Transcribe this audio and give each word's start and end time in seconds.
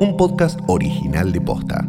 un 0.00 0.16
podcast 0.16 0.60
original 0.68 1.32
de 1.32 1.40
Posta. 1.40 1.88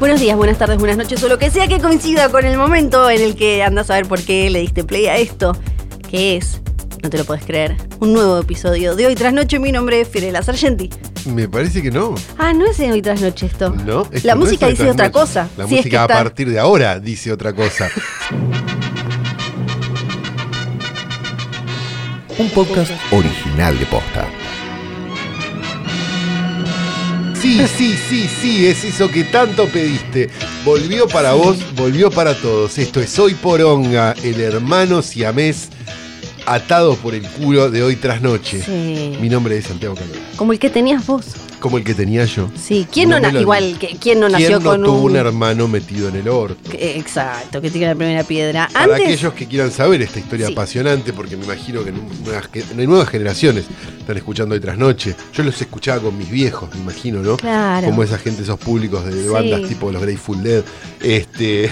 Buenos 0.00 0.20
días, 0.20 0.36
buenas 0.36 0.58
tardes, 0.58 0.78
buenas 0.78 0.96
noches 0.96 1.22
o 1.22 1.28
lo 1.28 1.38
que 1.38 1.50
sea 1.50 1.68
que 1.68 1.78
coincida 1.78 2.28
con 2.30 2.44
el 2.44 2.56
momento 2.56 3.08
en 3.08 3.20
el 3.20 3.36
que 3.36 3.62
andas 3.62 3.90
a 3.90 3.94
ver 3.94 4.06
por 4.06 4.20
qué 4.22 4.50
le 4.50 4.60
diste 4.60 4.84
play 4.84 5.06
a 5.06 5.16
esto, 5.16 5.52
que 6.10 6.36
es, 6.36 6.60
no 7.02 7.10
te 7.10 7.18
lo 7.18 7.24
puedes 7.24 7.44
creer, 7.44 7.76
un 8.00 8.12
nuevo 8.12 8.38
episodio 8.38 8.94
de 8.94 9.06
Hoy 9.06 9.14
Tras 9.14 9.32
Noche. 9.32 9.58
Mi 9.58 9.72
nombre 9.72 10.00
es 10.00 10.08
Fiorella 10.08 10.42
Sargenti. 10.42 10.88
Me 11.26 11.48
parece 11.48 11.82
que 11.82 11.90
no. 11.90 12.14
Ah, 12.38 12.52
no 12.52 12.64
es 12.66 12.78
de 12.78 12.92
Hoy 12.92 13.02
Tras 13.02 13.20
Noche 13.20 13.46
esto. 13.46 13.70
No, 13.70 14.02
esto 14.12 14.26
La 14.28 14.34
no 14.34 14.42
es 14.42 14.46
música 14.48 14.66
Hoy 14.66 14.72
dice 14.72 14.90
otra 14.90 15.06
Noche. 15.06 15.12
cosa. 15.12 15.48
La 15.56 15.66
Si 15.66 15.74
es 15.74 15.80
que 15.82 15.88
música 15.88 16.00
a 16.00 16.04
está- 16.04 16.14
partir 16.22 16.50
de 16.50 16.58
ahora 16.60 17.00
dice 17.00 17.32
otra 17.32 17.52
cosa. 17.52 17.90
Un 22.38 22.48
podcast 22.50 22.92
original 23.10 23.78
de 23.78 23.86
Posta. 23.86 24.26
Sí, 27.40 27.60
sí, 27.76 27.96
sí, 28.08 28.28
sí, 28.40 28.66
es 28.68 28.84
eso 28.84 29.10
que 29.10 29.24
tanto 29.24 29.66
pediste. 29.66 30.30
Volvió 30.64 31.08
para 31.08 31.32
vos, 31.32 31.56
volvió 31.74 32.08
para 32.10 32.34
todos. 32.40 32.78
Esto 32.78 33.00
es 33.00 33.18
Hoy 33.18 33.34
Poronga, 33.34 34.14
el 34.22 34.40
hermano 34.40 35.02
siamés 35.02 35.68
atado 36.46 36.96
por 36.96 37.14
el 37.14 37.22
culo 37.22 37.70
de 37.70 37.82
hoy 37.82 37.96
tras 37.96 38.20
noche. 38.22 38.62
Sí. 38.62 39.16
Mi 39.20 39.28
nombre 39.28 39.56
es 39.58 39.66
Santiago 39.66 39.94
Calderón. 39.94 40.22
Como 40.36 40.52
el 40.52 40.58
que 40.58 40.70
tenías 40.70 41.06
vos. 41.06 41.24
Como 41.60 41.78
el 41.78 41.84
que 41.84 41.94
tenía 41.94 42.24
yo. 42.24 42.50
Sí. 42.60 42.88
¿Quién 42.90 43.08
no, 43.10 43.16
No 43.16 43.22
me 43.22 43.28
na- 43.28 43.32
lo 43.34 43.40
igual, 43.40 43.78
que, 43.78 43.96
¿quién 44.00 44.18
no 44.18 44.28
nació 44.28 44.48
¿Quién 44.48 44.62
no 44.64 44.70
con 44.70 44.82
tuvo 44.82 45.02
un... 45.02 45.12
un... 45.12 45.16
hermano 45.16 45.68
metido 45.68 46.08
en 46.08 46.16
el 46.16 46.28
orto? 46.28 46.56
que- 46.68 46.98
Exacto, 46.98 47.60
que 47.60 47.70
tiene 47.70 47.86
la 47.86 47.94
primera 47.94 48.24
piedra. 48.24 48.68
Para 48.72 48.94
Antes, 48.96 49.06
aquellos 49.06 49.32
que 49.34 49.46
quieran 49.46 49.70
saber 49.70 50.02
esta 50.02 50.18
historia 50.18 50.48
Sí. 50.48 50.52
apasionante, 50.54 51.12
porque 51.12 51.36
me 51.36 51.44
imagino 51.44 51.84
que 51.84 51.92
nuevas, 51.92 52.48
en 52.76 52.84
nuevas 52.88 53.08
generaciones 53.08 53.66
están 53.96 54.16
escuchando 54.16 54.54
hoy 54.56 54.60
tras 54.60 54.76
noche. 54.76 55.14
Yo 55.32 55.44
los 55.44 55.60
escuchaba 55.60 56.00
con 56.02 56.18
mis 56.18 56.28
viejos, 56.30 56.68
me 56.74 56.80
imagino, 56.80 57.20
¿no? 57.22 57.36
Claro. 57.36 57.86
Como 57.86 58.02
esa 58.02 58.18
gente, 58.18 58.42
esos 58.42 58.58
públicos 58.58 59.04
de 59.04 59.12
Sí. 59.22 59.28
bandas 59.28 59.62
tipo 59.68 59.92
los 59.92 60.02
Grateful 60.02 60.42
Dead. 60.42 60.64
Este, 61.00 61.70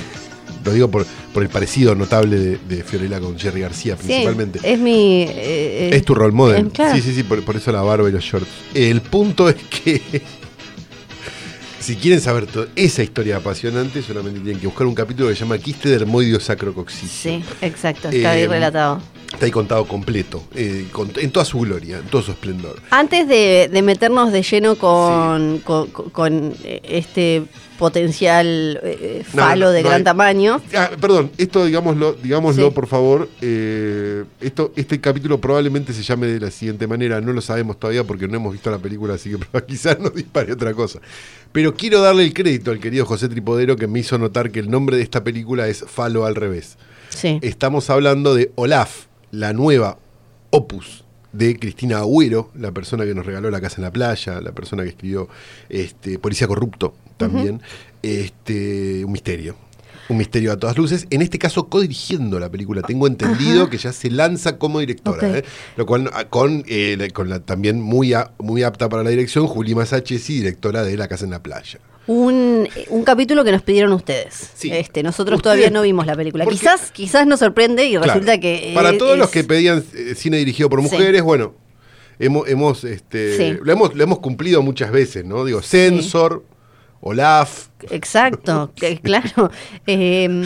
lo 0.65 0.73
digo 0.73 0.89
por, 0.91 1.07
por 1.33 1.43
el 1.43 1.49
parecido 1.49 1.95
notable 1.95 2.39
de, 2.39 2.59
de 2.69 2.83
Fiorella 2.85 3.19
con 3.21 3.39
Jerry 3.39 3.61
García, 3.61 3.97
sí, 3.97 4.07
principalmente. 4.07 4.61
es 4.63 4.79
mi... 4.79 5.23
eh, 5.23 5.29
eh, 5.37 5.91
Es 5.93 6.05
tu 6.05 6.15
role 6.15 6.33
model. 6.33 6.67
eh, 6.67 6.71
claro. 6.73 6.95
Sí, 6.97 7.03
sí, 7.03 7.15
sí, 7.15 7.23
por, 7.23 7.43
por 7.45 7.57
eso 7.57 7.73
la 7.73 7.83
barba 7.83 8.09
y 8.09 8.13
los 8.13 8.23
shorts. 8.25 8.49
El 8.75 9.01
punto 9.01 9.49
es 9.49 9.57
que 9.57 10.23
si 11.81 11.97
quieren 11.97 12.21
saber 12.21 12.47
toda 12.47 12.69
esa 12.77 13.03
historia 13.03 13.37
apasionante, 13.37 14.03
solamente 14.03 14.41
tienen 14.41 14.61
que 14.61 14.67
buscar 14.67 14.87
un 14.87 14.95
capítulo 14.95 15.29
que 15.29 15.35
se 15.35 15.41
llama 15.41 15.59
Quiste 15.59 15.89
dermoidio 15.89 16.39
sacrocoxicio. 16.41 17.31
Sí, 17.33 17.43
exacto, 17.63 18.09
está 18.11 18.35
Eh, 18.37 18.43
ahí 18.43 18.47
relatado. 18.47 19.01
Está 19.33 19.47
ahí 19.47 19.53
contado 19.53 19.87
completo, 19.87 20.43
eh, 20.55 20.87
con- 20.91 21.13
en 21.17 21.31
toda 21.31 21.45
su 21.45 21.61
gloria, 21.61 21.99
en 21.99 22.07
todo 22.07 22.21
su 22.23 22.33
esplendor. 22.33 22.81
Antes 22.91 23.29
de, 23.29 23.71
de 23.73 23.83
meternos 23.83 24.33
de 24.33 24.43
lleno 24.43 24.75
con, 24.77 25.59
con, 25.61 25.87
con, 25.89 26.55
eh, 26.65 26.81
este 26.85 27.45
potencial 27.79 28.79
eh, 28.83 29.23
No, 29.33 29.43
falo 29.43 29.67
no, 29.67 29.73
de 29.73 29.83
no 29.83 29.89
gran 29.89 30.01
hay- 30.01 30.05
tamaño, 30.05 30.61
Ah, 30.77 30.91
perdón, 31.01 31.31
esto 31.39 31.65
digámoslo, 31.65 32.13
digámoslo 32.15 32.67
Sí. 32.69 32.75
por 32.75 32.87
favor. 32.87 33.29
eh, 33.41 34.25
esto, 34.41 34.73
este 34.77 35.01
capítulo 35.01 35.41
probablemente 35.41 35.93
se 35.93 36.03
llame 36.03 36.27
de 36.27 36.41
la 36.41 36.51
siguiente 36.51 36.87
manera. 36.87 37.21
No 37.21 37.33
lo 37.33 37.41
sabemos 37.41 37.79
todavía 37.79 38.05
porque 38.05 38.29
no 38.29 38.37
hemos 38.37 38.53
visto 38.53 38.71
la 38.71 38.79
película, 38.79 39.15
así 39.15 39.31
que 39.31 39.61
quizás 39.67 39.99
nos 40.01 40.15
dispare 40.15 40.53
otra 40.53 40.75
cosa. 40.75 41.01
Pero 41.53 41.75
quiero 41.75 42.01
darle 42.01 42.25
el 42.25 42.35
crédito 42.35 42.71
al 42.71 42.81
querido 42.81 43.07
José 43.07 43.29
Tripodero 43.29 43.77
que 43.77 43.87
me 43.87 44.01
hizo 44.01 44.19
notar 44.19 44.51
que 44.51 44.61
el 44.61 44.71
nombre 44.71 44.97
de 44.97 45.03
esta 45.03 45.25
película 45.25 45.69
es 45.69 45.85
Falo 45.87 46.27
al 46.27 46.35
revés. 46.35 46.77
sí. 47.09 47.39
Estamos 47.43 47.91
hablando 47.91 48.35
de 48.35 48.53
Olaf, 48.57 49.07
la 49.31 49.53
nueva 49.53 49.99
opus 50.51 51.05
de 51.33 51.57
Cristina 51.59 51.99
Agüero, 52.01 52.51
la 52.57 52.73
persona 52.73 53.05
que 53.05 53.15
nos 53.15 53.25
regaló 53.25 53.51
La 53.51 53.61
Casa 53.61 53.77
en 53.77 53.83
la 53.85 53.93
Playa, 53.93 54.41
la 54.41 54.53
persona 54.53 54.83
que 54.83 54.89
escribió 54.91 55.29
este, 55.69 56.19
Policía 56.19 56.49
Corrupto 56.49 56.95
también. 57.17 57.61
este, 58.03 59.05
un 59.05 59.13
misterio. 59.13 59.55
Un 60.09 60.17
misterio 60.17 60.51
a 60.51 60.57
todas 60.57 60.77
luces. 60.77 61.07
En 61.11 61.23
este 61.23 61.39
caso, 61.39 61.69
codirigiendo 61.69 62.41
la 62.41 62.51
película. 62.51 62.83
Tengo 62.83 63.07
entendido 63.07 63.71
que 63.71 63.79
ya 63.79 63.93
se 63.93 64.11
lanza 64.11 64.59
como 64.59 64.81
directora. 64.81 65.39
¿eh? 65.39 65.45
Lo 65.77 65.87
cual, 65.87 66.11
ah, 66.13 66.25
con, 66.25 66.65
eh, 66.67 67.11
con 67.15 67.29
la 67.29 67.39
también 67.39 67.81
muy, 67.81 68.13
a- 68.15 68.33
muy 68.41 68.65
apta 68.65 68.89
para 68.89 69.05
la 69.05 69.11
dirección, 69.11 69.47
Juli 69.47 69.77
Masachesi, 69.77 70.35
directora 70.39 70.83
de 70.83 70.97
La 70.97 71.07
Casa 71.07 71.27
en 71.27 71.31
la 71.31 71.43
Playa. 71.45 71.79
Un, 72.07 72.69
un 72.89 73.05
capítulo 73.05 73.45
que 73.45 73.53
nos 73.53 73.63
pidieron 73.63 73.93
ustedes. 73.93 74.51
Sí. 74.55 74.71
Este, 74.73 75.03
nosotros 75.03 75.37
Ustedes- 75.37 75.43
todavía 75.43 75.71
no 75.71 75.83
vimos 75.83 76.07
la 76.07 76.17
película. 76.17 76.45
Porque- 76.45 76.59
Quizás, 76.59 76.91
quizás 76.91 77.27
nos 77.27 77.39
sorprende 77.41 77.85
y 77.85 77.91
Claro. 77.93 78.07
resulta 78.07 78.39
que. 78.41 78.73
Para 78.75 78.91
eh, 78.91 78.99
todos 78.99 79.17
los 79.19 79.31
que 79.31 79.45
pedían 79.45 79.85
eh, 79.95 80.15
cine 80.17 80.39
dirigido 80.39 80.69
por 80.69 80.81
Sí. 80.81 80.85
mujeres, 80.91 81.23
bueno, 81.23 81.55
hemos, 82.19 82.49
hemos, 82.49 82.85
este, 82.85 83.37
Sí. 83.37 83.59
lo 83.63 83.73
hemos, 83.73 83.95
lo 83.95 84.03
hemos 84.03 84.19
cumplido 84.19 84.63
muchas 84.63 84.91
veces, 84.91 85.25
¿no? 85.25 85.45
Digo, 85.45 85.63
Censor, 85.63 86.45
Olaf, 87.01 87.69
Exacto, 87.91 88.73
claro. 89.03 89.51
Em, 89.87 90.43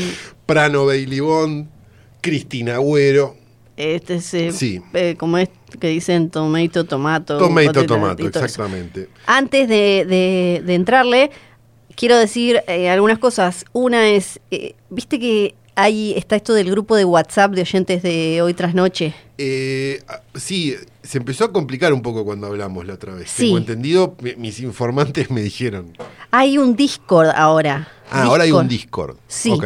Prano 0.46 0.86
Bailey 0.86 1.20
Bond, 1.20 1.68
Cristina 2.20 2.76
Agüero, 2.76 3.36
este 3.76 4.16
es, 4.16 4.34
eh, 4.34 4.52
Sí. 4.52 4.80
eh, 4.92 5.16
como 5.18 5.38
es 5.38 5.48
que 5.80 5.88
dicen 5.88 6.30
tomato, 6.30 6.84
tomato. 6.84 7.38
Tomato 7.38 7.84
Tomato, 7.86 8.26
exactamente. 8.26 9.08
Antes 9.26 9.68
de, 9.68 10.04
de- 10.08 10.62
de 10.64 10.74
entrarle, 10.74 11.30
quiero 11.96 12.16
decir 12.16 12.62
eh, 12.68 12.88
algunas 12.88 13.18
cosas. 13.18 13.64
Una 13.72 14.08
es, 14.08 14.40
eh, 14.50 14.74
viste 14.90 15.18
que 15.18 15.54
ahí 15.76 16.14
está 16.16 16.36
esto 16.36 16.54
del 16.54 16.70
grupo 16.70 16.94
de 16.94 17.04
WhatsApp 17.04 17.52
de 17.52 17.62
oyentes 17.62 18.02
de 18.02 18.40
hoy 18.42 18.54
tras 18.54 18.74
noche. 18.74 19.12
Eh, 19.38 20.00
ah, 20.06 20.20
sí, 20.36 20.76
se 21.02 21.18
empezó 21.18 21.44
a 21.46 21.52
complicar 21.52 21.92
un 21.92 22.02
poco 22.02 22.24
cuando 22.24 22.46
hablamos 22.46 22.86
la 22.86 22.94
otra 22.94 23.14
vez. 23.14 23.28
Sí. 23.28 23.46
Tengo 23.46 23.58
entendido, 23.58 24.14
mi- 24.20 24.36
mis 24.36 24.60
informantes 24.60 25.30
me 25.32 25.42
dijeron. 25.42 25.92
Hay 26.30 26.58
un 26.58 26.76
Discord 26.76 27.30
ahora. 27.34 27.88
Ah, 28.10 28.22
ahora 28.24 28.44
hay 28.44 28.52
un 28.52 28.68
Discord. 28.68 29.16
Sí. 29.26 29.50
Ok. 29.50 29.64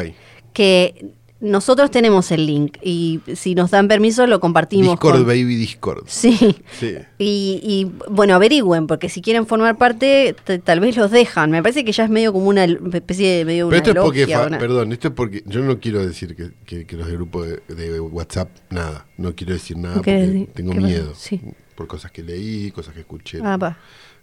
Que 0.54 1.04
nosotros 1.40 1.90
tenemos 1.92 2.32
el 2.32 2.46
link 2.46 2.78
y 2.82 3.20
si 3.36 3.54
nos 3.54 3.70
dan 3.70 3.86
permiso 3.86 4.26
lo 4.26 4.40
compartimos. 4.40 4.88
Discord 4.92 5.18
con- 5.18 5.26
Baby 5.26 5.54
Discord. 5.56 6.04
Sí. 6.06 6.36
Sí. 6.78 6.94
Y, 7.18 7.60
y, 7.62 7.90
bueno, 8.10 8.34
averigüen, 8.34 8.86
porque 8.86 9.08
si 9.08 9.22
quieren 9.22 9.46
formar 9.46 9.78
parte, 9.78 10.34
tal 10.64 10.80
vez 10.80 10.96
los 10.96 11.10
dejan. 11.10 11.50
Me 11.50 11.62
parece 11.62 11.84
que 11.84 11.92
ya 11.92 12.04
es 12.04 12.10
medio 12.10 12.32
como 12.32 12.48
una 12.48 12.64
especie 12.64 13.38
de 13.38 13.44
medio 13.44 13.68
Pero 13.68 13.68
una 13.68 13.76
esto 13.78 13.90
es 13.90 14.04
porque, 14.04 14.46
una- 14.46 14.58
perdón, 14.58 14.92
esto 14.92 15.08
es 15.08 15.14
porque 15.14 15.42
yo 15.46 15.60
no 15.62 15.78
quiero 15.78 16.04
decir 16.04 16.34
que, 16.34 16.50
que- 16.64 16.86
que 16.86 16.96
los 16.96 17.06
de 17.06 17.12
grupo 17.14 17.42
de, 17.44 17.60
de 17.68 18.00
WhatsApp, 18.00 18.48
nada, 18.70 19.06
no 19.16 19.34
quiero 19.34 19.52
decir 19.54 19.76
nada 19.76 19.94
¿No 19.96 20.00
porque 20.00 20.14
decir? 20.16 20.48
tengo 20.54 20.74
miedo 20.74 21.12
Sí. 21.14 21.40
por 21.76 21.86
cosas 21.86 22.10
que 22.10 22.22
leí, 22.24 22.70
cosas 22.72 22.94
que 22.94 23.00
escuché. 23.00 23.38
Ah, 23.44 23.56
no. 23.56 23.76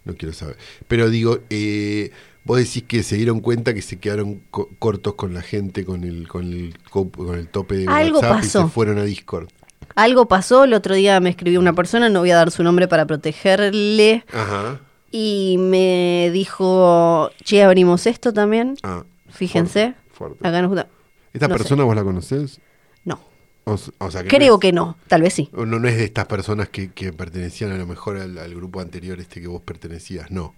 No 0.06 0.14
quiero 0.14 0.32
saber. 0.32 0.56
Pero 0.88 1.10
digo, 1.10 1.40
eh, 1.50 2.10
vos 2.44 2.56
decís 2.58 2.84
que 2.84 3.02
se 3.02 3.16
dieron 3.16 3.40
cuenta 3.40 3.74
que 3.74 3.82
se 3.82 3.98
quedaron 3.98 4.40
co- 4.50 4.70
cortos 4.78 5.14
con 5.14 5.34
la 5.34 5.42
gente, 5.42 5.84
con 5.84 6.04
el, 6.04 6.26
con 6.28 6.44
el, 6.50 6.74
co- 6.90 7.10
con 7.10 7.36
el 7.38 7.48
tope 7.48 7.74
de 7.76 7.86
Algo 7.88 8.20
WhatsApp 8.20 8.38
y 8.38 8.42
pasó. 8.46 8.62
se 8.62 8.68
fueron 8.68 8.98
a 8.98 9.02
Discord. 9.04 9.48
Algo 9.94 10.26
pasó, 10.28 10.64
el 10.64 10.72
otro 10.74 10.94
día 10.94 11.20
me 11.20 11.28
escribió 11.30 11.60
una 11.60 11.72
persona, 11.74 12.08
no 12.08 12.20
voy 12.20 12.30
a 12.30 12.36
dar 12.36 12.50
su 12.50 12.62
nombre 12.62 12.88
para 12.88 13.06
protegerle, 13.06 14.24
Ajá. 14.32 14.80
y 15.10 15.56
me 15.58 16.30
dijo, 16.32 17.30
che, 17.44 17.62
abrimos 17.62 18.06
esto 18.06 18.32
también. 18.32 18.76
Ah, 18.82 19.04
Fíjense. 19.30 19.94
fuerte, 20.12 20.36
fuerte. 20.38 20.48
Acá 20.48 20.60
nos 20.62 20.68
gusta. 20.70 20.88
¿Esta 21.32 21.48
no 21.48 21.54
sé. 21.54 21.58
persona 21.58 21.84
vos 21.84 21.94
la 21.96 22.02
conocés? 22.04 22.60
No, 23.66 23.72
O, 23.72 23.74
s- 23.74 23.90
o 23.98 24.10
sea, 24.12 24.22
que 24.22 24.28
creo 24.28 24.48
no 24.50 24.54
es- 24.54 24.60
que 24.60 24.72
no, 24.72 24.96
tal 25.08 25.22
vez 25.22 25.34
sí. 25.34 25.48
No, 25.52 25.66
no 25.66 25.88
es 25.88 25.96
de 25.96 26.04
estas 26.04 26.26
personas 26.26 26.68
que, 26.68 26.92
que 26.92 27.12
pertenecían 27.12 27.72
a 27.72 27.76
lo 27.76 27.86
mejor 27.86 28.16
al, 28.16 28.38
al 28.38 28.54
grupo 28.54 28.80
anterior 28.80 29.18
este 29.18 29.40
que 29.40 29.48
vos 29.48 29.60
pertenecías, 29.62 30.30
no. 30.30 30.54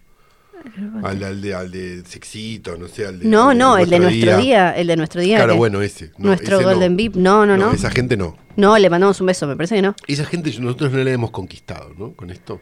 Al, 1.05 1.23
al 1.23 1.41
de, 1.41 1.55
al 1.55 1.71
de 1.71 2.03
Sexito, 2.05 2.77
no 2.77 2.89
sé, 2.89 3.07
al 3.07 3.21
de. 3.21 3.27
No, 3.27 3.51
al 3.51 3.59
no, 3.59 3.79
el 3.79 3.89
de 3.89 3.99
nuestro 4.01 4.37
día, 4.39 4.73
el 4.77 4.89
de 4.89 4.97
nuestro 4.97 5.21
día. 5.23 5.37
Claro, 5.37 5.53
que- 5.55 5.59
bueno, 5.59 5.81
ese. 5.83 6.11
no, 6.19 6.27
nuestro 6.27 6.57
ese 6.57 6.65
no. 6.67 6.71
Golden 6.73 6.97
Beep, 6.97 7.15
no, 7.17 7.47
no, 7.47 7.57
no. 7.57 7.71
Esa 7.73 7.91
gente 7.91 8.17
no. 8.17 8.37
No, 8.57 8.77
le 8.77 8.91
mandamos 8.91 9.21
un 9.21 9.29
beso, 9.29 9.47
me 9.47 9.57
parece 9.57 9.77
que 9.77 9.83
no. 9.83 9.95
Esa 10.09 10.25
gente 10.27 10.51
nosotros 10.61 10.91
no 10.93 10.99
la 10.99 11.11
hemos 11.13 11.31
conquistado, 11.31 11.95
¿no? 11.97 12.13
Con 12.13 12.31
esto. 12.31 12.61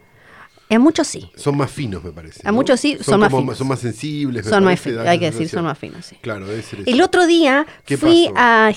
A 0.69 0.79
muchos 0.79 1.07
sí. 1.07 1.29
Son 1.35 1.55
más 1.55 1.71
finos, 1.71 2.03
me 2.03 2.11
parece. 2.11 2.41
A 2.43 2.51
¿no? 2.51 2.53
muchos 2.57 2.79
sí, 2.79 2.97
son 3.01 3.19
más 3.21 3.29
como 3.29 3.43
finos. 3.43 3.57
Son 3.57 3.67
más 3.67 3.79
sensibles. 3.79 4.43
me 4.45 4.49
Son 4.51 4.63
más 4.63 4.71
parece, 4.71 4.89
finos, 4.89 5.05
da 5.05 5.11
hay 5.11 5.19
que 5.19 5.31
decir, 5.31 5.47
son 5.47 5.63
más 5.63 5.77
finos, 5.77 6.05
sí. 6.05 6.17
Claro, 6.21 6.45
debe 6.45 6.61
ser 6.61 6.81
eso. 6.81 6.89
El 6.89 7.01
otro 7.01 7.25
día 7.25 7.65
¿Qué 7.85 7.95
fui 7.97 8.25
pasó? 8.33 8.35
a 8.37 8.71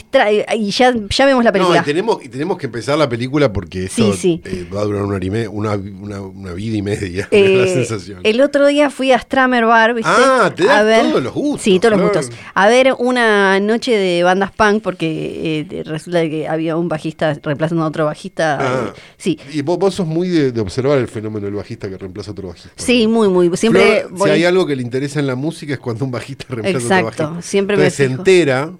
y 0.57 0.71
ya, 0.71 0.95
ya 1.11 1.27
vemos 1.27 1.45
la 1.45 1.51
película. 1.53 1.77
No, 1.79 1.83
y 1.83 1.85
tenemos, 1.85 2.25
y 2.25 2.29
tenemos 2.29 2.59
que 2.59 2.67
empezar 2.67 2.97
la 2.97 3.09
película 3.09 3.53
porque 3.53 3.87
esto 3.87 4.13
Sí, 4.13 4.19
sí. 4.19 4.43
eh, 4.45 4.67
va 4.73 4.83
a 4.83 4.85
durar 4.85 5.03
una, 5.03 5.17
hora 5.17 5.25
y 5.27 5.31
me- 5.31 5.49
una, 5.49 5.73
una, 5.75 6.21
una 6.21 6.53
vida 6.53 6.77
y 6.77 6.83
media, 6.83 7.29
me 7.33 7.43
da 7.43 7.49
la 7.49 7.65
Eh, 7.67 7.75
sensación. 7.75 8.21
el 8.23 8.41
otro 8.41 8.67
día 8.69 8.89
fui 8.91 9.11
a 9.13 9.19
Stramer 9.19 9.65
Bar, 9.67 9.95
¿viste? 9.95 10.11
Ah, 10.15 10.53
te 10.55 10.69
a 10.71 10.83
ver, 10.85 11.11
todos 11.11 11.23
los 11.25 11.35
gustos, 11.35 11.63
Sí, 11.63 11.81
todos 11.81 11.99
los 11.99 12.03
gustos. 12.03 12.31
A 12.55 12.69
ver 12.69 12.95
una 12.99 13.59
noche 13.59 13.97
de 13.97 14.23
bandas 14.23 14.53
punk, 14.53 14.83
porque 14.83 15.67
eh, 15.71 15.83
resulta 15.85 16.23
que 16.23 16.47
había 16.47 16.77
un 16.77 16.89
bajista 16.89 17.35
reemplazando 17.43 17.83
a 17.85 17.89
otro 17.89 18.05
bajista. 18.05 18.59
Ah. 18.61 18.93
eh, 18.97 19.01
sí, 19.17 19.39
Y 19.53 19.63
vos, 19.63 19.77
vos 19.79 19.95
sos 19.95 20.07
muy 20.07 20.29
de, 20.29 20.53
de 20.53 20.61
observar 20.61 20.99
el 20.99 21.09
fenómeno 21.09 21.47
del 21.47 21.55
bajista 21.57 21.80
bajista 21.81 21.89
que 21.91 21.99
reemplaza 21.99 22.31
a 22.31 22.33
otro 22.33 22.49
bajista. 22.49 22.71
Sí, 22.77 23.07
muy, 23.07 23.29
muy. 23.29 23.57
Siempre 23.57 24.01
Flor, 24.03 24.13
voy- 24.13 24.29
Si 24.29 24.35
hay 24.35 24.45
algo 24.45 24.67
que 24.67 24.77
le 24.77 24.83
interesa 24.83 25.21
en 25.21 25.27
la 25.27 25.35
música 25.35 25.73
es 25.75 25.79
cuando 25.81 26.05
un 26.05 26.11
bajista 26.11 26.45
reemplaza 26.49 26.77
a 26.79 26.79
otro 26.79 27.09
Exacto, 27.09 27.23
bajista. 27.31 27.49
siempre 27.49 27.77
me 27.77 27.83
Entonces 27.85 27.97
se 27.97 28.09
fijo. 28.09 28.19
entera 28.21 28.73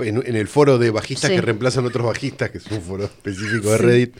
en, 0.00 0.22
en 0.26 0.36
el 0.36 0.48
foro 0.48 0.78
de 0.78 0.90
bajistas 0.90 1.30
Sí. 1.30 1.36
que 1.36 1.42
reemplazan 1.42 1.84
a 1.84 1.88
otros 1.88 2.06
bajistas, 2.06 2.50
que 2.50 2.58
es 2.58 2.66
un 2.66 2.82
foro 2.82 3.04
específico 3.04 3.70
de 3.70 3.78
Sí. 3.78 3.82
Reddit, 3.84 4.16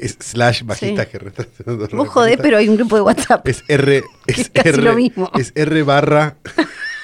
es 0.00 0.16
slash 0.20 0.62
bajistas 0.64 1.04
Sí. 1.06 1.12
que 1.12 1.18
reemplazan 1.18 1.52
a 1.66 1.72
otros 1.72 1.92
Vos 1.92 2.08
jodés, 2.08 2.38
pero 2.40 2.56
hay 2.56 2.68
un 2.68 2.76
grupo 2.76 2.96
de 2.96 3.02
WhatsApp. 3.02 3.46
Es 3.48 3.62
R, 3.68 4.02
es 4.26 4.50
R, 4.54 4.82
lo 4.82 4.94
mismo. 4.94 5.30
es 5.38 5.52
R 5.54 5.82
barra 5.82 6.36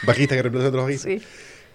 bajista 0.06 0.34
que 0.36 0.42
reemplaza 0.42 0.66
a 0.66 0.68
otros 0.70 0.84
bajistas. 0.84 1.12
Sí. 1.12 1.22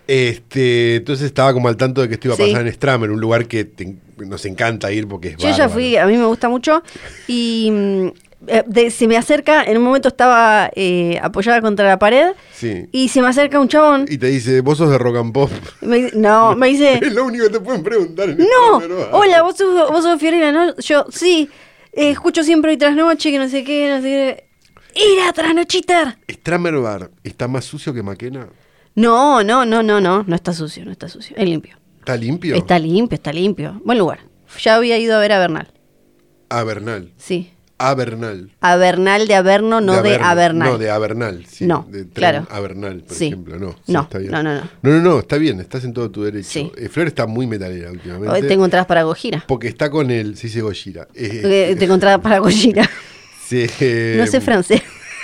Este, 0.10 0.96
entonces 0.96 1.26
estaba 1.26 1.52
como 1.52 1.68
al 1.68 1.76
tanto 1.76 2.02
de 2.02 2.08
que 2.08 2.14
esto 2.14 2.30
iba 2.30 2.36
a 2.36 2.38
Sí. 2.38 2.44
pasar 2.44 2.66
en 2.66 2.72
Stramer, 2.74 3.12
un 3.12 3.20
lugar 3.20 3.46
que 3.46 3.66
te- 3.66 3.98
nos 4.18 4.46
encanta 4.46 4.90
ir 4.90 5.06
porque 5.06 5.30
es 5.30 5.34
Yo 5.38 5.44
ya 5.50 5.52
bárbaro. 5.52 5.72
fui, 5.74 5.98
a 5.98 6.06
mí 6.08 6.16
me 6.18 6.26
gusta 6.26 6.48
mucho. 6.48 6.82
Y 7.28 7.70
mm, 7.72 8.08
de- 8.40 8.92
se 8.92 9.08
me 9.08 9.18
acerca, 9.18 9.64
en 9.64 9.78
un 9.78 9.84
momento 9.84 10.08
estaba 10.10 10.70
eh, 10.76 11.20
apoyada 11.22 11.62
contra 11.62 11.88
la 11.88 11.98
pared. 12.00 12.34
Sí. 12.54 12.86
Y 12.92 13.10
se 13.10 13.22
me 13.22 13.28
acerca 13.28 13.60
un 13.60 13.68
chabón. 13.68 14.06
Y 14.10 14.18
te 14.18 14.28
dice, 14.28 14.62
vos 14.62 14.78
sos 14.78 14.90
de 14.92 14.98
rock 14.98 15.18
and 15.18 15.34
pop. 15.34 15.52
y 15.82 15.86
me 15.86 15.96
dice- 15.98 16.18
no, 16.18 16.56
me 16.58 16.68
dice. 16.68 17.00
Es 17.02 17.14
lo 17.14 17.26
único 17.26 17.46
que 17.46 17.52
te 17.52 17.60
pueden 17.60 17.84
preguntar 17.84 18.30
en 18.30 18.38
No, 18.38 18.80
Bar. 18.80 19.10
hola, 19.12 19.42
vos 19.42 19.56
sos, 19.58 19.90
vos 19.90 20.04
sos 20.04 20.20
Fiorella, 20.20 20.52
¿no? 20.52 20.76
Yo, 20.78 21.06
sí, 21.10 21.50
eh, 21.94 22.10
escucho 22.12 22.44
siempre 22.44 22.72
hoy 22.72 22.78
tras 22.78 22.96
noche, 22.96 23.32
que 23.32 23.40
no 23.40 23.50
sé 23.50 23.64
qué, 23.64 23.90
no 23.90 23.98
sé 24.02 24.04
qué. 24.04 24.44
¡Era 25.20 25.32
trasnochiter! 25.34 26.18
Stramer 26.30 26.76
Bar 26.78 27.12
está 27.24 27.48
más 27.48 27.66
sucio 27.66 27.94
que 27.94 28.02
Maquena. 28.02 28.48
No, 28.96 29.44
no, 29.44 29.64
no, 29.66 29.84
no, 29.84 30.02
no, 30.02 30.24
no 30.24 30.36
está 30.36 30.54
sucio, 30.54 30.84
no 30.86 30.92
está 30.92 31.08
sucio, 31.08 31.36
es 31.38 31.46
limpio. 31.48 31.78
¿Está 32.00 32.16
limpio? 32.16 32.56
Está 32.56 32.80
limpio, 32.80 33.16
está 33.16 33.32
limpio. 33.32 33.80
Buen 33.86 34.00
lugar. 34.00 34.20
Ya 34.60 34.76
había 34.76 34.98
ido 34.98 35.16
a 35.16 35.20
ver 35.20 35.34
a 35.34 35.40
Bernal, 35.40 35.72
Avernal. 36.50 37.12
sí. 37.18 37.52
Avernal. 37.80 38.52
A 38.62 38.76
Bernal 38.76 39.28
de 39.28 39.36
Averno, 39.36 39.82
no 39.82 40.02
de. 40.02 40.16
Avernal. 40.16 40.70
No, 40.72 40.78
de 40.78 40.90
Avernal. 40.90 41.46
Sí, 41.48 41.66
No, 41.68 41.86
de 41.90 42.06
tren 42.06 42.12
claro. 42.14 42.48
Avernal, 42.50 43.04
por 43.04 43.16
Sí. 43.16 43.28
ejemplo. 43.28 43.60
No, 43.60 43.72
sí, 43.86 43.92
No, 43.94 44.02
está 44.02 44.18
bien. 44.18 44.32
no, 44.32 44.42
no, 44.44 44.56
no. 44.56 44.62
No, 44.82 44.90
no, 44.92 45.00
no, 45.02 45.20
está 45.20 45.38
bien, 45.38 45.60
estás 45.60 45.84
en 45.84 45.94
todo 45.94 46.10
tu 46.10 46.24
derecho. 46.24 46.50
Sí. 46.50 46.72
Eh, 46.78 46.90
Flor 46.90 47.08
está 47.08 47.28
muy 47.28 47.46
metalera 47.48 47.92
últimamente. 47.92 48.30
Hoy 48.36 48.48
tengo 48.48 48.66
entradas 48.66 48.88
para 48.88 49.04
Gojira. 49.04 49.44
Porque 49.48 49.68
está 49.68 49.90
con 49.90 50.10
el, 50.12 50.38
se 50.38 50.48
dice 50.48 50.62
Gojira. 50.62 51.08
Eh, 51.14 51.70
Eh, 51.72 51.76
Tengo 51.78 51.94
entradas 51.94 52.20
para 52.22 52.40
Gojira. 52.40 52.90
sí, 53.48 53.66
eh, 53.80 54.16
No 54.18 54.26
sé 54.28 54.42
francés. 54.42 54.82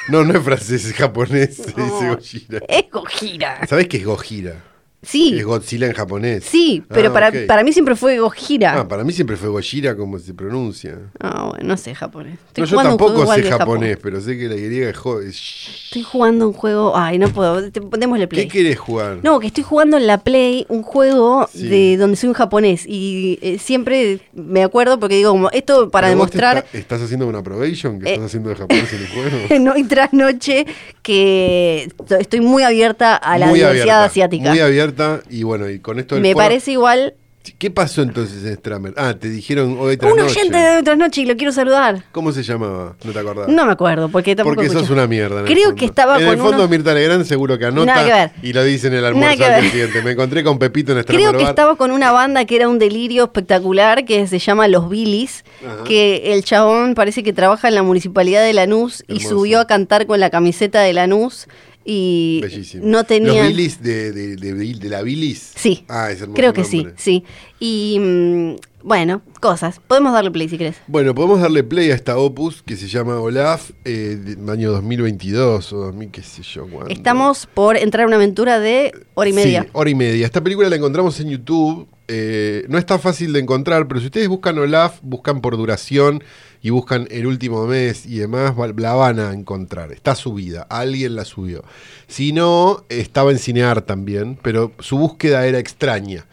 No, 0.09 0.23
no 0.25 0.37
es 0.37 0.43
francés, 0.43 0.85
es 0.85 0.93
japonés, 0.93 1.55
se 1.55 1.63
dice 1.67 1.77
No, 1.77 2.15
Gojira. 2.15 2.59
Es 2.67 2.91
Gojira. 2.91 3.65
¿Sabés 3.67 3.87
qué 3.87 3.97
es 3.97 4.05
Gojira? 4.05 4.55
Sí, 5.03 5.35
Es 5.37 5.45
Godzilla 5.45 5.87
en 5.87 5.93
japonés. 5.93 6.43
sí, 6.43 6.83
pero 6.87 7.09
Ah, 7.09 7.13
para, 7.13 7.31
para 7.47 7.63
mí 7.63 7.73
siempre 7.73 7.95
fue 7.95 8.19
Gojira. 8.19 8.79
Ah, 8.79 8.87
para 8.87 9.03
mí 9.03 9.11
siempre 9.13 9.35
fue 9.37 9.49
Gojira 9.49 9.95
como 9.95 10.17
se 10.17 10.33
pronuncia. 10.33 10.97
Ah, 11.19 11.49
bueno, 11.49 11.67
no 11.67 11.77
sé 11.77 11.93
japonés. 11.93 12.39
Estoy 12.47 12.63
No, 12.63 12.69
yo 12.69 12.77
tampoco 12.77 13.33
sé 13.33 13.43
japonés, 13.43 13.97
pero 14.01 14.21
sé 14.21 14.37
que 14.37 14.47
la 14.47 14.55
griega 14.55 14.89
es 14.89 14.97
jo- 14.97 15.19
Estoy 15.21 16.03
jugando 16.03 16.47
un 16.47 16.53
juego. 16.53 16.95
Ay, 16.95 17.17
no 17.19 17.29
puedo. 17.29 17.69
Te- 17.71 17.81
Démosle 17.97 18.27
play. 18.27 18.47
¿Qué 18.47 18.51
querés 18.59 18.79
jugar? 18.79 19.19
No, 19.23 19.39
que 19.39 19.47
estoy 19.47 19.63
jugando 19.63 19.97
en 19.97 20.07
la 20.07 20.17
Play 20.19 20.65
un 20.69 20.81
juego 20.83 21.47
Sí. 21.53 21.67
de 21.67 21.97
donde 21.97 22.15
soy 22.17 22.29
un 22.29 22.35
japonés. 22.35 22.85
Y 22.87 23.37
eh, 23.41 23.59
siempre 23.59 24.19
me 24.33 24.63
acuerdo 24.63 24.99
porque 24.99 25.15
digo, 25.17 25.31
como 25.31 25.49
esto 25.51 25.89
para 25.91 26.07
¿Pero 26.07 26.19
vos 26.19 26.31
te 26.31 26.37
demostrar. 26.37 26.65
está- 26.65 26.77
¿Estás 26.77 27.01
haciendo 27.01 27.27
una 27.27 27.43
probation? 27.43 27.99
¿Que 27.99 28.09
Eh. 28.09 28.13
estás 28.13 28.27
haciendo 28.27 28.49
de 28.49 28.55
japonés 28.55 28.93
en 28.93 28.99
el 29.01 29.07
juego? 29.09 29.37
en 29.49 29.67
hoy 29.69 29.83
tras 29.83 30.13
noche 30.13 30.65
que 31.01 31.89
estoy 32.19 32.41
muy 32.41 32.63
abierta 32.63 33.15
a 33.15 33.37
la 33.37 33.47
Muy 33.47 33.59
diversidad 33.59 33.81
abierta, 33.99 34.03
asiática. 34.05 34.49
Muy 34.49 34.59
abierta 34.59 34.92
y 35.29 35.43
bueno, 35.43 35.69
y 35.69 35.79
con 35.79 35.99
esto 35.99 36.15
del 36.15 36.21
Me 36.21 36.33
foro- 36.33 36.43
parece 36.45 36.71
igual 36.71 37.13
¿Qué 37.59 37.69
pasó 37.69 38.01
entonces 38.03 38.45
en 38.45 38.55
Stramer? 38.55 38.93
Ah, 38.95 39.15
te 39.19 39.29
dijeron 39.29 39.75
hoy 39.77 39.97
tras 39.97 40.13
un 40.13 40.17
noche. 40.19 40.39
oyente 40.39 40.57
de 40.57 40.77
hoy 40.77 40.83
tras 40.83 40.97
noche 40.97 41.21
y 41.23 41.25
lo 41.25 41.35
quiero 41.35 41.51
saludar. 41.51 42.01
¿Cómo 42.13 42.31
se 42.31 42.41
llamaba? 42.41 42.95
No 43.03 43.11
te 43.11 43.19
acordás. 43.19 43.49
No 43.49 43.65
me 43.65 43.73
acuerdo, 43.73 44.07
porque 44.07 44.33
tampoco 44.33 44.55
Porque 44.55 44.69
sos 44.69 44.89
una 44.89 45.07
mierda. 45.07 45.43
Creo 45.43 45.75
que 45.75 45.83
estaba 45.83 46.19
En 46.19 46.23
con 46.23 46.33
el 46.35 46.39
fondo 46.39 46.57
unos- 46.59 46.69
Mirta 46.69 46.93
Legrand 46.93 47.25
seguro 47.25 47.57
que 47.59 47.65
anota 47.65 47.85
Nada 47.95 48.05
que 48.05 48.13
ver. 48.13 48.31
y 48.49 48.53
lo 48.53 48.63
dice 48.63 48.87
en 48.87 48.93
el 48.93 49.03
almuerzo 49.03 49.43
al 49.43 49.61
siguiente. 49.61 50.01
Me 50.03 50.11
encontré 50.11 50.41
con 50.41 50.57
Pepito 50.57 50.93
en 50.93 51.01
Stramer 51.03 51.19
Creo 51.21 51.31
que 51.33 51.43
Bar. 51.43 51.49
estaba 51.49 51.75
con 51.75 51.91
una 51.91 52.13
banda 52.13 52.45
que 52.45 52.55
era 52.55 52.69
un 52.69 52.79
delirio 52.79 53.25
espectacular 53.25 54.05
que 54.05 54.25
se 54.25 54.39
llama 54.39 54.69
Los 54.69 54.87
Billys, 54.89 55.43
Ajá. 55.67 55.83
que 55.83 56.31
el 56.33 56.45
chabón 56.45 56.95
parece 56.95 57.23
que 57.23 57.33
trabaja 57.33 57.67
en 57.67 57.75
la 57.75 57.83
municipalidad 57.83 58.41
de 58.41 58.53
Lanús 58.53 59.03
y 59.09 59.19
subió 59.19 59.59
a 59.59 59.67
cantar 59.67 60.05
con 60.07 60.21
la 60.21 60.29
camiseta 60.29 60.79
de 60.79 60.93
Lanús 60.93 61.47
y 61.85 62.39
Bellísimo. 62.41 62.83
no 62.85 63.03
tenía 63.03 63.43
¿Los 63.43 63.47
Billys 63.55 63.81
de, 63.83 64.11
de, 64.11 64.35
de, 64.37 64.53
de 64.53 64.89
la 64.89 65.01
Bilis? 65.01 65.51
Sí. 65.55 65.85
Ah, 65.89 66.11
es 66.11 66.21
hermoso 66.21 66.35
Creo 66.37 66.53
que 66.53 66.63
sí, 66.63 66.77
nombre. 66.77 66.93
sí. 66.97 67.23
Y 67.59 67.97
mm, 67.99 68.55
bueno, 68.83 69.21
cosas. 69.39 69.79
Podemos 69.87 70.13
darle 70.13 70.31
play 70.31 70.49
si 70.49 70.57
querés. 70.57 70.77
Bueno, 70.87 71.13
podemos 71.15 71.39
darle 71.41 71.63
play 71.63 71.91
a 71.91 71.95
esta 71.95 72.17
opus 72.17 72.61
que 72.63 72.75
se 72.75 72.87
llama 72.87 73.19
Olaf, 73.19 73.71
eh, 73.85 74.35
año 74.49 74.71
2022 74.71 75.73
o 75.73 75.77
2000, 75.77 76.09
qué 76.11 76.21
sé 76.21 76.41
yo. 76.43 76.65
Estamos 76.89 77.47
por 77.53 77.77
entrar 77.77 78.03
a 78.03 78.07
una 78.07 78.15
aventura 78.17 78.59
de 78.59 78.91
hora 79.13 79.29
y 79.29 79.33
media. 79.33 79.63
Sí, 79.63 79.69
hora 79.73 79.89
y 79.89 79.95
media. 79.95 80.25
Esta 80.25 80.41
película 80.43 80.69
la 80.69 80.75
encontramos 80.75 81.19
en 81.19 81.29
YouTube. 81.29 81.87
eh, 82.09 82.65
no 82.67 82.77
está 82.77 82.99
fácil 82.99 83.31
de 83.31 83.39
encontrar, 83.39 83.87
pero 83.87 83.99
si 84.01 84.07
ustedes 84.07 84.27
buscan 84.27 84.57
Olaf, 84.57 84.99
buscan 85.01 85.39
por 85.41 85.55
duración 85.55 86.21
y 86.63 86.69
buscan 86.71 87.07
el 87.11 87.27
último 87.27 87.67
mes 87.67 88.05
y 88.07 88.17
demás, 88.17 88.53
la 88.77 88.93
van 88.93 89.19
a 89.19 89.33
encontrar. 89.33 89.91
Está 89.91 90.15
subida, 90.15 90.63
alguien 90.69 91.15
la 91.15 91.25
subió. 91.25 91.63
Si 92.07 92.31
no, 92.31 92.85
estaba 92.89 93.31
en 93.31 93.37
Cinear 93.37 93.81
también, 93.83 94.39
pero 94.41 94.71
su 94.79 94.97
búsqueda 94.97 95.45
era 95.45 95.59
extraña. 95.59 96.25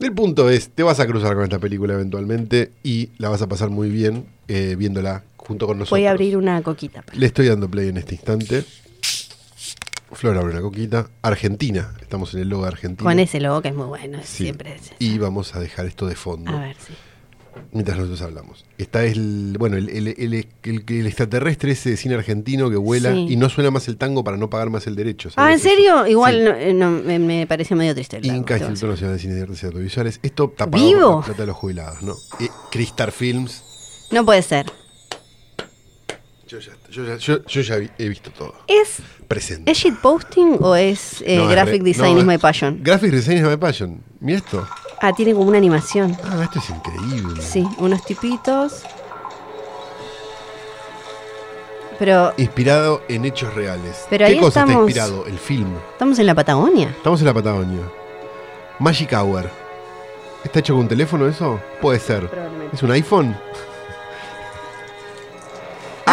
El 0.00 0.12
punto 0.12 0.50
es, 0.50 0.70
te 0.70 0.82
vas 0.82 1.00
a 1.00 1.06
cruzar 1.06 1.34
con 1.34 1.44
esta 1.44 1.58
película 1.58 1.94
eventualmente 1.94 2.72
y 2.82 3.10
la 3.18 3.28
vas 3.28 3.42
a 3.42 3.46
pasar 3.46 3.70
muy 3.70 3.90
bien 3.90 4.26
eh, 4.48 4.74
viéndola 4.76 5.22
junto 5.36 5.66
con 5.66 5.78
nosotros. 5.78 5.98
Voy 6.00 6.06
a 6.06 6.10
abrir 6.10 6.36
una 6.36 6.60
coquita. 6.62 7.04
Le 7.12 7.26
estoy 7.26 7.46
dando 7.48 7.68
play 7.70 7.88
en 7.90 7.98
este 7.98 8.14
instante. 8.14 8.64
Flor 10.12 10.36
abre 10.38 10.52
una 10.52 10.62
coquita. 10.62 11.08
Argentina. 11.22 11.92
Estamos 12.00 12.32
en 12.34 12.40
el 12.40 12.48
logo 12.48 12.62
de 12.62 12.68
Argentina. 12.68 13.08
Con 13.10 13.18
ese 13.18 13.40
logo 13.40 13.60
que 13.62 13.68
es 13.68 13.74
muy 13.74 13.86
bueno. 13.86 14.18
Sí. 14.24 14.44
Siempre 14.44 14.74
es- 14.76 14.92
Y 14.98 15.18
vamos 15.18 15.54
a 15.54 15.60
dejar 15.60 15.86
esto 15.86 16.06
de 16.06 16.14
fondo 16.14 16.50
A 16.52 16.60
ver, 16.60 16.76
sí. 16.86 16.94
Mientras 17.72 17.96
nosotros 17.98 18.22
hablamos. 18.22 18.64
Está 18.78 19.04
el, 19.04 19.56
bueno, 19.58 19.76
el, 19.76 19.88
el- 19.88 20.08
el- 20.08 20.34
el- 20.62 20.84
el 20.88 21.06
extraterrestre 21.06 21.72
ese 21.72 21.90
de 21.90 21.96
cine 21.96 22.14
argentino 22.14 22.70
que 22.70 22.76
vuela 22.76 23.12
Sí. 23.12 23.26
y 23.30 23.36
no 23.36 23.48
suena 23.48 23.70
más 23.70 23.88
el 23.88 23.96
tango 23.96 24.22
para 24.24 24.36
no 24.36 24.48
pagar 24.50 24.70
más 24.70 24.86
el 24.86 24.96
derecho. 24.96 25.30
Ah, 25.36 25.52
¿en 25.52 25.58
serio? 25.58 26.06
Igual 26.06 26.34
Sí. 26.36 26.42
no, 26.44 26.50
eh, 26.54 26.74
no, 26.74 26.90
me, 26.90 27.18
me 27.18 27.46
pareció 27.46 27.76
medio 27.76 27.94
triste 27.94 28.16
el 28.18 28.26
Inca 28.26 28.56
Instituto. 28.58 28.86
Nacional 28.88 29.16
de 29.16 29.22
Cine 29.22 29.38
y 29.38 29.42
Artes 29.42 29.64
Audiovisuales. 29.64 30.20
Esto 30.22 30.44
está 30.50 30.70
pagado 30.70 30.88
¿Vivo? 30.88 31.10
por 31.16 31.24
plata 31.24 31.42
de 31.42 31.46
los 31.46 31.56
jubilados, 31.56 32.02
¿no? 32.02 32.16
Eh, 32.40 32.48
Cristar 32.70 33.12
Films. 33.12 33.62
No 34.12 34.24
puede 34.24 34.42
ser. 34.42 34.66
Yo 36.46 36.58
ya, 36.60 36.72
yo 36.90 37.04
ya- 37.06 37.16
yo- 37.16 37.44
yo 37.46 37.60
ya 37.62 37.76
vi- 37.76 37.90
he 37.98 38.08
visto 38.08 38.30
todo. 38.30 38.54
¿Es, 38.68 38.98
Presente. 39.26 39.72
¿es 39.72 39.78
shitposting 39.78 40.58
o 40.60 40.76
es 40.76 41.22
eh, 41.26 41.38
No, 41.38 41.48
graphic 41.48 41.82
design 41.82 42.18
is 42.18 42.24
my 42.24 42.36
passion? 42.38 42.80
Graphic 42.82 43.10
Design 43.10 43.38
is 43.38 43.44
my 43.44 43.56
passion. 43.56 44.02
Mira 44.20 44.38
esto. 44.38 44.66
Ah, 45.00 45.12
tiene 45.12 45.34
como 45.34 45.46
una 45.48 45.58
animación. 45.58 46.16
Ah, 46.24 46.42
esto 46.44 46.58
es 46.58 46.70
increíble. 46.70 47.42
Sí, 47.42 47.66
unos 47.78 48.02
tipitos. 48.04 48.82
Pero 51.98 52.32
Inspirado 52.36 53.02
en 53.08 53.24
hechos 53.24 53.54
reales. 53.54 54.06
Pero 54.10 54.26
¿Qué 54.26 54.32
ahí 54.32 54.38
cosa 54.38 54.60
está 54.60 54.60
estamos- 54.72 54.88
inspirado? 54.90 55.26
El 55.26 55.38
film. 55.38 55.76
estamos 55.92 56.18
en 56.18 56.26
la 56.26 56.34
Patagonia. 56.34 56.88
Estamos 56.88 57.20
en 57.20 57.26
la 57.26 57.34
Patagonia. 57.34 57.82
Magic 58.80 59.12
Hour. 59.12 59.48
¿Está 60.42 60.58
hecho 60.58 60.74
con 60.74 60.82
un 60.82 60.88
teléfono 60.88 61.26
eso? 61.28 61.60
Puede 61.80 62.00
ser. 62.00 62.28
¿Es 62.72 62.82
un 62.82 62.90
iPhone? 62.90 63.36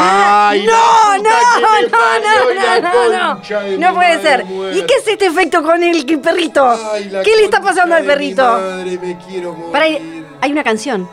¡Ay, 0.03 0.65
no, 0.65 1.17
no, 1.17 1.29
no, 1.61 1.81
no, 1.89 2.81
no, 2.81 3.37
no, 3.39 3.77
no 3.77 3.93
puede 3.93 4.21
ser. 4.21 4.45
¿Y 4.73 4.81
qué 4.85 4.95
es 4.95 5.07
este 5.07 5.27
efecto 5.27 5.61
con 5.61 5.83
el 5.83 6.05
perrito? 6.19 6.75
¿Qué 7.23 7.35
le 7.35 7.43
está 7.43 7.61
pasando 7.61 7.95
al 7.95 8.05
perrito? 8.05 8.43
madre, 8.43 8.97
me 8.97 9.17
quiero 9.27 9.53
morir. 9.53 9.71
Para, 9.71 9.85
hay 9.85 10.51
una 10.51 10.63
canción. 10.63 11.07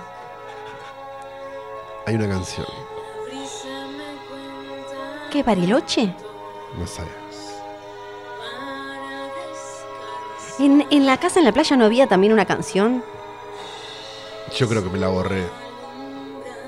Hay 2.06 2.14
una 2.14 2.28
canción. 2.28 2.66
¿Qué, 5.30 5.42
Bariloche? 5.42 6.14
No 6.78 6.86
sabemos. 6.86 7.18
¿En, 10.58 10.86
en 10.90 11.06
la 11.06 11.18
casa 11.18 11.38
en 11.38 11.44
la 11.44 11.52
playa 11.52 11.76
no 11.76 11.84
había 11.84 12.06
también 12.06 12.32
una 12.32 12.46
canción? 12.46 13.04
Yo 14.56 14.68
creo 14.68 14.82
que 14.82 14.88
me 14.90 14.98
la 14.98 15.08
borré. 15.08 15.44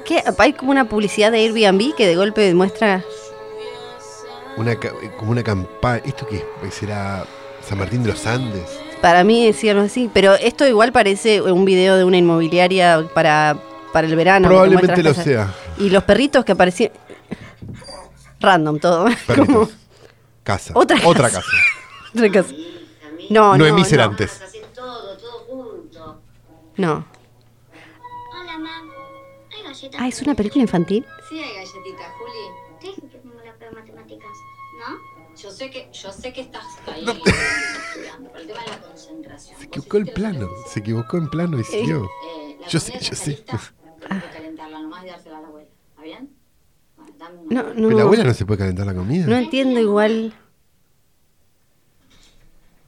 ¿Qué? 0.05 0.23
Hay 0.39 0.53
como 0.53 0.71
una 0.71 0.89
publicidad 0.89 1.31
de 1.33 1.39
Airbnb 1.39 1.95
que 1.95 2.07
de 2.07 2.17
golpe 2.17 2.53
muestra. 2.55 3.05
Una, 4.57 4.75
ca- 4.79 4.93
como 5.19 5.31
una 5.33 5.43
campaña. 5.43 6.03
¿Esto 6.05 6.27
qué 6.29 6.45
es? 6.67 6.75
¿Será 6.75 7.25
San 7.67 7.79
Martín 7.79 8.03
de 8.03 8.11
los 8.11 8.27
Andes? 8.27 8.69
Para 9.01 9.25
mí 9.25 9.47
decirlo 9.47 9.83
así, 9.83 10.11
pero 10.13 10.35
esto 10.35 10.67
igual 10.67 10.93
parece 10.93 11.41
un 11.41 11.65
video 11.65 11.97
de 11.97 12.05
una 12.05 12.19
inmobiliaria 12.19 13.09
para, 13.15 13.57
para 13.93 14.07
el 14.07 14.15
verano. 14.17 14.49
Probablemente 14.49 15.03
lo 15.03 15.15
sea. 15.15 15.55
Y 15.79 15.89
los 15.91 16.05
perritos 16.05 16.45
que 16.45 16.53
aparecían. 16.53 16.91
Random 18.41 18.79
todo. 18.79 19.07
Perritos. 19.27 19.47
Como 19.55 19.69
Casa. 20.43 20.73
Otra 20.75 20.99
Otra 21.05 21.29
casa. 21.31 21.41
casa. 21.43 22.15
otra 22.15 22.43
cosa. 22.43 22.55
No, 23.31 23.53
no. 23.53 23.59
Noemí 23.59 23.83
no. 23.83 23.87
Cerantes. 23.87 24.43
Hacen 24.43 24.63
todo, 24.75 25.17
todo 25.19 25.39
junto. 25.47 26.21
No. 26.77 27.07
Ah, 29.99 30.09
¿es 30.09 30.21
una 30.23 30.35
película 30.35 30.63
infantil? 30.63 31.05
Sí, 31.29 31.39
hay 31.39 31.55
galletitas, 31.55 32.07
Juli. 32.19 33.01
sé 35.61 35.71
que, 35.71 35.89
yo 35.93 36.11
sé 36.11 36.33
que 36.33 36.41
estás 36.41 36.65
ahí 36.87 37.05
estudiando, 37.05 38.31
pero 38.33 38.41
el 38.41 38.47
tema 38.47 38.61
es 38.65 38.71
la 38.71 38.79
concentración. 38.81 39.59
Se 39.59 39.65
equivocó 39.67 39.97
el 39.99 40.07
plano. 40.07 40.49
Se 40.73 40.81
equivocó 40.81 41.17
en 41.19 41.29
plano 41.29 41.59
y 41.61 41.65
siguió. 41.65 42.05
Eh, 42.05 42.57
la 42.61 42.67
Yo 42.69 42.81
sé, 42.81 42.93
yo 42.99 43.15
sé. 43.15 43.33
está 43.33 43.53
lista, 43.57 43.61
pero 44.01 44.15
hay 44.15 44.21
que 44.21 44.29
calentarla 44.37 44.81
nomás 44.81 45.05
y 45.05 45.09
dársela 45.09 45.39
a 45.39 45.41
la 45.43 45.49
abuela. 45.49 45.69
¿Está 45.91 46.03
bien? 46.03 46.31
Bueno, 46.97 47.13
dame 47.19 47.39
una. 47.41 47.63
No, 47.63 47.69
no. 47.75 47.89
¿Pero 47.89 47.97
la 47.99 48.03
abuela 48.05 48.25
no 48.25 48.35
se 48.35 48.47
puede 48.47 48.59
calentar 48.59 48.87
la 48.87 48.95
comida? 48.95 49.27
No 49.27 49.37
entiendo 49.37 49.81
igual. 49.81 50.35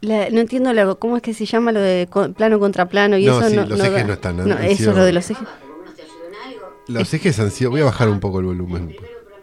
La- 0.01 0.31
no 0.31 0.41
entiendo 0.41 0.73
la- 0.73 0.95
cómo 0.97 1.17
es 1.17 1.23
que 1.23 1.33
se 1.35 1.47
llama 1.47 1.71
lo 1.73 1.81
de 1.81 2.09
plano 2.37 2.59
contra 2.59 2.89
plano 2.89 3.17
y 3.19 3.27
No, 3.27 3.39
eso 3.39 3.49
sí, 3.51 3.55
no. 3.57 3.67
los 3.67 3.79
no 3.79 3.85
ejes 3.85 3.95
da- 4.01 4.05
no 4.07 4.13
están, 4.15 4.37
No, 4.49 4.59
eso 4.59 4.93
lo 4.93 5.05
de 5.05 5.13
los 5.13 5.31
ejes. 5.31 5.47
Los 6.89 7.13
ejes 7.15 7.39
han 7.39 7.51
sido. 7.51 7.71
Voy 7.71 7.81
a 7.81 7.85
bajar 7.85 8.09
un 8.09 8.21
poco 8.21 8.41
el 8.41 8.47
volumen. 8.47 8.95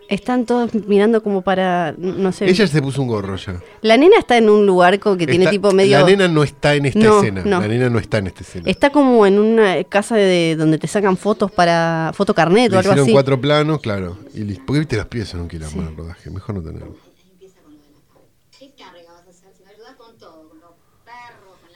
Están 0.09 0.45
todos 0.47 0.73
mirando 0.87 1.21
como 1.21 1.41
para. 1.43 1.93
No 1.97 2.31
sé. 2.31 2.49
Ella 2.49 2.65
se 2.65 2.81
puso 2.81 3.01
un 3.03 3.07
gorro 3.07 3.35
ya. 3.35 3.61
La 3.81 3.95
nena 3.95 4.17
está 4.17 4.37
en 4.37 4.49
un 4.49 4.65
lugar 4.65 4.97
como 4.99 5.17
que 5.17 5.27
tiene 5.27 5.45
tipo 5.47 5.71
medio. 5.71 5.99
La 5.99 6.05
nena 6.05 6.27
no 6.27 6.41
está 6.43 6.73
en 6.73 6.87
esta 6.87 6.99
No, 6.99 7.19
escena. 7.19 7.43
no. 7.45 7.61
La 7.61 7.67
nena 7.67 7.89
no 7.91 7.99
está 7.99 8.17
en 8.17 8.27
esta 8.27 8.41
escena. 8.41 8.67
Está 8.69 8.89
como 8.89 9.25
en 9.27 9.37
una 9.37 9.83
casa 9.83 10.15
de 10.15 10.55
donde 10.57 10.79
te 10.79 10.87
sacan 10.87 11.15
fotos 11.15 11.51
para 11.51 12.11
fotocarnet 12.15 12.71
Le 12.71 12.77
o 12.77 12.79
algo 12.79 12.89
hicieron 12.91 13.03
así. 13.03 13.11
cuatro 13.13 13.39
planos, 13.39 13.81
claro. 13.81 14.17
Y. 14.33 14.43
Porque 14.55 14.79
viste, 14.79 14.97
los 14.97 15.05
pies 15.05 15.27
son 15.29 15.41
un 15.41 15.47
quilombo 15.47 15.81
en 15.83 15.87
el 15.89 15.95
rodaje. 15.95 16.29
Mejor 16.31 16.55
no 16.55 16.61
tenerlo. 16.63 16.95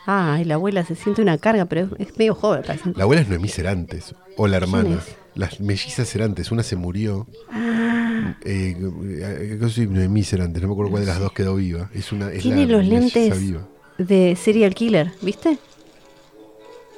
Ah, 0.05 0.37
y 0.41 0.43
la 0.43 0.55
abuela 0.55 0.83
se 0.83 0.95
siente 0.95 1.21
una 1.21 1.37
carga, 1.37 1.65
pero 1.65 1.87
es, 1.97 2.09
es 2.09 2.17
medio 2.17 2.35
joven. 2.35 2.63
parece. 2.65 2.91
La 2.95 3.03
abuela 3.03 3.21
es 3.21 3.29
Noemí 3.29 3.47
Cerantes. 3.47 4.13
O 4.35 4.47
la 4.47 4.57
hermana. 4.57 4.99
Las 5.35 5.59
mellizas 5.59 6.09
Cerantes. 6.09 6.51
Una 6.51 6.63
se 6.63 6.75
murió. 6.75 7.27
Ah, 7.51 8.35
Eh, 8.45 8.75
eh, 8.77 9.57
yo 9.59 9.69
soy 9.69 9.87
Noemí 9.87 10.23
Cerantes. 10.23 10.61
No 10.61 10.67
me 10.69 10.73
acuerdo 10.73 10.91
cuál 10.91 11.03
de 11.05 11.07
las 11.11 11.19
dos 11.19 11.31
quedó 11.33 11.55
viva. 11.55 11.89
Es 11.93 12.11
una, 12.11 12.31
es 12.31 12.41
tiene 12.43 12.65
la 12.65 12.77
los 12.77 12.85
lentes 12.85 13.39
viva. 13.39 13.67
de 13.97 14.35
serial 14.35 14.73
killer, 14.75 15.11
¿viste? 15.21 15.57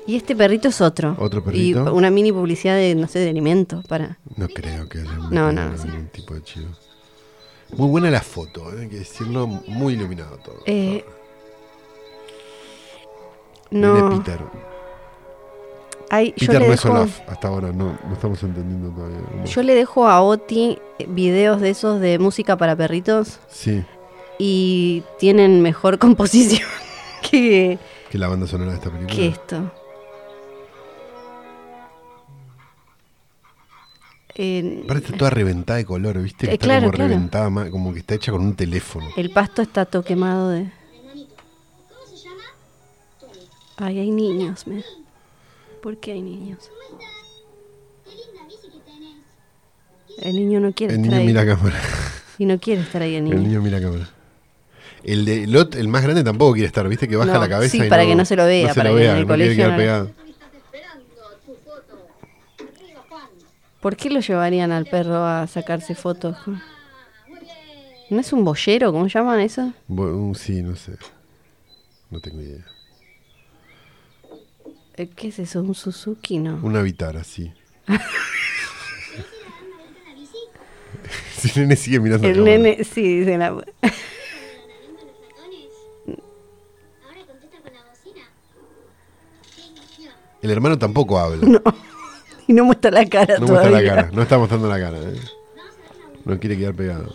Y 0.07 0.15
este 0.17 0.35
perrito 0.35 0.67
es 0.67 0.81
otro. 0.81 1.15
¿Otro 1.17 1.39
Y 1.39 1.43
perrito? 1.73 1.93
una 1.95 2.11
mini 2.11 2.31
publicidad 2.31 2.75
de, 2.75 2.93
no 2.93 3.07
sé, 3.07 3.19
de 3.19 3.29
alimentos 3.29 3.85
para. 3.87 4.19
No 4.37 4.47
creo 4.49 4.87
que 4.87 4.99
haya 4.99 5.11
No, 5.13 5.23
metido 5.29 5.51
no, 5.51 5.69
no, 5.71 5.77
sí. 5.77 5.87
tipo 6.11 6.33
de 6.35 6.43
chivo. 6.43 6.69
Muy 7.75 7.87
buena 7.89 8.11
la 8.11 8.21
foto, 8.21 8.71
eh, 8.77 8.81
hay 8.83 8.89
que 8.89 8.97
decirlo. 8.99 9.47
Muy 9.47 9.93
iluminado 9.93 10.37
todo. 10.37 10.59
Eh, 10.67 11.03
no. 13.71 14.09
Peter. 14.19 14.39
Ay, 16.09 16.33
yo, 16.37 16.47
Peter 16.47 16.61
le 16.61 16.67
no 16.67 16.71
dejo, 16.71 17.07
hasta 17.27 17.47
ahora, 17.47 17.71
no, 17.71 17.97
no 18.07 18.13
estamos 18.13 18.41
entendiendo 18.43 18.89
todavía. 18.91 19.17
es. 19.43 19.49
yo 19.49 19.63
le 19.63 19.73
dejo 19.75 20.07
a 20.07 20.21
Oti 20.21 20.77
videos 21.07 21.59
de 21.61 21.71
esos 21.71 21.99
de 21.99 22.19
música 22.19 22.57
para 22.57 22.75
perritos 22.75 23.39
Sí, 23.49 23.83
y 24.37 25.03
tienen 25.19 25.61
mejor 25.61 25.97
composición 25.99 26.67
que, 27.29 27.79
que 28.11 28.17
la 28.17 28.27
banda 28.27 28.45
sonora 28.47 28.71
de 28.71 28.77
esta 28.77 28.89
película. 28.91 29.15
que 29.15 29.27
esto. 29.27 29.71
Aparte 34.83 35.05
está 35.05 35.17
toda 35.17 35.29
reventada 35.29 35.77
de 35.77 35.85
color, 35.85 36.21
¿viste? 36.21 36.45
Que 36.45 36.51
Eh, 36.51 36.53
está 36.55 36.65
claro, 36.65 36.81
como 36.87 36.91
claro. 36.91 37.09
reventada, 37.09 37.71
como 37.71 37.93
que 37.93 37.99
está 37.99 38.15
hecha 38.15 38.31
con 38.33 38.41
un 38.41 38.53
teléfono. 38.55 39.07
el 39.15 39.31
pasto 39.31 39.61
está 39.61 39.85
todo 39.85 40.03
quemado 40.03 40.49
de. 40.49 40.61
Hermanito, 40.93 41.35
¿cómo 41.87 42.05
se 42.05 42.17
llama? 42.17 42.43
Tony. 43.19 43.39
Ay, 43.77 43.99
hay 43.99 44.11
niños, 44.11 44.67
me. 44.67 44.83
¿Por 45.85 45.97
qué 45.97 46.13
hay 46.13 46.21
niños? 46.23 46.71
El 50.17 50.33
niño 50.35 50.59
no 50.59 50.73
quiere 50.73 50.95
El 50.95 51.01
estar 51.01 51.11
niño 51.11 51.21
ahí. 51.21 51.27
mira 51.27 51.45
cámara. 51.45 51.79
Y 52.39 52.45
no 52.45 52.59
quiere 52.59 52.81
estar 52.81 53.03
ahí 53.03 53.13
el 53.13 53.23
niño. 53.25 53.35
El 53.35 53.43
niño 53.43 53.61
mira 53.61 53.79
cámara. 53.79 54.09
El 55.03 55.25
de 55.25 55.45
Lot, 55.45 55.75
el 55.75 55.87
más 55.87 56.01
grande, 56.01 56.23
tampoco 56.23 56.53
quiere 56.53 56.65
estar, 56.65 56.89
¿viste? 56.89 57.07
Que 57.07 57.15
baja 57.15 57.33
No, 57.35 57.39
la 57.39 57.47
cabeza 57.47 57.71
sí, 57.71 57.83
y 57.85 57.87
para 57.87 58.03
que 58.07 58.15
no 58.15 58.25
se 58.25 58.35
lo 58.35 58.47
vea, 58.47 58.69
No 58.69 58.73
se 58.73 58.79
para 58.79 58.89
lo 58.89 58.95
que 58.95 59.01
en 59.03 59.07
vea, 59.11 59.17
el 59.19 59.27
no 59.27 59.27
quiere 59.35 59.43
colegio 59.45 59.55
quedar 59.63 59.71
no- 59.73 59.77
pegado. 59.77 60.11
¿Por 63.79 63.95
qué 63.95 64.09
lo 64.09 64.21
llevarían 64.21 64.71
al 64.71 64.87
perro 64.87 65.23
a 65.23 65.45
sacarse 65.45 65.93
fotos? 65.93 66.35
¿No 68.09 68.19
es 68.19 68.33
un 68.33 68.43
boyero? 68.43 68.91
¿Cómo 68.91 69.05
llaman 69.05 69.39
eso? 69.39 69.71
Un- 69.87 70.33
sí, 70.33 70.63
no 70.63 70.75
sé. 70.75 70.93
No 72.09 72.19
tengo 72.19 72.41
idea. 72.41 72.65
Eh, 74.97 75.09
¿Qué 75.15 75.27
es 75.29 75.39
eso? 75.39 75.61
¿Un 75.61 75.75
Suzuki? 75.75 76.39
No. 76.39 76.59
Una 76.63 76.81
Vitara, 76.81 77.23
sí. 77.23 77.51
Si 81.37 81.49
el 81.59 81.67
nene 81.67 81.75
sigue 81.75 81.99
mirando 81.99 82.25
a 82.25 82.29
El 82.31 82.37
cámara. 82.37 82.57
nene, 82.57 82.83
sí, 82.83 83.19
dice 83.19 83.37
la... 83.37 83.49
¿Nadando 83.51 83.65
en 83.83 84.95
los 84.95 85.19
ratones? 85.21 85.69
Ahora 87.05 87.25
contesta 87.27 87.57
con 87.63 87.73
la 87.73 87.81
bocina. 87.83 88.23
Qué 89.55 89.61
emoción. 89.67 90.13
El 90.41 90.49
hermano 90.51 90.79
tampoco 90.79 91.19
habla. 91.19 91.45
No. 91.45 91.61
Y 92.47 92.53
no 92.53 92.63
muestra 92.63 92.91
la 92.91 93.03
cara 93.07 93.39
No 93.39 93.47
muestra 93.47 93.71
la 93.71 93.83
cara, 93.83 94.09
no 94.13 94.21
está 94.21 94.37
mostrando 94.37 94.67
la 94.69 94.79
cara. 94.79 94.99
¿eh? 94.99 95.19
No 96.25 96.39
quiere 96.39 96.55
quedar 96.57 96.75
pegado. 96.75 97.11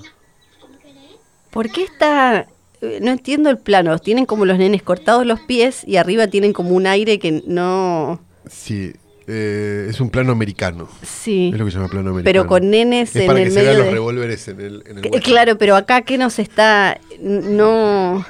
¿Por 1.50 1.70
qué 1.70 1.84
está...? 1.84 2.46
Eh, 2.82 2.99
No 3.02 3.10
entiendo 3.10 3.50
el 3.50 3.58
plano. 3.58 3.99
Tienen 3.99 4.26
como 4.26 4.44
los 4.44 4.58
nenes 4.58 4.82
cortados 4.82 5.26
los 5.26 5.40
pies 5.40 5.82
y 5.87 5.96
arriba 5.96 6.26
tienen 6.26 6.52
como 6.52 6.70
un 6.70 6.87
aire 6.87 7.18
que 7.18 7.42
no... 7.46 8.20
Sí, 8.49 8.92
eh, 9.26 9.87
es 9.88 10.00
un 10.00 10.10
plano 10.10 10.32
americano. 10.32 10.88
Sí. 11.02 11.50
Es 11.52 11.58
lo 11.58 11.64
que 11.64 11.70
se 11.70 11.76
llama 11.76 11.88
plano 11.88 12.10
americano. 12.10 12.25
Pero 12.25 12.46
con 12.46 12.68
nenes 12.70 13.14
es 13.14 13.22
en 13.22 13.26
para 13.28 13.38
el 13.38 13.44
que 13.46 13.50
se 13.52 13.56
medio 13.60 13.70
vean 13.70 13.84
los 13.84 13.92
revólveres 13.92 14.49
en 14.49 14.60
el, 14.60 14.82
en 14.87 14.99
el. 15.04 15.22
Claro, 15.22 15.56
pero 15.56 15.76
acá 15.76 16.02
que 16.02 16.18
nos 16.18 16.38
está... 16.38 16.99
No... 17.20 18.25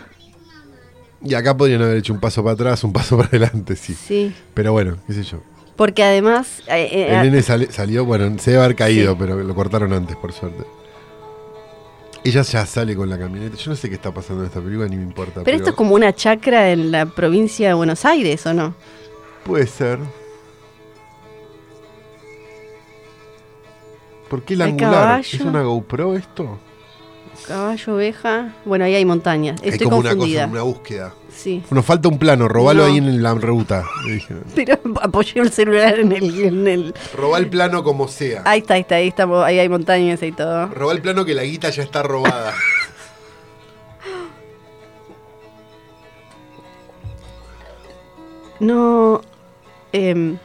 Y 1.22 1.34
acá 1.34 1.56
podrían 1.56 1.82
haber 1.82 1.98
hecho 1.98 2.12
un 2.12 2.20
paso 2.20 2.42
para 2.42 2.54
atrás, 2.54 2.82
un 2.84 2.92
paso 2.92 3.16
para 3.16 3.28
adelante, 3.28 3.76
sí. 3.76 3.94
Sí. 3.94 4.32
Pero 4.54 4.72
bueno, 4.72 4.98
qué 5.06 5.12
sé 5.12 5.22
yo. 5.22 5.42
Porque 5.76 6.02
además... 6.02 6.62
eh, 6.66 6.88
eh, 6.92 7.08
El 7.10 7.30
nene 7.30 7.42
salió, 7.42 8.04
bueno, 8.04 8.38
se 8.38 8.50
debe 8.50 8.64
haber 8.64 8.76
caído, 8.76 9.16
pero 9.16 9.42
lo 9.42 9.54
cortaron 9.54 9.92
antes, 9.94 10.16
por 10.16 10.32
suerte. 10.32 10.64
Ella 12.22 12.42
ya 12.42 12.66
sale 12.66 12.94
con 12.94 13.08
la 13.08 13.18
camioneta. 13.18 13.56
Yo 13.56 13.70
no 13.70 13.76
sé 13.76 13.88
qué 13.88 13.94
está 13.94 14.12
pasando 14.12 14.42
en 14.42 14.48
esta 14.48 14.60
película, 14.60 14.86
ni 14.88 14.96
me 14.96 15.02
importa. 15.02 15.42
pero 15.42 15.56
esto 15.56 15.70
es 15.70 15.76
como 15.76 15.94
una 15.94 16.14
chacra 16.14 16.70
en 16.70 16.90
la 16.90 17.06
provincia 17.06 17.68
de 17.68 17.74
Buenos 17.74 18.04
Aires, 18.04 18.44
¿o 18.46 18.52
no? 18.52 18.74
Puede 19.44 19.66
ser. 19.66 19.98
¿Por 24.28 24.42
qué 24.42 24.54
el 24.54 24.62
angular? 24.62 24.92
caballo. 24.92 25.22
¿Es 25.22 25.40
una 25.40 25.62
GoPro 25.62 26.14
esto? 26.14 26.58
Caballo, 27.46 27.94
oveja... 27.94 28.54
Bueno, 28.64 28.84
ahí 28.84 28.94
hay 28.94 29.04
montañas. 29.04 29.60
Hay 29.62 29.70
Estoy 29.70 29.86
como 29.86 29.98
una 29.98 30.10
confundida. 30.10 30.42
cosa, 30.42 30.52
una 30.52 30.62
búsqueda. 30.62 31.14
Sí. 31.34 31.62
Nos 31.70 31.84
falta 31.84 32.08
un 32.08 32.18
plano, 32.18 32.48
robalo 32.48 32.82
No. 32.86 32.92
ahí 32.92 32.98
en 32.98 33.22
la 33.22 33.34
ruta. 33.34 33.84
Pero 34.54 34.78
apoyé 35.00 35.40
el 35.40 35.50
celular 35.50 35.98
en 35.98 36.12
el... 36.12 36.44
En 36.44 36.68
el... 36.68 36.94
Robá 37.16 37.38
el 37.38 37.48
plano 37.48 37.82
como 37.82 38.06
sea. 38.08 38.42
Ahí 38.44 38.60
está, 38.60 38.74
ahí 38.74 38.80
está, 38.82 38.94
ahí 38.96 39.08
estamos, 39.08 39.44
ahí 39.44 39.58
hay 39.58 39.68
montañas 39.68 40.22
y 40.22 40.32
todo. 40.32 40.66
Robá 40.68 40.92
el 40.92 41.00
plano 41.00 41.24
que 41.24 41.34
la 41.34 41.42
guita 41.42 41.70
ya 41.70 41.82
está 41.82 42.02
robada. 42.02 42.52
No. 48.58 49.22
em, 49.92 50.38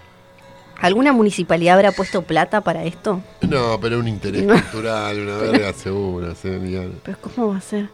¿Alguna 0.79 1.13
municipalidad 1.13 1.75
habrá 1.75 1.91
puesto 1.91 2.21
plata 2.23 2.61
para 2.61 2.83
esto? 2.83 3.21
no, 3.41 3.79
pero 3.79 3.99
un 3.99 4.07
interés 4.07 4.43
No. 4.43 4.53
cultural, 4.53 5.19
una 5.19 5.37
verga 5.37 5.73
segura. 5.73 6.35
se 6.35 6.49
venían. 6.49 6.99
Pero 7.03 7.17
¿cómo 7.21 7.47
va 7.49 7.57
a 7.57 7.61
ser? 7.61 7.89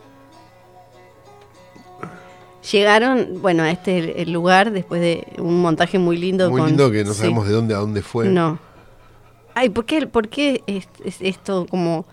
Llegaron, 2.71 3.41
bueno, 3.41 3.63
a 3.63 3.71
este 3.71 4.21
el 4.21 4.31
lugar 4.31 4.71
después 4.71 5.01
de 5.01 5.25
un 5.39 5.61
montaje 5.61 5.97
muy 5.97 6.17
lindo. 6.17 6.49
Muy 6.49 6.59
con- 6.61 6.67
lindo 6.69 6.91
que 6.91 7.03
no 7.03 7.13
sí. 7.13 7.19
sabemos 7.21 7.47
de 7.47 7.53
dónde 7.53 7.73
a 7.73 7.77
dónde 7.77 8.01
fue. 8.03 8.27
No. 8.27 8.59
Ay, 9.55 9.69
¿por 9.69 9.85
qué, 9.85 10.05
por 10.05 10.29
qué 10.29 10.63
es, 10.67 10.87
es 11.03 11.17
esto 11.21 11.65
como.? 11.69 12.05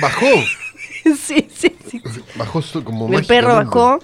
Bajó. 0.00 0.26
sí, 1.18 1.46
sí, 1.54 1.76
sí. 1.86 2.02
Bajó 2.36 2.60
como 2.82 3.12
El 3.18 3.26
perro 3.26 3.56
bajó. 3.56 3.98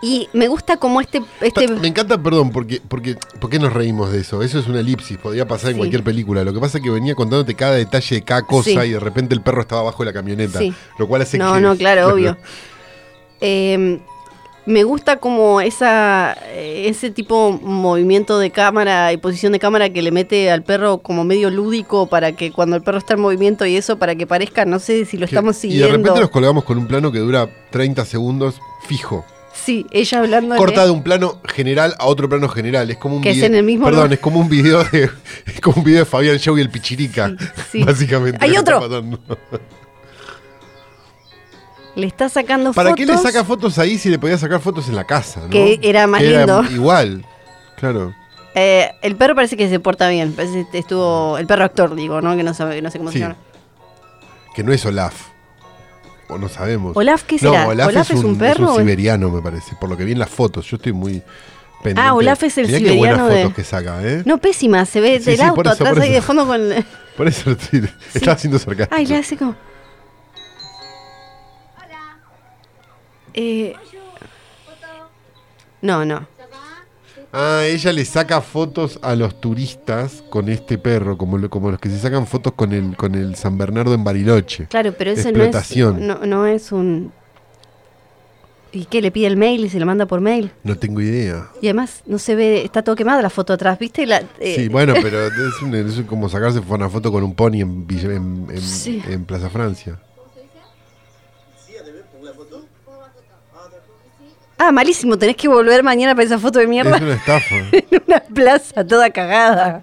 Y 0.00 0.28
me 0.32 0.46
gusta 0.46 0.76
como 0.76 1.00
este. 1.00 1.22
este 1.40 1.66
Me 1.66 1.88
encanta, 1.88 2.22
perdón, 2.22 2.50
porque, 2.50 2.80
porque 2.86 3.16
¿por 3.40 3.50
qué 3.50 3.58
nos 3.58 3.72
reímos 3.72 4.12
de 4.12 4.20
eso? 4.20 4.42
Eso 4.42 4.58
es 4.60 4.68
una 4.68 4.78
elipsis, 4.80 5.18
podría 5.18 5.46
pasar 5.48 5.70
en 5.70 5.74
Sí. 5.74 5.78
cualquier 5.78 6.04
película. 6.04 6.44
Lo 6.44 6.52
que 6.54 6.60
pasa 6.60 6.78
es 6.78 6.84
que 6.84 6.90
venía 6.90 7.14
contándote 7.16 7.54
cada 7.54 7.72
detalle 7.74 8.16
de 8.16 8.22
cada 8.22 8.42
cosa 8.42 8.70
Sí. 8.70 8.78
y 8.78 8.90
de 8.90 9.00
repente 9.00 9.34
el 9.34 9.40
perro 9.40 9.60
estaba 9.62 9.80
abajo 9.80 10.04
de 10.04 10.10
la 10.10 10.12
camioneta. 10.12 10.60
Sí. 10.60 10.72
Lo 10.98 11.08
cual 11.08 11.22
hace 11.22 11.36
No, 11.36 11.54
que. 11.54 11.60
no, 11.60 11.76
claro, 11.76 12.08
obvio. 12.14 12.36
Eh, 13.40 14.00
me 14.66 14.84
gusta 14.84 15.16
como 15.16 15.62
esa 15.62 16.34
ese 16.54 17.10
tipo 17.10 17.52
movimiento 17.62 18.38
de 18.38 18.50
cámara 18.50 19.12
y 19.14 19.16
posición 19.16 19.52
de 19.52 19.58
cámara 19.58 19.88
que 19.90 20.02
le 20.02 20.10
mete 20.12 20.50
al 20.50 20.62
perro 20.62 20.98
como 20.98 21.24
medio 21.24 21.48
lúdico 21.50 22.06
para 22.06 22.32
que 22.32 22.52
cuando 22.52 22.76
el 22.76 22.82
perro 22.82 22.98
está 22.98 23.14
en 23.14 23.20
movimiento 23.20 23.64
y 23.64 23.76
eso 23.76 23.96
para 23.98 24.14
que 24.14 24.26
parezca, 24.26 24.66
no 24.66 24.78
sé 24.78 25.06
si 25.06 25.16
lo 25.16 25.26
Que- 25.26 25.34
estamos 25.34 25.56
Y 25.64 25.68
de 25.68 25.72
siguiendo. 25.74 25.96
repente 25.96 26.20
nos 26.20 26.30
colgamos 26.30 26.64
con 26.64 26.76
un 26.76 26.86
plano 26.86 27.10
que 27.10 27.18
dura 27.18 27.48
30 27.70 28.04
segundos 28.04 28.60
fijo. 28.86 29.24
Sí, 29.64 29.86
ella 29.90 30.20
hablando 30.20 30.56
Corta 30.56 30.84
de 30.84 30.90
un 30.90 31.02
plano 31.02 31.40
general 31.44 31.94
a 31.98 32.06
otro 32.06 32.28
plano 32.28 32.48
general. 32.48 32.90
Es 32.90 32.96
como 32.96 33.16
un 33.16 33.22
Que 33.22 33.30
es 33.30 33.42
en 33.42 33.54
el 33.54 33.64
mismo 33.64 33.84
Perdón, 33.86 34.02
lugar. 34.04 34.12
es 34.14 34.18
como 34.20 34.40
un 34.40 34.48
video 34.48 34.82
de. 34.84 35.10
Es 35.46 35.60
como 35.60 35.78
un 35.78 35.84
video 35.84 36.00
de 36.00 36.04
Fabián 36.06 36.38
Show 36.38 36.56
y 36.56 36.60
el 36.60 36.70
Pichirica. 36.70 37.28
Sí, 37.28 37.36
sí. 37.72 37.84
Básicamente. 37.84 38.38
Hay 38.40 38.56
otro. 38.56 38.80
Le 41.94 42.06
está 42.06 42.28
sacando 42.28 42.72
¿Para 42.72 42.90
fotos. 42.90 43.04
qué 43.06 43.12
le 43.12 43.18
saca 43.18 43.44
fotos 43.44 43.78
ahí 43.78 43.98
si 43.98 44.08
le 44.08 44.18
podía 44.18 44.38
sacar 44.38 44.60
fotos 44.60 44.88
en 44.88 44.94
la 44.94 45.04
casa? 45.04 45.40
¿no? 45.40 45.50
Que 45.50 45.78
era 45.82 46.06
más 46.06 46.22
lindo. 46.22 46.62
igual, 46.70 47.24
claro. 47.76 48.14
Eh, 48.54 48.90
el 49.02 49.16
perro 49.16 49.34
parece 49.34 49.56
que 49.56 49.68
se 49.68 49.80
porta 49.80 50.08
bien. 50.08 50.32
Parece 50.32 50.66
que 50.70 50.78
estuvo. 50.78 51.36
El 51.38 51.46
perro 51.46 51.64
actor, 51.64 51.94
digo, 51.94 52.20
¿no? 52.20 52.36
Que 52.36 52.42
no, 52.44 52.54
sabe, 52.54 52.80
no 52.82 52.90
sé 52.90 52.98
cómo 52.98 53.10
Sí. 53.10 53.18
se 53.18 53.24
llama. 53.24 53.36
Que 54.54 54.62
no 54.62 54.72
es 54.72 54.84
Olaf. 54.86 55.14
O 56.28 56.38
no 56.38 56.48
sabemos. 56.48 56.96
¿Olaf 56.96 57.22
qué 57.22 57.36
No, 57.36 57.50
será? 57.52 57.66
Olaf, 57.68 57.88
¿Olaf 57.88 58.10
es, 58.10 58.18
es 58.18 58.24
un 58.24 58.30
un, 58.32 58.38
perro 58.38 58.64
es 58.64 58.70
un 58.72 58.76
siberiano, 58.78 59.30
me 59.30 59.40
parece. 59.42 59.74
Por 59.80 59.88
lo 59.88 59.96
que 59.96 60.04
vi 60.04 60.12
en 60.12 60.18
las 60.18 60.28
fotos. 60.30 60.66
Yo 60.66 60.76
estoy 60.76 60.92
muy 60.92 61.22
pendiente. 61.82 62.00
Ah, 62.02 62.14
Olaf 62.14 62.42
es 62.42 62.58
el 62.58 62.66
Mirá 62.66 62.78
qué 62.78 62.84
buenas 62.96 63.16
siberiano 63.18 63.26
de- 63.28 63.42
fotos 63.42 63.54
que 63.56 63.64
saca, 63.64 64.02
¿eh? 64.06 64.22
No, 64.26 64.38
pésima. 64.38 64.84
Se 64.84 65.00
ve 65.00 65.18
Sí, 65.20 65.24
del 65.26 65.36
sí, 65.38 65.42
auto 65.42 65.62
eso, 65.62 65.70
atrás 65.84 65.98
ahí 66.00 66.12
de 66.12 66.20
fondo 66.22 66.46
con. 66.46 66.60
Por 67.16 67.26
eso 67.28 67.50
estoy- 67.52 67.88
estaba 68.14 68.34
haciendo 68.34 68.58
sarcástico. 68.58 68.94
Ay, 68.96 69.06
le 69.06 69.16
hace 69.16 69.36
como. 69.36 69.54
Eh, 73.34 73.74
no, 75.82 76.04
no. 76.04 76.26
Ah, 77.32 77.62
ella 77.66 77.92
le 77.92 78.04
saca 78.06 78.40
fotos 78.40 78.98
a 79.02 79.14
los 79.14 79.38
turistas 79.40 80.22
con 80.30 80.48
este 80.48 80.78
perro, 80.78 81.18
como, 81.18 81.36
lo- 81.36 81.50
como 81.50 81.70
los 81.70 81.78
que 81.78 81.90
se 81.90 81.98
sacan 81.98 82.26
fotos 82.26 82.54
con 82.54 82.72
el, 82.72 82.96
con 82.96 83.14
el 83.14 83.34
San 83.36 83.58
Bernardo 83.58 83.92
en 83.94 84.02
Bariloche. 84.02 84.66
Claro, 84.66 84.94
pero 84.96 85.10
ese 85.10 85.30
no 85.32 85.42
es, 85.44 85.76
no, 85.76 86.24
no 86.26 86.46
es 86.46 86.72
un... 86.72 87.12
¿Y 88.72 88.84
qué? 88.84 89.00
¿Le 89.00 89.10
pide 89.10 89.26
el 89.26 89.36
mail 89.38 89.64
y 89.64 89.70
se 89.70 89.80
lo 89.80 89.86
manda 89.86 90.04
por 90.06 90.20
mail? 90.20 90.52
No 90.62 90.76
tengo 90.76 91.00
idea. 91.00 91.48
Y 91.62 91.66
además 91.68 92.02
no 92.06 92.18
se 92.18 92.34
ve, 92.34 92.62
está 92.64 92.82
todo 92.82 92.96
quemada 92.96 93.22
la 93.22 93.30
foto 93.30 93.54
atrás, 93.54 93.78
¿viste? 93.78 94.06
La, 94.06 94.22
eh, 94.40 94.56
Sí, 94.56 94.68
bueno, 94.68 94.94
pero 95.02 95.26
es, 95.26 95.62
un- 95.62 95.74
es 95.74 96.00
como 96.06 96.28
sacarse 96.28 96.60
una 96.68 96.88
foto 96.90 97.10
con 97.12 97.22
un 97.24 97.34
pony 97.34 97.60
en, 97.62 97.86
en, 97.90 98.46
en- 98.50 98.60
Sí. 98.60 99.02
en 99.08 99.24
Plaza 99.24 99.48
Francia. 99.50 99.98
Ah, 104.58 104.72
malísimo, 104.72 105.16
tenés 105.16 105.36
que 105.36 105.46
volver 105.48 105.82
mañana 105.82 106.14
para 106.14 106.26
esa 106.26 106.38
foto 106.38 106.58
de 106.58 106.66
mierda 106.66 106.96
Es 106.96 107.02
una 107.02 107.14
estafa. 107.14 107.54
en 107.72 108.02
una 108.06 108.20
plaza 108.20 108.84
toda 108.86 109.08
cagada. 109.10 109.82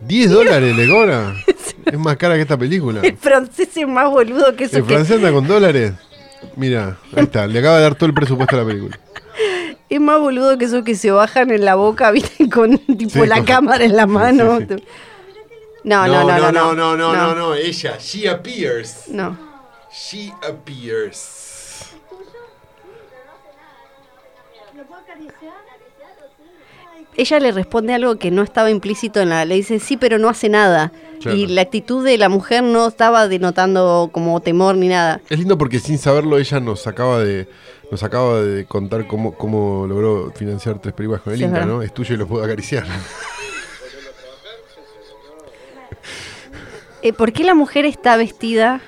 10 0.00 0.30
dólares 0.30 0.76
le 0.76 0.88
cobra. 0.88 1.34
Es 1.86 1.98
más 1.98 2.16
cara 2.16 2.34
que 2.36 2.40
esta 2.42 2.56
película. 2.56 3.02
El 3.02 3.16
francés 3.18 3.68
es 3.76 3.86
más 3.86 4.08
boludo 4.08 4.56
que 4.56 4.64
eso. 4.64 4.78
El 4.78 4.84
que- 4.84 4.94
francés 4.94 5.16
anda 5.16 5.30
con 5.32 5.46
dólares. 5.46 5.92
Mira, 6.56 6.96
ahí 7.14 7.24
está, 7.24 7.46
le 7.46 7.58
acaba 7.58 7.76
de 7.76 7.82
dar 7.82 7.94
todo 7.94 8.06
el 8.06 8.14
presupuesto 8.14 8.56
a 8.56 8.60
la 8.60 8.66
película. 8.66 8.98
Es 9.90 10.00
más 10.00 10.18
boludo 10.18 10.56
que 10.58 10.64
eso 10.64 10.82
que 10.82 10.94
se 10.94 11.10
bajan 11.10 11.50
en 11.50 11.64
la 11.64 11.74
boca, 11.74 12.10
¿viste? 12.10 12.48
Con 12.48 12.78
tipo 12.78 13.10
Sí, 13.22 13.26
la 13.26 13.36
con- 13.36 13.44
cámara 13.44 13.84
en 13.84 13.94
la 13.96 14.06
mano. 14.06 14.58
sí. 14.60 14.66
No, 15.84 16.06
no, 16.06 16.24
no, 16.24 16.50
no, 16.52 16.74
no. 16.74 16.96
no, 17.14 17.34
no, 17.34 17.54
ella, 17.54 17.98
she 18.00 18.26
appears. 18.28 19.06
No. 19.08 19.36
She 19.92 20.32
appears. 20.48 21.43
Ella 27.16 27.38
le 27.38 27.52
responde 27.52 27.94
algo 27.94 28.16
que 28.16 28.30
no 28.32 28.42
estaba 28.42 28.70
implícito 28.70 29.20
en 29.20 29.28
la. 29.28 29.44
Le 29.44 29.54
dice 29.54 29.78
sí, 29.78 29.96
pero 29.96 30.18
no 30.18 30.28
hace 30.28 30.48
nada. 30.48 30.90
Claro. 31.20 31.36
Y 31.36 31.46
la 31.46 31.62
actitud 31.62 32.04
de 32.04 32.18
la 32.18 32.28
mujer 32.28 32.64
no 32.64 32.88
estaba 32.88 33.28
denotando 33.28 34.10
como 34.12 34.40
temor 34.40 34.76
ni 34.76 34.88
nada. 34.88 35.20
Es 35.30 35.38
lindo 35.38 35.56
porque 35.56 35.78
sin 35.78 35.98
saberlo 35.98 36.38
ella 36.38 36.58
nos 36.58 36.86
acaba 36.86 37.20
de 37.20 37.48
nos 37.90 38.02
acaba 38.02 38.40
de 38.40 38.64
contar 38.64 39.06
cómo, 39.06 39.34
cómo 39.34 39.86
logró 39.86 40.32
financiar 40.34 40.80
tres 40.80 40.94
películas 40.94 41.22
con 41.22 41.32
el 41.32 41.38
Sí, 41.38 41.44
Inca. 41.44 41.64
¿no? 41.64 41.82
Es 41.82 41.94
tuyo 41.94 42.14
y 42.14 42.18
lo 42.18 42.26
puedo 42.26 42.42
acariciar. 42.42 42.84
Eh, 47.02 47.12
¿Por 47.12 47.32
qué 47.32 47.44
la 47.44 47.54
mujer 47.54 47.84
está 47.84 48.16
vestida? 48.16 48.80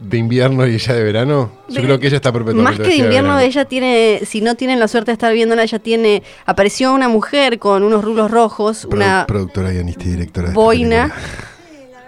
De 0.00 0.16
invierno 0.16 0.66
y 0.66 0.74
ella 0.74 0.94
de 0.94 1.02
verano. 1.02 1.50
Yo 1.68 1.74
De- 1.76 1.82
creo 1.82 1.98
que 1.98 2.06
ella 2.06 2.16
está 2.16 2.32
perpetuamente 2.32 2.78
Más 2.80 2.88
que 2.88 2.94
de 2.94 3.04
invierno, 3.04 3.38
ella 3.40 3.64
tiene, 3.64 4.20
si 4.24 4.40
no 4.40 4.54
tienen 4.54 4.78
la 4.78 4.86
suerte 4.88 5.10
de 5.10 5.14
estar 5.14 5.32
viéndola, 5.32 5.64
ella 5.64 5.78
tiene, 5.80 6.22
apareció 6.46 6.94
una 6.94 7.08
mujer 7.08 7.58
con 7.58 7.82
unos 7.82 8.04
rulos 8.04 8.30
rojos, 8.30 8.84
una 8.84 9.24
productora, 9.26 9.70
guionista 9.72 10.04
y 10.04 10.08
directora 10.10 10.50
boina, 10.52 11.12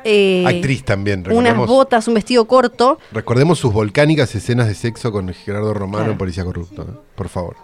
eh, 0.04 0.44
Actriz 0.46 0.84
también, 0.84 1.24
unas 1.30 1.56
botas, 1.56 2.06
un 2.08 2.14
vestido 2.14 2.46
corto. 2.46 2.98
recordemos 3.12 3.58
sus 3.58 3.72
volcánicas 3.72 4.34
escenas 4.34 4.68
de 4.68 4.74
sexo 4.74 5.10
con 5.12 5.28
Gerardo 5.34 5.74
Romano 5.74 5.98
Claro. 6.04 6.12
en 6.12 6.18
Policía 6.18 6.44
Corrupto. 6.44 6.82
¿eh? 6.82 6.94
Por 7.16 7.28
favor, 7.28 7.56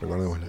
recordémosla. 0.00 0.46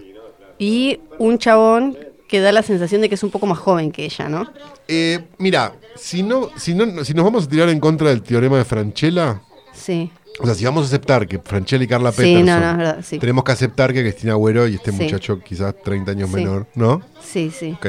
Y 0.60 1.00
un 1.18 1.38
chabón 1.38 1.98
que 2.28 2.40
da 2.40 2.52
la 2.52 2.64
sensación 2.64 3.02
de 3.02 3.10
que 3.10 3.16
es 3.16 3.24
un 3.24 3.30
poco 3.32 3.46
más 3.46 3.58
joven 3.60 3.92
que 3.92 4.06
ella, 4.06 4.28
¿no? 4.30 4.52
Eh, 4.88 5.26
mira, 5.38 5.74
si, 5.96 6.24
no, 6.24 6.50
si, 6.58 6.74
no, 6.74 7.04
si 7.06 7.14
nos 7.14 7.24
vamos 7.26 7.46
a 7.46 7.48
tirar 7.50 7.70
en 7.70 7.80
contra 7.80 8.10
del 8.10 8.22
teorema 8.24 8.58
de 8.58 8.66
Franchella, 8.66 9.42
Sí. 9.74 10.12
o 10.40 10.46
sea, 10.46 10.56
si 10.56 10.66
vamos 10.66 10.84
a 10.84 10.88
aceptar 10.88 11.28
que 11.28 11.40
Franchella 11.40 11.84
y 11.84 11.88
Carla 11.88 12.12
Sí, 12.12 12.18
Peterson, 12.18 12.46
no, 12.46 12.60
no, 12.60 12.72
es 12.72 12.78
verdad, 12.78 13.00
sí. 13.04 13.20
tenemos 13.20 13.44
que 13.44 13.52
aceptar 13.52 13.94
que 13.94 14.02
Cristina 14.02 14.34
Agüero 14.34 14.68
y 14.68 14.76
este 14.76 14.92
Sí. 14.92 15.04
muchacho 15.04 15.40
quizás 15.40 15.76
30 15.84 16.12
años 16.12 16.30
menor, 16.30 16.66
¿no? 16.76 17.02
Sí, 17.22 17.52
sí, 17.52 17.74
Ok. 17.78 17.88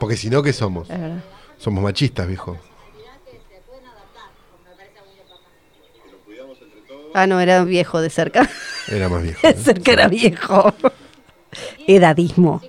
Porque 0.00 0.16
si 0.16 0.28
no, 0.30 0.42
¿qué 0.42 0.52
somos? 0.52 0.88
es 0.90 0.98
verdad. 0.98 1.22
Somos 1.58 1.82
machistas, 1.82 2.26
viejo. 2.26 2.58
Ah, 7.14 7.26
no, 7.28 7.40
era 7.40 7.62
viejo 7.64 8.00
de 8.00 8.10
cerca. 8.10 8.48
Era 8.88 9.08
más 9.08 9.22
viejo. 9.22 9.40
De 9.46 9.50
¿eh? 9.50 9.56
cerca 9.56 9.92
era 9.92 10.08
viejo. 10.08 10.74
Edadismo. 11.86 12.60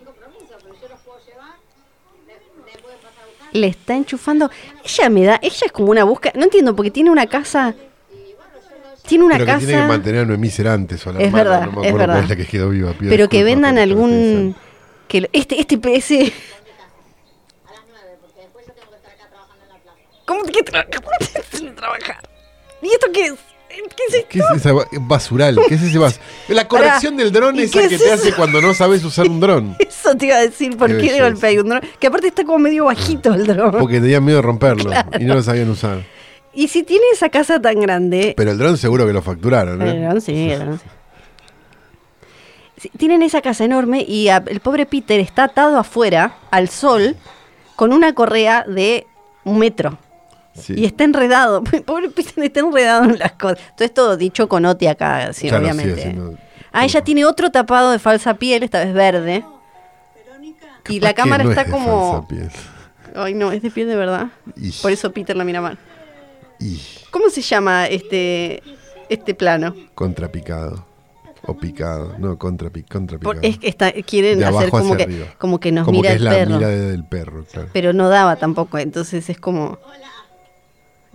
Le 3.56 3.68
está 3.68 3.96
enchufando. 3.96 4.50
Ella 4.84 5.10
me 5.10 5.24
da. 5.24 5.40
Ella 5.42 5.66
es 5.66 5.72
como 5.72 5.92
una 5.92 6.04
busca. 6.04 6.32
No 6.36 6.44
entiendo, 6.44 6.76
porque 6.76 6.92
tiene 6.92 7.10
una 7.10 7.26
casa. 7.28 7.74
Tiene 9.08 9.24
una 9.24 9.36
Pero 9.36 9.46
que 9.46 9.52
casa. 9.54 9.66
tiene 9.66 9.82
que 9.82 9.88
mantener 9.88 10.22
a 10.22 10.26
Noemí 10.26 10.50
Cerantes 10.50 11.06
o 11.06 11.12
a 11.12 11.14
la 11.14 11.22
Es 11.22 11.32
verdad, 11.32 11.66
no 11.68 11.72
me 11.72 11.72
es 11.72 11.78
acuerdo 11.78 11.98
verdad. 11.98 12.14
cuál 12.16 12.24
es 12.24 12.30
la 12.30 12.36
que 12.36 12.46
quedó 12.48 12.70
viva. 12.70 12.92
pido 12.94 13.10
pero 13.12 13.30
que 13.30 13.44
vendan 13.44 13.78
algún. 13.78 14.56
Que 15.08 15.22
lo- 15.22 15.28
este, 15.32 15.60
este 15.62 15.80
ese. 15.96 16.34
¿Cómo 20.26 20.44
que 20.46 20.66
tra- 20.66 20.88
cómo 21.60 21.76
trabajar? 21.76 22.30
¿Y 22.82 22.88
esto 22.88 23.08
qué 23.14 23.26
es? 23.28 23.34
¿Qué 23.96 24.18
es? 24.20 24.26
¿Qué 24.30 24.40
es 24.40 24.46
esa 24.58 24.74
ba- 24.74 24.88
basural? 25.02 25.60
¿Qué 25.68 25.76
es 25.76 25.82
ese 25.84 25.98
bas? 25.98 26.20
La 26.48 26.68
corrección 26.70 27.18
del 27.18 27.32
dron 27.32 27.56
¿y 27.58 27.64
es 27.64 27.72
qué 27.72 27.82
la 27.84 27.88
que 27.90 27.96
es 27.96 28.02
te 28.02 28.08
eso? 28.14 28.16
hace 28.16 28.34
cuando 28.34 28.62
no 28.62 28.74
sabes 28.74 29.04
usar 29.04 29.28
un 29.28 29.40
dron. 29.40 29.76
Eso 29.80 30.16
te 30.16 30.28
iba 30.28 30.36
a 30.36 30.42
decir, 30.42 30.78
¿por 30.78 30.88
Qué 30.90 30.94
qué 30.98 31.02
de 31.02 31.08
belleza. 31.10 31.24
golpe 31.30 31.48
hay 31.48 31.58
un 31.60 31.70
dron? 31.70 31.82
Que 32.00 32.08
aparte 32.08 32.28
está 32.28 32.44
como 32.44 32.60
medio 32.60 32.86
bajito 32.86 33.34
el 33.34 33.46
dron. 33.48 33.72
Porque 33.80 34.00
tenían 34.00 34.24
miedo 34.24 34.38
de 34.38 34.42
romperlo 34.44 34.92
y 35.20 35.24
no 35.26 35.34
lo 35.36 35.44
sabían 35.44 35.70
usar. 35.70 36.04
Y 36.54 36.68
si 36.70 36.84
tiene 36.84 37.04
esa 37.12 37.30
casa 37.30 37.62
tan 37.62 37.80
grande. 37.82 38.34
Pero 38.38 38.52
el 38.52 38.58
dron 38.58 38.78
seguro 38.78 39.06
que 39.06 39.14
lo 39.14 39.22
facturaron, 39.22 39.82
El 39.82 39.96
¿eh? 39.98 40.02
dron 40.06 40.22
sí, 40.22 40.52
el 40.52 40.60
dron 40.60 40.80
sí. 40.80 40.86
Sí, 42.78 42.92
Tienen 42.98 43.24
esa 43.24 43.42
casa 43.42 43.64
enorme 43.64 44.04
y 44.08 44.28
a- 44.28 44.44
el 44.46 44.60
pobre 44.60 44.86
Peter 44.86 45.20
está 45.20 45.46
atado 45.46 45.78
afuera 45.78 46.36
al 46.52 46.70
sol 46.70 47.16
con 47.76 47.94
una 47.94 48.14
correa 48.14 48.64
de 48.68 49.08
un 49.44 49.60
metro. 49.60 49.98
Sí. 50.56 50.74
Y 50.78 50.86
está 50.86 51.04
enredado. 51.04 51.64
Pobre 51.86 52.10
Peter 52.10 52.44
está 52.44 52.60
enredado 52.62 53.04
en 53.06 53.20
las 53.20 53.34
cosas. 53.34 53.60
Todo 53.76 53.86
esto 53.86 54.18
dicho 54.18 54.48
con 54.48 54.66
Oti 54.66 54.88
acá, 54.88 55.34
sí, 55.34 55.48
Claro, 55.50 55.66
sí, 55.66 55.72
obviamente. 55.72 56.00
haciendo- 56.02 56.38
Ah, 56.72 56.84
ella 56.86 57.02
tiene 57.04 57.26
otro 57.26 57.52
tapado 57.52 57.92
de 57.92 58.00
falsa 58.00 58.34
piel, 58.34 58.64
esta 58.64 58.84
vez 58.84 58.94
verde. 58.94 59.46
Y 60.90 61.00
la 61.00 61.14
Capaz 61.14 61.24
cámara 61.24 61.44
no 61.44 61.52
es 61.52 61.58
está 61.58 61.70
de 61.70 61.72
como. 61.72 62.12
falsa 62.14 62.28
piel. 62.28 62.50
Ay, 63.16 63.34
no, 63.34 63.52
es 63.52 63.62
de 63.62 63.72
piel 63.72 63.88
de 63.88 63.96
verdad. 63.96 64.28
Ish. 64.58 64.82
Por 64.82 64.92
eso 64.92 65.12
Peter 65.12 65.36
la 65.36 65.44
mira 65.46 65.62
mal. 65.62 65.78
Y 66.60 66.80
¿Cómo 67.12 67.30
se 67.30 67.42
llama 67.42 67.88
este, 67.88 68.62
este 69.10 69.34
plano? 69.34 69.74
contrapicado. 69.96 70.86
O 71.48 71.56
picado. 71.56 72.16
No, 72.18 72.38
contrapicado. 72.40 73.20
Por- 73.20 73.38
es 73.44 73.60
que 73.60 73.68
está, 73.70 73.92
quieren 73.92 74.40
De 74.40 74.46
hacer 74.46 74.70
como 74.72 74.98
que, 74.98 75.04
arriba. 75.04 75.26
como 75.38 75.60
que 75.60 75.72
nos 75.72 75.86
Como 75.86 76.00
mira 76.02 76.10
que 76.12 76.16
el 76.16 76.22
es 76.22 76.24
la 76.24 76.32
perro. 76.32 76.56
mirada 76.56 76.74
del 76.76 77.04
perro, 77.06 77.46
claro. 77.46 77.70
Pero 77.72 77.94
no 77.94 78.10
daba 78.10 78.36
tampoco, 78.36 78.80
entonces 78.80 79.30
es 79.30 79.40
como. 79.40 79.78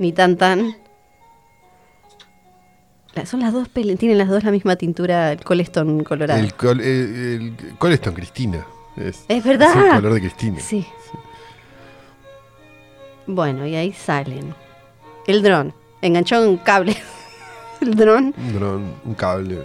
Ni 0.00 0.12
tan 0.12 0.38
tan. 0.38 0.74
La- 3.12 3.26
son 3.26 3.40
las 3.40 3.52
dos 3.52 3.68
tienen 3.68 4.16
las 4.16 4.28
dos 4.28 4.42
la 4.44 4.50
misma 4.50 4.76
tintura, 4.76 5.32
el 5.32 5.44
Coleston 5.44 6.04
colorado. 6.04 6.40
El, 6.40 6.54
col, 6.54 6.80
el, 6.80 7.54
el 7.68 7.76
Coleston, 7.78 8.14
Cristina. 8.14 8.66
Es, 8.96 9.26
Es 9.28 9.44
verdad. 9.44 9.68
Es 9.70 9.76
el 9.76 9.90
color 9.96 10.14
de 10.14 10.20
Cristina. 10.20 10.58
Sí. 10.60 10.86
Bueno, 13.26 13.66
y 13.66 13.76
ahí 13.76 13.92
salen. 13.92 14.54
El 15.26 15.42
dron. 15.42 15.74
Enganchado 16.00 16.44
en 16.44 16.50
un 16.52 16.56
cable. 16.56 16.96
el 17.82 17.94
dron. 17.94 18.34
Un 18.38 18.52
dron, 18.54 18.94
un 19.04 19.14
cable. 19.14 19.58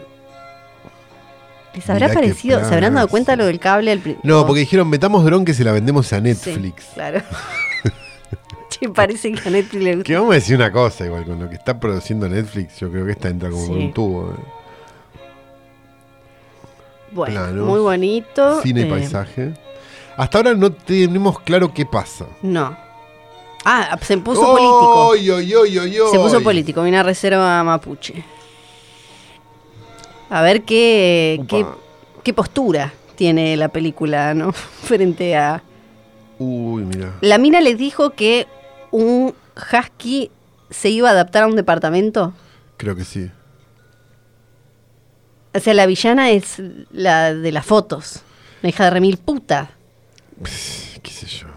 ¿Les 1.74 1.90
habrá 1.90 2.08
Mirá 2.10 2.14
parecido? 2.20 2.60
¿Se 2.66 2.74
habrán 2.74 2.96
dado 2.96 3.08
cuenta 3.08 3.38
lo 3.38 3.46
del 3.46 3.60
cable 3.62 3.92
al 3.94 4.00
pri- 4.00 4.18
No, 4.24 4.46
porque 4.46 4.60
dijeron, 4.62 4.90
metamos 4.90 5.24
dron 5.24 5.46
que 5.46 5.54
se 5.54 5.64
la 5.64 5.72
vendemos 5.72 6.12
a 6.12 6.20
Netflix. 6.20 6.84
Sí, 6.84 6.94
claro. 6.94 7.22
che, 8.80 8.90
parece 8.90 9.32
que 9.32 9.48
a 9.48 9.52
Netflix 9.52 9.84
le 9.84 9.96
gusta. 9.96 10.04
Que 10.08 10.16
vamos 10.16 10.32
a 10.32 10.36
decir 10.36 10.56
una 10.56 10.72
cosa, 10.72 11.06
igual, 11.06 11.26
con 11.26 11.40
lo 11.40 11.50
que 11.50 11.56
está 11.56 11.80
produciendo 11.80 12.28
Netflix, 12.30 12.80
yo 12.80 12.92
creo 12.92 13.06
que 13.06 13.12
esta 13.12 13.30
entra 13.30 13.50
como 13.50 13.66
Sí. 13.66 13.72
un 13.72 13.94
tubo. 13.94 14.32
¿eh? 14.32 14.36
Bueno, 17.12 17.34
planos, 17.42 17.68
muy 17.68 17.80
bonito. 17.80 18.62
Cine 18.62 18.82
y 18.82 18.84
eh, 18.84 18.88
paisaje. 18.88 19.54
Hasta 20.18 20.38
ahora 20.38 20.54
no 20.54 20.72
tenemos 20.72 21.40
claro 21.40 21.74
qué 21.74 21.86
pasa. 21.86 22.26
No. 22.42 22.76
Ah, 23.64 23.98
se 24.02 24.18
puso 24.18 24.42
político. 24.42 25.16
Se 26.12 26.20
puso 26.20 26.42
político, 26.42 26.82
una 26.82 27.04
reserva 27.04 27.64
mapuche. 27.64 28.24
A 30.30 30.42
ver 30.42 30.64
qué, 30.64 31.42
qué, 31.48 31.66
qué 32.24 32.34
postura 32.34 32.94
tiene 33.16 33.56
la 33.58 33.70
película, 33.70 34.34
¿no? 34.34 34.52
Frente 34.84 35.36
a. 35.36 35.64
Uy, 36.38 36.84
mira. 36.84 37.14
La 37.22 37.38
mina 37.38 37.62
les 37.62 37.78
dijo 37.78 38.12
que 38.12 38.46
un 38.96 39.36
husky 39.56 40.32
se 40.70 40.90
iba 40.90 41.10
a 41.10 41.12
adaptar 41.12 41.44
a 41.44 41.48
un 41.48 41.56
departamento. 41.56 42.34
Creo 42.78 42.96
que 42.96 43.04
sí. 43.04 43.30
O 45.54 45.60
sea, 45.60 45.74
la 45.74 45.86
villana 45.86 46.32
es 46.32 46.62
la 46.92 47.34
de 47.34 47.52
las 47.52 47.66
fotos. 47.66 48.22
La 48.62 48.70
hija 48.70 48.86
de 48.86 48.90
remil 48.90 49.18
puta. 49.18 49.72
¿Qué 50.44 51.12
sé 51.12 51.28
yo? 51.28 51.48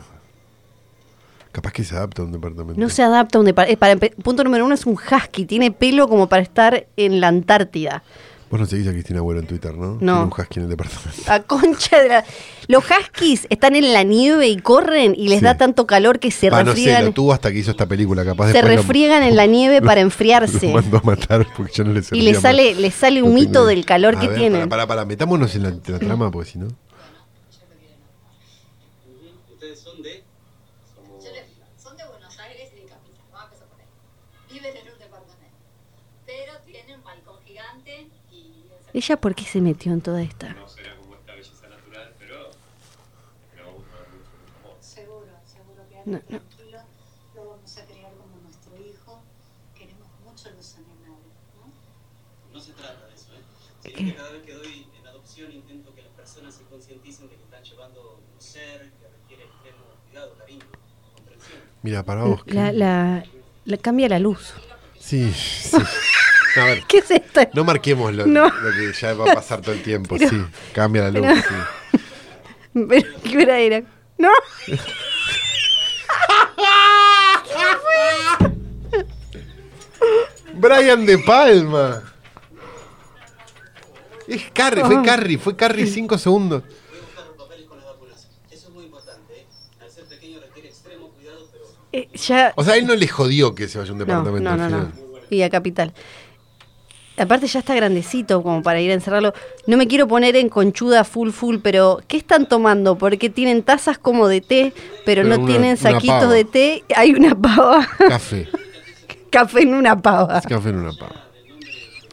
Capaz 1.53 1.73
que 1.73 1.83
se 1.83 1.97
adapta 1.97 2.23
a 2.23 2.25
un 2.25 2.33
departamento. 2.33 2.81
No 2.81 2.89
se 2.89 3.03
adapta 3.03 3.39
a 3.39 3.41
un 3.41 3.47
departamento. 3.47 4.23
Punto 4.23 4.45
número 4.45 4.65
uno 4.65 4.75
es 4.75 4.87
un 4.87 4.95
husky. 4.95 5.47
Tiene 5.47 5.71
pelo 5.71 6.09
como 6.09 6.29
para 6.29 6.43
estar 6.43 6.87
en 6.97 7.21
la 7.21 7.29
Antártida. 7.29 8.03
Vos 8.51 8.59
no 8.59 8.65
seguís 8.67 8.87
a 8.89 8.93
Cristina 8.93 9.19
Agüero 9.19 9.41
en 9.41 9.47
Twitter, 9.47 9.75
¿no? 9.77 9.99
No. 10.01 10.23
Un 10.23 10.29
husky 10.33 10.59
en 10.61 10.63
el 10.65 10.71
departamento. 10.71 11.31
A 11.31 11.41
concha 11.41 12.01
de 12.03 12.09
la... 12.09 12.25
Los 12.67 12.83
huskies 12.85 13.47
están 13.51 13.77
en 13.77 13.93
la 13.93 14.05
nieve 14.05 14.49
y 14.49 14.57
corren 14.59 15.15
y 15.15 15.29
les 15.29 15.41
Sí. 15.41 15.45
da 15.45 15.57
tanto 15.59 15.87
calor 15.87 16.19
que 16.19 16.31
se 16.31 16.47
Ah, 16.49 16.63
no 16.65 16.71
sé, 16.73 16.77
refriegan. 16.77 17.05
lo 17.07 17.13
tuvo 17.13 17.33
hasta 17.35 17.51
que 17.53 17.59
hizo 17.59 17.71
esta 17.71 17.87
película, 17.87 18.25
capaz 18.25 18.53
se 18.53 18.63
lo- 18.63 18.69
refriegan 18.69 19.23
en 19.23 19.37
la 19.37 19.45
nieve 19.47 19.83
para 19.83 20.01
enfriarse. 20.01 20.69
Lo 20.69 20.75
mandó 20.81 20.97
a 20.97 21.03
matar 21.03 21.47
porque 21.57 21.73
ya 21.75 21.85
no 21.85 21.93
le 21.93 22.03
y 22.13 22.23
le 22.23 22.35
sale, 22.35 22.75
le 22.75 22.91
sale 22.91 23.23
un 23.23 23.31
No 23.31 23.35
mito 23.35 23.53
tengo- 23.53 23.67
del 23.67 23.85
calor 23.85 24.17
A 24.17 24.21
que 24.21 24.29
ver, 24.29 24.39
tienen. 24.39 24.61
Para, 24.69 24.87
para, 24.87 24.87
para, 24.87 25.05
metámonos 25.05 25.55
en 25.55 25.63
la, 25.65 25.69
en 25.69 25.83
la 25.87 25.99
trama 25.99 26.31
porque 26.31 26.51
si 26.51 26.59
no. 26.59 26.69
¿Ustedes 29.53 29.79
son 29.81 30.03
de? 30.03 30.23
Yo 31.23 31.31
le 31.33 31.45
digo, 31.47 31.65
son 31.83 31.97
de 31.97 32.05
Buenos 32.07 32.39
Aires 32.39 32.71
y 32.77 32.81
de 32.81 32.87
Capital. 32.87 33.25
Vamos 33.33 33.41
a 33.41 33.45
empezar 33.45 33.69
por 33.69 33.81
ahí. 33.81 33.87
Viven 34.53 34.77
en 34.77 34.93
un 34.93 34.99
departamento. 34.99 35.57
Pero 36.27 36.53
tienen 36.67 36.97
un 36.99 37.05
balcón 37.05 37.37
gigante 37.47 38.09
y... 38.31 38.65
¿Ella 38.99 39.17
por 39.17 39.33
qué 39.37 39.45
se 39.45 39.61
metió 39.61 39.93
en 39.93 40.01
toda 40.01 40.21
esta? 40.23 40.55
No 40.55 40.69
será 40.69 40.97
como 40.97 41.15
esta 41.15 41.33
belleza 41.33 41.69
natural, 41.69 42.15
pero 42.19 42.51
mucho. 43.55 44.77
Seguro, 44.81 45.27
seguro 45.47 45.83
que 45.89 46.11
No, 46.11 46.19
tranquilo 46.19 46.79
lo 47.37 47.51
vamos 47.51 47.79
a 47.79 47.85
criar 47.85 48.13
como 48.15 48.37
nuestro 48.43 48.73
hijo. 48.77 49.23
Queremos 49.79 50.09
mucho 50.25 50.51
los 50.51 50.75
animales, 50.75 51.31
¿no? 51.61 52.53
No 52.53 52.61
se 52.61 52.73
trata 52.73 53.07
de 53.07 53.15
eso, 53.15 53.31
¿eh? 53.35 53.43
Sino 53.85 53.95
que 53.95 54.15
cada 54.17 54.31
vez 54.33 54.43
que 54.43 54.53
doy 54.55 54.87
en 54.99 55.07
adopción 55.07 55.53
intento 55.53 55.95
que 55.95 56.03
las 56.03 56.11
personas 56.13 56.55
se 56.57 56.65
concienticen 56.65 57.29
de 57.29 57.37
que 57.37 57.45
están 57.45 57.63
llevando 57.63 58.21
un 58.35 58.43
ser 58.43 58.91
que 58.99 59.07
requiere 59.07 59.45
extremo 59.45 59.85
cuidado, 60.09 60.35
cariño, 60.39 60.65
comprensión. 61.15 61.59
Mira, 61.85 62.03
para 62.03 62.25
vos. 62.25 62.41
La, 62.47 62.73
la, 62.73 63.25
la- 63.65 63.77
cambia 63.77 64.09
la 64.09 64.19
luz. 64.19 64.55
Sí, 64.99 65.33
sí. 65.33 65.77
A 66.61 66.65
ver, 66.65 66.83
¿Qué 66.89 66.99
es 66.99 67.11
esto? 67.11 67.41
no 67.55 67.65
marquemos 67.65 68.13
lo, 68.15 68.27
No. 68.27 68.45
lo 68.45 68.71
que 68.73 68.93
ya 69.01 69.15
va 69.15 69.31
a 69.31 69.35
pasar 69.35 69.61
todo 69.61 69.73
el 69.75 69.83
tiempo. 69.83 70.17
Pero- 70.19 70.31
sí, 70.31 70.45
cambia 70.73 71.03
la 71.05 71.11
luz. 71.11 71.23
pero- 71.23 71.43
sí. 71.43 72.05
Pero, 72.89 73.09
¿Qué 73.25 73.39
hora 73.39 73.59
era? 73.59 73.83
No. 74.19 74.31
Brian 80.55 81.07
De 81.07 81.19
Palma. 81.19 82.03
Es 84.27 84.43
Carrie, 84.53 84.83
Ah. 84.83 84.87
fue 84.87 85.03
Carrie, 85.03 85.39
fue 85.39 85.57
Carrie 85.57 85.87
cinco 85.87 86.19
segundos. 86.19 86.63
Voy 86.63 86.73
a 86.99 87.01
buscar 87.03 87.27
los 87.27 87.37
papeles 87.37 87.67
con 87.67 87.79
las 87.79 87.87
vacunas. 87.87 88.29
Eso 88.51 88.69
es 88.69 88.75
muy 88.75 88.85
importante, 88.85 89.35
¿eh? 89.41 89.47
Al 89.81 89.91
ser 89.91 90.05
pequeño 90.05 90.41
requiere 90.41 90.69
extremo 90.69 91.09
cuidado, 91.11 91.49
pero 91.51 91.65
ya. 92.13 92.53
O 92.57 92.65
sea, 92.65 92.77
él 92.77 92.87
no 92.87 92.95
le 92.95 93.09
jodió 93.09 93.55
que 93.55 93.69
se 93.69 93.79
vaya 93.79 93.91
a 93.91 93.93
un 93.95 93.99
departamento 94.01 94.51
no, 94.51 94.57
no, 94.57 94.65
al 94.65 94.71
no. 94.71 94.93
Y 95.31 95.43
a 95.43 95.51
Capital. 95.51 95.95
Aparte 97.19 97.47
ya 97.47 97.59
está 97.61 97.75
grandecito 97.75 98.43
como 98.43 98.63
para 98.63 98.81
ir 98.81 98.91
a 98.91 98.95
encerrarlo. 98.95 99.33
No 99.67 99.77
me 99.77 99.87
quiero 99.89 100.07
poner 100.07 100.37
en 100.37 100.49
conchuda 100.49 101.05
full 101.05 101.31
full, 101.31 101.57
pero 101.63 102.01
¿qué 102.07 102.17
están 102.17 102.49
tomando? 102.49 102.97
Porque 102.97 103.29
tienen 103.31 103.63
tazas 103.63 103.99
como 103.99 104.29
de 104.29 104.41
té, 104.41 104.73
pero, 105.05 105.23
Pero 105.23 105.29
no 105.29 105.43
una- 105.43 105.47
tienen 105.47 105.77
saquitos 105.77 106.31
de 106.31 106.45
té. 106.45 106.85
Hay 106.95 107.13
una 107.13 107.35
pava. 107.35 107.87
Café. 107.99 108.49
Café 109.31 109.63
en 109.63 109.75
una 109.75 110.01
pava. 110.01 110.39
Es 110.39 110.47
café 110.47 110.71
en 110.71 110.77
una 110.77 110.93
pava. 110.93 111.17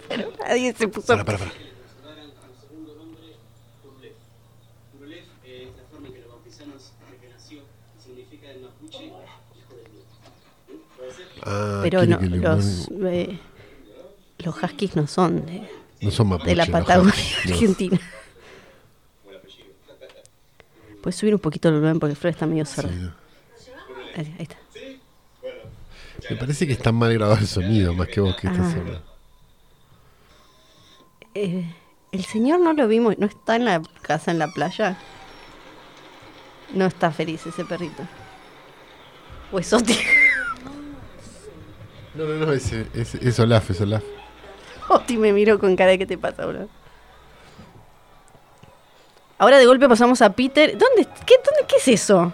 Pero 0.10 0.32
nadie 0.48 0.74
se 0.74 0.88
puso. 0.88 1.08
Para, 1.08 1.24
para, 1.24 1.38
para. 1.38 1.52
Ah, 11.44 11.80
Pero 11.84 12.06
no, 12.06 12.18
los, 12.20 12.90
eh, 13.04 13.40
los 14.46 14.56
huskies 14.64 14.96
no 14.96 15.08
son 15.08 15.46
de, 15.46 15.68
no 16.02 16.12
son 16.12 16.30
mapuche. 16.30 16.50
de 16.52 16.56
la 16.56 16.66
Patagonia 16.68 17.14
no. 17.46 17.52
argentina. 17.54 18.00
Puedes 21.02 21.16
subir 21.18 21.34
un 21.36 21.40
poquito 21.40 21.68
el 21.70 21.76
volumen 21.76 22.00
porque 22.00 22.16
Flor 22.16 22.32
está 22.34 22.46
medio 22.48 22.66
sorda. 22.66 22.90
Sí. 23.58 23.70
Ahí, 24.16 24.36
ahí 24.40 24.44
está. 24.44 24.58
Me 26.30 26.36
parece 26.38 26.66
que 26.66 26.74
está 26.74 26.92
mal 26.92 27.14
grabado 27.14 27.40
el 27.40 27.48
sonido, 27.48 27.94
más 27.94 28.08
que 28.08 28.22
vos 28.22 28.36
que 28.36 28.48
estás 28.48 28.66
Ah. 28.68 28.72
sola. 28.74 29.02
Eh, 31.36 31.66
el 32.12 32.26
señor 32.26 32.60
no 32.62 32.74
lo 32.74 32.88
vimos, 32.88 33.18
no 33.20 33.28
está 33.28 33.56
en 33.58 33.66
la 33.66 33.82
casa 34.02 34.32
en 34.32 34.40
la 34.40 34.48
playa. 34.48 34.98
No 36.74 36.86
está 36.86 37.12
feliz 37.12 37.46
ese 37.46 37.64
perrito. 37.66 38.04
O 39.52 39.60
es 39.60 39.72
Oti. 39.74 39.96
No, 42.16 42.24
no, 42.26 42.46
no, 42.46 42.54
ese, 42.54 42.88
ese, 42.96 43.20
es 43.28 43.40
Olaf, 43.40 43.70
es 43.70 43.82
Olaf. 43.82 44.04
Oti 44.90 45.18
me 45.18 45.34
miró 45.34 45.60
con 45.60 45.76
cara 45.76 45.92
de 45.92 46.00
qué 46.00 46.06
te 46.06 46.18
pasa, 46.18 46.46
bro. 46.46 46.68
Ahora 49.38 49.58
de 49.58 49.66
golpe 49.66 49.90
pasamos 49.90 50.22
a 50.22 50.32
Peter. 50.32 50.78
¿Dónde, 50.78 51.08
qué, 51.26 51.36
dónde, 51.44 51.66
qué 51.68 51.76
es 51.78 51.88
eso? 51.88 52.32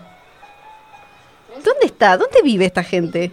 ¿Dónde 1.55 1.85
está? 1.85 2.17
¿Dónde 2.17 2.41
vive 2.43 2.65
esta 2.65 2.83
gente? 2.83 3.31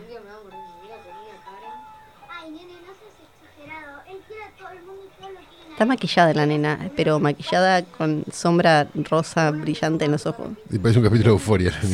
Ay, 2.31 2.51
nene, 2.51 2.65
no 2.87 2.95
seas 2.95 3.13
exagerado. 3.45 4.01
Él 4.09 4.19
quiere 4.27 4.43
a 4.43 4.51
todo 4.59 4.69
el 4.71 4.83
mundo 4.83 5.03
y 5.05 5.21
todo 5.21 5.31
lo 5.31 5.39
quieren 5.39 5.69
a 5.69 5.73
Está 5.73 5.85
maquillada 5.85 6.35
la 6.35 6.47
nena, 6.47 6.91
pero 6.97 7.19
maquillada 7.19 7.83
con 7.83 8.25
sombra 8.33 8.89
rosa 8.95 9.51
brillante 9.51 10.07
en 10.07 10.13
los 10.13 10.25
ojos. 10.25 10.49
Y 10.71 10.79
parece 10.79 10.99
un 10.99 11.05
capítulo 11.05 11.31
de 11.31 11.35
Euforia. 11.35 11.73
No 11.83 11.89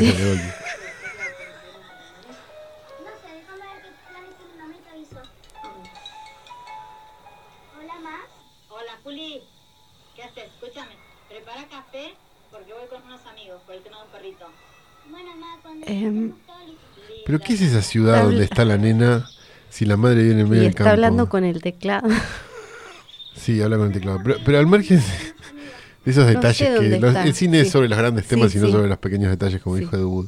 Em. 15.82 16.32
Pero 17.26 17.40
¿qué 17.40 17.54
es 17.54 17.60
esa 17.62 17.82
ciudad 17.82 18.16
Habla- 18.16 18.28
donde 18.30 18.44
está 18.44 18.64
la 18.64 18.76
nena 18.76 19.30
si 19.70 19.84
la 19.86 19.96
madre 19.96 20.22
viene 20.24 20.42
en 20.42 20.48
medio 20.48 20.62
Y 20.62 20.66
del 20.66 20.70
está 20.70 20.84
campo? 20.84 20.90
hablando 20.92 21.28
con 21.28 21.44
el 21.44 21.60
teclado. 21.62 22.08
Sí, 23.34 23.60
habla 23.62 23.76
con 23.76 23.86
el 23.88 23.92
teclado. 23.92 24.20
Pero, 24.22 24.38
pero 24.44 24.58
al 24.58 24.66
margen 24.66 24.98
de 26.04 26.10
esos 26.10 26.26
sé 26.26 26.34
detalles 26.34 26.68
que... 26.68 26.98
los- 27.00 27.16
el 27.16 27.34
cine 27.34 27.60
es 27.60 27.70
sobre 27.70 27.88
los 27.88 27.98
grandes 27.98 28.26
temas 28.26 28.52
Sí, 28.52 28.58
y 28.58 28.60
no 28.60 28.66
sí. 28.68 28.72
sobre 28.72 28.88
los 28.88 28.98
pequeños 28.98 29.30
detalles, 29.30 29.60
como 29.62 29.76
Sí. 29.76 29.80
dijo 29.82 29.96
Ed 29.96 30.02
Wood. 30.04 30.26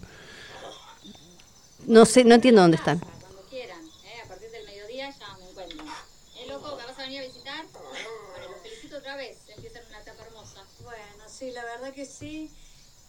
No 1.87 2.05
sé, 2.05 2.25
no 2.25 2.35
entiendo 2.35 2.63
dónde 2.63 2.77
están. 2.79 2.99
Cuando 2.99 3.43
quieran. 3.49 3.79
A 4.25 4.29
partir 4.29 4.51
del 4.51 4.67
mediodía 4.67 5.09
ya 5.11 5.37
me 5.39 5.49
encuentran. 5.51 5.87
¿Eh, 5.87 6.49
loco, 6.49 6.77
que 6.77 6.85
vas 6.85 6.99
a 6.99 7.03
venir 7.03 7.21
a 7.21 7.25
visitar? 7.27 7.65
Bueno, 7.73 8.49
los 8.51 8.61
felicito 8.63 8.97
otra 8.99 9.17
vez. 9.17 9.39
Empiezan 9.55 9.83
una 9.89 10.01
etapa 10.01 10.25
hermosa. 10.27 10.63
Bueno, 10.83 11.25
sí, 11.29 11.51
la 11.53 11.63
verdad 11.65 11.93
que 11.95 12.05
sí. 12.07 12.51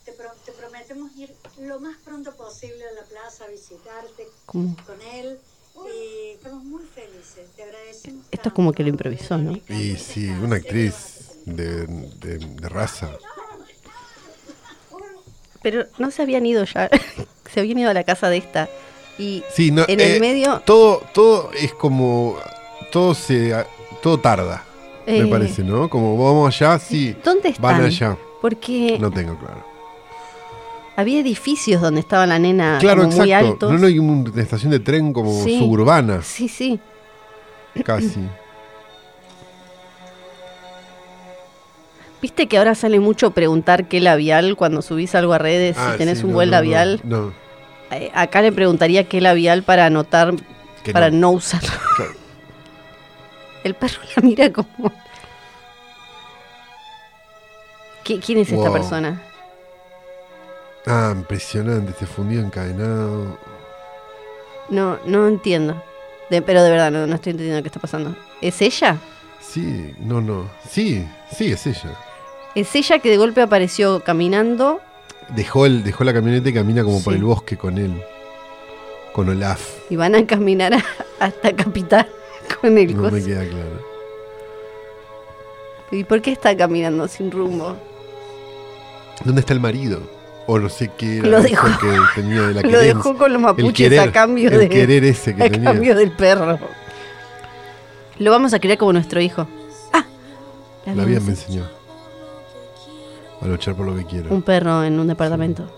Te, 0.06 0.12
pro- 0.14 0.36
te 0.46 0.52
prometemos 0.54 1.12
ir 1.18 1.34
lo 1.60 1.80
más 1.80 1.98
pronto 2.04 2.36
posible 2.36 2.84
a 2.88 2.94
la 2.94 3.08
plaza 3.08 3.46
a 3.46 3.48
visitarte 3.48 4.28
¿Cómo? 4.46 4.76
con 4.86 5.02
él. 5.14 5.40
Y 5.76 6.32
estamos 6.36 6.64
muy 6.64 6.84
felices. 6.84 7.50
Te 7.56 7.64
agradecemos. 7.64 8.26
Esto 8.32 8.50
es 8.50 8.56
como 8.56 8.72
que 8.74 8.84
lo 8.84 8.90
improvisó, 8.90 9.38
¿no? 9.38 9.60
Y 9.70 9.96
sí, 9.96 10.28
una 10.28 10.56
actriz 10.56 11.34
de, 11.46 11.86
de, 11.86 12.40
de 12.40 12.70
raza. 12.70 13.12
Pero 15.62 15.86
no 16.00 16.10
se 16.12 16.24
habían 16.24 16.46
ido 16.46 16.64
ya. 16.64 16.90
se 17.54 17.60
habían 17.60 17.78
ido 17.78 17.90
a 17.92 17.94
la 17.94 18.04
casa 18.04 18.30
de 18.30 18.38
esta. 18.38 18.70
Y 19.20 19.44
Sí, 19.54 19.72
no, 19.72 19.86
en 19.88 20.00
eh, 20.00 20.16
el 20.16 20.22
medio. 20.22 20.62
Todo, 20.66 21.04
todo 21.14 21.52
es 21.54 21.74
como... 21.74 22.38
Todo 22.92 23.14
se... 23.14 23.66
Todo 24.02 24.20
tarda, 24.20 24.64
eh, 25.08 25.24
me 25.24 25.28
parece, 25.28 25.64
¿no? 25.64 25.90
Como 25.90 26.24
vamos 26.24 26.56
allá, 26.56 26.78
sí. 26.78 27.16
¿Dónde 27.24 27.50
están? 27.50 27.64
Van 27.64 27.84
allá. 27.84 28.18
Porque 28.42 28.98
No 29.00 29.12
tengo 29.12 29.38
claro. 29.40 29.67
Había 30.98 31.20
edificios 31.22 31.80
donde 31.82 32.02
estaba 32.02 32.26
la 32.26 32.38
nena 32.40 32.78
Claro, 32.82 33.04
como 33.04 33.16
muy 33.18 33.32
altos. 33.32 33.72
No, 33.72 33.78
no 33.78 33.88
hay 33.88 34.00
un- 34.00 34.30
una 34.30 34.42
estación 34.42 34.72
de 34.72 34.80
tren 34.82 35.14
como 35.14 35.44
Sí. 35.44 35.60
suburbana, 35.60 36.22
Sí, 36.24 36.50
sí. 36.50 36.80
casi. 37.86 38.20
Viste 42.22 42.48
que 42.48 42.58
ahora 42.58 42.74
sale 42.74 43.00
mucho 43.00 43.32
preguntar 43.32 43.88
qué 43.88 44.00
labial 44.02 44.56
cuando 44.56 44.82
subís 44.82 45.14
algo 45.14 45.34
a 45.34 45.38
redes, 45.38 45.78
Ah, 45.78 45.92
si 45.92 45.98
tenés 46.00 46.18
sí, 46.20 46.24
un 46.26 46.32
no, 46.32 46.36
buen 46.38 46.50
no, 46.50 46.56
labial. 46.58 47.00
No, 47.04 47.32
Eh, 47.92 48.12
acá 48.14 48.42
le 48.42 48.52
preguntaría 48.52 49.08
qué 49.08 49.22
labial 49.22 49.64
para 49.64 49.86
anotar, 49.86 50.34
Que 50.84 50.92
para 50.92 51.10
no. 51.12 51.18
no, 51.18 51.32
usar. 51.32 51.62
Claro. 51.96 52.12
El 53.64 53.76
perro 53.76 54.02
la 54.16 54.22
mira 54.24 54.52
como... 54.52 54.68
¿Qui- 58.04 58.20
¿Quién 58.26 58.40
es 58.40 58.50
esta 58.52 58.64
Wow. 58.70 58.74
persona? 58.74 59.22
Ah, 60.88 61.14
impresionante, 61.16 61.94
se 62.00 62.06
fundió 62.06 62.40
encadenado. 62.42 63.38
No, 64.70 64.98
no 65.06 65.28
entiendo. 65.28 65.82
De- 66.30 66.42
pero 66.42 66.64
de 66.64 66.70
verdad, 66.72 66.92
no, 66.92 67.06
no 67.08 67.16
estoy 67.16 67.32
entendiendo 67.32 67.62
qué 67.62 67.68
está 67.68 67.80
pasando. 67.80 68.16
¿Es 68.42 68.62
ella? 68.62 68.98
Sí, 69.42 69.94
no, 70.00 70.22
no. 70.22 70.50
Sí, 70.70 71.06
sí, 71.36 71.52
es 71.52 71.66
ella. 71.68 71.92
Es 72.56 72.74
ella 72.76 73.00
que 73.00 73.10
de 73.10 73.18
golpe 73.18 73.42
apareció 73.42 74.04
caminando. 74.04 74.82
Dejó, 75.30 75.66
el, 75.66 75.84
dejó 75.84 76.04
la 76.04 76.14
camioneta 76.14 76.50
y 76.50 76.54
camina 76.54 76.84
como 76.84 77.04
por 77.04 77.14
Sí. 77.14 77.20
el 77.20 77.26
bosque 77.26 77.58
con 77.58 77.78
él. 77.78 78.02
Con 79.14 79.30
Olaf. 79.30 79.62
Y 79.90 79.96
van 79.96 80.16
a 80.16 80.26
caminar 80.26 80.74
a- 80.74 80.84
hasta 81.20 81.54
Capital 81.56 82.08
con 82.62 82.78
el 82.78 82.96
No 82.96 83.12
me 83.12 83.24
queda 83.24 83.46
claro. 83.46 83.88
¿Y 85.92 86.04
por 86.04 86.22
qué 86.22 86.32
está 86.32 86.56
caminando 86.56 87.08
sin 87.08 87.32
rumbo? 87.32 87.76
¿Dónde 89.24 89.42
está 89.42 89.54
el 89.54 89.60
marido? 89.60 90.02
O 90.48 90.58
no 90.60 90.70
sé 90.70 90.90
qué 90.98 91.18
era 91.20 91.28
Lo 91.28 91.42
dejó. 91.42 91.68
que 91.80 91.98
tenía 92.16 92.42
de 92.44 92.54
la 92.54 92.62
Lo 92.70 92.80
dejó 92.80 93.18
con 93.18 93.34
los 93.34 93.42
mapuches 93.42 93.74
querer, 93.74 94.00
a 94.00 94.12
cambio 94.12 94.50
de. 94.50 94.70
querer 94.70 95.04
ese 95.04 95.36
que 95.36 95.44
a 95.44 95.50
tenía. 95.50 95.72
cambio 95.74 95.96
del 95.96 96.12
perro. 96.12 96.58
Lo 98.20 98.32
vamos 98.32 98.54
a 98.54 98.60
criar 98.60 98.78
como 98.78 98.94
nuestro 98.94 99.20
hijo. 99.22 99.46
Ah, 99.94 100.06
La 100.96 101.04
vida 101.06 101.20
me 101.20 101.32
enseñó. 101.32 101.64
A 103.42 103.46
luchar 103.46 103.76
por 103.76 103.86
lo 103.86 103.96
que 103.96 104.06
quiero. 104.06 104.34
Un 104.34 104.42
perro 104.42 104.84
en 104.84 105.00
un 105.00 105.08
departamento. 105.08 105.70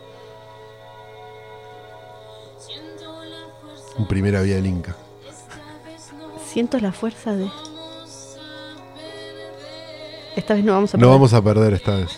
En 3.97 4.08
primera 4.08 4.41
vía 4.41 4.55
del 4.55 4.67
Inca. 4.67 4.95
Siento 6.47 6.79
la 6.79 6.91
fuerza 6.91 7.34
de. 7.36 7.49
Esta 10.36 10.53
vez 10.53 10.63
no 10.63 10.73
vamos 10.73 10.93
a 10.93 10.97
No 10.97 11.01
perder. 11.01 11.13
vamos 11.15 11.34
a 11.34 11.41
perder 11.41 11.73
esta 11.73 11.95
vez. 11.95 12.17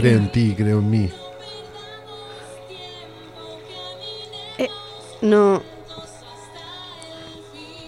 Creo 0.00 0.18
en 0.18 0.32
ti, 0.32 0.54
creo 0.56 0.78
en 0.78 0.90
mí. 0.90 1.10
No. 5.22 5.62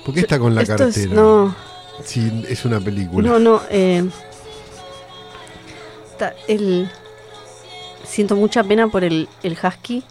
¿Por 0.05 0.15
qué 0.15 0.21
está 0.21 0.39
con 0.39 0.55
la 0.55 0.63
esto 0.63 0.77
cartera? 0.77 1.07
es- 1.07 1.11
no, 1.11 1.55
Si 2.05 2.45
es 2.49 2.65
una 2.65 2.79
película. 2.81 3.27
no, 3.29 3.39
no. 3.39 3.63
Eh, 3.71 4.05
el, 6.47 6.89
siento 8.05 8.37
mucha 8.37 8.63
pena 8.65 8.89
por 8.89 9.03
el, 9.05 9.29
el 9.43 9.53
husky. 9.63 10.03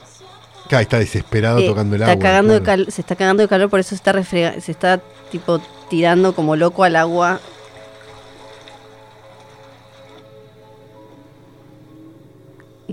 Acá 0.65 0.81
está 0.81 0.99
desesperado 0.99 1.59
Eh, 1.59 1.67
tocando 1.67 1.95
el 1.95 2.01
está 2.01 2.13
agua. 2.13 2.23
cagando 2.23 2.53
de 2.53 2.61
claro. 2.61 2.83
cal- 2.85 2.91
se 2.93 3.01
está 3.01 3.15
cagando 3.15 3.43
de 3.43 3.49
calor, 3.49 3.69
por 3.69 3.79
eso 3.79 3.89
se 3.89 3.95
está 3.95 4.11
refrega- 4.13 4.59
se 4.59 4.71
está 4.71 4.99
tipo 5.31 5.59
tirando 5.89 6.33
como 6.33 6.55
loco 6.55 6.83
al 6.83 6.95
agua. 6.95 7.39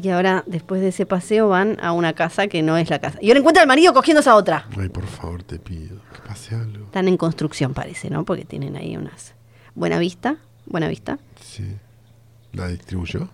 Y 0.00 0.10
ahora, 0.10 0.44
después 0.46 0.80
de 0.80 0.88
ese 0.88 1.06
paseo, 1.06 1.48
van 1.48 1.76
a 1.82 1.90
una 1.92 2.12
casa 2.12 2.46
que 2.46 2.62
no 2.62 2.76
es 2.76 2.88
la 2.88 3.00
casa. 3.00 3.18
Y 3.20 3.30
ahora 3.30 3.40
encuentra 3.40 3.62
al 3.62 3.68
marido 3.68 3.92
cogiéndose 3.92 4.30
a 4.30 4.36
otra. 4.36 4.66
Ay, 4.78 4.88
por 4.88 5.06
favor, 5.06 5.42
te 5.42 5.58
pido. 5.58 5.98
Que 6.12 6.20
pase 6.20 6.54
algo. 6.54 6.84
Están 6.84 7.08
en 7.08 7.16
construcción, 7.16 7.74
parece, 7.74 8.08
¿no? 8.08 8.24
Porque 8.24 8.44
tienen 8.44 8.76
ahí 8.76 8.96
unas. 8.96 9.34
Buena 9.74 9.98
vista, 9.98 10.36
buena 10.66 10.86
vista. 10.86 11.18
Sí. 11.40 11.64
¿La 12.52 12.68
distribuyó? 12.68 13.28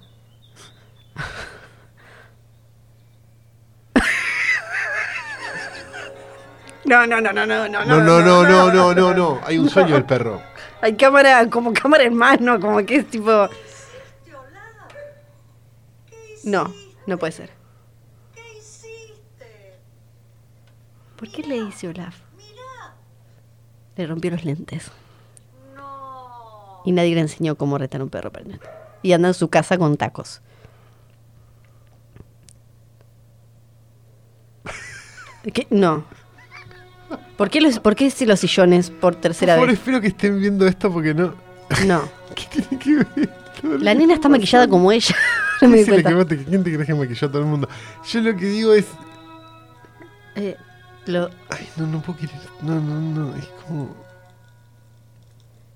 No, 6.86 7.06
no, 7.06 7.20
no, 7.20 7.32
no, 7.32 7.46
no, 7.46 7.68
no, 7.68 7.84
No, 7.84 8.00
no, 8.00 8.20
no, 8.22 8.44
no, 8.44 8.72
no, 8.72 8.94
no, 8.94 9.14
no. 9.14 9.40
Hay 9.46 9.58
un 9.58 9.68
sueño 9.68 9.94
del 9.94 10.04
perro. 10.04 10.40
Hay 10.82 10.94
cámara, 10.96 11.48
como 11.48 11.72
cámara 11.72 12.04
en 12.04 12.14
mano, 12.14 12.60
como 12.60 12.84
que 12.84 12.96
es 12.96 13.06
tipo. 13.10 13.48
No, 16.44 16.72
no 17.06 17.18
puede 17.18 17.32
ser. 17.32 17.50
¿Qué 18.34 18.42
hiciste? 18.58 19.78
¿Por 21.16 21.30
qué 21.30 21.42
le 21.42 21.64
dice 21.64 21.88
Olaf? 21.88 22.16
Mira. 22.36 22.94
Le 23.96 24.06
rompió 24.06 24.30
los 24.30 24.44
lentes. 24.44 24.90
No. 25.74 26.82
Y 26.84 26.92
nadie 26.92 27.14
le 27.14 27.22
enseñó 27.22 27.56
cómo 27.56 27.78
retar 27.78 28.00
a 28.00 28.04
un 28.04 28.10
perro 28.10 28.28
aparentemente. 28.28 28.68
Y 29.02 29.12
anda 29.12 29.28
en 29.28 29.34
su 29.34 29.48
casa 29.48 29.78
con 29.78 29.96
tacos. 29.96 30.40
¿Qué? 35.52 35.66
No. 35.70 36.04
¿Por 37.36 37.50
qué, 37.50 37.60
los, 37.60 37.78
¿Por 37.80 37.94
qué 37.96 38.10
si 38.10 38.24
los 38.24 38.40
sillones 38.40 38.90
por 38.90 39.14
Por 39.14 39.16
tercera 39.16 39.54
favor, 39.54 39.68
vez? 39.68 39.78
espero 39.78 40.00
que 40.00 40.08
estén 40.08 40.40
viendo 40.40 40.66
esto 40.66 40.90
porque 40.90 41.12
no. 41.14 41.34
No. 41.86 42.08
¿Qué 42.34 42.46
tiene 42.62 42.78
que 42.82 42.96
ver? 42.96 43.43
La 43.80 43.94
nena 43.94 44.08
que 44.08 44.14
está 44.14 44.28
maquillada 44.28 44.68
como 44.68 44.90
ella. 44.92 45.14
No 45.62 45.68
me 45.68 45.84
que 45.84 46.44
¿Quién 46.44 46.64
te 46.64 46.72
crees 46.74 46.86
que 46.86 46.94
maquilló 46.94 47.26
a 47.28 47.30
todo 47.30 47.40
el 47.42 47.48
mundo? 47.48 47.68
Yo 48.10 48.20
lo 48.20 48.36
que 48.36 48.44
digo 48.44 48.74
es. 48.74 48.86
Eh, 50.34 50.56
lo- 51.06 51.30
Ay, 51.48 51.68
no, 51.76 51.86
no 51.86 52.02
puedo 52.02 52.18
querer. 52.18 52.34
No, 52.60 52.74
no, 52.80 53.00
no. 53.00 53.36
Es 53.36 53.46
como. 53.66 53.94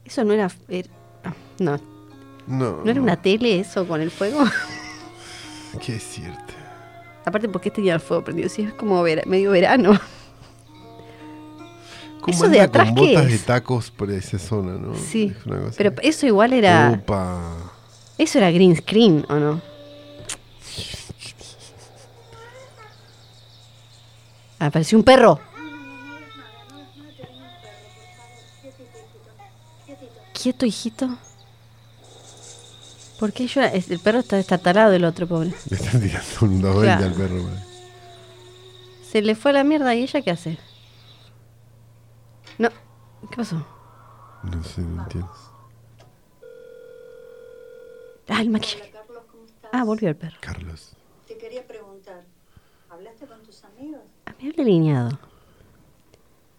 eso 0.04 0.24
no 0.24 0.32
era. 0.34 0.50
era- 0.68 0.88
ah, 1.24 1.32
no, 1.60 1.78
No. 2.48 2.82
¿no 2.84 2.90
era 2.90 3.00
una 3.00 3.16
tele 3.16 3.60
eso 3.60 3.86
con 3.86 4.00
el 4.00 4.10
fuego? 4.10 4.44
¿Qué 5.80 5.92
decirte? 5.92 6.54
Aparte, 7.24 7.48
¿por 7.48 7.60
qué 7.60 7.70
tenía 7.70 7.94
el 7.94 8.00
fuego 8.00 8.24
prendido? 8.24 8.48
Si 8.48 8.62
es 8.62 8.74
como 8.74 9.00
vera- 9.02 9.22
medio 9.26 9.52
verano. 9.52 9.98
¿Cómo 12.20 12.36
¿Eso 12.36 12.48
de 12.48 12.60
anda 12.60 12.64
atrás 12.64 12.86
con 12.88 12.94
qué 12.96 13.12
botas 13.14 13.26
de 13.28 13.34
es? 13.36 13.44
tacos 13.44 13.90
por 13.92 14.10
esa 14.10 14.38
zona, 14.38 14.72
no? 14.72 14.94
Sí. 14.96 15.32
Es 15.38 15.46
una 15.46 15.60
cosa- 15.60 15.74
Pero 15.78 15.92
eso 16.02 16.26
igual 16.26 16.52
era. 16.52 16.98
Opa. 17.00 17.74
Eso 18.18 18.38
era 18.38 18.50
green 18.50 18.76
screen, 18.76 19.24
¿o 19.28 19.34
no? 19.36 19.60
Apareció 24.58 24.98
un 24.98 25.04
perro. 25.04 25.38
Quieto, 30.32 30.66
hijito. 30.66 31.08
¿Por 33.18 33.32
qué 33.32 33.46
llora? 33.48 33.68
Es- 33.68 33.90
El 33.90 33.98
perro 33.98 34.20
está 34.20 34.36
destatalado 34.36 34.92
el 34.92 35.04
otro, 35.04 35.26
pobre. 35.26 35.52
Le 35.68 35.76
están 35.76 36.00
tirando 36.00 36.28
un 36.42 36.60
220 36.62 36.82
Claro. 36.84 37.04
al 37.06 37.12
perro. 37.14 37.42
man. 37.42 37.64
Se 39.10 39.22
le 39.22 39.34
fue 39.34 39.50
a 39.50 39.54
la 39.54 39.64
mierda 39.64 39.94
y 39.94 40.02
ella 40.02 40.22
qué 40.22 40.30
hace. 40.30 40.58
No. 42.58 42.68
¿Qué 43.30 43.36
pasó? 43.36 43.66
No 44.44 44.62
sé, 44.62 44.82
no 44.82 45.02
entiendo. 45.02 45.32
Ah, 48.28 48.42
el 48.42 48.50
maquillaje. 48.50 48.90
Hola, 48.90 48.92
Carlos, 48.92 49.24
¿cómo 49.30 49.44
estás? 49.44 49.70
Ah, 49.72 49.84
volvió 49.84 50.08
el 50.08 50.16
perro. 50.16 50.36
Carlos. 50.40 50.92
Te 51.26 51.38
quería 51.38 51.66
preguntar, 51.66 52.24
¿hablaste 52.90 53.26
con 53.26 53.42
tus 53.42 53.64
amigos? 53.64 54.00
Ah, 54.26 54.34
mira 54.38 54.50
el 54.50 54.56
delineado. 54.56 55.18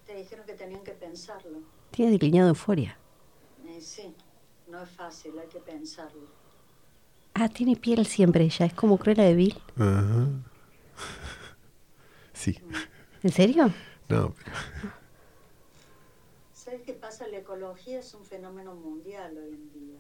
Te 0.06 0.16
dijeron 0.16 0.46
que 0.46 0.54
tenían 0.54 0.84
que 0.84 0.92
pensarlo. 0.92 1.60
Tiene 1.92 2.12
delineado 2.12 2.50
euforia. 2.50 2.98
Eh, 3.68 3.82
sí, 3.82 4.16
no 4.68 4.82
es 4.82 4.90
fácil, 4.90 5.38
hay 5.40 5.48
que 5.48 5.60
pensarlo. 5.60 6.28
Ah, 7.36 7.48
tiene 7.50 7.76
piel 7.76 8.06
siempre 8.06 8.44
ella. 8.44 8.66
Es 8.66 8.74
como 8.74 8.98
Cruella 8.98 9.24
de 9.24 9.36
Vil. 9.36 9.62
Ajá. 9.78 10.28
Sí. 12.34 12.58
¿En 13.22 13.34
serio? 13.34 13.66
No, 14.08 14.34
pero. 14.34 14.56
¿Sabes 16.54 16.82
qué 16.84 16.94
pasa? 16.94 17.28
La 17.28 17.40
ecología 17.40 18.00
es 18.00 18.14
un 18.14 18.24
fenómeno 18.24 18.76
mundial 18.76 19.38
hoy 19.38 19.56
en 19.56 19.74
día. 19.74 20.00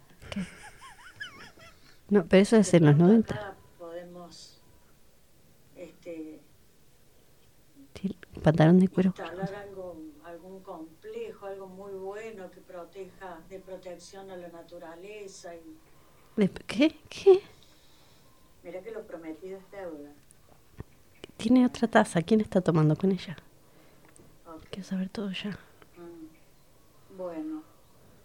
No, 2.09 2.25
pero 2.27 2.41
eso 2.41 2.57
es 2.57 2.73
en 2.73 2.85
los 2.85 2.93
De 2.97 3.03
pronto 3.03 3.13
90. 3.33 3.35
acá 3.35 3.55
podemos 3.77 4.61
este, 5.75 6.41
Tiene 7.93 8.15
pantalón 8.43 8.79
de 8.79 8.87
cuero. 8.87 9.09
instalar 9.09 9.53
algo, 9.55 9.95
algún 10.25 10.61
complejo, 10.61 11.45
algo 11.45 11.67
muy 11.67 11.93
bueno 11.93 12.49
que 12.51 12.61
proteja, 12.61 13.39
de 13.49 13.59
protección 13.59 14.29
a 14.31 14.37
la 14.37 14.47
naturaleza. 14.49 15.55
Y 15.55 15.77
De- 16.35 16.49
¿Qué? 16.49 16.95
¿Qué? 17.09 17.41
mira 18.63 18.81
que 18.81 18.91
lo 18.91 19.05
prometido 19.05 19.57
es 19.59 19.71
deuda. 19.71 20.11
Tiene 21.37 21.65
otra 21.65 21.87
taza. 21.87 22.21
¿Quién 22.21 22.41
está 22.41 22.59
tomando 22.61 22.95
con 22.95 23.11
ella? 23.11 23.37
Ok. 24.45 24.63
Quiero 24.71 24.83
saber 24.87 25.09
todo 25.09 25.31
ya. 25.31 25.51
Mm. 25.97 27.15
Bueno, 27.17 27.63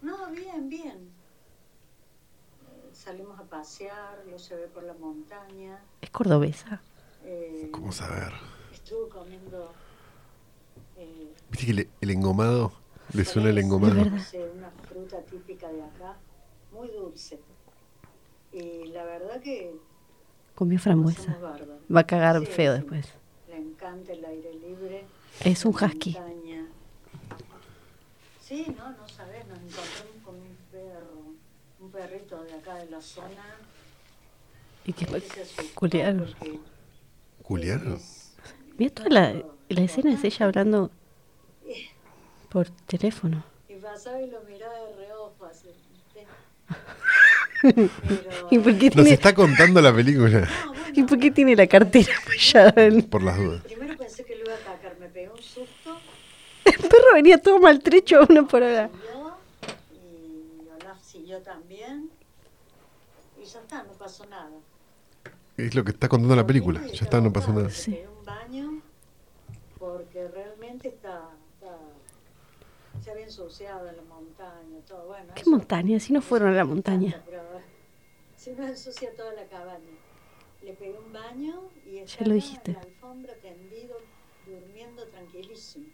no, 0.03 0.31
bien, 0.33 0.69
bien. 0.69 1.14
Salimos 3.05 3.39
a 3.39 3.43
pasear, 3.45 4.25
lo 4.31 4.39
se 4.39 4.55
ve 4.57 4.67
por 4.69 4.83
la 4.83 4.95
montaña. 4.95 5.79
¿Es 6.01 6.11
cordobesa? 6.11 6.81
Eh, 7.25 7.69
¿Cómo 7.73 7.93
saber? 7.93 8.33
estuve 8.73 9.09
comiendo 9.09 9.73
eh, 10.97 11.33
¿Viste 11.51 11.67
que 11.67 11.73
le- 11.75 11.89
el 12.01 12.11
engomado? 12.11 12.73
Le 13.13 13.25
suena 13.25 13.51
el 13.51 13.59
engomado. 13.59 14.01
Es 14.01 14.35
una 14.55 14.71
fruta 14.89 15.21
típica 15.23 15.69
de 15.71 15.83
acá, 15.83 16.17
muy 16.73 16.89
dulce. 16.89 17.39
Y 18.53 18.87
la 18.87 19.05
verdad 19.05 19.41
que 19.41 19.75
Comió 20.55 20.79
frambuesa. 20.79 21.37
Va 21.95 22.01
a 22.01 22.07
cagar 22.07 22.39
Sí, 22.41 22.47
feo 22.47 22.73
después. 22.75 23.07
Le 23.49 23.57
encanta 23.57 24.13
el 24.13 24.25
aire 24.25 24.55
libre. 24.55 25.05
Es 25.41 25.65
un 25.65 25.75
husky. 25.75 26.13
montaña. 26.13 26.67
Sí, 28.41 28.67
no, 28.79 28.91
no 28.93 29.09
sabes, 29.09 29.47
nos 29.49 29.59
encontramos 29.59 30.23
con 30.25 30.35
un 30.37 30.57
perro, 30.71 31.23
un 31.81 31.84
perrito 31.95 32.43
de 32.45 32.55
acá 32.55 32.75
de 32.77 32.91
la 32.91 33.01
zona. 33.01 33.45
Y 34.85 34.93
porque 34.93 35.23
¿Juliano? 35.75 36.27
es- 37.95 38.33
Mira 38.77 38.93
toda 38.93 39.09
la, 39.09 39.35
la 39.69 39.81
escena 39.81 40.13
es 40.13 40.25
ella 40.25 40.47
hablando 40.47 40.91
por 42.51 42.69
teléfono. 42.87 43.45
Y 43.69 43.75
pasaba 43.75 44.21
y 44.21 44.29
lo 44.31 44.41
miraba 44.43 44.75
de 44.75 44.97
reojo 45.07 45.45
así. 45.47 45.69
Pero, 47.63 47.89
¿Y 48.51 48.59
por 48.59 48.77
qué 48.79 48.87
Nos 48.87 48.95
tiene, 48.95 49.11
está 49.13 49.35
contando 49.35 49.81
la 49.81 49.95
película 49.95 50.41
no, 50.41 50.73
bueno, 50.73 50.87
¿y 50.95 51.03
por 51.05 51.19
qué 51.19 51.31
tiene 51.31 51.57
la 51.57 51.67
cartera 51.67 52.13
apoyada 52.23 52.85
en- 52.85 53.03
por 53.05 53.23
las 53.23 53.37
dudas. 53.39 53.63
primero 53.63 53.97
pensé 53.97 54.25
que 54.25 54.37
lo 54.37 54.43
iba 54.45 54.53
a 54.53 54.57
atacar, 54.57 54.97
me 55.01 55.09
pegó 55.09 55.35
un 55.35 55.43
susto. 55.43 55.99
El 56.65 56.73
perro 56.79 57.15
venía 57.15 57.39
todo 57.39 57.59
maltrecho 57.59 58.21
uno 58.29 58.47
por 58.47 58.63
hora. 58.63 58.91
Y 59.93 60.69
Olaf 60.83 61.01
siguió 61.03 61.39
también. 61.41 61.64
Está, 63.75 63.83
no 63.89 63.99
pasó 63.99 64.25
nada. 64.27 64.51
Es 65.57 65.75
lo 65.75 65.83
que 65.85 65.91
está 65.91 66.09
contando 66.09 66.37
la 66.37 66.47
película. 66.47 66.81
Ya 66.87 67.05
está, 67.05 67.21
no 67.21 67.33
pasó 67.33 67.53
nada. 67.53 67.71
Sí. 67.71 67.99
un 68.19 68.25
baño 68.25 68.83
porque 69.79 70.29
realmente 70.29 70.89
está, 70.89 71.29
está- 71.55 71.79
se 73.03 73.11
había 73.11 73.25
ensuciado 73.25 73.89
en 73.89 73.97
la 73.97 74.03
montaña, 74.03 74.79
todo. 74.87 75.07
Bueno, 75.09 75.35
¿Qué 75.35 75.41
eso- 75.43 75.51
montaña? 75.51 75.99
Si 75.99 76.13
no 76.13 76.23
fueron 76.23 76.51
a 76.51 76.53
la 76.53 76.65
montaña. 76.65 77.21
Pero 77.27 77.43
se 78.37 78.55
nos 78.57 78.69
ensucia 78.71 79.15
toda 79.17 79.33
la 79.35 79.47
cabaña. 79.49 79.91
Le 80.63 80.73
pegué 80.75 80.97
un 80.99 81.13
baño 81.13 81.63
y 81.85 81.97
Ya 81.97 82.03
estaba 82.05 82.29
lo 82.29 82.35
dijiste. 82.35 82.71
en 82.71 82.77
la 82.77 82.83
alfombra 82.85 83.35
tendido, 83.43 83.97
durmiendo 84.47 85.05
tranquilísimo. 85.09 85.87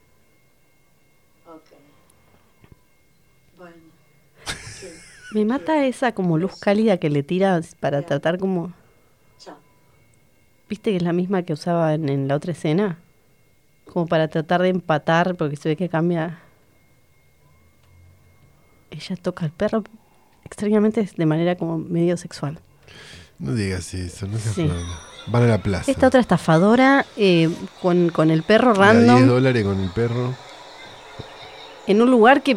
Ok. 1.47 1.71
Bueno. 3.57 3.77
Sí. 4.81 4.89
Me 5.33 5.45
mata 5.45 5.87
esa 5.87 6.13
como 6.13 6.39
luz 6.39 6.57
cálida 6.59 6.97
que 6.97 7.11
le 7.11 7.23
tira 7.23 7.61
para 7.79 8.03
tratar 8.03 8.39
como... 8.39 8.73
¿Viste 10.69 10.91
que 10.91 10.99
es 10.99 11.03
la 11.03 11.13
misma 11.13 11.43
que 11.43 11.53
usaba 11.53 11.95
en, 11.95 12.09
en 12.09 12.29
la 12.29 12.37
otra 12.37 12.53
escena? 12.53 12.99
Como 13.87 14.07
para 14.07 14.29
tratar 14.29 14.63
de 14.63 14.69
empatar, 14.69 15.35
porque 15.35 15.57
se 15.57 15.69
ve 15.69 15.77
que 15.77 15.89
cambia. 15.89 16.39
Ella 18.91 19.17
toca 19.17 19.45
al 19.45 19.51
perro 19.51 19.83
extrañamente 20.45 21.09
de 21.17 21.27
manera 21.27 21.57
como 21.57 21.79
medio 21.79 22.17
sexual. 22.17 22.61
No 23.39 23.55
digas 23.55 23.95
eso, 23.95 24.27
no 24.27 24.39
seas 24.39 24.55
Sí. 24.55 24.71
Van 25.27 25.43
a 25.45 25.47
la 25.47 25.59
plaza. 25.63 25.91
Esta 25.91 26.09
otra 26.09 26.21
estafadora 26.21 27.05
eh, 27.17 27.51
con, 27.83 28.11
con 28.11 28.31
el 28.31 28.43
perro 28.43 28.71
a 28.71 28.75
10 28.75 28.79
random 28.79 29.27
dólares 29.27 29.65
con 29.65 29.81
el 29.81 29.91
perro. 29.91 30.35
en 31.87 32.03
un 32.03 32.11
lugar 32.11 32.43
que 32.43 32.57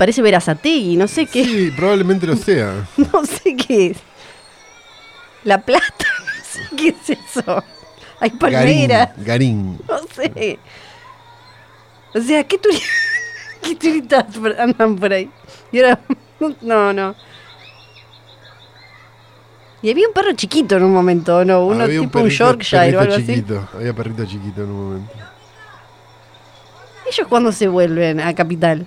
parece 0.00 0.22
Verazategui, 0.22 0.96
no 0.96 1.06
sé 1.06 1.26
qué, 1.26 1.44
Sí, 1.44 1.70
probablemente 1.76 2.26
lo 2.26 2.34
sea. 2.34 2.88
no 2.96 3.22
sé 3.26 3.54
qué 3.54 3.88
es. 3.88 3.98
La 5.44 5.60
Plata, 5.60 5.84
no 6.38 6.42
sé 6.42 6.60
qué 6.74 6.88
es 6.88 7.10
eso. 7.10 7.62
Hay 8.18 8.30
palmeras. 8.30 9.10
Garín. 9.18 9.78
No 9.86 9.98
sé. 10.14 10.58
O 12.14 12.20
sea, 12.22 12.42
¿qué, 12.44 12.56
turi 12.56 12.78
¿qué 13.62 13.76
turistas 13.76 14.24
por- 14.38 14.58
andan 14.58 14.96
por 14.96 15.12
ahí? 15.12 15.30
Y 15.70 15.80
ahora, 15.80 16.00
no, 16.62 16.92
no. 16.94 17.14
Y 19.82 19.90
había 19.90 20.08
un 20.08 20.14
perro 20.14 20.32
chiquito 20.32 20.76
en 20.78 20.84
un 20.84 20.92
momento, 20.94 21.44
¿no? 21.44 21.66
Uno 21.66 21.84
Había 21.84 22.00
tipo 22.00 22.18
un, 22.20 22.24
perrito- 22.24 22.38
Yorkshire 22.38 22.96
o 22.96 23.00
algo 23.00 23.16
chiquito. 23.16 23.68
Había 23.74 23.92
perrito 23.94 24.24
chiquito 24.24 24.64
en 24.64 24.70
un 24.70 24.84
momento. 24.88 25.12
así. 25.14 25.22
¿Ellos 27.10 27.28
cuándo 27.28 27.52
se 27.52 27.68
vuelven 27.68 28.18
a 28.20 28.34
Capital? 28.34 28.86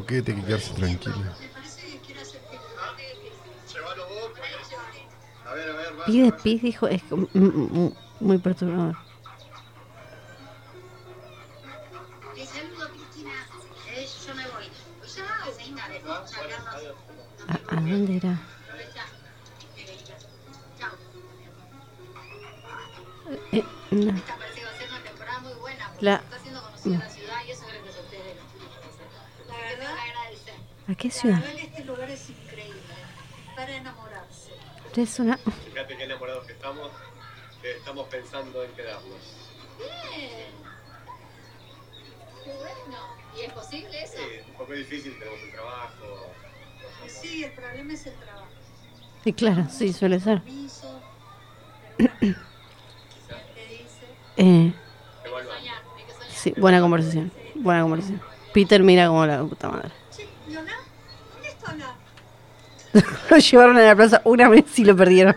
¿Por 0.00 0.06
qué 0.06 0.22
tiene 0.22 0.40
que 0.40 0.46
quedarse 0.46 0.72
tranquilo? 0.72 1.36
Pide 6.06 6.32
pis 6.32 6.62
dijo, 6.62 6.88
es 6.88 7.02
como, 7.04 7.28
mm, 7.34 7.38
mm, 7.44 7.78
mm, 7.84 7.92
muy 8.20 8.38
perturbador. 8.38 8.96
¿A, 17.52 17.54
a 17.76 17.80
dónde 17.82 18.16
era? 18.16 18.34
Eh, 23.52 23.64
no. 23.90 24.10
Esta 24.16 24.36
parece 24.36 24.60
que 24.60 24.64
va 24.64 24.70
a 24.70 24.78
ser 24.78 24.88
una 24.88 25.02
temporada 25.02 25.40
muy 25.40 25.52
buena 25.60 25.88
porque 25.90 26.04
La- 26.04 26.14
está 26.16 26.38
siendo 26.38 26.62
conocida 26.62 26.98
la 26.98 27.10
ciudad 27.10 27.36
y 27.46 27.50
eso 27.50 27.64
gracias 27.66 27.96
a 27.96 28.00
ustedes. 28.00 28.36
La 29.48 29.56
verdad, 29.56 29.94
agradecer. 29.98 30.54
¿A 30.90 30.94
qué 30.94 31.10
ciudad? 31.10 31.42
este 31.56 31.84
lugar 31.84 32.10
es 32.10 32.30
increíble. 32.30 32.80
Para 33.54 33.76
enamorarse. 33.76 34.52
Es 34.96 35.18
una... 35.20 35.36
Fíjate 35.36 35.96
qué 35.96 36.04
enamorados 36.04 36.46
que 36.46 36.52
estamos. 36.52 36.90
Que 37.62 37.76
estamos 37.76 38.08
pensando 38.08 38.64
en 38.64 38.72
quedarnos. 38.72 39.20
Bien. 39.78 40.50
Qué 42.44 42.52
bueno. 42.54 42.98
¿Y 43.36 43.40
es 43.42 43.52
posible 43.52 44.02
eso? 44.02 44.14
Sí, 44.16 44.50
un 44.50 44.56
poco 44.56 44.72
difícil, 44.72 45.16
tenemos 45.18 45.40
un 45.42 45.50
trabajo. 45.52 46.32
Sí, 47.06 47.44
el 47.44 47.52
problema 47.52 47.92
es 47.92 48.06
el 48.06 48.14
trabajo. 48.14 48.46
Sí, 49.22 49.32
claro, 49.32 49.66
sí, 49.70 49.92
suele 49.92 50.18
ser. 50.20 50.42
Eh, 54.36 54.72
Evaluar. 55.24 55.58
Soñar, 55.58 55.82
hay 55.96 56.04
que 56.04 56.12
soñar. 56.12 56.30
sí, 56.32 56.54
buena 56.56 56.80
conversación. 56.80 57.30
Buena 57.56 57.82
conversación. 57.82 58.22
Peter 58.54 58.82
mira 58.82 59.06
como 59.08 59.26
la 59.26 59.42
puta 59.42 59.68
madre. 59.68 59.90
Che, 60.16 60.26
¿y 60.48 60.56
Olaf? 60.56 60.76
¿Dónde 61.34 61.48
está 61.48 61.72
Olaf? 61.72 61.96
Lo 63.30 63.36
llevaron 63.36 63.76
a 63.76 63.82
la 63.82 63.94
plaza 63.96 64.20
una 64.24 64.48
vez 64.48 64.78
y 64.78 64.84
lo 64.84 64.96
perdieron. 64.96 65.36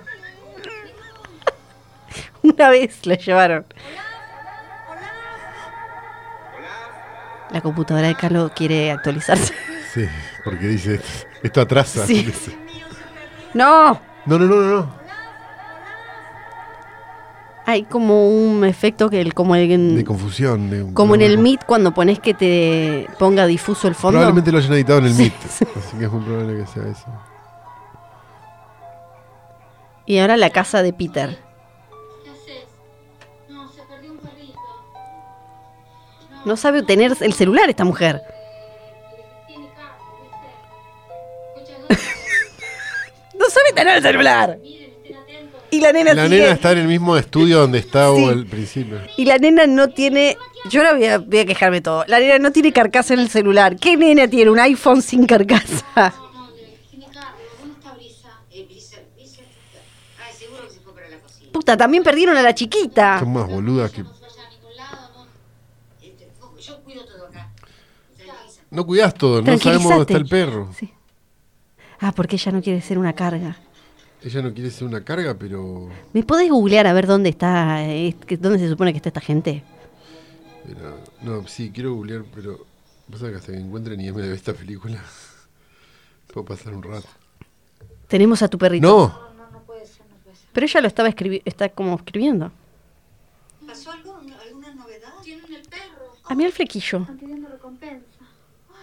una 2.42 2.70
vez 2.70 3.06
lo 3.06 3.14
llevaron. 3.16 3.66
La 7.52 7.62
computadora 7.62 8.08
de 8.08 8.16
Carlos 8.16 8.52
quiere 8.56 8.92
actualizarse. 8.92 9.54
Sí, 9.94 10.06
porque 10.44 10.66
dice, 10.68 11.00
esto 11.44 11.62
atrasa. 11.62 12.06
Sí. 12.08 12.24
Dice. 12.24 12.58
¡No! 13.54 14.00
No, 14.26 14.40
no, 14.40 14.46
no, 14.46 14.56
no. 14.56 15.04
Hay 17.66 17.84
como 17.84 18.28
un 18.30 18.66
efecto 18.66 19.10
que 19.10 19.22
el, 19.22 19.34
como 19.34 19.56
De 19.56 19.74
el, 19.74 20.04
confusión. 20.04 20.70
de- 20.70 20.94
como 20.94 21.16
en 21.16 21.22
el 21.22 21.36
no. 21.38 21.44
Meet 21.44 21.64
cuando 21.66 21.94
pones 21.94 22.20
que 22.20 22.34
te 22.34 23.08
ponga 23.20 23.46
difuso 23.46 23.88
el 23.88 23.96
fondo. 23.96 24.18
Probablemente 24.18 24.52
lo 24.52 24.58
hayan 24.58 24.74
editado 24.74 25.00
en 25.00 25.06
el 25.06 25.14
Sí, 25.14 25.22
Meet. 25.22 25.34
sí. 25.50 25.66
Así 25.78 25.98
que 25.98 26.06
es 26.06 26.12
muy 26.12 26.24
probable 26.26 26.58
que 26.60 26.68
sea 26.68 26.84
eso. 26.92 27.06
Y 30.06 30.20
ahora 30.20 30.38
la 30.38 30.50
casa 30.50 30.84
de 30.84 30.94
Peter. 30.94 31.38
No, 36.46 36.58
sabe 36.58 36.84
tener 36.84 37.16
el 37.22 37.34
celular 37.34 37.70
esta 37.70 37.86
mujer. 37.86 38.22
No 43.38 43.50
sabe 43.50 43.74
tener 43.76 43.98
el 43.98 44.04
celular. 44.04 44.58
Y 45.72 45.82
la 45.82 45.92
nena 45.92 46.14
La 46.14 46.26
sigue- 46.28 46.40
nena 46.40 46.52
está 46.54 46.72
en 46.72 46.78
el 46.80 46.88
mismo 46.88 47.18
estudio 47.18 47.60
donde 47.60 47.80
estaba 47.80 48.16
Sí. 48.16 48.26
al 48.26 48.46
principio. 48.46 49.02
Y 49.18 49.26
la 49.26 49.38
nena 49.38 49.66
no 49.68 49.90
tiene. 49.90 50.38
Yo 50.70 50.82
ahora 50.82 50.94
voy 50.94 51.06
a, 51.06 51.18
voy 51.18 51.40
a 51.40 51.46
quejarme 51.46 51.82
todo. 51.82 52.06
La 52.08 52.20
nena 52.20 52.40
no 52.40 52.52
tiene 52.52 52.72
carcasa 52.72 53.14
en 53.16 53.20
el 53.22 53.30
celular. 53.30 53.76
¿Qué 53.78 53.98
nena 53.98 54.28
tiene 54.30 54.52
un 54.52 54.60
iPhone 54.60 55.02
sin 55.02 55.26
carcasa? 55.26 55.84
No, 55.96 56.48
no, 56.48 56.52
de- 56.54 56.78
tiene 56.92 57.06
carne. 57.08 57.42
¿Dónde 57.60 57.74
está 57.80 57.94
Brisa? 57.96 58.30
Eh, 58.52 58.66
Brisa, 58.66 58.98
Brisa. 59.16 59.42
Ay, 60.26 60.34
seguro 60.38 60.68
que 60.68 60.74
se 60.74 60.80
fue 60.82 60.94
para 60.94 61.10
la 61.10 61.18
cocina. 61.20 61.43
Puta, 61.54 61.78
también 61.78 62.04
perdieron 62.04 62.36
a 62.36 62.42
la 62.42 62.54
chiquita. 62.54 63.20
Son 63.20 63.32
más 63.32 63.48
boludas 63.48 63.92
que. 63.92 64.04
No 64.04 64.14
se 64.14 64.22
vaya 64.22 64.44
a 64.48 64.50
ningún 64.50 64.76
lado, 64.76 65.10
¿no? 65.16 65.26
Fue- 66.52 66.62
yo 66.62 66.84
cuido 66.84 67.06
todo 67.06 67.28
acá. 67.28 67.50
Tranquiliza. 68.18 68.62
No 68.72 68.86
cuidás 68.86 69.14
todo, 69.14 69.42
no 69.42 69.58
sabemos 69.58 69.84
dónde 69.90 70.02
está 70.02 70.18
el 70.18 70.28
perro. 70.28 70.70
Sí. 70.78 70.92
Ah, 72.00 72.12
porque 72.12 72.36
ella 72.36 72.52
no 72.52 72.62
quiere 72.62 72.82
ser 72.82 72.98
una 72.98 73.14
carga. 73.14 73.58
Ella 74.22 74.42
no 74.42 74.54
quiere 74.54 74.72
ser 74.72 74.88
una 74.88 75.04
carga, 75.04 75.36
pero, 75.38 75.90
¿Me 76.14 76.24
podés 76.24 76.50
googlear 76.50 76.88
a 76.88 76.94
ver 76.94 77.08
dónde 77.08 77.30
está, 77.30 77.84
eh, 77.86 78.16
dónde 78.40 78.58
se 78.60 78.70
supone 78.70 78.92
que 78.94 78.98
está 78.98 79.10
esta 79.10 79.22
gente? 79.22 79.64
pero- 80.66 80.98
No, 81.22 81.48
sí, 81.48 81.72
quiero 81.74 81.94
googlear, 81.94 82.24
pero. 82.34 82.66
Pasa 83.12 83.30
que 83.30 83.36
hasta 83.36 83.52
que 83.52 83.60
encuentre 83.60 83.96
ni 83.98 84.06
IMDb 84.08 84.34
esta 84.34 84.54
película. 84.54 85.04
Puedo 86.34 86.46
pasar 86.46 86.74
un 86.74 86.82
rato. 86.82 87.08
Tenemos 88.08 88.42
a 88.42 88.48
tu 88.48 88.58
perrito. 88.58 88.88
¡No! 88.88 89.34
No, 89.38 89.52
no 89.52 89.60
puede 89.64 89.86
ser, 89.86 90.06
no 90.10 90.16
puede 90.24 90.36
ser. 90.38 90.43
Pero 90.54 90.66
ella 90.66 90.82
lo 90.82 90.88
estaba 90.88 91.10
escribiendo, 91.10 91.44
está 91.50 91.70
como 91.70 91.96
escribiendo. 91.96 92.52
¿Pasó 93.68 93.92
algo? 93.92 94.16
¿Alguna 94.18 94.74
novedad? 94.76 95.14
Tienen 95.24 95.52
el 95.54 95.62
perro. 95.64 96.14
A 96.26 96.36
mí 96.36 96.44
el 96.46 96.52
flequillo. 96.52 97.00
Están 97.02 97.18
pidiendo 97.18 97.50
recompensa. 97.50 98.06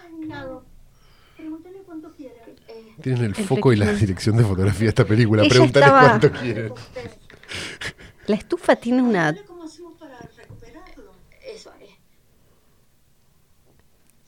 Ay, 0.03 0.27
Nado. 0.27 0.63
Pregúntale 1.37 1.77
cuánto 1.85 2.11
quiere. 2.11 2.35
Eh, 2.67 2.95
Tienen 3.01 3.23
el 3.25 3.35
El 3.37 3.45
foco 3.45 3.73
y 3.73 3.77
la 3.77 3.91
dirección 3.93 4.37
de 4.37 4.43
fotografía 4.43 4.85
de 4.85 4.89
esta 4.89 5.05
película. 5.05 5.41
Ella 5.43 5.49
Pregúntale 5.49 5.85
estaba- 5.85 6.07
cuánto 6.19 6.31
quieren. 6.31 6.73
La 8.27 8.35
estufa 8.35 8.75
tiene 8.75 9.01
una... 9.01 9.35
¿Cómo 9.47 9.63
hacemos 9.63 9.97
para 9.97 10.19
recuperarlo? 10.19 11.11
Eso 11.43 11.71
es. 11.81 11.89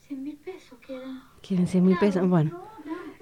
100 0.08 0.22
mil 0.22 0.36
pesos 0.36 0.78
quedan. 0.86 1.22
¿Quieren 1.40 1.66
100 1.68 1.84
mil 1.84 1.96
pesos? 1.98 2.28
Bueno. 2.28 2.60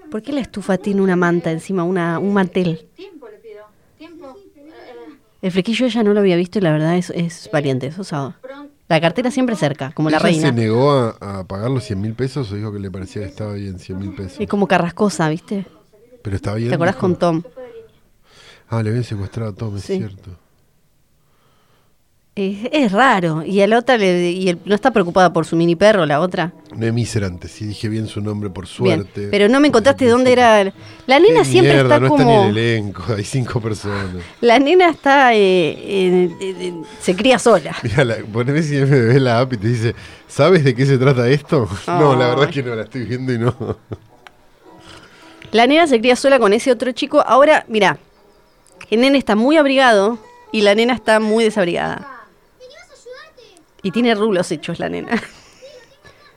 ¿Por 0.09 0.21
qué 0.21 0.31
la 0.33 0.41
estufa 0.41 0.77
tiene 0.77 1.01
una 1.01 1.15
manta 1.15 1.51
encima, 1.51 1.83
una, 1.83 2.19
un 2.19 2.33
mantel? 2.33 2.87
Tiempo 2.95 3.27
le 3.29 3.37
pido. 3.37 3.65
Tiempo. 3.97 4.35
Eh, 4.55 4.61
eh, 4.67 5.17
El 5.43 5.51
flequillo 5.51 5.85
ella 5.85 6.03
no 6.03 6.13
lo 6.13 6.21
había 6.21 6.37
visto 6.37 6.57
y 6.57 6.61
la 6.61 6.71
verdad 6.71 6.95
es, 6.97 7.09
es 7.11 7.49
valiente, 7.51 7.87
es 7.87 7.99
osado. 7.99 8.33
La 8.87 9.01
cartera 9.01 9.29
siempre 9.29 9.55
cerca, 9.57 9.91
como 9.91 10.09
la 10.09 10.17
¿Ella 10.17 10.23
reina. 10.25 10.47
se 10.47 10.53
negó 10.53 10.91
a, 10.93 11.39
a 11.39 11.43
pagar 11.43 11.69
los 11.69 11.83
100 11.83 11.99
mil 12.01 12.13
pesos 12.13 12.51
o 12.51 12.55
dijo 12.55 12.71
que 12.71 12.79
le 12.79 12.89
parecía 12.89 13.23
que 13.23 13.27
estaba 13.27 13.53
bien 13.53 13.77
100 13.77 13.99
mil 13.99 14.15
pesos? 14.15 14.39
Es 14.39 14.47
como 14.47 14.67
carrascosa, 14.67 15.27
¿viste? 15.29 15.65
Pero 16.21 16.35
está 16.37 16.53
bien. 16.55 16.69
¿Te 16.69 16.75
acordás 16.75 16.95
dijo. 16.95 17.01
con 17.07 17.15
Tom? 17.19 17.43
Ah, 18.69 18.81
le 18.81 18.89
habían 18.89 19.03
secuestrado 19.03 19.51
a 19.51 19.53
Tom, 19.53 19.75
es 19.75 19.83
Sí. 19.83 19.97
cierto. 19.97 20.31
Es, 22.35 22.67
es 22.71 22.91
raro. 22.91 23.43
Y 23.45 23.61
a 23.61 23.67
la 23.67 23.77
otra 23.77 23.95
le, 23.95 24.31
y 24.31 24.49
el- 24.49 24.57
no 24.65 24.73
está 24.73 24.89
preocupada 24.89 25.31
por 25.31 25.45
su 25.45 25.55
mini 25.55 25.75
perro, 25.75 26.03
la 26.07 26.19
otra. 26.19 26.51
No 26.75 26.83
es 26.87 26.91
Miserante, 26.91 27.47
si 27.47 27.63
dije 27.65 27.87
bien 27.89 28.07
su 28.07 28.21
nombre 28.21 28.49
por 28.49 28.65
Bien. 28.65 29.01
suerte. 29.01 29.27
Pero 29.29 29.47
no 29.49 29.59
me 29.59 29.71
contaste 29.71 30.07
dónde 30.07 30.31
era. 30.33 30.63
La 31.05 31.19
nena 31.19 31.43
siempre 31.45 31.73
mierda, 31.73 31.95
está 31.95 31.99
no 31.99 32.09
como. 32.09 32.21
está 32.23 32.33
ni 32.41 32.49
el 32.49 32.57
elenco, 32.57 33.03
hay 33.15 33.23
cinco 33.23 33.61
personas. 33.61 34.23
La 34.41 34.57
nena 34.57 34.89
está. 34.89 35.29
eh, 35.35 36.73
se 36.99 37.15
cría 37.15 37.37
sola. 37.37 37.75
Mira, 37.83 38.17
poneme 38.33 38.63
si 38.63 38.77
MDB 38.77 39.19
la 39.19 39.39
app 39.41 39.53
y 39.53 39.57
te 39.57 39.67
dice, 39.67 39.95
¿sabes 40.27 40.63
de 40.63 40.73
qué 40.73 40.87
se 40.87 40.97
trata 40.97 41.29
esto? 41.29 41.67
No, 41.87 42.15
la 42.15 42.29
verdad 42.29 42.45
es 42.49 42.55
que 42.55 42.63
no, 42.63 42.73
la 42.73 42.83
estoy 42.83 43.03
viendo 43.05 43.31
y 43.31 43.37
no. 43.37 43.55
La 45.51 45.67
nena 45.67 45.85
se 45.85 45.99
cría 45.99 46.15
sola 46.15 46.39
con 46.39 46.51
ese 46.51 46.71
otro 46.71 46.91
chico. 46.93 47.21
Ahora, 47.27 47.63
mira, 47.67 47.99
el 48.89 49.01
nene 49.01 49.19
está 49.19 49.35
muy 49.35 49.57
abrigado 49.57 50.17
y 50.51 50.61
la 50.61 50.73
nena 50.73 50.95
está 50.95 51.19
muy 51.19 51.43
desabrigada. 51.43 52.07
Y 53.83 53.91
tiene 53.91 54.15
rulos 54.15 54.51
hechos 54.51 54.79
la 54.79 54.89
nena. 54.89 55.21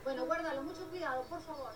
Bueno, 0.04 0.26
guárdalo. 0.26 0.62
Mucho 0.62 0.80
cuidado, 0.90 1.22
por 1.28 1.40
favor. 1.40 1.70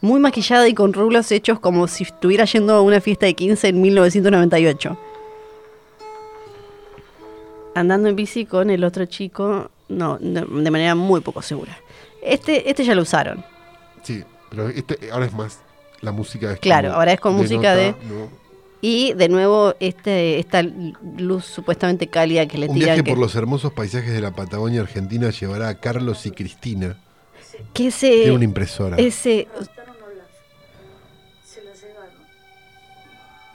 Muy 0.00 0.20
maquillada 0.20 0.66
y 0.68 0.74
con 0.74 0.92
rulos 0.92 1.30
hechos 1.32 1.58
como 1.60 1.88
si 1.88 2.04
estuviera 2.04 2.44
yendo 2.44 2.74
a 2.74 2.80
una 2.80 3.00
fiesta 3.00 3.26
de 3.26 3.34
15 3.34 3.68
en 3.68 3.82
1998. 3.82 4.96
Andando 7.74 8.08
en 8.08 8.16
bici 8.16 8.46
con 8.46 8.70
el 8.70 8.84
otro 8.84 9.04
chico, 9.06 9.70
no, 9.88 10.16
de 10.18 10.40
de 10.42 10.70
manera 10.70 10.94
muy 10.94 11.20
poco 11.20 11.42
segura. 11.42 11.78
Este, 12.22 12.70
este 12.70 12.84
ya 12.84 12.94
lo 12.94 13.02
usaron. 13.02 13.44
Sí, 14.02 14.24
pero 14.48 14.68
este 14.68 15.10
ahora 15.12 15.26
es 15.26 15.32
más. 15.34 15.60
La 16.00 16.12
música 16.12 16.52
es 16.52 16.60
Claro, 16.60 16.92
ahora 16.92 17.12
es 17.12 17.20
con 17.20 17.34
música 17.34 17.74
de- 17.74 17.94
¿no? 18.08 18.28
Y 18.82 19.14
de 19.14 19.28
nuevo, 19.28 19.74
este, 19.80 20.38
esta 20.38 20.62
luz 20.62 21.44
supuestamente 21.46 22.08
cálida 22.08 22.46
que 22.46 22.58
le 22.58 22.66
Un 22.68 22.74
tiran. 22.74 22.86
viaje 22.88 23.04
que, 23.04 23.10
por 23.10 23.18
los 23.18 23.34
hermosos 23.34 23.72
paisajes 23.72 24.12
de 24.12 24.20
la 24.20 24.32
Patagonia 24.32 24.82
Argentina 24.82 25.30
llevará 25.30 25.68
a 25.68 25.74
Carlos 25.80 26.24
y 26.26 26.30
Cristina. 26.30 26.96
que 27.72 27.88
ese, 27.88 28.08
Tiene 28.10 28.32
una 28.32 28.44
impresora. 28.44 28.96
ese. 28.98 29.48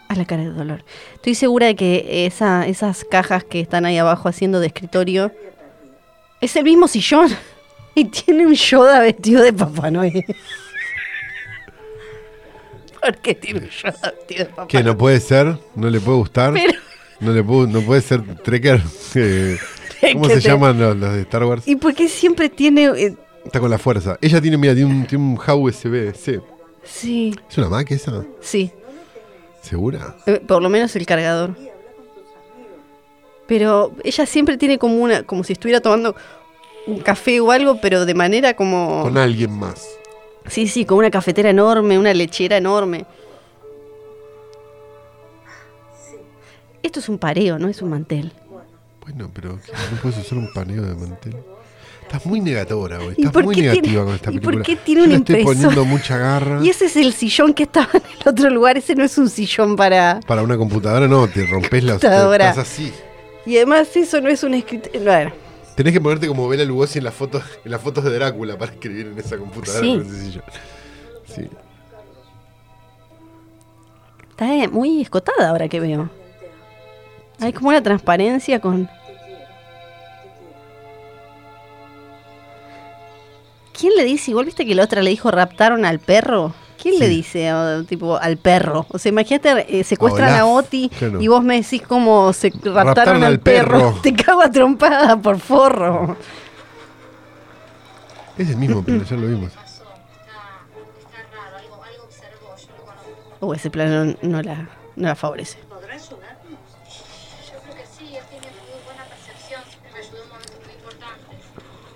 A 0.07 0.15
la 0.15 0.25
cara 0.25 0.43
de 0.43 0.49
dolor. 0.49 0.83
Estoy 1.15 1.35
segura 1.35 1.67
de 1.67 1.75
que 1.75 2.25
esa, 2.25 2.67
esas 2.67 3.05
cajas 3.05 3.45
que 3.45 3.61
están 3.61 3.85
ahí 3.85 3.97
abajo 3.97 4.27
haciendo 4.27 4.59
de 4.59 4.67
escritorio. 4.67 5.31
Es 6.41 6.55
el 6.55 6.63
mismo 6.63 6.87
sillón. 6.87 7.29
Y 7.93 8.05
tiene 8.05 8.45
un 8.47 8.53
Yoda 8.53 9.01
vestido 9.01 9.43
de 9.43 9.51
Papá 9.51 9.91
Noel. 9.91 10.23
¿Por 13.01 13.17
qué 13.17 13.35
tiene 13.35 13.59
un 13.61 13.69
Yoda 13.69 14.11
vestido 14.15 14.45
de 14.45 14.49
Papá 14.51 14.67
¿Qué? 14.67 14.83
¿No 14.83 14.97
puede 14.97 15.19
ser? 15.19 15.57
¿No 15.75 15.89
le 15.89 15.99
puede 15.99 16.17
gustar? 16.17 16.53
Pero- 16.53 16.73
No, 17.19 17.31
le 17.31 17.43
puede, 17.43 17.67
no 17.71 17.81
puede 17.81 18.01
ser 18.01 18.21
Trekker. 18.43 18.81
Eh, 19.15 20.13
¿Cómo 20.13 20.27
Que 20.27 20.35
se 20.35 20.41
te- 20.41 20.47
llaman 20.49 20.79
los, 20.79 20.97
los 20.97 21.13
de 21.13 21.21
Star 21.21 21.43
Wars? 21.43 21.67
¿Y 21.67 21.75
por 21.75 21.93
qué 21.93 22.07
siempre 22.07 22.49
tiene.? 22.49 22.85
eh, 22.85 23.15
Está 23.45 23.59
con 23.59 23.69
la 23.69 23.77
fuerza. 23.77 24.17
Ella 24.21 24.41
tiene, 24.41 24.57
mira, 24.57 24.73
tiene 24.73 24.89
un, 24.89 25.05
tiene 25.05 25.23
un 25.23 25.39
HAU 25.45 25.67
USB. 25.67 26.13
Sí. 26.15 26.39
sí, 26.83 27.35
¿Es 27.49 27.57
una 27.59 27.69
Mac 27.69 27.89
esa? 27.91 28.23
sí. 28.39 28.71
¿Segura? 29.61 30.15
Eh, 30.25 30.39
Por 30.47 30.61
lo 30.63 30.69
menos 30.69 30.95
el 30.95 31.05
cargador. 31.05 31.55
Pero 33.47 33.91
ella 34.03 34.25
siempre 34.25 34.57
tiene 34.57 34.77
como 34.77 34.95
una. 34.95 35.23
como 35.23 35.43
si 35.43 35.53
estuviera 35.53 35.81
tomando 35.81 36.15
un 36.87 36.99
café 36.99 37.39
o 37.41 37.51
algo, 37.51 37.79
pero 37.81 38.05
de 38.05 38.13
manera 38.13 38.55
como. 38.55 39.01
Con 39.03 39.17
alguien 39.17 39.51
más. 39.51 39.87
Sí, 40.47 40.67
sí, 40.67 40.85
con 40.85 40.97
una 40.97 41.11
cafetera 41.11 41.49
enorme, 41.49 41.97
una 41.97 42.13
lechera 42.13 42.57
enorme. 42.57 43.05
Esto 46.83 46.99
es 46.99 47.09
un 47.09 47.17
pareo, 47.17 47.59
no 47.59 47.67
es 47.67 47.81
un 47.81 47.89
mantel. 47.91 48.31
Bueno, 49.01 49.29
pero 49.33 49.51
no 49.53 49.97
puedes 50.01 50.17
usar 50.19 50.37
un 50.37 50.51
paneo 50.53 50.81
de 50.83 50.95
mantel. 50.95 51.35
Estás 52.03 52.25
muy 52.25 52.41
negatora 52.41 52.99
hoy. 52.99 53.13
¿Y 53.17 53.25
Estás 53.25 53.43
muy 53.43 53.55
negativa 53.55 53.81
tiene- 53.81 54.03
con 54.05 54.15
esta 54.15 54.31
y 54.31 54.39
por 54.39 54.53
película. 54.53 54.63
qué 54.65 54.75
tiene 54.75 55.01
Yo 55.01 55.05
una 55.05 55.13
le 55.13 55.19
estoy 55.19 55.43
poniendo 55.43 55.85
mucha 55.85 56.17
garra. 56.17 56.59
Y 56.61 56.69
ese 56.69 56.85
es 56.85 56.95
el 56.97 57.13
sillón 57.13 57.53
que 57.53 57.63
estaba 57.63 57.89
en 57.93 58.01
el 58.19 58.27
otro 58.27 58.49
lugar. 58.49 58.77
Ese 58.77 58.95
no 58.95 59.03
es 59.03 59.17
un 59.17 59.29
sillón 59.29 59.75
para. 59.75 60.19
Para 60.27 60.41
una 60.43 60.57
computadora 60.57 61.07
no, 61.07 61.27
te 61.29 61.45
rompes 61.45 61.83
la... 61.83 61.93
Computadora. 61.93 62.49
Estás 62.49 62.67
así. 62.69 62.91
Y 63.45 63.55
además, 63.57 63.95
eso 63.95 64.19
no 64.19 64.27
es 64.29 64.43
un 64.43 64.53
escritorio. 64.55 65.01
Bueno, 65.03 65.31
Tenés 65.81 65.93
que 65.93 66.01
ponerte 66.01 66.27
como 66.27 66.47
Bela 66.47 66.63
Lugosi 66.63 66.99
en 66.99 67.05
las 67.05 67.15
fotos, 67.15 67.43
en 67.65 67.71
las 67.71 67.81
fotos 67.81 68.03
de 68.03 68.11
Drácula 68.11 68.55
para 68.55 68.71
escribir 68.71 69.07
en 69.07 69.17
esa 69.17 69.35
computadora. 69.35 69.81
Sí. 71.25 71.49
está 74.29 74.53
eh, 74.53 74.67
muy 74.67 75.01
escotada 75.01 75.49
ahora 75.49 75.67
que 75.67 75.79
veo. 75.79 76.07
Hay 77.39 77.51
como 77.51 77.69
una 77.69 77.81
transparencia 77.81 78.61
con. 78.61 78.87
¿Quién 83.73 83.95
le 83.95 84.03
dice? 84.03 84.29
Igual 84.29 84.45
viste 84.45 84.67
que 84.67 84.75
la 84.75 84.83
otra 84.83 85.01
le 85.01 85.09
dijo 85.09 85.31
raptaron 85.31 85.83
al 85.85 85.97
perro. 85.97 86.53
¿Quién 86.81 86.97
le 86.97 87.07
dice 87.07 87.51
tipo 87.87 88.17
al 88.17 88.37
perro? 88.37 88.85
O 88.89 88.97
sea, 88.97 89.09
imagínate, 89.09 89.79
eh, 89.79 89.83
secuestran 89.83 90.33
a 90.33 90.45
Oti 90.47 90.89
claro. 90.89 91.21
y 91.21 91.27
vos 91.27 91.43
me 91.43 91.61
decís 91.61 91.81
como 91.83 92.33
se 92.33 92.49
raptaron, 92.49 92.85
Raptaron 92.87 93.23
al 93.23 93.39
perro. 93.39 93.77
perro. 93.91 93.99
Te 94.01 94.13
cago 94.13 94.41
a 94.41 94.49
trompada 94.49 95.15
por 95.17 95.39
forro. 95.39 96.17
Es 98.37 98.49
el 98.49 98.57
mismo, 98.57 98.83
pero 98.83 99.03
ya 99.03 99.15
lo 99.15 99.27
vimos. 99.27 99.51
O 103.43 103.55
ese 103.55 103.71
plano 103.71 104.15
no 104.21 104.41
la, 104.43 104.69
no 104.95 105.07
la 105.07 105.15
favorece. 105.15 105.57
¿Podrá 105.67 105.95
ayudarnos? 105.95 106.59
Yo 107.51 107.57
creo 107.63 107.75
que 107.75 107.85
sí. 107.87 108.15
Él 108.15 108.23
tiene 108.29 108.47
muy 108.53 108.79
buena 108.85 109.03
percepción. 109.05 109.61
Me 109.91 109.97
ayudó 109.99 110.21
en 110.21 110.29
momentos 110.29 110.57
muy 110.63 110.73
importantes. 110.75 111.39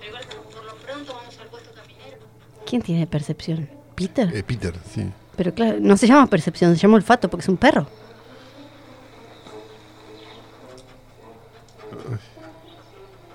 Pero 0.00 0.08
igual, 0.08 0.24
por 0.52 0.64
lo 0.64 0.74
pronto, 0.74 1.14
vamos 1.14 1.38
al 1.38 1.46
puesto 1.46 1.70
caminero. 1.72 2.18
¿Quién 2.68 2.82
tiene 2.82 3.06
percepción? 3.06 3.70
¿Peter? 3.96 4.34
Eh, 4.36 4.42
Peter, 4.42 4.74
sí. 4.94 5.10
Pero 5.36 5.52
claro, 5.54 5.78
no 5.80 5.96
se 5.96 6.06
llama 6.06 6.26
percepción, 6.28 6.74
se 6.76 6.82
llama 6.82 6.96
olfato 6.96 7.28
porque 7.28 7.42
es 7.42 7.48
un 7.48 7.56
perro. 7.56 7.86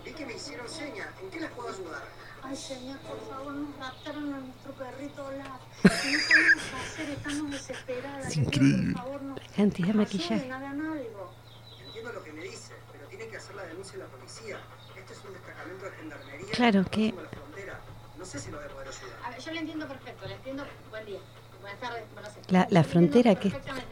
Vi 0.05 0.11
que 0.13 0.25
me 0.25 0.33
hicieron 0.33 0.67
señas. 0.69 1.07
¿En 1.21 1.29
qué 1.29 1.39
les 1.41 1.51
puedo 1.51 1.69
ayudar? 1.69 2.03
Ay, 2.43 2.55
señor, 2.55 2.97
por 2.99 3.19
favor, 3.29 3.53
nos 3.53 3.77
raptaron 3.77 4.33
a 4.33 4.39
nuestro 4.39 4.71
perrito 4.73 5.25
Olaf. 5.25 5.61
Y 5.83 5.87
no 5.87 6.19
sabemos 6.19 6.63
qué 6.69 6.75
hacer, 6.77 7.09
estamos 7.11 7.51
desesperadas. 7.51 8.27
Es 8.27 8.37
increíble. 8.37 8.93
Por 8.93 9.01
favor, 9.03 9.21
nos 9.21 9.39
Cantidad 9.55 9.87
de 9.89 9.93
maquillaje. 9.93 10.33
ayuden, 10.35 10.51
hagan 10.53 10.81
algo. 10.81 11.33
Entiendo 11.85 12.13
lo 12.13 12.23
que 12.23 12.33
me 12.33 12.43
dice, 12.43 12.73
pero 12.91 13.07
tienen 13.07 13.29
que 13.29 13.37
hacer 13.37 13.55
la 13.55 13.63
denuncia 13.63 13.93
en 13.95 13.99
la 13.99 14.05
policía. 14.07 14.57
Es 15.11 15.25
un 15.27 15.33
destacamento 15.33 15.85
de 15.85 15.91
gendarmería. 15.91 16.51
Claro 16.53 16.85
que-. 16.89 17.13
No 18.17 18.25
sé 18.25 18.39
si 18.39 18.49
lo 18.51 18.57
voy 18.57 18.65
a 18.65 18.69
poder 18.69 18.87
ayudar. 18.87 19.17
A 19.25 19.29
ver, 19.31 19.39
yo 19.41 19.51
le 19.51 19.59
entiendo 19.59 19.87
perfecto. 19.87 20.25
Le 20.27 20.35
entiendo. 20.35 20.63
Buen 20.89 21.05
día. 21.05 21.19
Buenas 21.61 21.79
tardes. 21.79 22.03
Buenas 22.13 22.31
noches. 22.31 22.40
La- 22.51 22.67
la 22.69 22.83
frontera 22.83 23.35
que- 23.35 23.51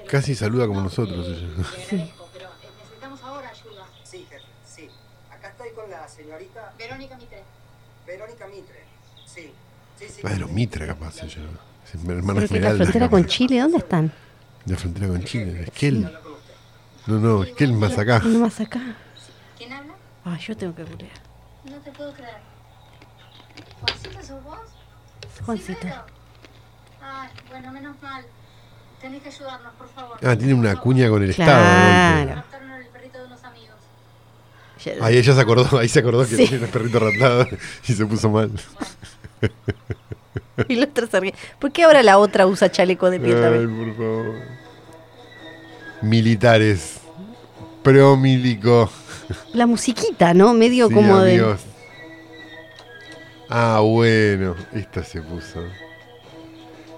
Casi 0.09 0.35
saluda 0.35 0.67
como 0.67 0.81
nosotros 0.81 1.25
ella. 1.27 1.47
Sí. 1.89 2.11
Pero 2.33 2.49
necesitamos 2.61 3.21
ahora 3.23 3.49
ayuda. 3.49 3.85
Sí, 4.03 4.25
jefe, 4.29 4.43
sí. 4.65 4.89
Acá 5.31 5.49
estoy 5.49 5.69
con 5.71 5.89
la 5.89 6.07
señorita 6.07 6.73
Verónica 6.77 7.15
Mitre. 7.17 7.43
Verónica 8.05 8.47
Mitre. 8.47 8.83
Sí, 9.25 9.53
sí, 9.97 10.05
sí. 10.09 10.21
Pedro 10.21 10.47
Mitra, 10.49 10.87
capaz 10.87 11.23
ella. 11.23 11.41
Es 11.93 11.95
mi 12.03 12.13
hermana 12.13 12.33
que 12.33 12.39
la 12.39 12.45
Esmeralda. 12.45 12.83
frontera 12.83 13.09
con. 13.09 13.25
Chile, 13.25 13.59
¿dónde 13.59 13.77
están? 13.77 14.11
La 14.65 14.77
frontera 14.77 15.07
con 15.07 15.23
Chile. 15.23 15.61
Esquel. 15.63 16.11
No, 17.07 17.17
no, 17.19 17.43
Esquel 17.43 17.73
más 17.73 17.97
acá. 17.97 18.21
¿Uno 18.25 18.39
más 18.39 18.59
acá? 18.59 18.81
¿Quién 19.57 19.71
habla? 19.73 19.93
Ay, 20.25 20.39
yo 20.39 20.55
tengo 20.57 20.75
que 20.75 20.83
googlear. 20.83 21.13
No 21.65 21.77
te 21.77 21.91
puedo 21.91 22.13
creer. 22.13 22.37
¿Juancita 23.81 24.21
sos 24.23 24.43
vos? 24.43 24.59
Juancita. 25.45 25.79
Vero. 25.87 26.03
Ay, 27.01 27.29
bueno, 27.49 27.71
menos 27.71 28.01
mal. 28.01 28.23
Tenés 29.01 29.21
que 29.23 29.29
ayudarnos, 29.29 29.73
por 29.75 29.87
favor. 29.89 30.17
Ah, 30.23 30.35
tiene 30.35 30.53
una 30.53 30.75
cuña 30.79 31.09
con 31.09 31.23
el 31.23 31.33
Claro. 31.33 31.51
Estado. 32.39 32.43
de 33.13 33.25
unos 33.25 33.43
amigos. 33.43 33.75
Ya- 34.83 34.93
Ahí 35.05 35.17
ella 35.17 35.33
se 35.33 35.41
acordó, 35.41 35.77
ahí 35.79 35.87
se 35.89 35.99
acordó 35.99 36.21
que 36.27 36.35
Sí. 36.35 36.47
tiene 36.47 36.65
el 36.65 36.69
perrito 36.71 36.99
raptado 36.99 37.47
y 37.87 37.93
se 37.93 38.05
puso 38.05 38.29
mal. 38.29 38.51
Y 40.67 40.75
la 40.75 40.85
otra 40.85 41.07
se 41.07 41.19
ríe. 41.21 41.33
¿Por 41.57 41.71
qué 41.71 41.83
ahora 41.85 42.03
la 42.03 42.17
otra 42.17 42.45
usa 42.45 42.69
chaleco 42.69 43.09
de 43.09 43.17
piel 43.21 43.37
Ay, 43.37 43.41
también? 43.41 43.77
por 43.77 43.95
favor. 43.95 44.35
Militares. 46.01 46.99
Promilico. 47.83 48.89
La 49.53 49.65
musiquita, 49.65 50.33
¿no? 50.33 50.53
Medio 50.53 50.89
Sí, 50.89 50.93
como 50.93 51.19
de. 51.21 51.31
amigos. 51.35 51.61
Ah, 53.49 53.79
bueno. 53.81 54.55
Esta 54.73 55.01
se 55.03 55.21
puso. 55.21 55.63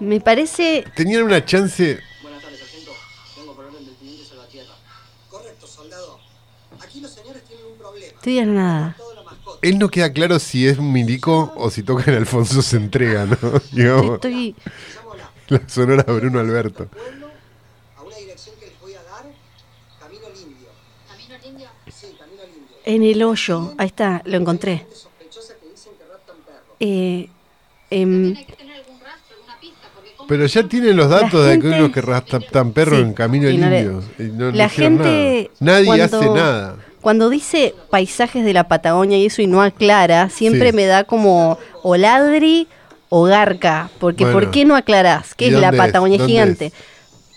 Me 0.02 0.20
parece. 0.20 0.84
Tenían 0.96 1.22
una 1.22 1.44
chance. 1.44 2.00
Buenas 2.22 2.42
tardes, 2.42 2.58
sargento. 2.58 2.92
Vengo 3.36 3.54
por 3.54 3.64
orden 3.66 3.84
del 3.86 3.94
teniente 3.94 4.24
Salvatierra. 4.24 4.74
Correcto, 5.28 5.66
soldado. 5.66 6.18
Aquí 6.80 7.00
los 7.00 7.12
señores 7.12 7.44
tienen 7.44 7.66
un 7.66 7.78
problema. 7.78 8.12
Estoy 8.12 8.38
a 8.40 8.46
nada. 8.46 8.96
Él 9.62 9.78
no 9.78 9.88
queda 9.88 10.12
claro 10.12 10.40
si 10.40 10.66
es 10.66 10.78
un 10.78 10.92
milico 10.92 11.52
o 11.56 11.70
si 11.70 11.84
toca 11.84 12.10
en 12.10 12.16
Alfonso 12.16 12.62
se 12.62 12.76
entrega, 12.78 13.26
¿no? 13.26 13.38
Digamos, 13.72 14.14
Estoy. 14.16 14.56
La 15.48 15.68
sonora 15.68 16.02
Bruno 16.02 16.40
Alberto. 16.40 16.88
En 22.84 23.02
el 23.04 23.22
hoyo. 23.22 23.74
Ahí 23.78 23.86
está, 23.86 24.22
lo 24.24 24.36
encontré. 24.36 24.78
Perros. 24.78 25.08
Eh, 26.80 27.28
em, 27.90 28.34
Hay 28.36 28.44
que 28.44 28.56
tener 28.56 28.76
algún 28.76 28.98
rastro, 29.00 29.36
alguna 29.36 29.60
pista, 29.60 29.88
porque 29.94 30.10
¿cómo 30.10 30.11
Pero 30.28 30.46
ya 30.46 30.62
tienen 30.64 30.96
los 30.96 31.08
datos 31.10 31.34
La 31.44 31.50
de 31.50 31.58
que 31.58 31.62
gente- 31.62 31.78
unos 31.78 31.92
que 31.92 32.00
raptan 32.00 32.72
perros 32.72 32.98
Sí, 32.98 33.02
en 33.04 33.12
camino 33.14 33.48
al 33.48 33.54
indio. 33.54 34.02
no 34.34 34.50
la 34.50 34.68
gente. 34.68 35.50
nada. 35.60 35.76
Nadie 35.78 35.86
cuando- 35.86 36.04
hace 36.18 36.30
nada. 36.30 36.76
Cuando 37.00 37.28
dice 37.30 37.74
paisajes 37.90 38.44
de 38.44 38.52
la 38.52 38.68
Patagonia 38.68 39.18
y 39.18 39.26
eso 39.26 39.42
y 39.42 39.48
no 39.48 39.60
aclara, 39.60 40.28
siempre 40.30 40.70
Sí. 40.70 40.76
me 40.76 40.86
da 40.86 41.02
como 41.04 41.58
o 41.82 41.96
ladri 41.96 42.68
o 43.08 43.24
garca. 43.24 43.90
Porque 43.98 44.24
Bueno. 44.24 44.38
¿por 44.38 44.50
qué 44.52 44.64
no 44.64 44.76
aclarás? 44.76 45.34
¿Qué 45.34 45.46
¿Y 45.48 45.54
es 45.54 45.60
la 45.60 45.70
es? 45.70 45.76
Patagonia 45.76 46.18
¿Dónde 46.18 46.32
gigante? 46.32 46.66
es? 46.66 46.72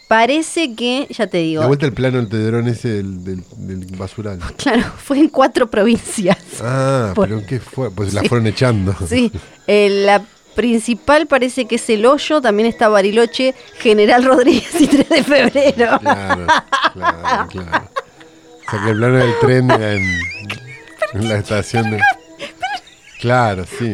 Parece 0.07 0.75
que, 0.75 1.07
ya 1.09 1.25
te 1.25 1.39
digo, 1.39 1.61
De 1.63 1.67
vuelta 1.67 1.87
el 1.87 1.93
plano 1.93 2.17
del 2.17 2.29
tedrón 2.29 2.67
ese 2.67 2.89
del, 2.89 3.23
del, 3.23 3.43
del 3.57 3.85
basural. 3.97 4.37
claro, 4.57 4.83
fue 5.03 5.17
en 5.17 5.29
cuatro 5.29 5.67
provincias. 5.67 6.37
Ah, 6.61 7.11
Por- 7.15 7.27
pero 7.27 7.41
¿qué 7.47 7.59
fue? 7.59 7.89
Pues 7.89 8.13
la 8.13 8.21
fueron 8.29 8.45
echando. 8.45 8.95
Sí, 9.09 9.31
eh, 9.65 9.89
la 10.05 10.21
principal 10.55 11.27
parece 11.27 11.65
que 11.65 11.75
es 11.75 11.89
el 11.89 12.05
hoyo, 12.05 12.41
también 12.41 12.67
está 12.67 12.87
Bariloche, 12.89 13.53
General 13.79 14.23
Rodríguez 14.23 14.79
y 14.79 14.87
3 14.87 15.09
de 15.09 15.23
febrero. 15.23 15.99
Claro, 15.99 16.47
claro, 16.93 17.47
claro. 17.49 17.89
O 18.67 18.71
sea 18.71 18.83
que 18.83 18.89
el 18.89 18.97
plano 18.97 19.17
del 19.17 19.39
tren 19.39 19.69
era 19.69 19.93
en, 19.93 20.19
en 21.13 21.29
la 21.29 21.35
estación 21.37 21.91
de. 21.91 22.01
Claro, 23.19 23.65
sí. 23.65 23.93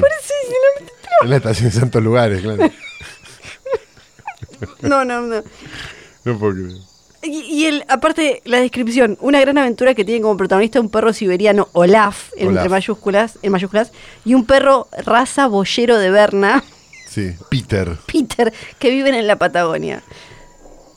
En 1.21 1.29
la 1.29 1.35
estación 1.37 1.69
de 1.69 1.79
Santos 1.79 2.01
Lugares, 2.03 2.41
claro. 2.41 2.71
No, 4.81 5.03
no, 5.03 5.21
no. 5.21 5.43
No 6.23 6.39
puedo 6.39 6.53
creer. 6.53 6.90
Y, 7.23 7.39
y 7.41 7.65
el, 7.67 7.85
aparte, 7.87 8.41
la 8.45 8.59
descripción, 8.59 9.17
una 9.21 9.39
gran 9.39 9.57
aventura 9.57 9.93
que 9.93 10.03
tiene 10.03 10.21
como 10.21 10.37
protagonista 10.37 10.79
un 10.79 10.89
perro 10.89 11.13
siberiano, 11.13 11.67
Olaf, 11.73 12.31
en- 12.35 12.47
Olaf. 12.49 12.61
entre 12.63 12.69
mayúsculas, 12.69 13.37
en 13.41 13.51
mayúsculas, 13.51 13.91
y 14.25 14.33
un 14.33 14.45
perro 14.45 14.87
raza 15.05 15.47
boyero 15.47 15.97
de 15.99 16.09
Berna, 16.09 16.63
Sí, 17.07 17.33
Peter. 17.49 17.97
Peter, 18.11 18.53
que 18.79 18.89
viven 18.89 19.13
en 19.15 19.27
la 19.27 19.35
Patagonia. 19.35 20.01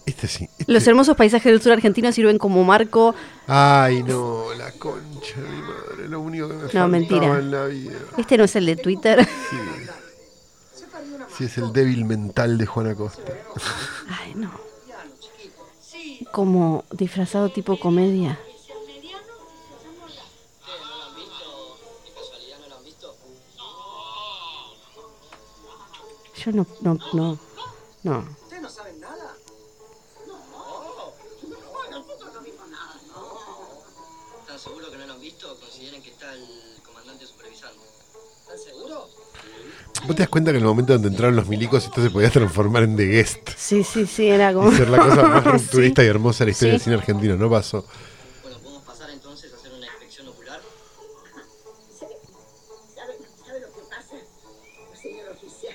Este 0.06 0.28
sí. 0.28 0.48
este- 0.58 0.72
Los 0.72 0.86
hermosos 0.86 1.16
paisajes 1.16 1.50
del 1.50 1.60
sur 1.60 1.72
argentino 1.72 2.12
sirven 2.12 2.38
como 2.38 2.62
marco. 2.62 3.14
Ay, 3.46 4.02
no, 4.04 4.44
la 4.56 4.70
concha 4.72 5.40
de 5.40 5.48
mi 5.48 5.60
madre. 5.62 6.08
Lo 6.08 6.20
único 6.20 6.46
que 6.48 6.54
me 6.54 6.60
faltaba 6.62 6.88
mentira. 6.88 7.38
en 7.38 7.50
la 7.50 7.64
vida. 7.66 7.98
Este 8.16 8.36
no 8.38 8.44
es 8.44 8.54
el 8.56 8.66
de 8.66 8.76
Twitter. 8.76 9.26
Sí, 11.36 11.44
es 11.44 11.58
el 11.58 11.72
débil 11.72 12.04
mental 12.04 12.58
de 12.58 12.66
Juana 12.66 12.94
Costa. 12.94 13.32
Ay, 14.08 14.34
no. 14.36 14.52
Como 16.34 16.84
disfrazado 16.90 17.48
tipo 17.48 17.78
comedia. 17.78 18.36
Yo 26.34 26.50
no, 26.50 26.66
no, 26.80 26.98
no, 27.12 27.38
no. 28.02 28.43
¿Vos 40.06 40.14
te 40.16 40.22
das 40.22 40.28
cuenta 40.28 40.50
que 40.50 40.58
en 40.58 40.62
el 40.64 40.68
momento 40.68 40.92
donde 40.92 41.08
entraron 41.08 41.34
los 41.36 41.48
milicos 41.48 41.84
esto 41.84 42.02
se 42.02 42.10
podía 42.10 42.30
transformar 42.30 42.82
en 42.82 42.96
The 42.96 43.06
Guest? 43.06 43.48
Sí, 43.56 43.82
sí, 43.84 44.06
sí, 44.06 44.26
era 44.28 44.52
como. 44.52 44.70
Y 44.70 44.74
ser 44.76 44.90
la 44.90 44.98
cosa 44.98 45.22
más 45.28 45.44
rupturista 45.52 46.04
y 46.04 46.06
hermosa 46.08 46.40
de 46.44 46.46
la 46.46 46.50
historia 46.52 46.72
Sí. 46.72 46.76
del 46.76 46.82
cine 46.84 46.96
argentino. 46.96 47.36
No 47.36 47.48
pasó. 47.50 47.86
Bueno, 48.42 48.58
podemos 48.58 48.82
pasar 48.82 49.08
entonces 49.10 49.52
a 49.52 49.56
hacer 49.56 49.72
una 49.72 49.86
inspección 49.86 50.28
ocular. 50.28 50.60
¿Sabe, 52.94 53.14
¿Sabe 53.46 53.60
lo 53.60 53.66
que 53.68 53.80
pasa? 53.88 54.16
Señor 55.00 55.28
oficial, 55.30 55.74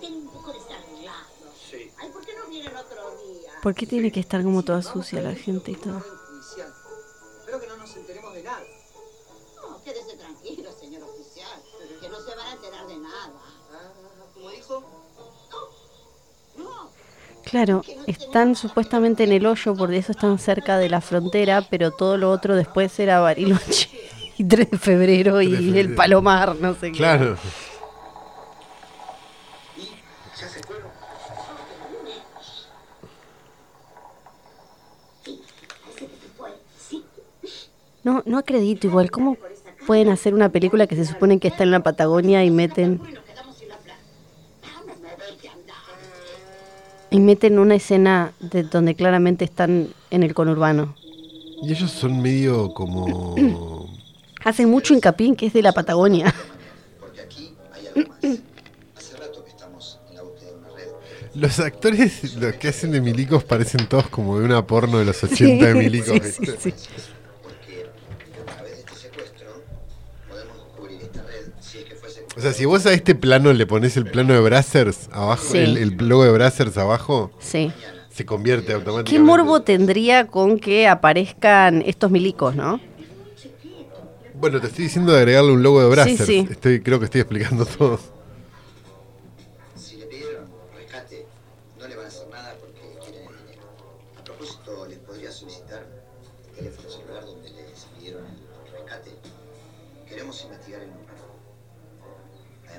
tiene 0.00 0.16
un 0.16 0.26
poco 0.28 0.52
desarreglado. 0.52 1.26
Sí. 1.70 1.90
Ay, 2.00 2.08
¿por 2.10 2.24
qué 2.24 2.32
no 2.42 2.50
vienen 2.50 2.72
otro 2.76 3.10
día? 3.26 3.50
¿Por 3.62 3.74
qué 3.74 3.86
tiene 3.86 4.10
que 4.10 4.20
estar 4.20 4.42
como 4.42 4.62
toda 4.62 4.80
sucia 4.82 5.20
la 5.20 5.34
gente 5.34 5.70
y 5.72 5.74
todo? 5.74 6.02
Claro, 17.54 17.84
están 18.08 18.56
supuestamente 18.56 19.22
en 19.22 19.30
el 19.30 19.46
hoyo, 19.46 19.76
por 19.76 19.94
eso 19.94 20.10
están 20.10 20.40
cerca 20.40 20.76
de 20.76 20.88
la 20.90 21.00
frontera, 21.00 21.64
pero 21.70 21.92
todo 21.92 22.16
lo 22.16 22.32
otro 22.32 22.56
después 22.56 22.98
era 22.98 23.20
Bariloche 23.20 23.88
y 24.36 24.42
3 24.42 24.72
de 24.72 24.76
febrero 24.76 25.36
3 25.36 25.48
y 25.48 25.70
de 25.70 25.80
el. 25.80 25.94
Palomar, 25.94 26.56
no 26.56 26.74
sé 26.74 26.90
qué. 26.90 26.98
Claro. 26.98 27.36
No, 38.02 38.24
no 38.26 38.38
acredito 38.38 38.88
igual, 38.88 39.12
¿cómo 39.12 39.36
pueden 39.86 40.08
hacer 40.08 40.34
una 40.34 40.48
película 40.48 40.88
que 40.88 40.96
se 40.96 41.04
supone 41.04 41.38
que 41.38 41.46
está 41.46 41.62
en 41.62 41.70
la 41.70 41.84
Patagonia 41.84 42.44
y 42.44 42.50
meten 42.50 43.00
y 43.08 43.12
nos 43.12 43.22
quedamos 43.22 43.56
sin 43.56 43.68
la 43.68 43.76
plata. 43.76 44.00
Dame, 44.60 44.94
vete 45.30 45.48
a 45.48 45.52
andar. 45.52 45.76
Y 47.14 47.20
meten 47.20 47.60
una 47.60 47.76
escena 47.76 48.32
de 48.40 48.64
donde 48.64 48.96
claramente 48.96 49.44
están 49.44 49.86
en 50.10 50.24
el 50.24 50.34
conurbano? 50.34 50.96
Y 51.62 51.70
ellos 51.70 51.92
son 51.92 52.20
medio 52.20 52.74
como. 52.74 53.36
Hacen 54.44 54.68
mucho 54.68 54.94
hincapié 54.94 55.28
en 55.28 55.36
que 55.36 55.46
es 55.46 55.52
de 55.52 55.62
la 55.62 55.70
Patagonia. 55.70 56.34
Porque 56.98 57.20
aquí 57.20 57.54
hay 57.72 57.86
algo 57.86 58.10
más. 58.10 58.18
Hace 58.98 59.16
rato 59.16 59.44
que 59.44 59.50
estamos 59.50 60.00
en 60.08 60.16
la 60.16 60.22
búsqueda 60.22 60.50
de 60.50 60.56
una 60.56 60.70
red. 60.70 60.88
Los 61.36 61.60
actores, 61.60 62.34
los 62.34 62.54
que 62.54 62.66
hacen 62.66 62.90
de 62.90 63.00
milicos, 63.00 63.44
parecen 63.44 63.86
todos 63.86 64.08
como 64.08 64.40
de 64.40 64.46
una 64.46 64.66
porno 64.66 64.98
de 64.98 65.04
los 65.04 65.22
80 65.22 65.66
de 65.66 65.74
milicos. 65.84 66.18
Sí, 66.20 66.32
sí, 66.32 66.52
sí. 66.58 66.74
Porque 67.44 67.84
a 68.42 68.44
través 68.44 68.72
de 68.72 68.78
este 68.80 68.94
secuestro 68.96 69.62
podemos 70.28 70.56
descubrir 70.56 71.00
esta 71.00 71.22
red 71.22 71.52
si 71.60 71.78
es 71.78 71.84
que 71.84 71.94
fuese. 71.94 72.23
O 72.36 72.40
sea, 72.40 72.52
si 72.52 72.64
vos 72.64 72.84
a 72.86 72.92
este 72.92 73.14
plano 73.14 73.52
le 73.52 73.66
pones 73.66 73.96
el 73.96 74.06
plano 74.06 74.34
de 74.34 74.40
Brazzers 74.40 75.08
abajo, 75.12 75.44
Sí. 75.52 75.58
el, 75.58 75.76
el 75.78 75.96
logo 75.98 76.24
de 76.24 76.32
Brazzers 76.32 76.76
abajo, 76.78 77.30
Sí. 77.38 77.72
se 78.10 78.26
convierte 78.26 78.72
automáticamente. 78.72 79.10
¿Qué 79.12 79.18
morbo 79.20 79.62
tendría 79.62 80.26
con 80.26 80.58
que 80.58 80.88
aparezcan 80.88 81.82
estos 81.86 82.10
milicos, 82.10 82.56
no? 82.56 82.80
Bueno, 84.34 84.60
te 84.60 84.66
estoy 84.66 84.84
diciendo 84.86 85.12
de 85.12 85.18
agregarle 85.18 85.52
un 85.52 85.62
logo 85.62 85.80
de 85.80 85.88
Brazzers. 85.88 86.26
sí. 86.26 86.46
Estoy, 86.50 86.80
creo 86.82 86.98
que 86.98 87.04
estoy 87.04 87.20
explicando 87.20 87.64
todo. 87.64 88.00
Si 89.76 89.96
le 89.96 90.06
pidieron 90.06 90.44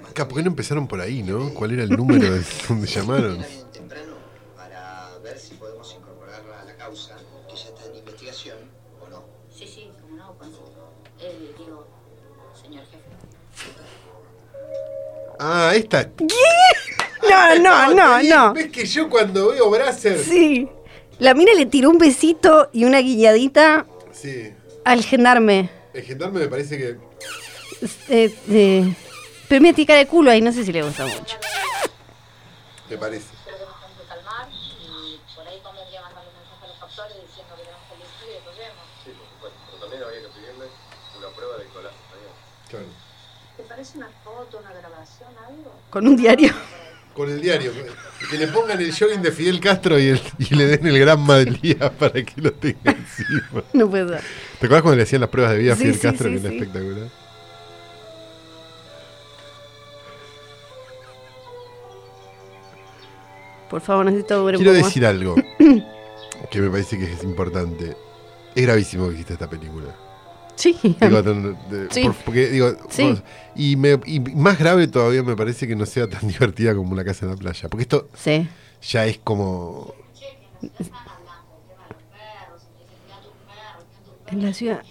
Acá, 0.09 0.27
¿por 0.27 0.37
qué 0.37 0.43
no 0.43 0.49
empezaron 0.49 0.87
por 0.87 1.01
ahí, 1.01 1.23
no? 1.23 1.53
¿Cuál 1.53 1.71
era 1.71 1.83
el 1.83 1.89
número 1.89 2.33
de 2.33 2.41
donde 2.69 2.87
llamaron? 2.87 3.45
temprano 3.71 4.13
para 4.55 5.17
ver 5.23 5.37
si 5.37 5.55
podemos 5.55 5.93
incorporarla 5.93 6.61
a 6.61 6.65
la 6.65 6.75
causa 6.77 7.15
que 7.49 7.55
ya 7.55 7.69
está 7.69 7.85
en 7.85 7.95
investigación 7.95 8.57
o 9.01 9.09
no. 9.09 9.25
Sí, 9.53 9.67
sí, 9.67 9.91
como 10.01 10.15
no, 10.15 10.33
cuando 10.37 10.97
eh, 11.19 11.53
digo, 11.57 11.87
señor 12.61 12.83
jefe. 12.85 13.03
Ah, 15.39 15.73
esta. 15.75 16.09
¿Qué? 16.09 16.25
Ah, 17.33 17.55
no, 17.61 17.93
no, 17.93 17.93
no, 17.93 18.23
no. 18.23 18.53
¿Ves 18.53 18.71
que 18.71 18.85
yo 18.85 19.09
cuando 19.09 19.49
veo 19.49 19.69
Brasser? 19.69 20.17
Sí. 20.19 20.69
La 21.19 21.33
mina 21.33 21.53
le 21.53 21.65
tiró 21.65 21.89
un 21.89 21.97
besito 21.97 22.69
y 22.73 22.85
una 22.85 22.99
guiñadita 22.99 23.85
sí. 24.11 24.51
al 24.83 25.03
gendarme. 25.03 25.69
El 25.93 26.03
gendarme 26.03 26.41
me 26.41 26.47
parece 26.47 26.77
que. 26.77 26.97
Eh, 28.09 28.33
eh 28.49 28.93
pero 29.49 29.61
mira, 29.61 29.75
cara 29.85 29.99
de 29.99 30.07
culo 30.07 30.31
ahí, 30.31 30.41
no 30.41 30.51
sé 30.51 30.63
si 30.65 30.71
le 30.71 30.81
gusta 30.83 31.05
mucho. 31.05 31.37
Me 32.89 32.97
parece. 32.97 33.27
Creo 33.45 33.57
que 33.57 33.65
nos 33.65 33.75
tenemos 33.81 34.01
que 34.01 34.07
calmar 34.07 34.47
y 34.51 35.19
por 35.35 35.47
ahí 35.47 35.59
convendría 35.63 36.01
mandarle 36.01 36.29
un 36.29 36.37
mensaje 36.37 36.65
a 36.65 36.67
los 36.69 36.77
factores 36.79 37.17
diciendo 37.27 37.55
que 37.55 37.63
tenemos 37.63 37.85
el 37.95 38.01
estudio 38.05 38.31
y 38.31 38.35
después 38.35 38.55
vemos. 38.57 38.85
Sí, 39.03 39.09
por 39.17 39.27
supuesto. 39.33 39.57
Pero 39.65 39.77
también 39.81 40.03
habría 40.03 40.21
que 40.21 40.31
pedirle 40.37 40.65
una 41.17 41.29
prueba 41.35 41.53
electoral. 41.57 41.93
Claro. 42.69 42.85
¿Te 43.57 43.63
parece 43.63 43.97
una 43.97 44.09
foto, 44.23 44.57
una 44.59 44.73
grabación, 44.73 45.29
algo? 45.47 45.71
Con 45.89 46.07
un 46.07 46.15
diario. 46.17 46.53
Con 47.15 47.29
el 47.31 47.39
diario. 47.41 47.71
Que 48.29 48.37
le 48.37 48.47
pongan 48.49 48.81
el 48.81 48.91
jogging 48.91 49.21
de 49.21 49.31
Fidel 49.31 49.59
Castro 49.61 49.97
y, 49.97 50.09
el- 50.09 50.21
y 50.37 50.53
le 50.53 50.65
den 50.67 50.85
el 50.85 50.99
granma 50.99 51.37
del 51.37 51.61
día 51.61 51.89
para 51.97 52.21
que 52.21 52.33
lo 52.41 52.51
tenga 52.51 52.91
encima. 52.91 53.63
No 53.73 53.89
puede 53.89 54.09
ser. 54.09 54.21
¿Te 54.59 54.65
acuerdas 54.67 54.81
cuando 54.81 54.97
le 54.97 55.03
hacían 55.03 55.21
las 55.21 55.29
pruebas 55.29 55.53
de 55.53 55.59
vida 55.59 55.73
a 55.73 55.75
Sí, 55.77 55.83
Fidel 55.83 55.95
sí, 55.95 56.01
Castro? 56.01 56.27
sí, 56.29 56.35
que 56.35 56.39
era 56.47 56.55
espectacular. 56.55 57.07
Por 63.75 63.81
favor, 63.81 64.05
necesito 64.05 64.45
ver 64.45 64.55
un 64.55 64.61
Quiero 64.63 64.71
poco 64.71 64.83
más. 64.85 64.89
decir 64.89 65.05
algo 65.05 65.35
que 66.49 66.61
me 66.61 66.69
parece 66.69 66.97
que 66.97 67.11
es 67.11 67.23
importante. 67.25 67.97
Es 68.55 68.63
gravísimo 68.63 69.07
que 69.07 69.11
exista 69.11 69.33
esta 69.33 69.49
película. 69.49 69.93
Sí. 70.55 70.77
Digo, 70.81 71.21
de- 71.21 71.55
de- 71.69 71.87
Sí. 71.91 72.03
por- 72.03 72.15
porque, 72.23 72.47
digo, 72.47 72.71
Sí. 72.87 73.03
vos- 73.03 73.21
y, 73.53 73.75
me- 73.75 73.99
y 74.05 74.21
más 74.21 74.57
grave 74.57 74.87
todavía 74.87 75.23
me 75.23 75.35
parece 75.35 75.67
que 75.67 75.75
no 75.75 75.85
sea 75.85 76.07
tan 76.09 76.21
divertida 76.29 76.73
como 76.73 76.93
una 76.93 77.03
casa 77.03 77.25
en 77.25 77.31
la 77.31 77.37
playa. 77.37 77.67
Porque 77.67 77.81
esto 77.81 78.07
Sí. 78.13 78.47
ya 78.81 79.05
es 79.05 79.17
como. 79.17 79.93
En 84.27 84.41
la 84.41 84.53
ciudad. 84.53 84.81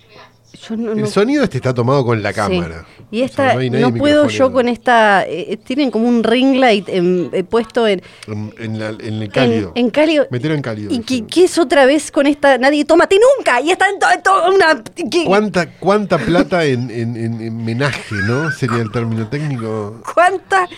Yo 0.69 0.77
no, 0.77 0.93
El 0.93 1.01
no- 1.03 1.07
sonido 1.07 1.45
este 1.45 1.59
está 1.59 1.75
tomado 1.75 2.05
con 2.05 2.23
la 2.23 2.31
Sí. 2.31 2.37
cámara. 2.37 2.85
Y 3.11 3.23
O 3.23 3.29
sea, 3.29 3.45
esta, 3.47 3.55
no 3.55 3.61
hay 3.61 3.71
no, 3.71 3.79
nadie 3.81 3.99
puedo 4.01 4.29
yo 4.29 4.53
con 4.53 4.69
esta. 4.69 5.25
eh, 5.27 5.59
tienen 5.65 5.91
como 5.91 6.09
un 6.09 6.23
ring 6.25 6.57
light 6.57 6.89
en- 6.89 7.31
eh, 7.33 7.45
puesto 7.45 7.87
en, 7.87 8.03
En, 8.27 8.53
en 8.59 8.79
la- 8.79 8.89
en 8.91 9.23
el 9.23 9.29
cálido. 9.31 9.73
en 9.75 9.91
cálido. 9.91 10.27
Metelo 10.31 10.55
en 10.55 10.63
cálido. 10.63 10.93
¿Y 10.93 11.01
qué, 11.01 11.27
qué 11.27 11.45
es 11.45 11.59
otra 11.59 11.85
vez 11.87 12.11
con 12.11 12.27
esta? 12.27 12.57
Nadie 12.59 12.85
tómate 12.85 13.17
nunca. 13.37 13.61
Y 13.61 13.71
está 13.71 13.87
en 13.91 13.99
todo 14.23 14.55
una. 14.55 14.83
¿qué- 15.11 15.25
¿Cuánta, 15.27 15.71
¿Cuánta 15.79 16.19
plata 16.19 16.65
en, 16.65 16.91
en, 16.91 17.17
en- 17.17 17.41
en 17.41 17.65
menaje, 17.65 18.15
no? 18.27 18.51
Sería 18.51 18.79
el 18.79 18.91
término 18.91 19.29
técnico. 19.29 20.01
¿Cuánta? 20.15 20.69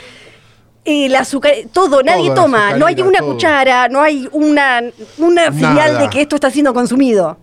El 0.85 1.17
azúcar, 1.17 1.53
todo, 1.73 2.01
nadie 2.05 2.31
toma, 2.33 2.77
no 2.77 2.87
hay 2.87 3.01
una 3.01 3.19
todo. 3.19 3.33
cuchara, 3.33 3.89
no 3.89 4.03
hay 4.03 4.29
una, 4.31 4.83
una 5.19 5.53
señal 5.53 5.99
de 5.99 6.09
que 6.09 6.21
esto 6.21 6.37
está 6.37 6.49
siendo 6.49 6.73
consumido. 6.73 7.39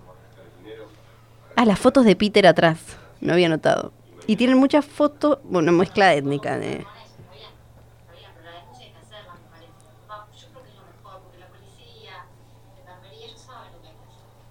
Ah, 1.55 1.65
las 1.65 1.79
fotos 1.79 2.05
de 2.05 2.15
Peter 2.15 2.47
atrás, 2.47 2.97
no 3.21 3.33
había 3.33 3.49
notado. 3.49 3.93
Y 4.27 4.35
tienen 4.35 4.57
muchas 4.57 4.85
fotos, 4.85 5.39
bueno, 5.43 5.71
mezcla 5.71 6.13
étnica. 6.13 6.57
De, 6.57 6.85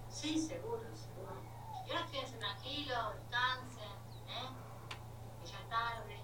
Sí, 0.09 0.39
seguro, 0.39 0.79
seguro. 0.95 1.35
Y 1.85 1.91
ahora 1.91 2.07
quédense 2.09 2.37
tranquilos, 2.37 2.97
descansen, 3.19 3.91
¿eh? 4.29 4.47
Que 5.41 5.51
ya 5.51 5.57
es 5.59 5.69
tarde. 5.69 6.15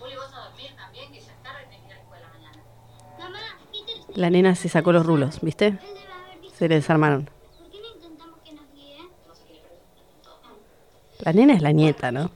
Juli, 0.00 0.14
vos 0.16 0.32
a 0.32 0.48
dormir 0.48 0.70
también, 0.74 1.12
que 1.12 1.20
ya 1.20 1.32
es 1.32 1.42
tarde 1.42 1.64
y 1.64 1.68
tenés 1.68 1.82
que 1.82 1.92
ir 1.92 2.24
a 2.24 4.18
la 4.18 4.30
nena 4.30 4.54
se 4.54 4.68
sacó 4.68 4.92
los 4.92 5.04
rulos, 5.04 5.40
¿viste? 5.42 5.78
Se 6.54 6.68
le 6.68 6.76
desarmaron. 6.76 7.26
¿Por 7.26 7.70
qué 7.70 7.78
no 7.78 7.94
intentamos 7.94 8.40
que 8.42 8.52
nos 8.52 8.72
guíe? 8.72 8.98
La 11.20 11.32
nena 11.32 11.54
es 11.54 11.62
la 11.62 11.72
nieta, 11.72 12.12
¿no? 12.12 12.30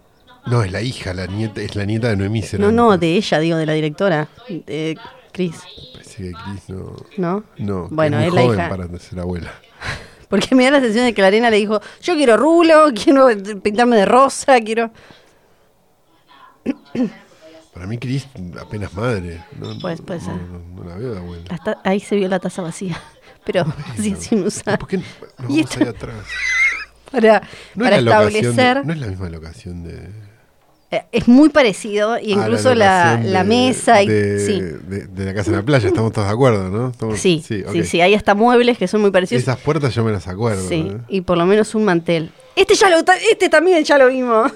No, 0.46 0.62
es 0.64 0.72
la 0.72 0.80
hija, 0.82 1.14
la 1.14 1.26
nieta, 1.26 1.60
es 1.60 1.76
la 1.76 1.84
nieta 1.84 2.08
de 2.08 2.16
Noemí 2.16 2.40
No, 2.40 2.46
Cervantes. 2.46 2.74
no, 2.76 2.98
de 2.98 3.14
ella, 3.16 3.38
digo, 3.38 3.56
de 3.56 3.66
la 3.66 3.72
directora, 3.74 4.28
de 4.48 4.98
Chris, 5.32 5.56
Parece 5.92 6.16
que 6.24 6.32
Cris 6.32 6.68
no. 6.68 6.96
¿no? 7.16 7.44
No, 7.58 7.88
Bueno, 7.90 8.18
es, 8.18 8.26
es 8.26 8.30
muy 8.32 8.36
la 8.40 8.42
joven 8.46 8.58
hija. 8.58 8.68
para 8.68 8.98
ser 8.98 9.20
abuela. 9.20 9.52
Porque 10.28 10.54
me 10.54 10.64
da 10.64 10.72
la 10.72 10.80
sensación 10.80 11.04
de 11.06 11.14
que 11.14 11.22
la 11.22 11.30
nena 11.30 11.48
le 11.50 11.58
dijo, 11.58 11.80
yo 12.02 12.14
quiero 12.14 12.36
rulo, 12.36 12.86
quiero 13.04 13.28
pintarme 13.62 13.96
de 13.96 14.04
rosa, 14.04 14.60
quiero... 14.60 14.90
Para 17.72 17.86
mí, 17.86 17.96
Cris 17.98 18.26
apenas 18.60 18.92
madre. 18.94 19.42
No, 19.58 19.78
Pues, 19.80 20.02
puede 20.02 20.20
no, 20.20 20.26
ser. 20.26 20.34
no- 20.36 20.82
no 20.82 20.88
la 20.90 20.96
veo 20.96 21.12
de 21.12 21.18
abuela. 21.18 21.78
Ahí 21.84 22.00
se 22.00 22.16
vio 22.16 22.28
la 22.28 22.38
taza 22.38 22.60
vacía, 22.62 23.00
pero 23.46 23.64
así 23.94 24.14
sin 24.16 24.44
usar. 24.44 24.78
¿Por 24.78 24.88
qué 24.88 24.98
no, 24.98 25.04
no 25.38 25.48
vamos 25.48 25.76
ahí 25.78 25.88
atrás? 25.88 26.26
Para, 27.12 27.42
No 27.74 27.84
para 27.84 27.96
es 27.98 28.02
la 28.02 28.18
locación 28.22 28.44
establecer... 28.46 28.78
de- 28.78 28.84
no 28.84 28.92
es 28.92 28.98
la 28.98 29.06
misma 29.06 29.28
locación 29.30 29.84
de. 29.84 30.08
eh, 30.90 31.04
Es 31.12 31.28
muy 31.28 31.50
parecido, 31.50 32.18
y 32.18 32.32
incluso 32.32 32.74
la, 32.74 33.12
locación 33.12 33.32
la 33.32 33.42
de- 33.42 33.48
mesa... 33.48 34.02
Y, 34.02 34.08
de, 34.08 34.38
sí, 34.40 34.60
de- 34.60 35.06
de 35.06 35.24
la 35.26 35.34
casa 35.34 35.50
en 35.50 35.56
la 35.56 35.62
playa, 35.62 35.86
estamos 35.88 36.12
todos 36.12 36.26
de 36.26 36.32
acuerdo, 36.34 36.68
¿no? 36.70 36.88
Estamos- 36.88 37.18
sí, 37.20 37.42
sí, 37.46 37.62
ok. 37.66 37.82
sí, 37.84 38.00
hay 38.00 38.14
hasta 38.14 38.34
muebles 38.34 38.78
que 38.78 38.88
son 38.88 39.00
muy 39.02 39.10
parecidos. 39.10 39.42
Esas 39.42 39.58
puertas 39.58 39.94
yo 39.94 40.02
me 40.04 40.10
las 40.12 40.26
acuerdo. 40.26 40.66
Sí, 40.68 40.88
¿eh? 40.90 40.96
y 41.08 41.20
por 41.20 41.38
lo 41.38 41.46
menos 41.46 41.74
un 41.74 41.84
mantel. 41.84 42.30
Este 42.56 42.74
ya 42.74 42.90
lo 42.90 42.96
este 43.30 43.48
también 43.48 43.84
ya 43.84 43.96
lo 43.98 44.08
vimos. 44.08 44.50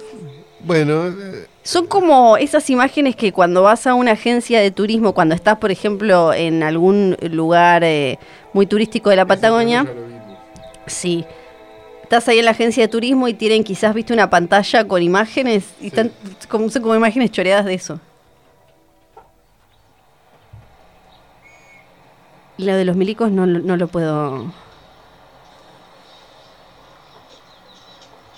Bueno, 0.60 1.06
eh, 1.08 1.46
Son 1.62 1.86
como 1.86 2.36
esas 2.36 2.68
imágenes 2.70 3.14
que 3.16 3.32
cuando 3.32 3.62
vas 3.62 3.86
a 3.86 3.94
una 3.94 4.12
agencia 4.12 4.60
de 4.60 4.70
turismo, 4.72 5.12
cuando 5.14 5.34
estás, 5.34 5.58
por 5.58 5.70
ejemplo, 5.70 6.32
en 6.34 6.62
algún 6.64 7.16
lugar 7.30 7.84
eh, 7.84 8.18
muy 8.52 8.66
turístico 8.66 9.10
de 9.10 9.16
la 9.16 9.26
Patagonia, 9.26 9.86
sí, 10.86 11.24
estás 12.06 12.28
ahí 12.28 12.38
en 12.38 12.44
la 12.44 12.52
agencia 12.52 12.84
de 12.84 12.88
turismo 12.88 13.26
y 13.26 13.34
tienen 13.34 13.64
quizás, 13.64 13.92
viste, 13.92 14.12
una 14.12 14.30
pantalla 14.30 14.86
con 14.86 15.02
imágenes 15.02 15.64
y 15.80 15.88
están 15.88 16.12
como, 16.48 16.70
son 16.70 16.82
como 16.82 16.94
imágenes 16.94 17.32
choreadas 17.32 17.64
de 17.64 17.74
eso. 17.74 18.00
Lo 22.58 22.74
de 22.76 22.84
los 22.84 22.96
milicos 22.96 23.30
no, 23.32 23.44
lo- 23.44 23.58
no 23.58 23.76
lo 23.76 23.88
puedo... 23.88 24.52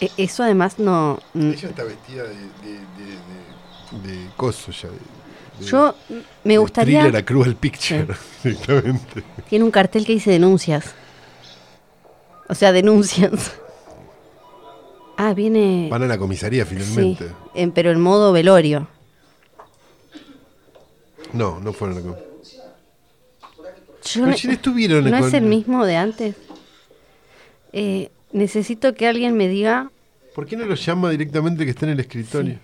E- 0.01 0.11
Eso 0.17 0.43
además 0.45 0.79
no... 0.79 1.19
mm, 1.35 1.51
ella 1.53 1.69
está 1.69 1.85
vestida 1.85 2.23
de, 2.25 2.35
de, 2.35 4.09
de, 4.09 4.09
de- 4.25 4.31
coso 4.37 4.73
ya. 4.73 4.89
Yo 5.61 5.95
me 6.45 6.57
gustaría... 6.57 7.01
Thriller 7.03 7.17
a 7.21 7.25
Cruel 7.25 7.55
Picture, 7.55 8.07
directamente. 8.43 9.23
Tiene 9.49 9.65
un 9.65 9.71
cartel 9.71 10.07
que 10.07 10.13
dice 10.15 10.31
denuncias. 10.31 10.95
O 12.49 12.55
sea, 12.55 12.73
denuncias. 12.73 13.53
Ah, 15.17 15.35
viene. 15.35 15.89
Van 15.91 16.03
a 16.03 16.07
la 16.07 16.17
comisaría 16.17 16.65
Sí, 16.65 16.75
finalmente. 16.77 17.29
en- 17.55 17.73
pero 17.73 17.91
en 17.91 18.01
modo 18.01 18.33
velorio. 18.33 18.87
No, 21.33 21.61
no 21.61 21.73
fueron 21.73 21.99
a 21.99 22.01
la 22.01 22.07
comisaría. 22.07 22.29
Yo 24.05 24.33
si 24.33 24.49
estuvieron 24.51 25.11
¿No 25.11 25.17
es 25.19 25.35
el 25.35 25.45
mismo 25.45 25.85
de 25.85 25.97
antes? 25.97 26.35
Eh, 27.73 28.11
necesito 28.33 28.95
que 28.95 29.07
alguien 29.07 29.37
me 29.37 29.49
diga. 29.49 29.91
¿Por 30.35 30.47
qué 30.47 30.57
no 30.57 30.65
lo 30.65 30.75
llama 30.77 31.11
directamente 31.11 31.65
que 31.65 31.73
está 31.73 31.85
en 31.85 31.93
el 31.93 32.01
escritorio? 32.01 32.59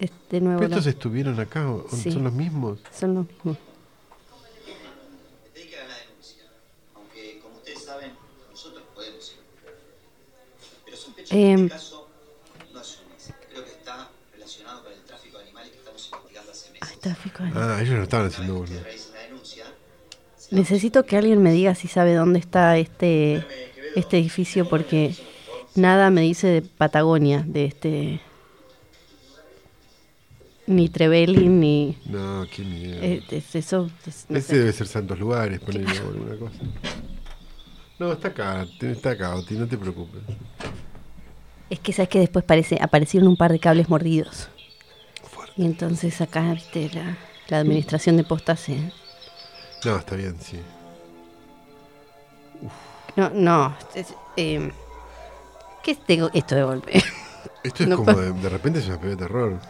eh, 0.00 0.08
De 0.30 0.40
nuevo. 0.40 0.60
¿Pero 0.60 0.70
estos 0.72 0.86
estuvieron 0.86 1.38
acá? 1.40 1.68
¿O 1.70 1.84
Sí. 1.94 2.10
¿Son 2.12 2.24
los 2.24 2.32
mismos? 2.32 2.78
Son 2.96 3.14
los 3.14 3.26
mismos. 3.26 3.56
De- 11.30 11.70
Ah, 17.54 17.78
ellos 17.80 17.96
no 17.96 18.02
estaban 18.02 18.26
haciendo 18.26 18.54
boludo. 18.54 18.80
Necesito 20.50 21.04
que 21.04 21.16
alguien 21.16 21.42
me 21.42 21.52
diga 21.52 21.74
si 21.74 21.88
sabe 21.88 22.14
dónde 22.14 22.38
está 22.38 22.78
este, 22.78 23.44
este 23.94 24.18
edificio 24.18 24.68
porque 24.68 25.14
nada 25.74 26.10
me 26.10 26.22
dice 26.22 26.46
de 26.48 26.62
Patagonia, 26.62 27.44
de 27.46 27.64
este... 27.66 28.20
Ni 30.66 30.90
Trevelin, 30.90 31.60
ni... 31.60 31.96
No, 32.06 32.46
qué 32.54 32.62
miedo. 32.62 32.98
eh, 33.02 33.22
es- 33.30 33.54
eso, 33.54 33.90
es- 34.06 34.26
no 34.28 34.36
Ese 34.38 34.48
sé. 34.48 34.58
debe 34.58 34.72
ser 34.72 34.86
Santos 34.86 35.18
Lugares, 35.18 35.60
ponerle 35.60 35.96
alguna 35.98 36.36
cosa. 36.36 36.58
No, 37.98 38.12
está 38.12 38.28
acá, 38.28 38.66
está 38.80 39.10
acá, 39.10 39.34
Oti, 39.34 39.54
no 39.54 39.66
te 39.66 39.78
preocupes. 39.78 40.20
Es 41.70 41.78
que 41.80 41.92
sabes 41.92 42.08
que 42.08 42.18
después 42.18 42.44
parece, 42.44 42.78
aparecieron 42.80 43.28
un 43.28 43.36
par 43.36 43.52
de 43.52 43.58
cables 43.58 43.88
mordidos. 43.88 44.48
Y 45.56 45.64
entonces 45.64 46.20
acá, 46.20 46.52
viste, 46.54 46.90
la, 46.94 47.16
la 47.48 47.58
administración 47.58 48.16
de 48.16 48.24
postas 48.24 48.60
se... 48.60 48.78
No, 49.84 49.96
está 49.96 50.16
bien, 50.16 50.36
sí. 50.40 50.58
No, 53.16 53.30
no. 53.30 53.76
es- 53.94 54.14
eh, 54.36 54.70
¿Qué 55.82 55.94
tengo 55.94 56.30
esto 56.34 56.54
de 56.54 56.62
golpe? 56.62 57.02
Esto 57.64 57.82
es 57.82 57.88
No 57.88 57.96
como 57.96 58.12
de, 58.14 58.32
de 58.32 58.48
repente 58.48 58.78
es 58.78 58.86
una 58.86 58.98
película 59.00 59.16
de 59.26 59.28
terror. 59.28 59.60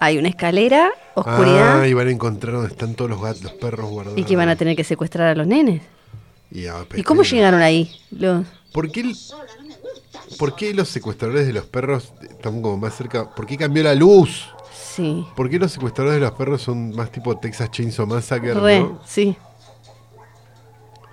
Hay 0.00 0.18
una 0.18 0.28
escalera, 0.28 0.90
oscuridad, 1.14 1.80
Ah, 1.80 1.86
y 1.88 1.92
van 1.94 2.08
a 2.08 2.10
encontrar 2.10 2.54
donde 2.54 2.68
están 2.70 2.94
todos 2.94 3.10
los 3.10 3.20
gatos, 3.20 3.42
los 3.42 3.52
perros 3.54 3.90
guardados. 3.90 4.18
y 4.18 4.24
que 4.24 4.36
van 4.36 4.48
a 4.48 4.56
tener 4.56 4.76
que 4.76 4.84
secuestrar 4.84 5.28
a 5.28 5.34
los 5.34 5.46
nenes. 5.46 5.82
Y, 6.50 6.66
¿Y 6.94 7.02
cómo 7.02 7.22
llegaron 7.22 7.60
ahí? 7.60 7.90
Los... 8.10 8.46
¿Por 8.72 8.90
qué, 8.92 9.00
el- 9.00 9.16
¿Por 10.38 10.54
qué 10.56 10.74
los 10.74 10.88
secuestradores 10.88 11.46
de 11.46 11.52
los 11.52 11.64
perros 11.66 12.12
están 12.28 12.60
como 12.62 12.76
más 12.76 12.94
cerca? 12.96 13.30
¿Por 13.34 13.46
qué 13.46 13.56
cambió 13.56 13.82
la 13.82 13.94
luz? 13.94 14.48
Sí. 14.72 15.24
¿Por 15.36 15.48
qué 15.48 15.58
los 15.58 15.72
secuestradores 15.72 16.20
de 16.20 16.26
los 16.26 16.36
perros 16.36 16.62
son 16.62 16.94
más 16.94 17.10
tipo 17.10 17.36
Texas 17.38 17.70
Chainsaw 17.70 18.06
Massacre? 18.06 18.54
Re, 18.54 18.80
¿no? 18.80 19.00
sí. 19.06 19.36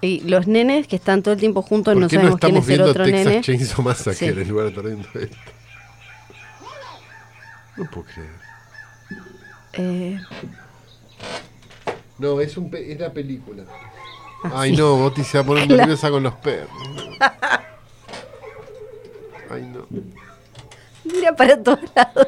Y 0.01 0.19
los 0.21 0.45
nenes 0.45 0.87
que 0.87 0.97
están 0.97 1.23
todo 1.23 1.33
el 1.33 1.39
tiempo 1.39 1.61
juntos, 1.63 1.93
¿Por 1.93 2.01
no 2.01 2.07
qué 2.07 2.17
no 2.17 2.21
sabemos 2.21 2.39
quién 2.39 2.55
estamos 2.57 2.63
es 2.63 2.69
el 2.69 2.75
viendo 2.75 2.91
otro 2.91 3.05
Texas 3.05 3.25
nene. 3.25 3.41
Chainsaw 3.41 3.81
Massacre 3.83 4.13
Sí. 4.33 4.41
en 4.41 4.49
lugar 4.49 4.65
de 4.65 4.69
estar 4.69 4.85
viendo 4.85 5.07
esto? 5.19 5.37
No 7.77 7.85
puedo 7.89 8.07
creer. 8.07 8.29
Eh, 9.73 10.19
No, 12.17 12.39
es, 12.39 12.55
un 12.57 12.69
pe- 12.69 12.91
es 12.93 12.99
la 12.99 13.11
película. 13.11 13.63
Ah, 14.43 14.51
Ay, 14.61 14.71
sí. 14.71 14.77
no, 14.77 14.95
Boti 14.95 15.23
se 15.23 15.37
va 15.37 15.43
a 15.43 15.47
poner 15.47 15.67
nerviosa 15.69 16.09
con 16.09 16.23
los 16.23 16.33
perros. 16.35 16.69
Ay, 19.49 19.63
no. 19.63 19.85
mira 21.03 21.33
para 21.35 21.61
todos 21.61 21.79
lados. 21.95 22.27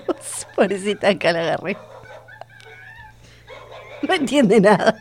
Pobrecita, 0.55 1.09
acá 1.09 1.31
la 1.31 1.39
agarré. 1.41 1.77
No 4.07 4.13
entiende 4.13 4.61
nada. 4.61 4.95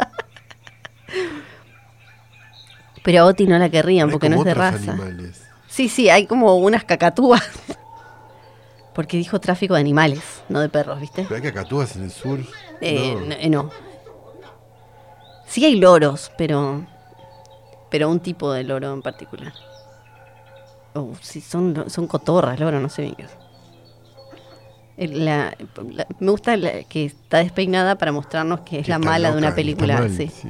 Pero 3.02 3.22
a 3.22 3.26
Oti 3.26 3.46
no 3.46 3.58
la 3.58 3.68
querrían 3.68 4.10
porque 4.10 4.28
no 4.28 4.36
es 4.38 4.44
de 4.44 4.54
raza. 4.54 4.92
animales. 4.92 5.42
Sí, 5.68 5.88
sí, 5.88 6.08
hay 6.08 6.26
como 6.26 6.56
unas 6.56 6.84
cacatúas. 6.84 7.42
Porque 8.94 9.18
dijo 9.18 9.38
tráfico 9.40 9.74
de 9.74 9.80
animales, 9.80 10.42
no 10.48 10.60
de 10.60 10.70
perros, 10.70 10.98
¿viste? 11.00 11.24
Pero 11.24 11.36
hay 11.36 11.42
cacatúas 11.42 11.96
en 11.96 12.04
el 12.04 12.10
sur. 12.10 12.40
Eh, 12.80 13.14
No. 13.14 13.20
no. 13.26 13.34
eh, 13.34 13.48
no. 13.50 13.70
Sí 15.46 15.64
hay 15.66 15.76
loros, 15.76 16.32
pero. 16.38 16.86
Pero 17.90 18.08
un 18.08 18.20
tipo 18.20 18.50
de 18.52 18.64
loro 18.64 18.92
en 18.94 19.02
particular. 19.02 19.52
O 20.96 21.12
sí, 21.20 21.40
son, 21.40 21.84
son 21.88 22.06
cotorras, 22.06 22.58
loro, 22.58 22.80
no 22.80 22.88
sé 22.88 23.02
bien 23.02 23.14
qué 23.16 23.22
es. 23.24 23.30
El- 24.96 25.24
la- 25.26 25.54
la- 25.92 26.06
me 26.20 26.30
gusta 26.30 26.56
la- 26.56 26.82
que 26.84 27.04
está 27.04 27.38
despeinada 27.38 27.96
para 27.98 28.12
mostrarnos 28.12 28.60
que 28.60 28.78
es 28.80 28.86
Que 28.86 28.90
la 28.92 28.98
mala 28.98 29.30
de 29.30 29.36
una 29.38 29.54
película. 29.54 29.98
mal, 30.00 30.10
sí. 30.10 30.28
sí. 30.28 30.48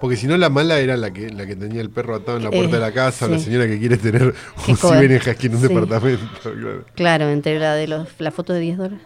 Porque 0.00 0.16
si 0.16 0.26
no, 0.26 0.36
la 0.36 0.48
mala 0.48 0.78
era 0.78 0.96
la 0.96 1.12
que, 1.12 1.30
la 1.30 1.46
que 1.46 1.54
tenía 1.56 1.80
el 1.80 1.90
perro 1.90 2.14
atado 2.16 2.38
en 2.38 2.44
la 2.44 2.50
puerta 2.50 2.70
Eh, 2.76 2.80
de 2.80 2.86
la 2.86 2.92
casa, 2.92 3.26
o 3.26 3.28
la 3.28 3.38
señora 3.38 3.66
que 3.66 3.78
quiere 3.78 3.96
tener 3.96 4.22
un 4.68 4.74
Husky 4.74 5.46
en 5.46 5.54
un 5.56 5.62
departamento. 5.62 6.24
Claro. 6.42 6.84
Claro, 6.94 7.28
entre 7.30 7.58
la 7.58 7.74
de 7.74 7.86
los, 7.88 8.08
la 8.18 8.30
foto 8.32 8.52
de 8.52 8.60
10 8.60 8.78
dólares. 8.78 9.00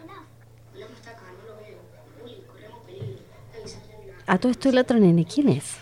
A 4.26 4.38
todo 4.38 4.52
esto 4.52 4.68
el 4.70 4.78
otro 4.78 4.98
nene, 4.98 5.24
¿quién 5.26 5.48
es? 5.50 5.76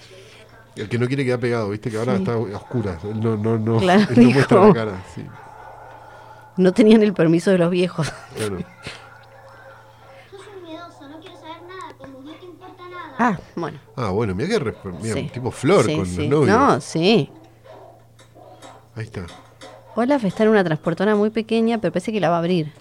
El 0.76 0.88
que 0.88 0.98
no 0.98 1.06
quiere 1.06 1.24
quedar 1.24 1.40
pegado, 1.40 1.68
viste 1.70 1.90
que 1.90 1.98
ahora 1.98 2.14
Sí. 2.16 2.22
está 2.22 2.32
a 2.34 2.38
oscuras. 2.38 3.04
Él 3.04 3.20
no, 3.20 3.36
no, 3.36 3.58
no, 3.58 3.78
Claro, 3.78 4.02
él 4.10 4.24
no 4.24 4.30
muestra 4.30 4.66
la 4.66 4.72
cara. 4.74 5.02
Sí, 5.14 5.24
No 6.56 6.72
tenían 6.72 7.02
el 7.02 7.12
permiso 7.12 7.50
de 7.50 7.58
los 7.58 7.70
viejos. 7.70 8.12
claro. 8.36 8.58
Sos 10.30 10.40
un 10.56 10.62
miedoso, 10.62 11.08
no 11.08 11.18
quiero 11.20 11.36
saber 11.38 11.62
nada, 11.68 11.94
como 11.98 12.20
no 12.20 12.32
te 12.32 12.44
importa 12.46 12.82
nada. 12.88 13.14
Ah, 13.18 13.38
bueno. 13.56 13.78
Ah, 13.96 14.10
bueno, 14.10 14.34
mira 14.34 14.48
que 14.58 14.74
mira, 15.02 15.14
Sí. 15.14 15.30
tipo 15.32 15.50
flor 15.50 15.84
Sí, 15.86 15.96
con 15.96 16.06
sí. 16.06 16.16
los 16.28 16.28
novios. 16.28 16.56
No, 16.56 16.80
sí. 16.80 17.30
Ahí 18.96 19.04
está. 19.04 19.26
Olaf 19.96 20.24
está 20.24 20.44
en 20.44 20.50
una 20.50 20.62
transportadora 20.64 21.16
muy 21.16 21.30
pequeña, 21.30 21.78
pero 21.78 21.92
parece 21.92 22.12
que 22.12 22.20
la 22.20 22.30
va 22.30 22.36
a 22.36 22.38
abrir. 22.38 22.72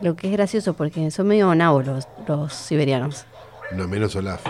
Lo 0.00 0.16
que 0.16 0.26
es 0.28 0.32
gracioso 0.32 0.74
porque 0.74 1.10
son 1.10 1.26
medio 1.28 1.54
nabos 1.54 1.86
los, 1.86 2.08
los 2.26 2.52
siberianos. 2.52 3.24
No 3.72 3.86
menos 3.88 4.14
Olaf. 4.16 4.44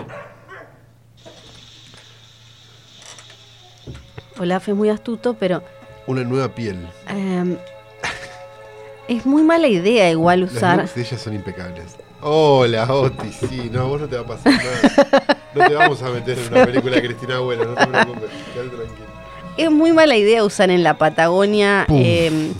Olaf 4.39 4.67
es 4.69 4.75
muy 4.75 4.89
astuto, 4.89 5.33
pero 5.35 5.61
Una 6.07 6.23
nueva 6.23 6.49
piel. 6.49 6.87
em, 7.07 7.57
es 9.07 9.25
muy 9.25 9.43
mala 9.43 9.67
idea 9.67 10.09
igual 10.11 10.41
Las 10.41 10.53
usar. 10.53 10.77
looks 10.79 10.95
de 10.95 11.01
ellas 11.01 11.21
son 11.21 11.33
impecables. 11.33 11.95
Hola, 12.21 12.91
Oti, 12.91 13.31
sí, 13.31 13.69
no, 13.71 13.81
a 13.81 13.83
vos 13.83 14.01
no 14.01 14.07
te 14.07 14.15
va 14.17 14.23
a 14.23 14.25
pasar 14.25 14.53
nada. 14.53 15.37
No 15.53 15.67
te 15.67 15.73
vamos 15.75 16.01
a 16.01 16.09
meter 16.09 16.37
en 16.39 16.51
una 16.53 16.65
película 16.67 16.95
de 16.95 17.01
Cristina 17.03 17.35
Abuela, 17.37 17.63
no 17.65 17.75
te 17.75 17.85
preocupes, 17.87 18.29
quédate 18.53 18.69
tranquilo. 18.75 19.07
Es 19.57 19.71
muy 19.71 19.91
mala 19.91 20.15
idea 20.17 20.43
usar 20.43 20.69
en 20.71 20.83
la 20.83 20.97
Patagonia 20.97 21.85
em, 21.89 22.53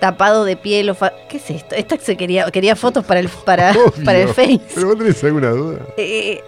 tapado 0.00 0.44
de 0.44 0.56
piel 0.56 0.90
o 0.90 0.94
fa- 0.94 1.12
¿Qué 1.28 1.38
es 1.38 1.50
esto? 1.50 1.74
Esta 1.74 1.96
se 1.98 2.16
quería, 2.16 2.50
quería 2.50 2.76
fotos 2.76 3.04
para 3.06 3.20
el 3.20 3.28
para, 3.28 3.70
Obvio. 3.72 4.04
para 4.04 4.18
el 4.20 4.28
Face. 4.28 4.60
Pero 4.74 4.88
vos 4.88 4.98
tenés 4.98 5.24
alguna 5.24 5.50
duda. 5.50 5.78
Eh, 5.96 6.42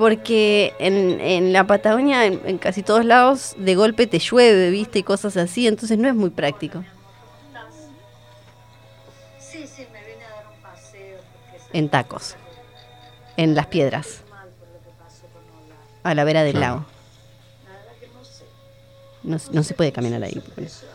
porque 0.00 0.72
en, 0.78 1.20
en 1.20 1.52
la 1.52 1.66
Patagonia, 1.66 2.24
en, 2.24 2.40
en 2.46 2.56
casi 2.56 2.82
todos 2.82 3.04
lados, 3.04 3.54
de 3.58 3.74
golpe 3.74 4.06
te 4.06 4.18
llueve, 4.18 4.70
viste, 4.70 5.00
y 5.00 5.02
cosas 5.02 5.36
así, 5.36 5.66
entonces 5.66 5.98
no 5.98 6.08
es 6.08 6.14
muy 6.14 6.30
práctico. 6.30 6.82
Sí, 9.38 9.66
sí, 9.66 9.86
me 9.92 10.00
vine 10.00 10.24
a 10.24 10.36
dar 10.36 10.46
un 10.56 10.62
paseo 10.62 11.18
porque 11.30 11.58
se 11.70 11.76
En 11.78 11.90
tacos, 11.90 12.36
en 13.36 13.54
las 13.54 13.66
piedras, 13.66 14.22
a 16.02 16.14
la 16.14 16.24
vera 16.24 16.44
del 16.44 16.56
Claro. 16.56 16.74
lago. 16.76 16.86
No 19.22 19.38
sé. 19.38 19.50
No, 19.52 19.62
se 19.62 19.74
puede 19.74 19.92
caminar 19.92 20.22
ahí. 20.24 20.42
Eso 20.56 20.86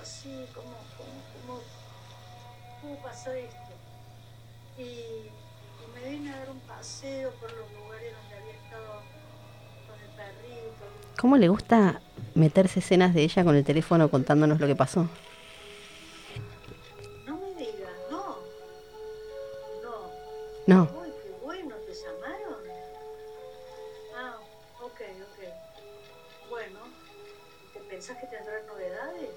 ¿Cómo 11.26 11.38
le 11.38 11.48
gusta 11.48 12.02
meterse 12.36 12.82
escenas 12.82 13.16
de 13.16 13.24
ella 13.24 13.44
con 13.44 13.56
el 13.56 13.64
teléfono 13.64 14.10
contándonos 14.10 14.60
lo 14.60 14.68
que 14.68 14.76
pasó? 14.76 15.10
No 17.26 17.36
me 17.38 17.48
digas, 17.58 17.90
no. 18.12 18.38
No. 19.82 20.12
No, 20.68 20.84
Uy, 21.02 21.08
qué 21.24 21.32
bueno, 21.44 21.74
¿te 21.88 21.94
llamaron? 21.96 22.60
Ah, 24.16 24.36
ok, 24.84 24.92
ok. 24.92 26.48
Bueno, 26.52 26.80
¿te 27.74 27.80
pensás 27.90 28.18
que 28.18 28.28
tendrán 28.28 28.68
novedades? 28.68 29.30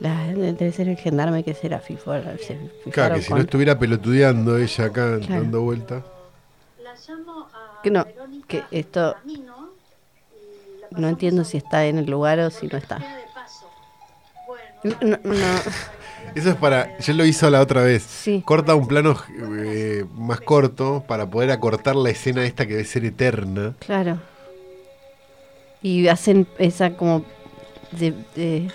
la- 0.00 0.52
debe 0.52 0.72
ser 0.72 0.88
el 0.90 0.98
gendarme 0.98 1.42
que 1.42 1.54
será 1.54 1.80
FIFO. 1.80 2.12
se 2.36 2.58
Claro, 2.90 3.14
que 3.14 3.22
si 3.22 3.32
no 3.32 3.40
estuviera 3.40 3.78
pelotudeando 3.78 4.58
ella 4.58 4.84
acá 4.84 5.18
Claro. 5.20 5.40
dando 5.42 5.62
vueltas. 5.62 6.04
La 6.82 6.92
llamo 6.94 7.48
a 7.54 7.80
Que 7.82 7.90
no, 7.90 8.04
Verónica 8.04 8.46
que 8.46 8.64
esto 8.78 9.16
Camino 9.22 9.53
no 10.96 11.08
entiendo 11.08 11.44
si 11.44 11.56
está 11.56 11.86
en 11.86 11.98
el 11.98 12.06
lugar 12.06 12.38
o 12.40 12.50
si 12.50 12.66
no 12.66 12.78
está. 12.78 12.98
No, 14.82 15.18
no. 15.22 15.34
Eso 16.34 16.50
es 16.50 16.56
para. 16.56 16.98
Ya 16.98 17.14
lo 17.14 17.24
hizo 17.24 17.48
la 17.48 17.60
otra 17.60 17.82
vez. 17.82 18.02
Sí. 18.02 18.42
Corta 18.44 18.74
un 18.74 18.86
plano 18.88 19.16
eh, 19.56 20.04
más 20.14 20.40
corto 20.40 21.04
para 21.06 21.26
poder 21.30 21.50
acortar 21.50 21.96
la 21.96 22.10
escena 22.10 22.44
esta 22.44 22.66
que 22.66 22.72
debe 22.74 22.84
ser 22.84 23.04
eterna. 23.04 23.74
Claro. 23.78 24.18
Y 25.80 26.08
hacen 26.08 26.46
esa 26.58 26.96
como 26.96 27.24
de, 27.92 28.14
de- 28.34 28.70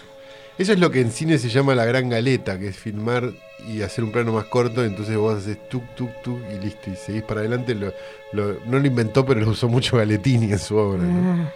Eso 0.57 0.73
es 0.73 0.79
lo 0.79 0.89
que 0.91 1.01
en 1.01 1.11
cine 1.11 1.37
se 1.37 1.49
llama 1.49 1.75
la 1.75 1.85
gran 1.85 2.07
galeta, 2.09 2.57
que 2.59 2.69
es 2.69 2.77
filmar 2.77 3.31
y 3.67 3.81
hacer 3.81 4.03
un 4.03 4.11
plano 4.11 4.31
más 4.31 4.45
corto. 4.45 4.83
Entonces 4.85 5.17
vos 5.17 5.37
haces 5.37 5.57
tuk, 5.69 5.83
tuk, 5.95 6.09
tuk 6.23 6.39
y 6.55 6.63
listo. 6.63 6.89
Y 6.91 6.95
seguís 6.95 7.23
para 7.23 7.41
adelante. 7.41 7.75
Lo- 7.75 7.93
lo- 8.31 8.59
no 8.65 8.79
lo 8.79 8.87
inventó, 8.87 9.25
pero 9.25 9.41
lo 9.41 9.49
usó 9.49 9.67
mucho 9.67 9.97
Galetini 9.97 10.51
en 10.51 10.59
su 10.59 10.75
obra. 10.77 11.03
¿no? 11.03 11.51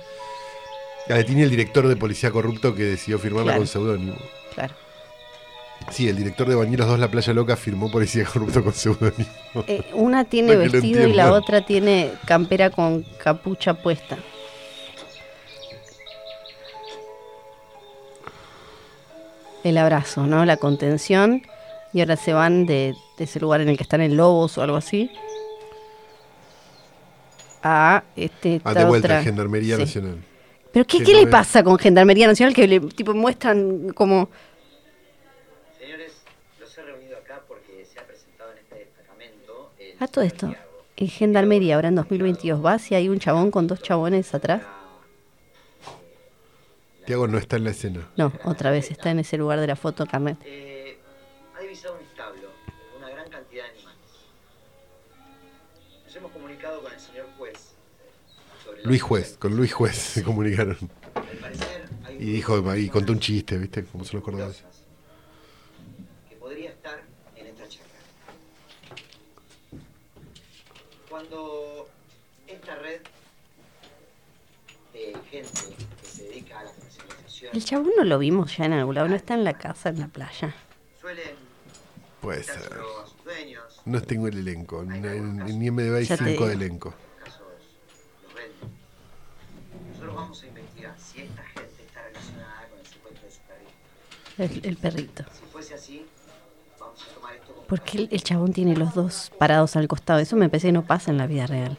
Galetini, 1.08 1.42
el 1.44 1.50
director 1.50 1.88
de 1.88 1.96
Policía 1.96 2.32
Corrupto 2.32 2.74
que 2.76 2.84
decidió 2.84 3.20
firmarla 3.20 3.52
Claro. 3.54 3.60
con 3.60 3.68
seudónimo. 3.68 4.16
claro. 4.54 4.74
Sí, 5.92 6.08
el 6.08 6.16
director 6.16 6.48
de 6.48 6.56
Bañeros 6.56 6.88
2, 6.88 6.98
La 6.98 7.10
Playa 7.12 7.34
Loca, 7.34 7.58
firmó 7.58 7.92
Policía 7.92 8.24
Corrupto 8.24 8.64
con 8.64 8.74
seudónimo. 8.74 9.30
Eh, 9.68 9.84
una 9.94 10.24
tiene 10.30 10.56
vestido 10.56 11.06
y 11.06 11.12
la 11.14 11.34
otra 11.34 11.66
tiene 11.66 12.12
campera 12.26 12.70
con 12.70 13.04
capucha 13.22 13.74
puesta. 13.74 14.18
El 19.64 19.78
abrazo, 19.78 20.26
¿no? 20.28 20.46
La 20.46 20.58
contención. 20.58 21.42
Y 21.94 22.00
ahora 22.02 22.16
se 22.16 22.34
van 22.34 22.66
de, 22.66 22.96
de 23.18 23.24
ese 23.24 23.40
lugar 23.40 23.62
en 23.62 23.70
el 23.70 23.78
que 23.78 23.84
están 23.84 24.02
en 24.02 24.18
Lobos 24.18 24.58
o 24.58 24.62
algo 24.64 24.78
así. 24.78 25.12
A 27.62 28.04
este 28.16 28.62
Ah, 28.66 28.74
de 28.74 28.84
vuelta, 28.86 29.08
otra. 29.08 29.24
Gendarmería 29.24 29.76
Sí. 29.78 29.82
Nacional. 29.84 30.18
¿Pero 30.74 30.86
qué, 30.86 31.04
qué 31.04 31.14
no 31.14 31.20
le 31.20 31.28
pasa 31.28 31.64
con 31.64 31.78
Gendarmería 31.78 32.26
Nacional? 32.26 32.56
Que 32.56 32.68
le 32.68 32.80
tipo 32.80 33.14
muestran 33.14 33.94
como. 33.94 34.28
Señores, 35.80 36.14
los 36.60 36.76
he 36.76 36.82
reunido 36.82 37.16
acá 37.16 37.42
porque 37.48 37.86
se 37.86 38.00
ha 38.00 38.04
presentado 38.08 38.52
en 38.54 38.58
este 38.58 38.76
destacamento 38.80 39.72
el 39.78 39.96
A 40.00 40.08
todo 40.08 40.24
esto. 40.24 40.56
En 40.98 41.08
Gendarmería, 41.08 41.76
ahora 41.76 41.90
en 41.90 41.96
2022, 41.96 42.60
vas 42.62 42.92
y 42.92 42.96
hay 42.96 43.08
un 43.08 43.20
chabón 43.20 43.52
con 43.52 43.68
dos 43.68 43.84
chabones 43.84 44.34
atrás. 44.34 44.64
Tiago 47.06 47.28
no 47.28 47.38
está 47.38 47.58
en 47.58 47.66
la 47.66 47.70
escena. 47.70 48.08
No, 48.18 48.34
otra 48.44 48.72
vez 48.72 48.90
está 48.90 49.12
en 49.12 49.20
ese 49.20 49.38
lugar 49.38 49.60
de 49.60 49.68
la 49.68 49.76
foto, 49.76 50.08
Carnet. 50.08 50.38
Luis 58.84 59.02
Juez, 59.02 59.38
con 59.38 59.56
Luis 59.56 59.74
Juez 59.74 59.96
se 59.96 60.24
comunicaron. 60.24 60.78
Y 62.20 62.26
dijo, 62.34 62.76
y 62.76 62.90
contó 62.90 63.14
un 63.14 63.20
chiste, 63.20 63.58
¿viste? 63.58 63.84
Como 63.86 64.04
son 64.06 64.18
los 64.20 64.24
cordobeses. 64.24 64.64
que 66.30 66.36
podría 66.36 66.70
estar 66.70 67.02
en 67.36 67.48
esta 67.48 67.68
charla. 67.68 67.88
Cuando 71.10 71.88
esta 72.48 72.76
red 72.76 73.02
de 74.94 75.16
gente 75.30 75.52
que 76.02 76.08
se 76.08 76.24
dedica 76.24 76.60
a 76.60 76.64
la 76.66 76.72
comercialización 76.72 77.52
El 77.56 77.66
chabón 77.66 77.92
no 77.98 78.04
lo 78.04 78.20
vimos 78.20 78.56
ya 78.56 78.66
en 78.66 78.74
algún 78.74 78.96
lado, 78.96 79.08
no 79.08 79.16
está 79.16 79.34
en 79.34 79.44
la 79.44 79.58
casa, 79.58 79.90
en 79.90 80.00
la 80.00 80.08
playa. 80.08 80.56
suelen 81.02 81.54
Puede 82.24 82.42
ser. 82.44 82.72
No 83.84 84.02
tengo 84.02 84.30
el 84.30 84.38
elenco. 84.38 84.82
Ni 84.86 84.98
en, 85.06 85.42
en 85.42 85.62
IMDb 85.62 85.96
hay 85.96 86.06
cinco 86.06 86.48
de 86.48 86.54
elenco. 86.54 86.94
casos 87.22 87.42
los 88.24 88.34
venden. 88.34 88.70
Nosotros 89.92 90.13
vamos 90.24 90.44
a 90.44 90.48
investigar 90.48 90.96
si 90.98 91.22
esta 91.22 91.44
gente 91.44 91.84
está 91.84 92.02
relacionada 92.02 92.68
con 92.70 92.80
el 92.80 92.86
secuestro 92.86 93.24
de 93.28 93.32
su 93.32 93.40
perrito. 93.42 94.64
El, 94.64 94.70
el 94.70 94.78
perrito. 94.78 95.24
Si 95.24 95.46
fuese 95.52 95.74
así, 95.76 96.06
vamos 96.80 97.04
a 97.04 97.14
tomar 97.14 97.36
esto 97.36 97.54
como 97.54 97.68
Porque 97.68 97.98
el, 97.98 98.10
el 98.12 98.24
chabón 98.24 98.54
tiene 98.54 98.76
los 98.76 98.94
dos 98.94 99.32
parados 99.38 99.76
al 99.76 99.88
costado. 99.88 100.20
Eso 100.20 100.36
me 100.36 100.50
parece 100.50 100.68
que 100.70 100.74
no 100.74 100.86
pasa 100.86 101.12
en 101.12 101.18
la 101.18 101.28
vida 101.28 101.46
real. 101.48 101.78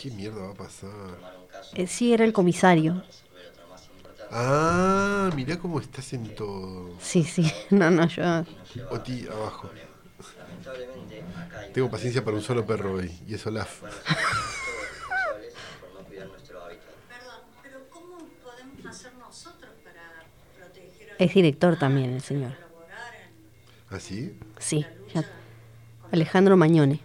¿Qué 0.00 0.10
mierda 0.10 0.42
va 0.42 0.50
a 0.50 0.54
pasar? 0.54 0.90
Eh, 1.74 1.86
sí, 1.86 2.12
era 2.12 2.24
el 2.24 2.32
comisario. 2.32 3.02
Ah, 4.30 5.30
mirá 5.34 5.58
cómo 5.58 5.80
estás 5.80 6.12
en 6.12 6.34
todo. 6.34 6.90
Sí, 7.00 7.24
sí. 7.24 7.50
No, 7.70 7.90
no, 7.90 8.06
yo. 8.06 8.44
Oti, 8.90 9.26
abajo. 9.26 9.70
Tengo 11.72 11.90
paciencia 11.90 12.24
para 12.24 12.36
un 12.36 12.42
solo 12.42 12.64
perro 12.64 12.94
hoy, 12.94 13.10
y 13.26 13.34
es 13.34 13.46
Olaf. 13.46 13.82
Es 21.18 21.34
director 21.34 21.76
también 21.78 22.10
el 22.14 22.20
señor. 22.22 22.52
¿Ah, 23.90 23.98
sí? 24.00 24.38
Sí. 24.58 24.86
ya- 25.14 25.24
Alejandro 26.12 26.56
Mañone. 26.56 27.00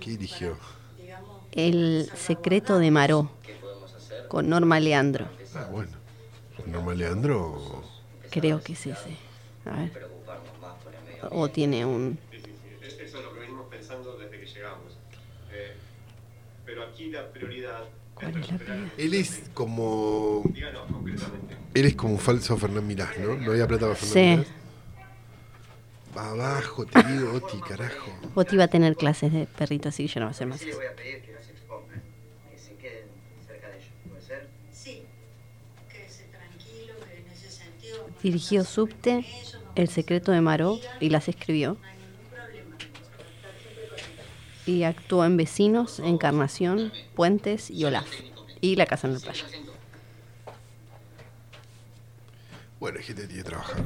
¿Qué 0.00 0.10
dirigió? 0.10 0.56
El 1.52 2.10
secreto 2.14 2.78
de 2.78 2.90
Maró. 2.90 3.30
Con 4.28 4.48
Norma 4.48 4.78
Leandro. 4.78 5.26
Ah, 5.54 5.66
bueno. 5.70 5.92
Norma 6.66 6.94
Leandro. 6.94 7.82
Creo 8.30 8.62
que 8.62 8.74
es 8.74 8.86
ese. 8.86 9.16
A 9.64 9.70
ver. 9.78 9.92
O 11.30 11.48
tiene 11.48 11.84
un. 11.86 12.18
Eso 12.82 13.02
es 13.02 13.12
lo 13.24 13.32
que 13.32 13.40
venimos 13.40 13.66
pensando 13.68 14.16
desde 14.18 14.38
que 14.38 14.46
llegamos. 14.46 14.98
Eh, 15.52 15.72
pero 16.66 16.84
aquí 16.84 17.10
la 17.10 17.26
prioridad 17.32 17.84
¿Cuál 18.14 18.36
es 18.38 18.50
la 18.52 18.58
prioridad? 18.58 18.88
Él 18.98 19.14
es 19.14 19.42
como. 19.54 20.42
díganos 20.52 20.82
concretamente. 20.92 21.56
Él 21.80 21.86
es 21.86 21.94
como 21.96 22.14
un 22.14 22.18
falso 22.18 22.56
Fernán 22.56 22.86
Mirás, 22.86 23.16
¿no? 23.18 23.36
No 23.36 23.52
había 23.52 23.66
plata 23.66 23.86
para 23.86 23.96
Sí. 23.98 24.06
Fernán 24.12 24.38
Mirás. 24.40 24.52
Va 26.16 26.30
abajo, 26.30 26.86
te 26.86 27.02
digo, 27.04 27.32
Oti, 27.34 27.58
carajo. 27.60 28.10
Oti 28.34 28.56
va 28.56 28.64
a 28.64 28.68
tener 28.68 28.96
clases 28.96 29.32
de 29.32 29.46
perrito, 29.46 29.88
así 29.90 30.06
que 30.06 30.14
yo 30.14 30.20
no 30.20 30.26
voy 30.26 30.30
a 30.30 30.34
hacer 30.34 30.46
más 30.48 30.60
Sí 30.60 30.70
voy 30.72 30.86
a 30.86 30.96
pedir 30.96 31.20
que 31.22 31.32
no 31.32 31.38
se 31.40 31.50
expongan, 31.52 32.02
que 32.50 32.58
se 32.58 32.72
queden 32.74 33.04
cerca 33.46 33.68
de 33.68 33.76
ellos. 33.76 33.88
¿Puede 34.08 34.22
ser? 34.22 34.48
sí, 34.72 35.02
quédese 35.92 36.24
tranquilo, 36.24 36.94
que 37.06 37.18
en 37.20 37.28
ese 37.30 37.50
sentido 37.50 38.06
Dirigió 38.22 38.64
Subte, 38.64 39.24
El 39.76 39.88
secreto 39.88 40.32
de 40.32 40.40
Maró 40.40 40.80
y 40.98 41.10
las 41.10 41.28
escribió. 41.28 41.76
no 41.80 41.86
hay 41.86 41.94
ningún 41.98 42.30
problema. 42.30 42.76
Vamos 42.78 43.08
a 43.12 43.36
estar 43.36 43.52
siempre 43.60 43.88
con 43.88 43.98
ellos. 43.98 44.66
Y 44.66 44.82
actuó 44.84 45.24
en 45.24 45.36
Vecinos, 45.36 46.00
Encarnación, 46.00 46.90
Puentes 47.14 47.70
y 47.70 47.84
Olaf. 47.84 48.08
Y 48.60 48.74
La 48.76 48.86
Casa 48.86 49.06
en 49.06 49.14
la 49.14 49.20
Playa. 49.20 49.44
Bueno, 52.80 52.98
hay 52.98 53.04
gente 53.04 53.22
que 53.22 53.28
tiene 53.28 53.42
que 53.42 53.48
trabajar. 53.48 53.76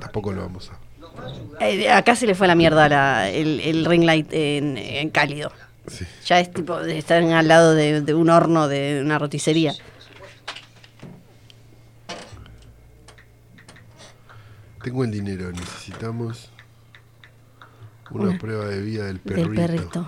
Tampoco 0.00 0.32
lo 0.32 0.42
vamos 0.42 0.70
a. 0.70 1.64
Eh, 1.64 1.88
acá 1.90 2.16
se 2.16 2.26
le 2.26 2.34
fue 2.34 2.46
a 2.46 2.48
la 2.48 2.54
mierda 2.56 2.88
la- 2.88 3.30
el, 3.30 3.60
el 3.60 3.84
ring 3.84 4.04
light 4.04 4.28
en, 4.32 4.76
en 4.76 5.10
cálido. 5.10 5.52
Sí. 5.86 6.04
Ya 6.26 6.40
es 6.40 6.50
tipo 6.52 6.80
de 6.80 6.98
estar 6.98 7.22
al 7.22 7.46
lado 7.48 7.74
de, 7.74 8.00
de 8.00 8.14
un 8.14 8.30
horno 8.30 8.66
de 8.68 9.00
una 9.04 9.18
roticería. 9.18 9.74
Tengo 14.82 15.04
el 15.04 15.10
dinero, 15.10 15.50
necesitamos 15.50 16.50
una, 18.10 18.30
Una- 18.30 18.38
prueba 18.38 18.66
de 18.66 18.82
vida 18.82 19.06
del 19.06 19.18
perrito. 19.20 19.48
Del 19.48 19.54
perrito. 19.56 20.06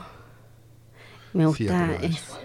Me 1.32 1.42
Sí, 1.54 1.64
gusta, 1.64 1.84
aprueba 1.84 2.04
es 2.04 2.16
eso. 2.16 2.38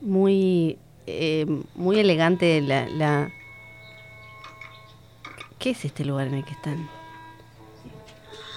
muy, 0.00 0.78
eh, 1.06 1.46
muy 1.74 1.98
elegante 1.98 2.60
la, 2.60 2.86
la... 2.88 3.32
¿Qué 5.58 5.70
es 5.70 5.84
este 5.84 6.04
lugar 6.04 6.26
en 6.26 6.34
el 6.34 6.44
que 6.44 6.52
están? 6.52 6.88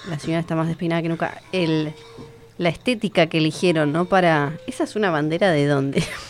La 0.08 0.18
señora 0.18 0.40
está 0.40 0.54
más 0.54 0.68
despeinada 0.68 1.02
que 1.02 1.08
nunca. 1.08 1.40
El, 1.52 1.92
la 2.58 2.68
estética 2.68 3.26
que 3.26 3.38
eligieron, 3.38 3.92
¿no? 3.92 4.04
Para... 4.06 4.58
¿Esa 4.66 4.84
es 4.84 4.96
una 4.96 5.10
bandera 5.10 5.50
de 5.50 5.66
dónde? 5.66 6.02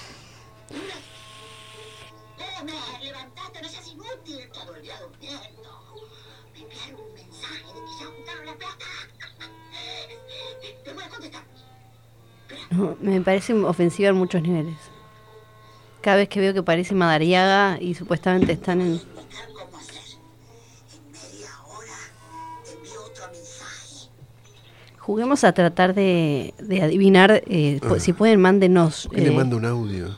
Me 13.00 13.20
parece 13.20 13.54
ofensiva 13.54 14.08
en 14.08 14.16
muchos 14.16 14.42
niveles. 14.42 14.85
Cada 16.06 16.18
vez 16.18 16.28
que 16.28 16.38
veo 16.38 16.54
que 16.54 16.62
parece 16.62 16.94
Madariaga 16.94 17.78
y 17.80 17.94
supuestamente 17.96 18.52
están 18.52 18.80
en... 18.80 19.00
Juguemos 24.98 25.44
a 25.44 25.52
tratar 25.52 25.94
de, 25.94 26.54
de 26.58 26.82
adivinar. 26.82 27.42
eh, 27.46 27.78
po- 27.86 27.98
Si 28.00 28.12
pueden, 28.12 28.40
mándenos. 28.40 29.06
¿Por 29.06 29.16
qué 29.16 29.22
le 29.22 29.28
eh, 29.28 29.36
manda 29.36 29.56
un 29.56 29.64
audio? 29.64 30.08
¡Ah! 30.08 30.16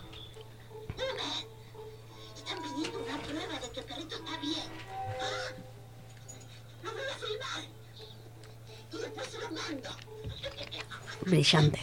Mando. 9.71 9.91
brillante. 11.27 11.81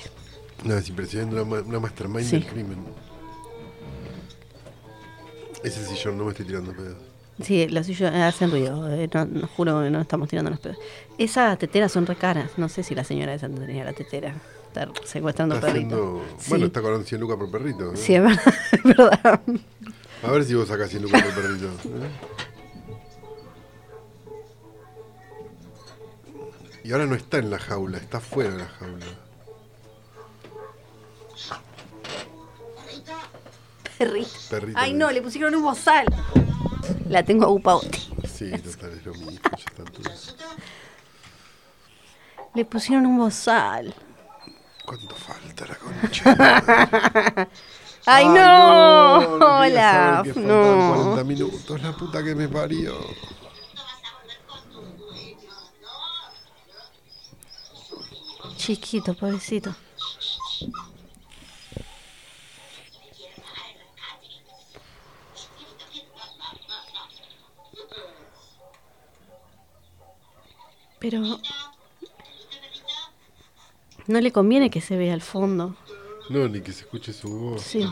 No, 0.63 0.75
es 0.77 0.89
impresionante, 0.89 1.39
una, 1.41 1.61
una 1.61 1.79
mastermind 1.79 2.25
Sí. 2.27 2.37
del 2.39 2.47
crimen. 2.47 2.77
Ese 5.66 5.84
sillón, 5.86 6.18
no 6.18 6.26
me 6.26 6.32
estoy 6.32 6.45
tirando 6.45 6.72
pedos. 6.74 6.97
Sí, 7.41 7.68
los 7.68 7.86
suyos 7.88 8.13
hacen 8.13 8.51
ruido. 8.51 8.89
eh, 8.93 9.09
no, 9.13 9.26
no, 9.26 9.47
juro 9.47 9.82
que 9.84 9.89
no 9.89 9.99
estamos 9.99 10.30
tirando 10.30 10.51
los 10.51 10.59
pedos. 10.59 10.78
Esas 11.18 11.57
teteras 11.57 11.91
son 11.91 12.05
re 12.05 12.16
caras. 12.16 12.51
No 12.57 12.70
sé 12.70 12.84
si 12.84 12.95
la 12.95 13.03
señora 13.03 13.34
esa 13.34 13.49
tenía 13.49 13.84
la 13.84 13.93
tetera. 13.93 14.36
Está 14.68 14.89
secuestrando 15.05 15.55
Está 15.55 15.68
perritos. 15.68 15.93
haciendo... 15.93 16.22
Sí. 16.38 16.49
Bueno, 16.49 16.66
está 16.68 16.82
cobrando 16.82 17.05
100 17.05 17.22
lucas 17.22 17.38
por 17.38 17.51
perrito. 17.51 17.95
Sí, 17.95 18.16
es 18.16 18.22
verdad. 18.24 18.53
es 18.72 18.84
verdad. 18.84 19.41
A 20.24 20.32
ver 20.32 20.43
si 20.45 20.53
vos 20.53 20.68
sacás 20.68 20.89
100 20.89 21.01
lucas 21.03 21.24
por 21.24 21.34
perrito. 21.43 21.66
¿eh? 21.68 22.09
Y 26.84 26.91
ahora 26.91 27.05
no 27.07 27.16
está 27.16 27.39
en 27.39 27.49
la 27.49 27.57
jaula, 27.57 27.97
está 27.97 28.20
fuera 28.20 28.51
de 28.51 28.57
la 28.59 28.68
jaula. 28.68 29.05
Perrito. 33.97 34.29
Perrito. 34.49 34.79
Ay, 34.79 34.93
no, 34.93 35.11
le 35.11 35.21
pusieron 35.21 35.55
un 35.55 35.63
bozal. 35.63 36.05
La 37.09 37.23
tengo 37.23 37.45
a 37.45 37.49
Upauti. 37.49 37.99
Sí, 38.31 38.51
total, 38.63 38.91
es 38.93 39.05
lo 39.05 39.13
mismo. 39.13 39.31
Ya 39.31 39.57
están 39.57 39.85
todos. 39.85 40.35
Le 42.53 42.65
pusieron 42.65 43.05
un 43.05 43.17
bozal. 43.17 43.93
¿Cuánto 44.85 45.15
falta 45.15 45.65
la 45.65 45.75
concha? 45.75 47.47
¡Ay, 48.05 48.27
no! 48.27 49.37
no 49.39 49.61
quería 49.61 50.21
Hola. 50.21 50.21
que 50.23 50.39
No. 50.39 50.93
40 51.15 51.23
minutos, 51.23 51.81
la 51.81 51.91
puta 51.93 52.23
que 52.23 52.35
me 52.35 52.47
parió. 52.47 52.93
Chiquito, 58.57 59.13
pobrecito. 59.13 59.75
Pero 71.07 71.21
no 74.07 74.21
le 74.21 74.31
conviene 74.31 74.71
que 74.71 74.81
se 74.81 74.97
vea 74.97 75.13
al 75.13 75.21
fondo. 75.21 75.75
No, 76.31 76.47
ni 76.47 76.61
que 76.61 76.71
se 76.71 76.79
escuche 76.81 77.13
su 77.13 77.29
voz. 77.29 77.61
Sí. 77.61 77.87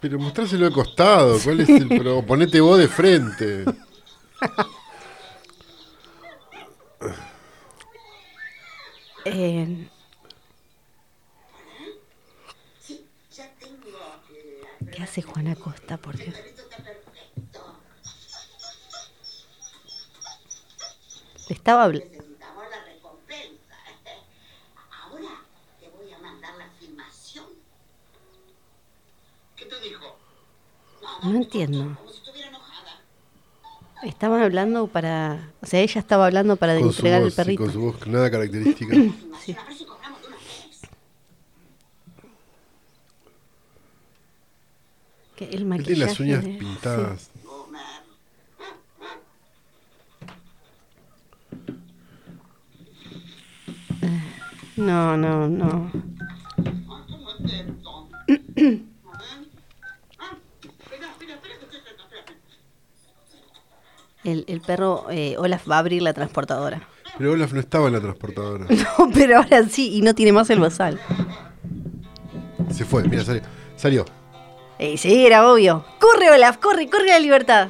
Pero 0.00 0.20
mostráselo 0.20 0.66
de 0.66 0.72
costado, 0.72 1.36
¿cuál 1.42 1.62
es 1.62 1.68
el 1.68 1.88
pro? 1.88 2.22
Ponete 2.26 2.60
vos 2.60 2.78
de 2.78 2.86
frente. 2.86 3.64
Eh, 9.24 9.88
¿Qué 14.92 15.02
hace 15.02 15.22
Juana 15.22 15.56
Costa, 15.56 15.96
por 15.96 16.16
Dios? 16.16 16.53
¿Qué 29.56 29.64
te 29.66 29.80
dijo? 29.80 30.16
No 31.22 31.36
entiendo. 31.36 31.96
Estaban 34.02 34.42
hablando 34.42 34.86
para. 34.86 35.52
O 35.62 35.66
sea, 35.66 35.80
ella 35.80 35.98
estaba 36.00 36.26
hablando 36.26 36.56
para 36.56 36.74
Con 36.78 36.92
su 36.92 36.98
entregar 36.98 37.20
el 37.20 37.24
voz, 37.26 37.32
sí, 37.34 37.36
perrito. 37.36 37.62
con 37.64 37.72
su 37.72 37.80
voz 37.80 38.06
nada 38.06 38.30
característica. 38.30 38.94
Sí. 39.42 39.56
Que 45.36 45.46
el 45.46 45.54
Él 45.54 45.64
maquillaje. 45.66 45.94
tiene 45.94 46.06
las 46.06 46.20
uñas 46.20 46.44
de- 46.44 46.50
pintadas. 46.54 47.22
sí. 47.32 47.33
No, 54.76 55.16
no, 55.16 55.48
no. 55.48 55.90
El, 64.24 64.44
el 64.48 64.60
perro 64.60 65.06
eh, 65.10 65.36
Olaf 65.38 65.68
va 65.70 65.76
a 65.76 65.78
abrir 65.80 66.02
la 66.02 66.14
transportadora. 66.14 66.80
Pero 67.18 67.32
Olaf 67.32 67.52
no 67.52 67.60
estaba 67.60 67.88
en 67.88 67.92
la 67.94 68.00
transportadora. 68.00 68.66
No, 68.98 69.10
pero 69.12 69.38
ahora 69.38 69.68
sí, 69.68 69.94
y 69.94 70.02
no 70.02 70.14
tiene 70.14 70.32
más 70.32 70.48
el 70.50 70.58
bozal. 70.58 70.98
Se 72.70 72.84
fue, 72.84 73.04
mira, 73.04 73.24
salió. 73.24 73.42
Salió. 73.76 74.04
Eh, 74.78 74.96
sí, 74.96 75.26
era 75.26 75.48
obvio. 75.50 75.84
¡Corre, 76.00 76.30
Olaf! 76.30 76.56
¡Corre, 76.56 76.88
corre 76.88 77.10
a 77.12 77.14
la 77.14 77.20
libertad! 77.20 77.68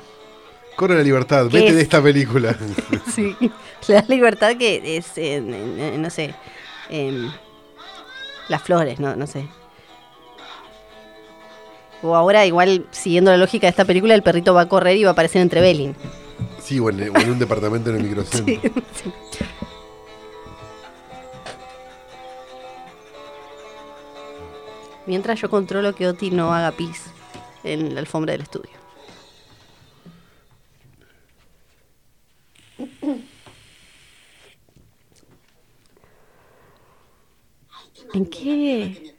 Corre 0.76 0.96
la 0.96 1.02
libertad, 1.02 1.48
¿Qué 1.50 1.58
vete 1.58 1.68
es? 1.68 1.74
de 1.76 1.82
esta 1.82 2.02
película. 2.02 2.56
Sí, 3.14 3.36
la 3.88 4.00
libertad 4.08 4.56
que 4.56 4.96
es, 4.96 5.06
eh, 5.16 5.40
no 5.98 6.08
sé, 6.10 6.34
em, 6.94 7.30
las 8.48 8.62
flores, 8.62 9.00
no, 9.00 9.16
no 9.16 9.26
sé. 9.26 9.48
O 12.02 12.14
ahora, 12.14 12.44
igual, 12.46 12.86
siguiendo 12.90 13.30
la 13.30 13.36
lógica 13.38 13.66
de 13.66 13.70
esta 13.70 13.84
película, 13.84 14.14
el 14.14 14.22
perrito 14.22 14.52
va 14.54 14.62
a 14.62 14.68
correr 14.68 14.96
y 14.96 15.04
va 15.04 15.10
a 15.10 15.12
aparecer 15.12 15.40
entre 15.42 15.60
Belling. 15.60 15.94
Sí, 16.62 16.78
o 16.78 16.90
en, 16.90 17.10
o 17.10 17.18
en 17.18 17.30
un 17.30 17.38
departamento 17.38 17.90
en 17.90 17.96
el 17.96 18.02
microcentro. 18.04 18.54
Sí, 18.94 19.10
sí. 19.38 19.44
Mientras 25.06 25.40
yo 25.40 25.50
controlo 25.50 25.94
que 25.94 26.08
Oti 26.08 26.30
no 26.30 26.54
haga 26.54 26.72
pis 26.72 27.04
en 27.62 27.94
la 27.94 28.00
alfombra 28.00 28.32
del 28.32 28.42
estudio. 28.42 28.70
¿En 38.14 38.26
qué? 38.26 39.14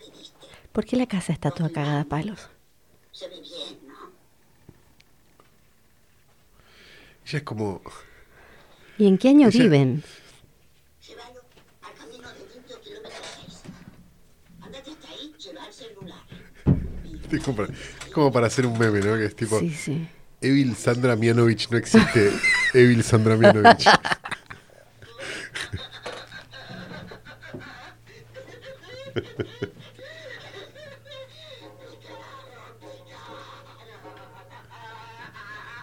¿Por 0.71 0.85
qué 0.85 0.95
la 0.95 1.05
casa 1.05 1.33
está 1.33 1.51
toda 1.51 1.69
cagada 1.69 2.01
a 2.01 2.05
palos? 2.05 2.49
Se 3.11 3.27
ve 3.27 3.35
bien, 3.41 3.79
¿no? 3.87 4.11
Ella 7.25 7.37
es 7.39 7.43
como. 7.43 7.81
¿Y 8.97 9.07
en 9.07 9.17
qué 9.17 9.29
año 9.29 9.47
Ella- 9.49 9.63
viven? 9.63 10.03
Llévalo 11.07 11.41
al 11.81 11.93
camino 11.93 12.29
de 12.29 12.45
Quinto 12.53 12.81
kilómetro 12.81 13.17
6. 13.45 13.61
Andate 14.61 14.91
hasta 14.91 15.09
ahí, 15.09 15.33
lleva 15.37 15.67
el 15.67 15.73
celular. 15.73 16.23
Es 17.31 17.43
como 17.43 17.57
para, 17.57 17.73
como 18.13 18.31
para 18.31 18.47
hacer 18.47 18.65
un 18.65 18.77
meme, 18.77 18.99
¿no? 19.01 19.15
Que 19.17 19.25
es 19.25 19.35
tipo. 19.35 19.59
Sí, 19.59 19.71
sí. 19.71 20.07
Evil 20.41 20.75
Sandra 20.75 21.15
Mianovich, 21.15 21.69
no 21.69 21.77
existe 21.77 22.31
Evil 22.73 23.03
Sandra 23.03 23.35
Mianovich. 23.35 23.85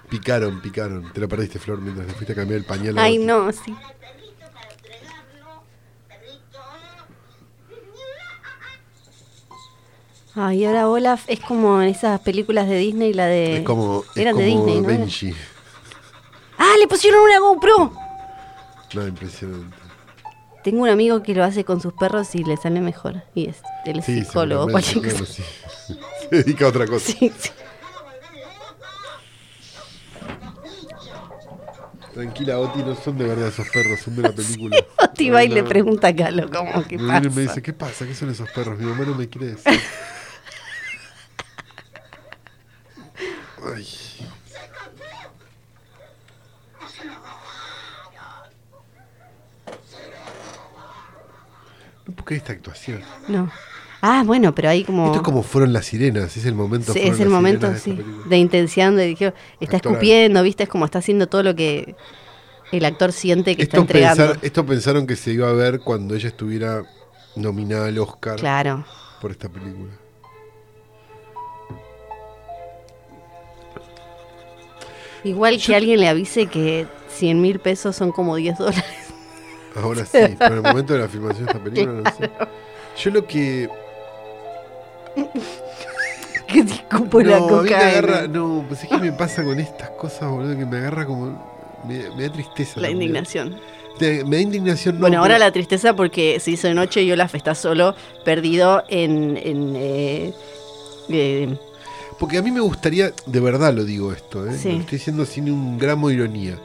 Picaron, 0.09 0.61
picaron. 0.61 1.11
Te 1.13 1.21
la 1.21 1.27
perdiste, 1.27 1.59
Flor, 1.59 1.81
mientras 1.81 2.07
te 2.07 2.13
fuiste 2.13 2.33
a 2.33 2.37
cambiar 2.37 2.59
el 2.59 2.67
pañal. 2.67 2.99
Ay, 2.99 3.17
no, 3.17 3.51
sí. 3.51 3.75
Ay, 10.35 10.65
ahora 10.65 10.89
Olaf 10.89 11.25
es 11.29 11.41
como 11.41 11.81
en 11.83 11.89
esas 11.89 12.21
películas 12.21 12.69
de 12.69 12.77
Disney, 12.77 13.13
la 13.13 13.27
de... 13.27 13.59
Es 13.59 13.65
como, 13.65 14.05
es 14.15 14.17
Eran 14.17 14.37
de 14.37 14.51
como 14.51 14.67
Disney, 14.67 14.81
¿no? 14.81 14.87
Benji. 14.87 15.35
¡Ah, 16.59 16.75
le 16.79 16.87
pusieron 16.87 17.23
una 17.23 17.39
GoPro! 17.39 17.93
No, 18.95 19.07
impresionante. 19.07 19.82
Tengo 20.65 20.83
un 20.83 20.89
amigo 20.89 21.23
que 21.23 21.35
lo 21.35 21.43
hace 21.45 21.65
con 21.65 21.81
sus 21.81 21.93
perros 21.95 22.35
y 22.35 22.45
le 22.45 22.57
sale 22.57 22.81
mejor. 22.81 23.23
Y 23.35 23.49
es 23.49 23.57
el 23.85 24.03
Sí, 24.03 24.25
psicólogo, 24.25 24.71
cualquier 24.71 25.03
cosa. 25.19 25.25
sí. 25.27 25.43
Se 26.31 26.37
dedica 26.37 26.67
a 26.67 26.69
otra 26.69 26.87
cosa. 26.87 27.13
Sí, 27.13 27.33
sí. 27.39 27.51
Tranquila, 32.15 32.59
Oti, 32.59 32.81
no 32.81 32.95
son 32.95 33.17
de 33.17 33.25
verdad 33.27 33.49
esos 33.49 33.67
perros, 33.71 33.99
son 34.01 34.15
de 34.17 34.23
la 34.23 34.33
película. 34.35 34.77
Oti 35.03 35.31
va 35.31 35.45
y 35.45 35.49
le 35.49 35.63
pregunta 35.65 36.09
a 36.09 36.15
Calo, 36.17 36.49
¿cómo 36.51 36.83
que 36.87 36.99
Me 36.99 37.05
viene 37.05 37.19
y 37.19 37.23
pasa? 37.29 37.37
me 37.37 37.43
dice, 37.43 37.63
¿qué 37.63 37.73
pasa? 37.73 38.07
¿Qué 38.07 38.15
son 38.15 38.29
esos 38.31 38.49
perros? 38.51 38.79
Mi 38.79 38.85
mamá 38.87 39.05
no 39.07 39.15
me 39.15 39.29
quiere 39.29 39.49
decir. 39.49 39.73
Ay. 43.75 43.87
No 52.07 52.25
creer 52.25 52.43
esta 52.43 52.53
actuación. 52.53 53.01
No. 53.29 53.51
Ah, 54.05 54.25
bueno, 54.27 54.53
pero 54.55 54.69
ahí 54.69 54.83
como... 54.83 55.07
Esto 55.07 55.19
es 55.19 55.23
como 55.23 55.43
fueron 55.45 55.73
las 55.73 55.87
sirenas, 55.87 56.37
es 56.37 56.45
el 56.45 56.55
momento. 56.55 56.93
Sí, 56.93 56.99
es 57.03 57.21
el 57.21 57.29
momento, 57.29 57.71
de 57.71 57.79
sí, 57.79 58.01
de 58.29 58.37
intención, 58.37 58.97
de 58.97 59.15
que 59.15 59.33
está 59.61 59.77
Actoral. 59.77 59.95
escupiendo, 59.97 60.43
¿viste? 60.43 60.65
Es 60.65 60.69
como 60.69 60.85
está 60.85 60.99
haciendo 60.99 61.29
todo 61.29 61.45
lo 61.45 61.55
que 61.55 61.95
el 62.73 62.85
actor 62.85 63.13
siente 63.13 63.55
que 63.55 63.63
está 63.63 63.77
entregando. 63.79 64.25
pensar- 64.27 64.39
esto 64.45 64.67
pensaron 64.67 65.07
que 65.07 65.15
se 65.15 65.31
iba 65.33 65.49
a 65.49 65.53
ver 65.53 65.79
cuando 65.81 66.17
ella 66.17 66.29
estuviera 66.29 66.83
nominada 67.37 67.87
al 67.87 67.99
Oscar 68.01 68.37
Claro. 68.41 68.85
por 69.21 69.31
esta 69.31 69.49
película. 69.49 69.93
Igual 75.25 75.61
que 75.65 75.77
alguien 75.77 76.01
le 76.01 76.09
avise 76.09 76.47
que 76.47 76.87
100 77.09 77.41
mil 77.41 77.61
pesos 77.61 77.95
son 77.95 78.11
como 78.11 78.37
10 78.37 78.59
dólares. 78.59 78.85
Ahora 79.83 80.05
sí, 80.05 80.19
pero 80.39 80.55
el 80.57 80.63
momento 80.63 80.93
de 80.95 80.99
la 81.01 81.09
filmación 81.09 81.47
de 81.47 81.53
esta 81.53 81.65
película 81.65 81.93
no 82.03 82.11
sé. 82.17 82.31
Yo 83.03 83.11
lo 83.11 83.27
que. 83.27 83.69
que 86.47 86.65
te 86.65 86.73
escupo 86.75 87.21
la 87.21 87.39
no, 87.39 87.45
a 87.45 87.49
mí 87.49 87.53
me 87.69 87.71
cocaína. 87.71 87.89
agarra. 87.89 88.29
No, 88.29 88.65
pues 88.69 88.83
es 88.83 88.89
que 88.89 88.99
me 88.99 89.13
pasa 89.13 89.43
con 89.43 89.59
estas 89.59 89.91
cosas, 89.91 90.31
boludo, 90.31 90.57
que 90.57 90.67
me 90.67 90.77
agarra 90.79 91.07
como. 91.07 91.53
Me, 91.87 92.09
me 92.17 92.23
da 92.29 92.33
tristeza. 92.33 92.81
La 92.81 92.89
también. 92.89 93.03
indignación. 93.11 93.61
Te- 93.99 94.25
me 94.25 94.37
da 94.37 94.43
indignación. 94.43 94.95
no, 94.97 95.01
bueno, 95.03 95.19
ahora 95.19 95.35
pero- 95.35 95.45
la 95.47 95.53
tristeza 95.53 95.95
porque 95.97 96.39
se 96.41 96.53
hizo 96.53 96.69
de 96.69 96.75
noche 96.75 97.03
y 97.03 97.11
Olaf 97.13 97.35
está 97.35 97.55
solo, 97.55 97.95
perdido 98.25 98.85
en... 98.89 99.37
en 99.37 99.75
eh, 99.77 100.33
eh, 101.11 101.57
Porque 102.19 102.39
a 102.39 102.43
mí 102.43 102.51
me 102.51 102.61
gustaría, 102.61 103.13
de 103.27 103.41
verdad 103.41 103.75
lo 103.75 103.85
digo 103.85 104.13
esto, 104.13 104.47
¿eh? 104.49 104.55
Sí. 104.57 104.73
lo 104.73 104.79
estoy 104.81 104.99
diciendo 104.99 105.27
sin 105.27 105.51
un 105.51 105.77
gramo 105.79 106.09
de 106.09 106.15
ironía. 106.15 106.59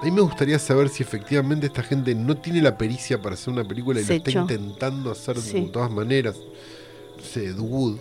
A 0.00 0.04
mí 0.04 0.10
me 0.10 0.20
gustaría 0.20 0.58
saber 0.58 0.88
si 0.88 1.02
efectivamente 1.02 1.66
esta 1.66 1.82
gente 1.82 2.14
no 2.14 2.36
tiene 2.36 2.60
la 2.62 2.76
pericia 2.76 3.20
para 3.20 3.34
hacer 3.34 3.52
una 3.52 3.64
película 3.64 4.00
y 4.00 4.04
Se 4.04 4.12
lo 4.12 4.16
está 4.18 4.30
intentando 4.32 5.10
hacer 5.10 5.38
Sí. 5.40 5.60
de 5.62 5.68
todas 5.68 5.90
maneras. 5.90 6.36
No 7.16 7.22
sé, 7.22 7.52
Wood. 7.52 7.96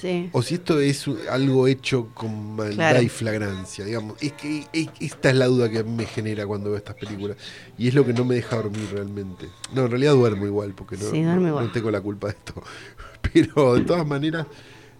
sí. 0.00 0.30
O 0.32 0.42
si 0.42 0.54
esto 0.54 0.80
es 0.80 1.06
algo 1.30 1.66
hecho 1.68 2.08
con 2.14 2.56
maldad 2.56 2.74
Claro. 2.74 3.02
y 3.02 3.08
flagrancia, 3.08 3.84
digamos. 3.84 4.20
Es 4.22 4.32
que 4.32 4.66
es- 4.72 4.88
esta 4.98 5.28
es 5.30 5.36
la 5.36 5.46
duda 5.46 5.70
que 5.70 5.78
a 5.78 5.82
mí 5.84 5.92
me 5.92 6.06
genera 6.06 6.46
cuando 6.46 6.70
veo 6.70 6.78
estas 6.78 6.96
películas. 6.96 7.36
Y 7.78 7.88
es 7.88 7.94
lo 7.94 8.04
que 8.04 8.12
no 8.14 8.24
me 8.24 8.34
deja 8.34 8.56
dormir 8.56 8.88
realmente. 8.92 9.48
No, 9.74 9.82
en 9.84 9.90
realidad 9.90 10.14
duermo 10.14 10.46
igual, 10.46 10.72
porque 10.74 10.96
no, 10.96 11.10
Sí, 11.10 11.22
duerme 11.22 11.42
no- 11.42 11.48
igual. 11.48 11.66
no 11.66 11.72
tengo 11.72 11.90
la 11.90 12.00
culpa 12.00 12.28
de 12.28 12.32
esto. 12.32 12.54
Pero 13.32 13.74
de 13.74 13.82
todas 13.82 14.06
maneras, 14.06 14.46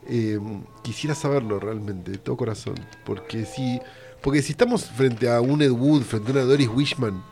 eh, 0.07 0.39
quisiera 0.83 1.15
saberlo 1.15 1.59
realmente, 1.59 2.11
de 2.13 2.19
todo 2.19 2.37
corazón. 2.37 2.75
Porque 3.05 3.45
si, 3.47 3.81
porque 4.23 4.43
si 4.43 4.53
estamos 4.53 4.85
frente 4.85 5.29
a 5.31 5.41
un 5.41 5.63
Ed 5.63 5.71
Wood, 5.71 6.03
frente 6.03 6.31
a 6.31 6.33
una 6.35 6.43
Doris 6.45 6.69
Wishman, 6.69 7.23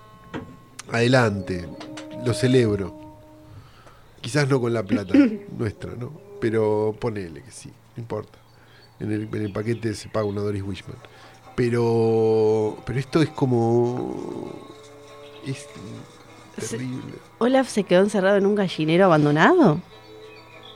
adelante, 0.90 1.68
lo 2.24 2.34
celebro. 2.34 2.98
Quizás 4.20 4.48
no 4.48 4.60
con 4.60 4.72
la 4.72 4.82
plata 4.82 5.14
nuestra, 5.58 5.92
¿no? 5.98 6.12
Pero 6.40 6.94
ponele 6.98 7.42
que 7.42 7.50
sí, 7.50 7.70
no 7.96 8.02
importa. 8.02 8.38
En 8.98 9.12
el, 9.12 9.22
en 9.32 9.42
el 9.42 9.52
paquete 9.52 9.94
se 9.94 10.08
paga 10.08 10.26
una 10.26 10.42
Doris 10.42 10.62
Wishman. 10.62 10.96
Pero, 11.56 12.78
pero 12.84 12.98
esto 12.98 13.22
es 13.22 13.28
como. 13.30 14.52
Es 15.46 15.66
terrible. 16.68 17.14
¿Olaf 17.38 17.68
se 17.68 17.84
quedó 17.84 18.02
encerrado 18.02 18.36
en 18.36 18.46
un 18.46 18.54
gallinero 18.54 19.06
abandonado? 19.06 19.80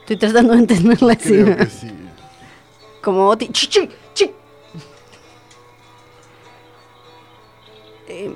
Estoy 0.01 0.17
tratando 0.17 0.53
de 0.53 0.59
entender 0.59 1.01
la 1.01 1.15
Creo 1.15 1.47
escena. 1.47 1.57
que 1.57 1.65
sí. 1.67 1.91
Como 3.01 3.27
Oti. 3.29 3.47
¡Chi, 3.49 3.89
Eh, 8.07 8.35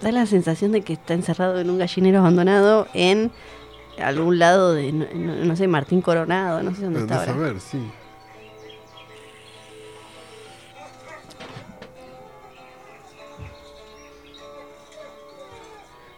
da 0.00 0.12
la 0.12 0.26
sensación 0.26 0.72
de 0.72 0.82
que 0.82 0.94
está 0.94 1.14
encerrado 1.14 1.60
en 1.60 1.70
un 1.70 1.78
gallinero 1.78 2.20
abandonado 2.20 2.86
en 2.94 3.30
algún 4.02 4.38
lado 4.38 4.74
de, 4.74 4.92
no, 4.92 5.56
sé, 5.56 5.68
Martín 5.68 6.00
Coronado, 6.00 6.62
no 6.62 6.74
sé 6.74 6.82
dónde 6.82 7.00
está 7.00 7.20
ahora. 7.20 7.32
ver, 7.34 7.60
sí. 7.60 7.78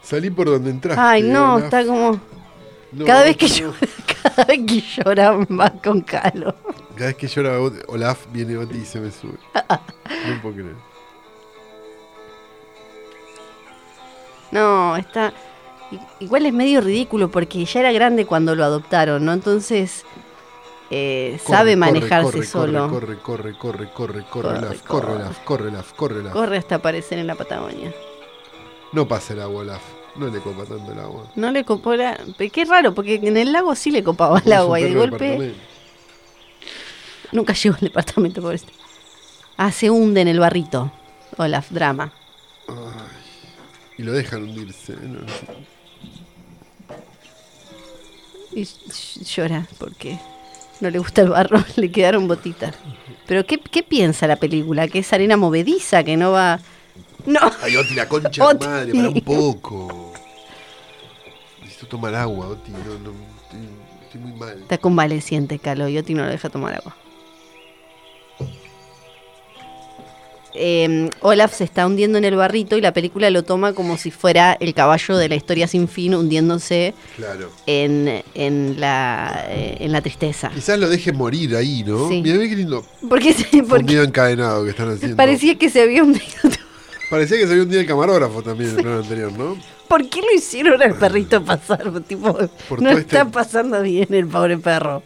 Salí 0.03 0.30
por 0.30 0.47
donde 0.47 0.70
entraste. 0.70 1.01
Ay, 1.01 1.22
no, 1.22 1.59
está 1.59 1.85
como. 1.85 2.20
No, 2.93 3.07
cada 3.07 3.24
vez 3.24 3.37
que 3.39 3.49
no. 3.49 3.55
llora, 3.55 3.78
cada 4.22 4.45
vez 4.45 4.61
que 4.66 4.80
llora 4.80 5.30
va 5.32 5.70
con 5.70 6.03
calo. 6.03 6.55
Cada 6.95 7.07
vez 7.07 7.16
que 7.16 7.26
llora 7.26 7.59
Olaf, 7.89 8.26
viene 8.30 8.57
Oti 8.59 8.78
y 8.78 8.85
se 8.85 9.01
me 9.01 9.11
sube. 9.11 9.39
No 9.55 10.43
puedo 10.43 10.55
creer. 10.55 10.94
No, 14.55 14.97
está. 14.97 15.33
Igual 16.21 16.47
es 16.47 16.53
medio 16.53 16.81
ridículo 16.81 17.31
porque 17.31 17.65
ya 17.65 17.81
era 17.81 17.93
grande 17.93 18.25
cuando 18.25 18.55
lo 18.55 18.65
adoptaron, 18.65 19.25
¿no? 19.25 19.33
Entonces. 19.33 20.05
eh, 20.91 21.39
Corre, 21.45 21.57
sabe 21.57 21.71
corre, 21.73 21.77
manejarse 21.77 22.33
corre, 22.33 22.47
solo. 22.47 22.89
Corre, 22.89 23.19
corre, 23.19 23.59
corre, 23.59 23.89
corre, 23.93 24.25
corre, 24.25 24.25
Corre, 24.31 24.49
Olaf, 24.59 24.81
corre, 24.83 25.07
corre. 25.07 25.17
Olaf, 25.17 25.39
corre, 25.45 25.69
Olaf, 25.69 25.93
corre, 25.93 26.19
Olaf. 26.21 26.33
Corre 26.33 26.57
hasta 26.59 26.75
aparecer 26.77 27.19
en 27.19 27.27
la 27.27 27.35
Patagonia. 27.35 27.93
No 28.93 29.07
pasa 29.09 29.33
el 29.35 29.43
agua, 29.43 29.61
Olaf. 29.63 29.83
No 30.17 30.29
le 30.29 30.39
copa 30.41 30.65
tanto 30.65 30.93
el 30.93 30.99
agua. 31.01 31.25
No 31.35 31.51
le 31.51 31.65
copó 31.65 31.97
la. 31.97 32.17
Qué 32.53 32.65
raro, 32.65 32.95
porque 32.95 33.17
en 33.17 33.37
el 33.37 33.53
lago 33.53 33.75
sí 33.75 33.91
le 33.91 34.05
copaba 34.05 34.41
el 34.45 34.53
agua 34.53 34.79
y 34.79 34.85
de 34.85 34.95
golpe. 34.95 35.55
Nunca 37.33 37.53
llegó 37.55 37.75
al 37.75 37.81
departamento, 37.81 38.41
por 38.41 38.55
este. 38.55 38.73
Ah, 39.57 39.73
se 39.73 39.91
hunde 39.91 40.21
en 40.21 40.29
el 40.29 40.39
barrito. 40.39 40.93
Olaf, 41.37 41.71
drama. 41.71 42.13
Y 43.99 44.03
lo 44.03 44.13
dejan 44.13 44.43
hundirse. 44.45 44.95
No. 44.97 45.21
Y 48.53 48.63
ll- 48.63 49.25
llora 49.25 49.67
porque 49.79 50.19
no 50.81 50.91
le 50.91 50.99
gusta 50.99 51.23
el 51.23 51.29
barro, 51.31 51.63
le 51.77 51.91
quedaron 51.91 52.29
botitas. 52.29 52.75
Pero 53.27 53.45
¿qué, 53.47 53.59
qué 53.59 53.83
piensa 53.83 54.27
la 54.27 54.37
película? 54.37 54.87
¿Que 54.89 55.01
es 55.01 55.13
arena 55.13 55.37
movediza, 55.37 56.05
que 56.05 56.17
no 56.17 56.33
va...? 56.33 56.61
No, 57.27 57.41
Ay, 57.63 57.77
Oti, 57.77 57.95
la 57.95 58.07
concha 58.07 58.45
Oti. 58.45 58.67
madre, 58.67 58.93
para 58.93 59.09
un 59.09 59.21
poco. 59.23 60.13
Necesito 61.63 61.87
tomar 61.89 62.15
agua, 62.15 62.49
Oti. 62.49 62.71
No, 62.71 62.79
no, 62.99 63.11
estoy, 63.43 63.69
estoy 64.05 64.21
muy 64.21 64.33
mal. 64.39 64.59
está 64.61 64.77
convaleciente, 64.77 65.59
Calo, 65.59 65.89
y 65.89 65.97
Oti 65.97 66.13
no 66.13 66.25
lo 66.25 66.29
deja 66.31 66.51
tomar 66.51 66.75
agua. 66.75 66.95
Eh, 70.55 71.11
Olaf 71.21 71.53
se 71.55 71.65
está 71.65 71.87
hundiendo 71.87 72.17
en 72.19 72.25
el 72.25 72.37
barrito 72.37 72.77
y 72.77 72.81
la 72.81 72.93
película 72.93 73.29
lo 73.31 73.43
toma 73.43 73.73
como 73.73 73.97
si 73.99 74.11
fuera 74.11 74.57
el 74.61 74.73
caballo 74.73 75.17
de 75.17 75.29
la 75.29 75.35
historia 75.35 75.67
sin 75.67 75.89
fin 75.89 76.15
hundiéndose 76.15 76.95
Claro. 77.17 77.51
en, 77.67 78.23
en, 78.35 78.81
la, 78.81 79.47
eh, 79.49 79.79
en 79.81 79.91
la 79.93 80.01
tristeza. 80.01 80.51
Quizás 80.55 80.79
lo 80.79 80.89
dejen 80.89 81.17
morir 81.17 81.57
ahí, 81.57 81.83
¿no? 81.85 82.09
Sí. 82.09 82.21
Mira, 82.23 82.39
ve 82.39 82.49
qué 82.49 82.57
lindo. 82.57 82.85
Porque, 83.09 83.33
se- 83.33 83.63
porque 83.65 84.01
encadenado 84.01 84.63
que 84.65 84.71
están 84.71 84.91
haciendo. 84.93 85.17
parecía 85.17 85.57
que 85.59 85.69
se 85.71 85.83
había 85.83 86.03
hundido. 86.03 86.25
Parecía 87.11 87.37
que 87.37 87.47
se 87.47 87.51
había 87.53 87.65
un 87.65 87.71
día 87.71 87.81
el 87.81 87.87
camarógrafo 87.87 88.43
también 88.43 88.79
en 88.79 88.87
el 88.87 88.93
anterior, 88.99 89.33
¿no? 89.33 89.57
¿Por 89.89 90.09
qué 90.09 90.21
lo 90.23 90.33
hicieron 90.35 90.83
al 90.83 90.95
perrito 90.95 91.45
pasar? 91.45 92.01
Tipo, 92.09 92.37
Por 92.69 92.81
no 92.81 92.91
está 92.91 93.21
este- 93.23 93.31
pasando 93.33 93.83
bien 93.83 94.09
el 94.15 94.27
pobre 94.27 94.57
perro. 94.59 95.03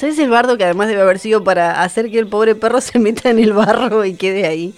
¿Sabes 0.00 0.18
el 0.18 0.30
bardo 0.30 0.56
que 0.56 0.64
además 0.64 0.88
debe 0.88 1.02
haber 1.02 1.18
sido 1.18 1.44
para 1.44 1.82
hacer 1.82 2.10
que 2.10 2.18
el 2.18 2.26
pobre 2.26 2.54
perro 2.54 2.80
se 2.80 2.98
meta 2.98 3.28
en 3.28 3.38
el 3.38 3.52
barro 3.52 4.02
y 4.06 4.14
quede 4.14 4.46
ahí? 4.46 4.74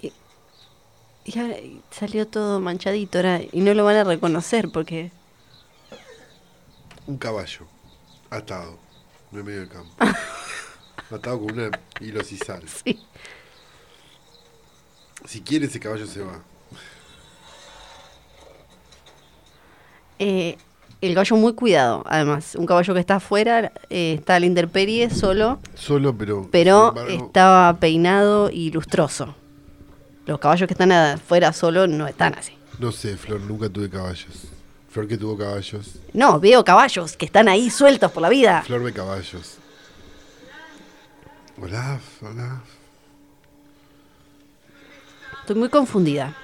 Y, 0.00 0.14
y 1.26 1.38
ahora 1.38 1.56
salió 1.90 2.26
todo 2.26 2.58
manchadito 2.58 3.18
ahora 3.18 3.42
y 3.52 3.60
no 3.60 3.74
lo 3.74 3.84
van 3.84 3.96
a 3.96 4.04
reconocer 4.04 4.70
porque 4.70 5.12
Un 7.06 7.18
caballo. 7.18 7.66
Atado. 8.30 8.78
En 9.30 9.38
el 9.40 9.44
medio 9.44 9.60
del 9.60 9.68
campo. 9.68 9.94
atado 11.14 11.40
con 11.40 11.52
una 11.52 11.70
hilo. 12.00 12.24
Sí. 12.24 12.98
Si 15.26 15.42
quiere, 15.42 15.66
ese 15.66 15.78
caballo 15.78 16.06
se 16.06 16.22
va. 16.22 16.40
Eh, 20.18 20.56
el 21.00 21.14
caballo 21.14 21.36
muy 21.36 21.52
cuidado, 21.54 22.02
además. 22.06 22.54
Un 22.56 22.66
caballo 22.66 22.94
que 22.94 23.00
está 23.00 23.16
afuera, 23.16 23.72
eh, 23.90 24.14
está 24.18 24.36
a 24.36 24.40
la 24.40 24.46
intemperie, 24.46 25.10
solo, 25.10 25.58
Solo, 25.74 26.16
pero. 26.16 26.48
pero 26.50 26.88
embargo, 26.88 27.10
estaba 27.26 27.74
peinado 27.78 28.50
y 28.50 28.70
lustroso. 28.70 29.34
Los 30.24 30.38
caballos 30.40 30.66
que 30.66 30.74
están 30.74 30.90
afuera 30.92 31.52
solo 31.52 31.86
no 31.86 32.06
están 32.06 32.34
así. 32.34 32.56
No 32.78 32.90
sé, 32.92 33.16
Flor, 33.16 33.40
nunca 33.40 33.68
tuve 33.68 33.88
caballos. 33.88 34.48
Flor 34.90 35.06
que 35.06 35.16
tuvo 35.18 35.36
caballos. 35.36 35.96
No, 36.14 36.40
veo 36.40 36.64
caballos 36.64 37.16
que 37.16 37.26
están 37.26 37.48
ahí 37.48 37.68
sueltos 37.70 38.10
por 38.10 38.22
la 38.22 38.28
vida. 38.28 38.62
Flor 38.62 38.82
ve 38.82 38.92
caballos. 38.92 39.58
Olaf, 41.62 42.22
Olaf. 42.22 42.62
Estoy 45.40 45.56
muy 45.56 45.68
confundida. 45.68 46.34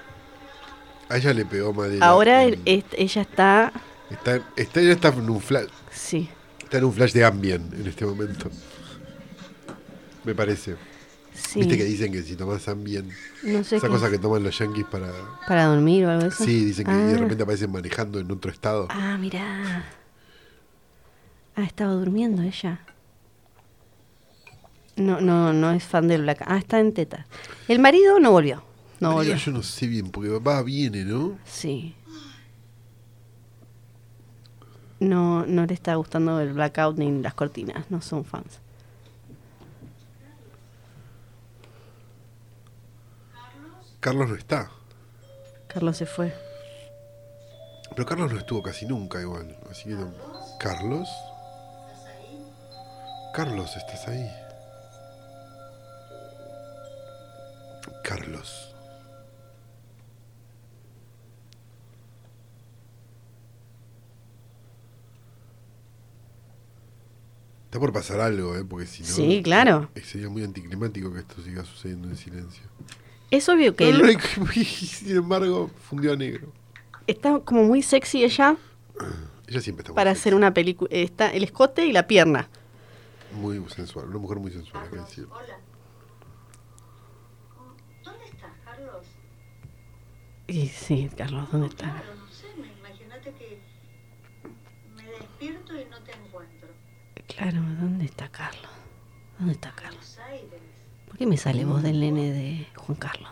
A 1.12 1.16
ella 1.18 1.32
le 1.34 1.44
pegó 1.44 1.72
madera. 1.74 2.06
Ahora 2.06 2.44
en- 2.44 2.54
el- 2.54 2.60
est- 2.64 2.94
ella 2.96 3.22
está... 3.22 3.72
está, 4.10 4.40
está, 4.56 4.80
ella 4.80 4.92
está 4.92 5.08
en 5.08 5.28
un 5.28 5.40
flash. 5.40 5.68
Sí. 5.90 6.28
Está 6.62 6.78
en 6.78 6.84
un 6.84 6.92
flash 6.92 7.12
de 7.12 7.24
Ambien 7.24 7.68
en 7.78 7.86
este 7.86 8.06
momento. 8.06 8.50
Me 10.24 10.34
parece. 10.34 10.76
Sí. 11.34 11.60
Viste 11.60 11.76
que 11.76 11.84
dicen 11.84 12.12
que 12.12 12.22
si 12.22 12.34
tomas 12.36 12.66
Ambien, 12.68 13.10
No 13.42 13.62
sé 13.64 13.76
esa 13.76 13.86
qué- 13.88 13.92
cosa 13.92 14.10
que 14.10 14.18
toman 14.18 14.42
los 14.42 14.56
yankees 14.58 14.86
para. 14.86 15.10
¿Para 15.46 15.66
dormir 15.66 16.06
o 16.06 16.10
algo 16.10 16.22
de 16.22 16.28
eso? 16.28 16.44
Sí, 16.44 16.64
dicen 16.64 16.86
que 16.86 16.92
de 16.92 17.14
Ah. 17.14 17.18
repente 17.18 17.42
aparecen 17.42 17.70
manejando 17.72 18.18
en 18.20 18.30
otro 18.30 18.50
estado. 18.50 18.86
Ah, 18.90 19.16
mirá. 19.18 19.84
Ah, 21.56 21.64
estaba 21.64 21.92
durmiendo 21.92 22.42
ella. 22.42 22.80
No, 24.96 25.20
no, 25.20 25.52
no 25.52 25.72
es 25.72 25.84
fan 25.84 26.06
del 26.08 26.22
Black. 26.22 26.42
Ah, 26.46 26.58
está 26.58 26.78
en 26.80 26.92
teta. 26.92 27.26
El 27.68 27.78
marido 27.80 28.18
no 28.20 28.30
volvió. 28.30 28.62
No 29.02 29.14
volvió. 29.14 29.34
yo 29.36 29.52
no 29.52 29.62
sé 29.62 29.86
bien, 29.86 30.10
porque 30.10 30.28
va, 30.30 30.62
viene, 30.62 31.04
¿no? 31.04 31.38
Sí. 31.44 31.94
No, 35.00 35.44
no 35.46 35.66
le 35.66 35.74
está 35.74 35.96
gustando 35.96 36.40
el 36.40 36.52
blackout 36.52 36.96
ni 36.98 37.10
las 37.20 37.34
cortinas. 37.34 37.90
No 37.90 38.00
son 38.00 38.24
fans. 38.24 38.60
Carlos 44.00 44.28
no 44.28 44.34
está. 44.36 44.70
Carlos 45.68 45.96
se 45.96 46.06
fue. 46.06 46.34
Pero 47.90 48.06
Carlos 48.06 48.32
no 48.32 48.38
estuvo 48.38 48.62
casi 48.62 48.86
nunca 48.86 49.20
igual. 49.20 49.56
Así 49.70 49.84
que 49.84 49.90
no- 49.94 50.12
¿Carlos? 50.58 51.08
Carlos, 53.34 53.76
¿estás 53.76 54.08
ahí? 54.08 54.30
Carlos. 58.04 58.71
Está 67.72 67.80
por 67.80 67.90
pasar 67.94 68.20
algo, 68.20 68.54
¿eh? 68.54 68.66
Porque 68.68 68.84
si 68.86 69.02
no... 69.02 69.08
Sí, 69.08 69.40
claro. 69.42 69.88
Sería 70.04 70.28
muy 70.28 70.44
anticlimático 70.44 71.10
que 71.10 71.20
esto 71.20 71.40
siga 71.40 71.64
sucediendo 71.64 72.06
en 72.06 72.18
silencio. 72.18 72.64
Es 73.30 73.48
obvio 73.48 73.74
que 73.74 73.90
No, 73.94 74.06
y 74.10 74.64
sin 74.66 75.16
embargo, 75.16 75.70
fundió 75.88 76.12
a 76.12 76.16
negro. 76.16 76.52
está 77.06 77.40
como 77.40 77.64
muy 77.64 77.80
sexy 77.80 78.24
ella 78.24 78.58
Ella 79.46 79.60
siempre 79.62 79.84
está 79.84 79.92
muy, 79.92 79.96
para 79.96 80.10
hacer 80.10 80.34
una 80.34 80.52
película. 80.52 80.90
Está 80.92 81.30
el 81.32 81.44
escote 81.44 81.86
y 81.86 81.92
la 81.92 82.06
pierna. 82.06 82.46
muy 83.32 83.58
sensual. 83.70 84.06
Una 84.10 84.18
mujer 84.18 84.36
muy 84.38 84.52
sensual, 84.52 84.84
hay 84.84 84.90
que 84.90 84.96
decir. 84.96 85.26
Hola. 85.30 85.58
¿Dónde 88.04 88.24
estás, 88.26 88.50
Carlos? 88.66 89.06
Y 90.46 90.68
sí, 90.68 91.10
Carlos, 91.16 91.50
¿dónde 91.50 91.68
está? 91.68 91.84
Claro, 91.90 92.16
no 92.16 92.28
sé, 92.30 92.48
me- 92.60 92.68
imagínate 92.86 93.32
que 93.32 93.58
me 94.94 95.04
despierto 95.10 95.72
y 95.80 95.86
no 95.86 95.96
te 96.02 96.12
encuentro. 96.12 96.68
Claro, 97.36 97.60
¿dónde 97.80 98.04
está 98.04 98.28
Carlos? 98.28 98.70
¿Dónde 99.38 99.54
está 99.54 99.72
Carlos? 99.72 100.18
¿Por 101.06 101.16
qué 101.16 101.26
me 101.26 101.36
sale 101.36 101.64
voz 101.64 101.82
del 101.82 102.00
nene 102.00 102.32
de 102.32 102.66
Juan 102.76 102.96
Carlos? 102.98 103.30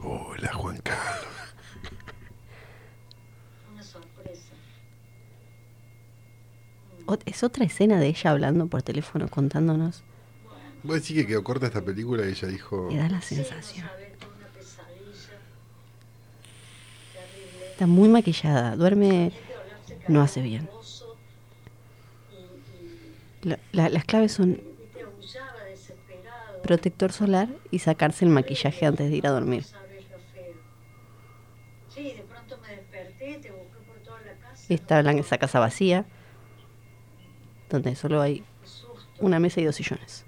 Hola, 0.00 0.52
Juan 0.52 0.78
Carlos. 0.78 1.26
Una 3.72 3.82
sorpresa. 3.82 4.52
es 7.24 7.42
otra 7.44 7.64
escena 7.64 8.00
de 8.00 8.08
ella 8.08 8.30
hablando 8.30 8.66
por 8.66 8.82
teléfono 8.82 9.28
contándonos. 9.28 10.02
Vos 10.82 10.96
decís 10.96 11.16
que 11.16 11.26
quedó 11.26 11.44
corta 11.44 11.66
esta 11.66 11.82
película 11.82 12.26
y 12.26 12.30
ella 12.30 12.48
dijo. 12.48 12.88
Me 12.90 12.98
da 12.98 13.08
la 13.08 13.22
sensación. 13.22 13.86
Está 17.70 17.86
muy 17.86 18.08
maquillada, 18.08 18.76
duerme, 18.76 19.32
no 20.08 20.20
hace 20.20 20.42
bien. 20.42 20.68
La- 23.42 23.58
la- 23.72 23.88
las 23.88 24.04
claves 24.04 24.32
son 24.32 24.60
protector 26.62 27.12
solar 27.12 27.48
y 27.70 27.80
sacarse 27.80 28.24
el 28.24 28.30
maquillaje 28.30 28.86
antes 28.86 29.10
de 29.10 29.16
ir 29.16 29.26
a 29.26 29.30
dormir. 29.30 29.64
Está 34.68 35.00
en 35.00 35.18
esa 35.18 35.38
casa 35.38 35.60
vacía, 35.60 36.06
donde 37.70 37.94
solo 37.96 38.20
hay 38.20 38.44
una 39.20 39.38
mesa 39.40 39.60
y 39.60 39.64
dos 39.64 39.76
sillones. 39.76 40.24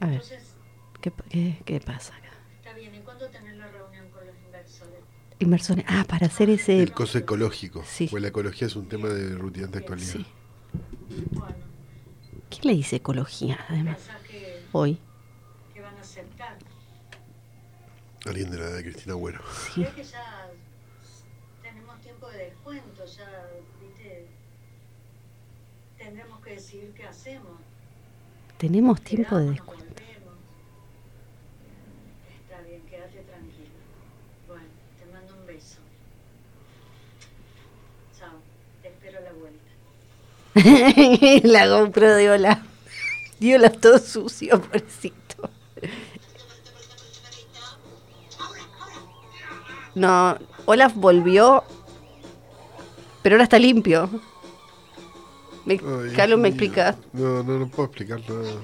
A 0.00 0.06
ver. 0.06 0.22
¿Qué, 1.00 1.12
qué, 1.30 1.62
qué 1.64 1.80
pasa 1.80 2.14
acá? 2.16 2.28
está 2.58 2.72
bien. 2.74 2.94
¿Y 2.94 3.00
cuándo 3.00 3.28
tenés 3.30 3.56
la 3.56 3.68
reunión 3.68 4.08
con 4.10 4.26
los 4.26 4.34
Ah, 5.86 6.04
para 6.08 6.26
hacer 6.26 6.50
ese. 6.50 6.82
El 6.82 6.92
coso 6.92 7.18
ecológico. 7.18 7.84
Sí. 7.86 8.08
Pues 8.10 8.22
la 8.22 8.28
ecología 8.28 8.66
es 8.66 8.76
un 8.76 8.88
tema 8.88 9.08
de 9.08 9.36
rutinante 9.36 9.78
actualidad. 9.78 10.12
Sí. 10.12 10.26
¿Quién 12.50 12.62
le 12.64 12.72
dice 12.74 12.96
ecología, 12.96 13.58
además? 13.68 13.98
¿Pensás 13.98 14.22
que, 14.22 14.62
Hoy. 14.72 14.98
que 15.74 15.80
van 15.80 15.96
a 15.96 16.00
aceptar? 16.00 16.58
Alguien 18.26 18.50
de 18.50 18.58
la 18.58 18.64
edad 18.64 18.76
de 18.76 18.82
Cristina 18.82 19.14
Bueno. 19.14 19.40
Sí. 19.74 19.82
Es 19.82 19.90
que 19.90 20.02
ya 20.02 20.50
tenemos 21.62 22.00
tiempo 22.00 22.28
de 22.30 22.38
descuento, 22.38 23.04
ya, 23.04 23.30
viste, 23.80 24.26
tendremos 25.96 26.40
que 26.40 26.50
decidir 26.50 26.92
qué 26.94 27.04
hacemos. 27.04 27.60
Tenemos 28.58 29.00
tiempo 29.02 29.36
de 29.36 29.50
descuento. 29.50 29.84
nos 29.84 29.94
volvemos. 29.94 30.34
Está 32.42 32.60
bien, 32.62 32.82
quédate 32.82 33.20
tranquila. 33.22 33.68
Bueno, 34.48 34.64
te 34.98 35.12
mando 35.12 35.34
un 35.36 35.46
beso. 35.46 35.78
Chao, 38.18 38.32
te 38.82 38.88
espero 38.88 39.18
a 39.18 39.20
la 39.20 39.32
vuelta. 39.32 39.70
la 41.44 41.66
GoPro 41.66 42.14
de 42.14 42.30
Olaf. 42.30 42.58
Y 43.40 43.54
Olaf 43.54 43.78
todo 43.78 43.98
sucio, 43.98 44.60
pobrecito. 44.60 45.50
No, 49.94 50.38
Olaf 50.66 50.94
volvió, 50.94 51.64
pero 53.22 53.34
ahora 53.34 53.44
está 53.44 53.58
limpio. 53.58 54.08
Me, 55.64 55.74
Ay, 55.74 56.12
Carlos, 56.14 56.38
¿me 56.38 56.48
explicas? 56.48 56.96
No, 57.12 57.42
no, 57.42 57.58
no 57.58 57.68
puedo 57.68 57.88
explicar 57.88 58.20
nada. 58.28 58.60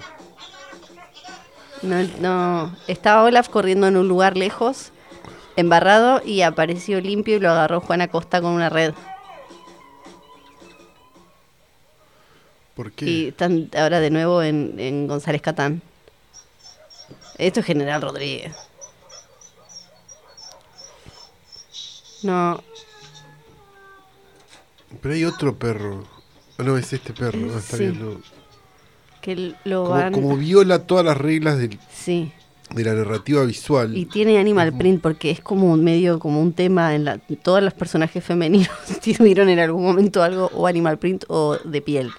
No, 1.83 2.03
no. 2.21 2.77
Estaba 2.87 3.25
Olaf 3.25 3.49
corriendo 3.49 3.87
en 3.87 3.97
un 3.97 4.09
lugar 4.09 4.37
lejos, 4.37 4.93
embarrado, 5.57 6.23
y 6.25 6.43
apareció 6.43 7.01
limpio 7.01 7.37
y 7.37 7.41
lo 7.41 7.51
agarró 7.51 7.81
Juana 7.81 8.09
Costa 8.09 8.41
con 8.41 8.53
una 8.53 8.71
red. 8.71 8.95
¿Por 12.75 12.93
qué? 12.93 13.05
Y 13.07 13.29
están 13.29 13.71
ahora 13.77 14.01
de 14.01 14.11
nuevo 14.11 14.43
en, 14.43 14.75
en 14.79 15.07
González 15.07 15.41
Catán. 15.43 15.81
Esto 17.39 17.61
es 17.61 17.67
General 17.67 18.01
Rodríguez. 18.03 18.53
No, 22.23 22.63
Pero 25.03 25.15
hay 25.15 25.25
otro 25.25 25.57
perro. 25.59 26.05
Ah, 26.59 26.63
no, 26.63 26.79
es 26.79 26.93
este 26.93 27.13
perro. 27.13 27.59
Está 27.59 27.77
Sí. 27.77 27.83
bien, 27.89 28.01
no. 28.01 28.21
que 29.21 29.55
lo 29.65 29.85
Como, 29.85 29.95
van... 29.95 30.13
como 30.13 30.37
viola 30.37 30.87
todas 30.87 31.05
las 31.05 31.17
reglas 31.17 31.59
del- 31.59 31.79
Sí. 31.93 32.31
de 32.71 32.85
la 32.85 32.93
narrativa 32.95 33.43
visual. 33.45 33.97
Y 33.97 34.05
tiene 34.07 34.39
animal 34.39 34.73
print 34.77 35.01
porque 35.03 35.31
es 35.31 35.41
como 35.41 35.73
un 35.73 35.83
medio, 35.83 36.19
como 36.19 36.41
un 36.41 36.53
tema 36.53 36.95
en 36.95 37.05
la... 37.07 37.19
Todos 37.43 37.63
los 37.63 37.73
personajes 37.75 38.23
femeninos 38.25 38.69
tuvieron 39.17 39.49
en 39.49 39.59
algún 39.61 39.83
momento 39.83 40.23
algo 40.23 40.51
o 40.55 40.67
animal 40.67 40.99
print 40.99 41.25
o 41.29 41.57
de 41.65 41.81
piel. 41.83 42.11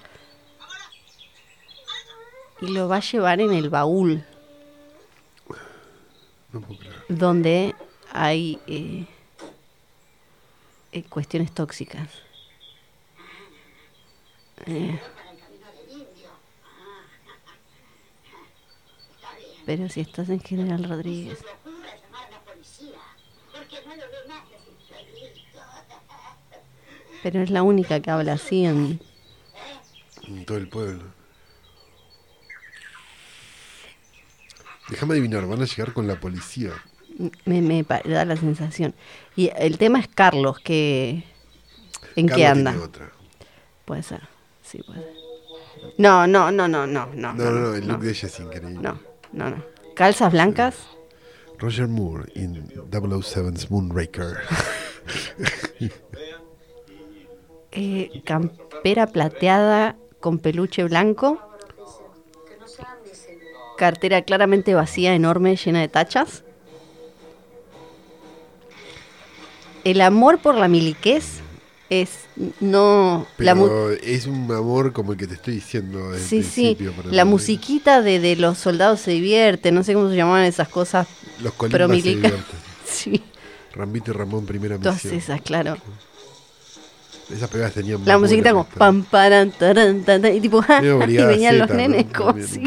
Y 2.60 2.68
lo 2.68 2.88
va 2.88 2.96
a 2.96 3.00
llevar 3.00 3.40
en 3.40 3.52
el 3.52 3.68
baúl 3.68 4.24
No 6.52 6.60
puedo 6.60 6.80
creer. 6.80 7.04
donde 7.08 7.74
hay 8.12 8.58
eh, 8.66 9.06
eh, 10.92 11.02
cuestiones 11.04 11.52
tóxicas. 11.52 12.08
Eh. 14.64 14.98
Pero 19.66 19.88
si 19.88 20.00
estás 20.00 20.28
en 20.28 20.40
General 20.40 20.84
Rodríguez. 20.84 21.38
Pero 27.22 27.42
es 27.42 27.50
la 27.50 27.64
única 27.64 28.00
que 28.00 28.10
habla 28.10 28.34
así 28.34 28.64
en... 28.64 29.00
En 30.28 30.44
todo 30.44 30.58
el 30.58 30.68
pueblo. 30.68 31.15
Déjame 34.88 35.14
adivinar, 35.14 35.46
van 35.46 35.62
a 35.62 35.64
llegar 35.64 35.92
con 35.92 36.06
la 36.06 36.18
policía. 36.20 36.70
Me, 37.44 37.82
da 37.82 38.24
la 38.24 38.36
sensación. 38.36 38.94
Y 39.34 39.50
el 39.56 39.78
tema 39.78 39.98
es 39.98 40.08
Carlos, 40.08 40.58
que... 40.60 41.24
¿En 42.14 42.28
qué 42.28 42.46
anda? 42.46 42.70
tiene 42.70 42.86
otra. 42.86 43.12
Puede 43.84 44.02
ser. 44.02 44.22
Sí, 44.62 44.82
puede 44.82 45.00
ser. 45.00 45.12
No, 45.98 46.26
no, 46.26 46.50
no, 46.50 46.68
no, 46.68 46.86
no, 46.86 47.06
no. 47.06 47.32
No, 47.32 47.32
no, 47.34 47.50
no, 47.50 47.74
el 47.74 47.86
no. 47.86 47.94
look 47.94 48.02
de 48.02 48.10
ella 48.10 48.28
es 48.28 48.40
increíble. 48.40 48.78
No, 48.80 49.00
no, 49.32 49.50
no. 49.50 49.62
Calzas 49.94 50.32
blancas. 50.32 50.76
Roger 51.58 51.88
Moore 51.88 52.30
in 52.34 52.68
007's 52.90 53.70
Moonraker. 53.70 54.38
eh, 57.72 58.22
campera 58.24 59.06
plateada 59.06 59.96
con 60.20 60.38
peluche 60.38 60.84
blanco. 60.84 61.40
Cartera 63.76 64.22
claramente 64.22 64.74
vacía, 64.74 65.14
enorme, 65.14 65.56
llena 65.56 65.80
de 65.80 65.88
tachas. 65.88 66.42
El 69.84 70.00
amor 70.00 70.38
por 70.38 70.56
la 70.56 70.68
miliquez 70.68 71.40
es 71.88 72.24
no 72.60 73.26
la 73.38 73.54
Pero 73.54 73.90
es 73.92 74.26
un 74.26 74.50
amor 74.50 74.92
como 74.92 75.12
el 75.12 75.18
que 75.18 75.28
te 75.28 75.34
estoy 75.34 75.54
diciendo 75.54 76.10
desde 76.10 76.26
sí 76.26 76.36
el 76.38 76.44
sí 76.44 76.60
principio. 76.74 76.92
para 76.92 77.12
la 77.12 77.24
mí. 77.24 77.30
musiquita 77.30 78.02
de, 78.02 78.18
de 78.18 78.34
los 78.36 78.58
soldados 78.58 79.00
se 79.00 79.12
divierte 79.12 79.70
no 79.70 79.84
sé 79.84 79.94
cómo 79.94 80.10
se 80.10 80.16
llamaban 80.16 80.42
esas 80.42 80.68
cosas 80.68 81.06
Los 81.40 81.52
se 81.52 81.68
milica- 81.68 82.28
divierten. 82.28 82.42
sí 82.84 83.22
Rambito 83.72 84.10
y 84.10 84.14
Ramón, 84.14 84.46
primera 84.46 84.78
todas 84.78 84.96
misión. 84.96 85.14
esas 85.14 85.40
claro 85.42 85.76
Esas 87.30 87.48
pegadas 87.48 87.74
tenían 87.74 88.04
la 88.04 88.18
musiquita 88.18 88.50
como 88.50 88.64
pam 88.64 89.04
paran 89.04 89.52
taran, 89.52 90.02
tan, 90.02 90.24
y 90.34 90.40
tipo 90.40 90.62
y 91.08 91.16
venían 91.16 91.58
los 91.58 91.70
nenes 91.70 92.06
como 92.12 92.30
así 92.30 92.64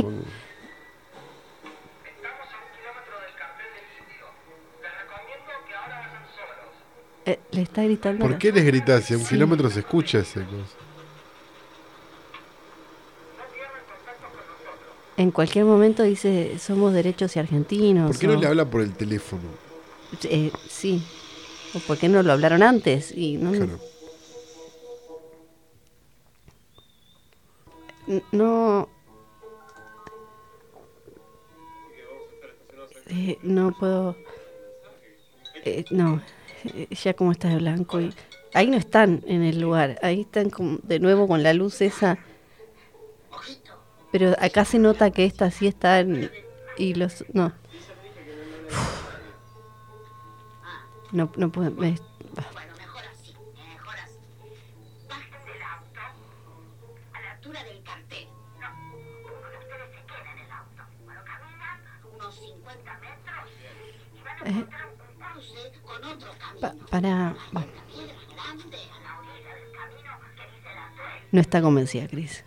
Eh, 7.30 7.40
le 7.52 7.62
está 7.62 7.84
gritando 7.84 8.26
¿Por 8.28 8.40
qué 8.40 8.52
les 8.52 8.66
gritás? 8.66 9.04
Si 9.04 9.14
a 9.14 9.18
un 9.18 9.24
Sí. 9.24 9.36
kilómetro 9.36 9.70
se 9.70 9.82
escucha 9.82 10.18
ese 10.20 10.44
cosa. 10.46 10.76
en 15.16 15.32
cualquier 15.32 15.66
momento 15.66 16.02
dice 16.02 16.58
somos 16.58 16.92
derechos 16.94 17.36
y 17.36 17.40
argentinos 17.40 18.08
¿Por 18.10 18.20
qué 18.20 18.26
no 18.28 18.40
le 18.40 18.48
habla 18.48 18.66
por 18.66 18.82
el 18.82 18.94
teléfono? 18.96 19.44
Eh, 20.24 20.52
sí 20.68 21.04
o 21.74 21.80
por 21.82 22.00
qué 22.00 22.10
no 22.10 22.24
lo 22.24 22.34
hablaron 22.34 22.64
antes 22.64 23.12
y 23.16 23.38
no 23.38 23.52
Claro. 23.52 23.80
No 28.32 28.90
Eh, 33.12 33.38
no 33.44 33.72
puedo 33.78 34.16
eh, 35.66 35.86
no 35.92 36.22
ya 37.04 37.14
como 37.14 37.32
está 37.32 37.50
de 37.50 37.58
blanco 37.58 38.02
y 38.02 38.14
ahí 38.54 38.68
no 38.68 38.78
están 38.78 39.24
en 39.28 39.44
el 39.44 39.60
lugar 39.62 40.00
ahí 40.02 40.22
están 40.22 40.50
como 40.50 40.80
de 40.84 41.00
nuevo 41.00 41.28
con 41.28 41.44
la 41.44 41.54
luz 41.54 41.82
esa. 41.82 42.18
Pero 44.12 44.36
acá 44.40 44.66
se 44.66 44.80
nota 44.80 45.12
que 45.12 45.26
esta 45.26 45.52
sí 45.52 45.68
está 45.68 46.00
en- 46.00 46.32
y 46.78 46.94
los 46.96 47.26
no. 47.34 47.54
No 51.12 51.30
no 51.36 51.52
puedo 51.52 51.72
Para. 66.90 67.36
Vamos. 67.52 67.70
No 71.32 71.42
está 71.42 71.62
convencida, 71.62 72.08
Cris. 72.08 72.44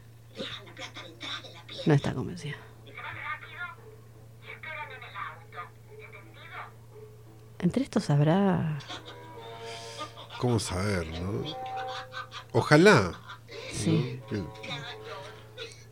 No 1.87 1.95
está 1.95 2.15
convencida. 2.15 2.57
Entre 7.59 7.85
estos 7.85 8.11
habrá. 8.11 8.79
¿Cómo 10.39 10.59
saber, 10.59 11.07
no? 11.21 11.45
Ojalá. 12.53 13.13
Sí. 13.73 14.21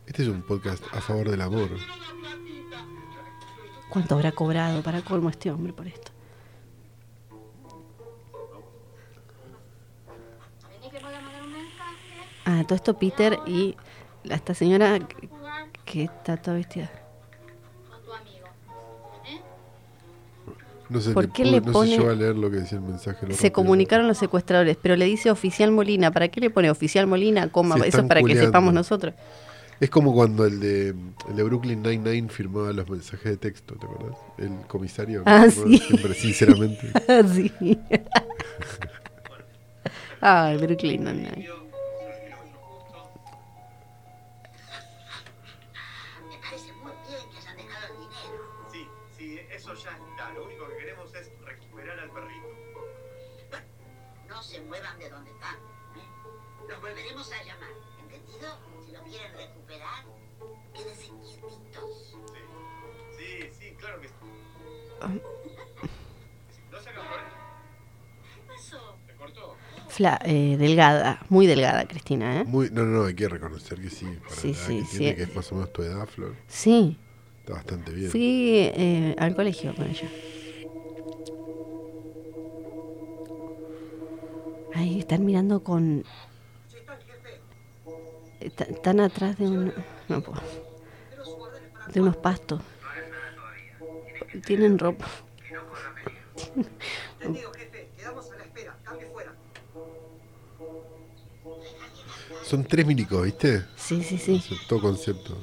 Este 0.05 0.23
es 0.23 0.27
un 0.27 0.41
podcast 0.43 0.83
a 0.93 0.99
favor 0.99 1.29
del 1.29 1.41
amor. 1.41 1.69
¿Cuánto 3.89 4.15
habrá 4.15 4.33
cobrado 4.33 4.81
para 4.83 5.01
colmo 5.01 5.29
este 5.29 5.49
hombre 5.51 5.71
por 5.71 5.87
esto? 5.87 6.10
Ah, 12.45 12.63
todo 12.65 12.75
esto 12.75 12.97
Peter 12.97 13.37
y 13.45 13.75
esta 14.23 14.53
señora 14.53 14.99
que, 14.99 15.29
que 15.85 16.03
está 16.03 16.37
toda 16.37 16.57
vestida. 16.57 16.89
No 20.89 20.99
sé, 20.99 21.11
¿Por 21.13 21.25
le 21.25 21.31
qué 21.31 21.43
pude- 21.43 21.51
le 21.51 21.59
no 21.61 21.65
se 21.67 21.71
pone- 21.71 21.91
llegó 21.97 22.09
a 22.09 22.15
leer 22.15 22.35
lo 22.35 22.51
que 22.51 22.57
decía 22.57 22.77
el 22.77 22.83
mensaje. 22.83 23.25
lo 23.25 23.31
Se 23.33 23.37
rápido. 23.43 23.53
comunicaron 23.53 24.07
los 24.09 24.17
secuestradores, 24.17 24.77
pero 24.81 24.97
le 24.97 25.05
dice 25.05 25.31
oficial 25.31 25.71
Molina. 25.71 26.11
¿Para 26.11 26.27
qué 26.27 26.41
le 26.41 26.49
pone 26.49 26.69
oficial 26.69 27.07
Molina? 27.07 27.49
Coma, 27.49 27.75
eso 27.85 27.99
es 28.01 28.05
para 28.07 28.21
que 28.21 28.35
sepamos 28.35 28.73
nosotros. 28.73 29.13
Es 29.79 29.89
como 29.89 30.13
cuando 30.13 30.45
el 30.45 30.59
de, 30.59 30.89
el 30.89 31.35
de 31.35 31.43
Brooklyn 31.43 31.81
Nine-Nine 31.81 32.27
firmaba 32.29 32.71
los 32.73 32.87
mensajes 32.89 33.23
de 33.23 33.37
texto, 33.37 33.75
¿te 33.75 33.85
acuerdas? 33.87 34.17
El 34.37 34.51
comisario. 34.67 35.23
Ah, 35.25 35.45
¿no? 35.45 35.51
sí. 35.51 35.77
Siempre, 35.77 36.13
sinceramente. 36.13 36.91
sí. 37.33 37.51
Ay, 40.21 40.57
Brooklyn 40.57 41.03
Nine-Nine. 41.05 41.47
Fla- 69.89 70.19
eh, 70.23 70.55
delgada, 70.57 71.19
muy 71.29 71.47
delgada, 71.47 71.85
Cristina, 71.85 72.41
¿eh? 72.41 72.43
Muy, 72.45 72.69
no, 72.71 72.83
no, 72.85 73.05
hay 73.05 73.13
que 73.13 73.27
reconocer 73.27 73.79
que 73.81 73.89
sí. 73.89 74.05
Para 74.23 74.35
Sí, 74.35 74.53
la 74.53 74.57
edad 74.59 74.67
sí, 74.67 74.79
que 74.79 74.85
sí. 74.85 74.97
tiene, 74.99 75.15
que 75.15 75.23
es 75.23 75.35
más 75.35 75.51
o 75.51 75.55
menos 75.55 75.73
tu 75.73 75.83
edad, 75.83 76.07
Flor. 76.07 76.35
Sí. 76.47 76.97
Está 77.39 77.53
bastante 77.53 77.91
bien. 77.91 78.09
Fui 78.09 78.71
eh, 78.73 79.15
al 79.19 79.35
colegio 79.35 79.75
con 79.75 79.87
ella. 79.87 80.07
Ahí 84.73 84.99
están 84.99 85.25
mirando 85.25 85.61
con. 85.61 86.05
Está- 88.39 88.63
Están 88.63 88.99
atrás 89.01 89.37
de 89.37 89.47
un. 89.49 89.73
No 90.07 90.21
puedo. 90.21 90.41
De 91.93 91.99
unos 92.01 92.15
pastos. 92.15 92.61
Tienen 92.61 93.11
ropa. 93.11 93.49
Entendido, 93.49 93.79
jefe. 93.79 93.79
Quedamos 93.81 93.89
a 93.89 93.89
la 93.91 93.99
espera. 93.99 94.19
Cambie 98.83 99.07
fuera. 99.07 99.33
Son 102.43 102.63
tres 102.63 102.85
milicos, 102.85 103.23
¿viste? 103.23 103.65
Sí, 103.75 104.03
sí, 104.03 104.17
sí. 104.17 104.41
Todo 104.67 104.81
concepto. 104.81 105.37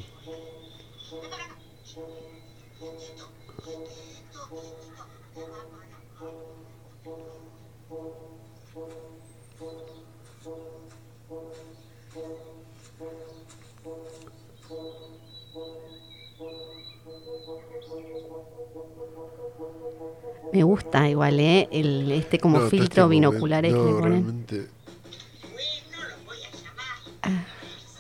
Gusta 20.89 21.07
igual, 21.11 21.39
¿eh? 21.39 21.69
El, 21.71 22.11
este 22.13 22.39
como 22.39 22.61
No, 22.61 22.69
filtro 22.71 23.03
este 23.05 23.11
binoculares 23.11 23.73
que 23.75 23.79
no, 23.79 23.85
le 23.87 23.93
ponen. 23.93 24.11
realmente. 24.25 24.69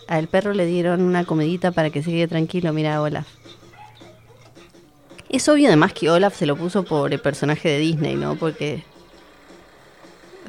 Al 0.06 0.26
perro 0.28 0.54
le 0.54 0.64
dieron 0.64 1.02
una 1.02 1.26
comidita 1.26 1.70
para 1.70 1.90
que 1.90 2.02
se 2.02 2.10
quede 2.10 2.28
tranquilo, 2.28 2.72
mira 2.72 3.02
Olaf. 3.02 3.26
Es 5.28 5.46
obvio 5.50 5.66
además 5.68 5.92
que 5.92 6.08
Olaf 6.08 6.34
se 6.34 6.46
lo 6.46 6.56
puso 6.56 6.82
por 6.82 7.12
el 7.12 7.20
personaje 7.20 7.68
de 7.68 7.78
Disney, 7.78 8.16
¿no? 8.16 8.36
Porque 8.36 8.82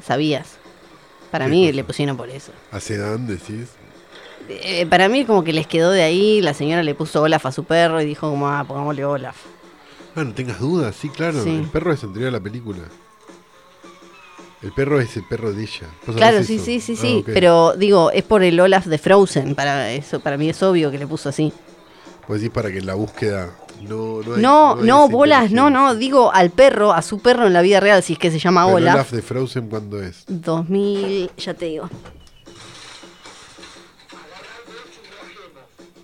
sabías. 0.02 0.56
Para 1.30 1.44
¿Qué 1.44 1.50
mí 1.50 1.64
cosa? 1.66 1.76
le 1.76 1.84
pusieron 1.84 2.16
por 2.16 2.30
eso. 2.30 2.52
¿A 2.72 2.80
Sedan 2.80 3.26
decís? 3.26 3.68
Eh, 4.48 4.86
para 4.86 5.10
mí 5.10 5.26
como 5.26 5.44
que 5.44 5.52
les 5.52 5.66
quedó 5.66 5.90
de 5.90 6.02
ahí, 6.02 6.40
la 6.40 6.54
señora 6.54 6.82
le 6.82 6.94
puso 6.94 7.20
Olaf 7.20 7.44
a 7.44 7.52
su 7.52 7.64
perro 7.64 8.00
y 8.00 8.06
dijo 8.06 8.30
como, 8.30 8.48
ah, 8.48 8.64
pongámosle 8.66 9.04
Olaf. 9.04 9.36
Ah, 10.16 10.24
no 10.24 10.32
tengas 10.34 10.58
dudas, 10.60 10.94
sí, 10.96 11.08
claro. 11.08 11.42
Sí. 11.44 11.50
El 11.56 11.68
perro 11.68 11.92
es 11.92 12.02
anterior 12.02 12.28
a 12.28 12.32
la 12.32 12.40
película. 12.40 12.80
El 14.62 14.72
perro 14.72 15.00
es 15.00 15.16
el 15.16 15.24
perro 15.26 15.52
de 15.52 15.62
ella. 15.62 15.86
¿Vos 16.06 16.16
Claro, 16.16 16.42
sí, 16.44 16.58
sí, 16.58 16.80
sí, 16.80 16.94
Ah, 16.96 17.00
sí. 17.00 17.22
Pero 17.26 17.74
digo, 17.76 18.10
es 18.10 18.22
por 18.24 18.42
el 18.42 18.58
Olaf 18.60 18.86
de 18.86 18.98
Frozen. 18.98 19.54
Para 19.54 19.90
eso, 19.92 20.20
para 20.20 20.36
mí 20.36 20.50
es 20.50 20.62
obvio 20.62 20.90
que 20.90 20.98
le 20.98 21.06
puso 21.06 21.28
así. 21.30 21.52
Vos 22.28 22.38
decís 22.40 22.52
para 22.52 22.70
que 22.70 22.80
la 22.82 22.94
búsqueda 22.94 23.56
no 23.88 24.20
no 24.22 24.34
hay- 24.34 24.42
No, 24.42 24.76
no, 24.76 25.04
esa 25.06 25.12
bolas, 25.14 25.50
no, 25.52 25.70
no. 25.70 25.94
Digo 25.94 26.30
al 26.34 26.50
perro, 26.50 26.92
a 26.92 27.00
su 27.00 27.20
perro 27.20 27.46
en 27.46 27.54
la 27.54 27.62
vida 27.62 27.80
real, 27.80 28.02
si 28.02 28.12
es 28.12 28.18
que 28.18 28.30
se 28.30 28.38
llama 28.38 28.64
Pero 28.66 28.76
Olaf. 28.76 28.94
Olaf 28.96 29.10
de 29.12 29.22
Frozen 29.22 29.68
cuándo 29.68 30.02
es? 30.02 30.24
2000, 30.28 31.30
ya 31.38 31.54
te 31.54 31.64
digo. 31.66 31.88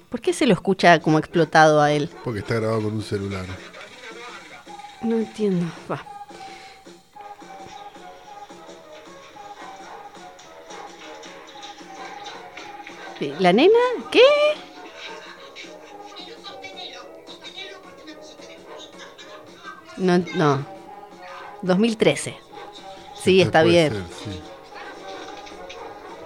¿Por 0.08 0.20
qué 0.20 0.32
se 0.32 0.46
lo 0.46 0.54
escucha 0.54 0.98
como 1.00 1.18
explotado 1.18 1.82
a 1.82 1.92
él? 1.92 2.08
Porque 2.24 2.38
está 2.40 2.54
grabado 2.54 2.82
con 2.82 2.94
un 2.94 3.02
celular. 3.02 3.44
No 5.06 5.16
entiendo. 5.16 5.66
Va. 5.90 5.98
¿La 13.38 13.52
nena? 13.52 13.78
¿Qué? 14.10 14.20
No, 19.96 20.18
no. 20.34 20.64
2013. 21.62 22.36
Sí, 23.22 23.40
está 23.40 23.62
bien. 23.62 23.92
ser, 23.92 24.02
sí. 24.24 24.40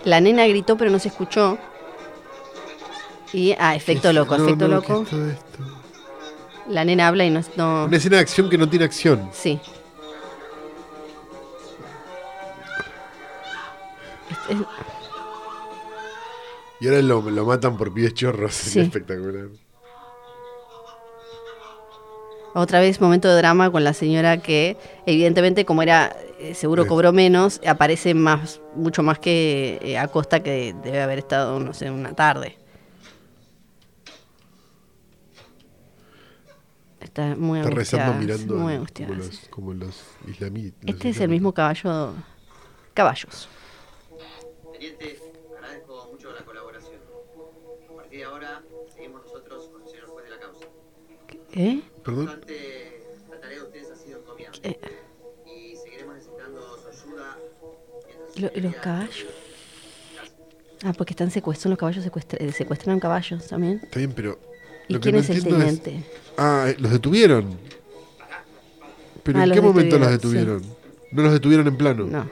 La 0.04 0.20
nena 0.20 0.46
gritó 0.46 0.76
pero 0.76 0.90
no 0.90 0.98
se 0.98 1.08
escuchó. 1.08 1.58
Y, 3.32 3.52
ah, 3.58 3.76
efecto 3.76 4.02
¿Qué 4.02 4.08
es- 4.08 4.14
loco, 4.14 4.34
efecto 4.34 4.66
loco. 4.68 4.86
¿qué 4.86 5.02
es 5.04 5.08
todo 5.10 5.30
esto? 5.30 5.79
La 6.70 6.84
nena 6.84 7.08
habla 7.08 7.24
y 7.24 7.30
no... 7.30 7.40
no 7.56 7.84
Una 7.86 7.96
escena 7.96 8.16
de 8.16 8.22
acción 8.22 8.48
que 8.48 8.56
no 8.56 8.68
tiene 8.68 8.84
acción. 8.84 9.28
sí. 9.32 9.58
Es- 14.48 14.56
es- 14.56 14.66
Y 16.80 16.88
ahora 16.88 17.02
lo, 17.02 17.20
lo 17.30 17.44
matan 17.44 17.76
por 17.76 17.92
pies 17.92 18.14
chorros. 18.14 18.54
Sí. 18.54 18.80
Es 18.80 18.86
espectacular. 18.86 19.48
Otra 22.54 22.80
vez 22.80 23.00
momento 23.00 23.28
de 23.28 23.36
drama 23.36 23.70
con 23.70 23.84
la 23.84 23.92
señora 23.92 24.38
que 24.38 24.76
evidentemente 25.06 25.64
como 25.64 25.82
era 25.82 26.16
eh, 26.40 26.54
seguro 26.54 26.82
Sí. 26.84 26.88
cobró 26.88 27.12
menos, 27.12 27.60
aparece 27.66 28.14
más 28.14 28.60
mucho 28.74 29.02
más 29.02 29.18
que 29.18 29.78
eh, 29.82 29.98
Acosta 29.98 30.40
que 30.40 30.74
debe 30.82 31.00
haber 31.02 31.18
estado 31.18 31.60
no 31.60 31.72
sé 31.74 31.90
una 31.90 32.12
tarde. 32.14 32.56
Está 37.28 37.36
muy 37.40 37.58
Está 37.60 37.70
rezando 37.70 38.14
mirando 38.14 38.54
muy 38.54 38.76
como, 38.78 39.14
los, 39.14 39.38
como 39.50 39.74
los 39.74 40.02
islami- 40.26 40.72
los 40.82 40.94
Este 40.94 41.08
es 41.10 41.20
el 41.20 41.28
mismo 41.28 41.52
caballo 41.52 42.14
caballos. 42.94 43.48
Teniente, 44.72 45.18
agradezco 45.56 46.08
mucho 46.10 46.32
la 46.32 46.44
colaboración. 46.44 46.96
A 47.90 47.96
partir 47.96 48.18
de 48.20 48.24
ahora, 48.24 48.62
seguimos 48.94 49.22
nosotros 49.22 49.68
con 49.68 49.82
el 49.82 49.88
señor 49.88 50.06
juez 50.08 50.24
de 50.24 50.30
la 50.30 50.38
causa. 50.40 50.64
¿Eh? 51.52 51.82
Perdón. 52.04 52.24
No 52.26 52.30
obstante, 52.32 53.02
la 53.30 53.40
tarea 53.40 53.58
de 53.58 53.64
ustedes 53.64 53.90
ha 53.90 53.96
sido 53.96 54.18
encomiable. 54.20 54.60
¿Qué? 54.60 55.50
Y 55.50 55.76
seguiremos 55.76 56.14
necesitando 56.16 56.78
su 56.78 56.88
ayuda. 56.88 57.38
Lo- 58.36 58.60
los 58.62 58.74
caballos. 58.76 59.26
Ah, 60.82 60.94
porque 60.96 61.12
están 61.12 61.30
secuestrados, 61.30 61.70
los 61.72 61.78
caballos 61.78 62.04
secuestra- 62.04 62.38
eh, 62.40 62.52
secuestraron 62.52 62.98
caballos 63.00 63.46
también. 63.46 63.80
Está 63.82 63.98
bien, 63.98 64.12
pero. 64.14 64.38
¿Y 64.90 64.94
lo 64.94 65.00
que 65.00 65.10
quién 65.10 65.14
no 65.14 65.20
es 65.20 65.30
el 65.30 65.44
teniente? 65.44 66.02
Ah, 66.36 66.66
eh, 66.68 66.76
los 66.80 66.90
detuvieron. 66.90 67.56
¿Pero 69.22 69.38
Ah, 69.38 69.44
en 69.44 69.52
qué 69.52 69.60
momento 69.60 69.98
los 70.00 70.10
detuvieron? 70.10 70.62
¿No 71.12 71.22
los 71.22 71.32
detuvieron 71.32 71.68
en 71.68 71.76
plano? 71.76 72.06
No. 72.06 72.28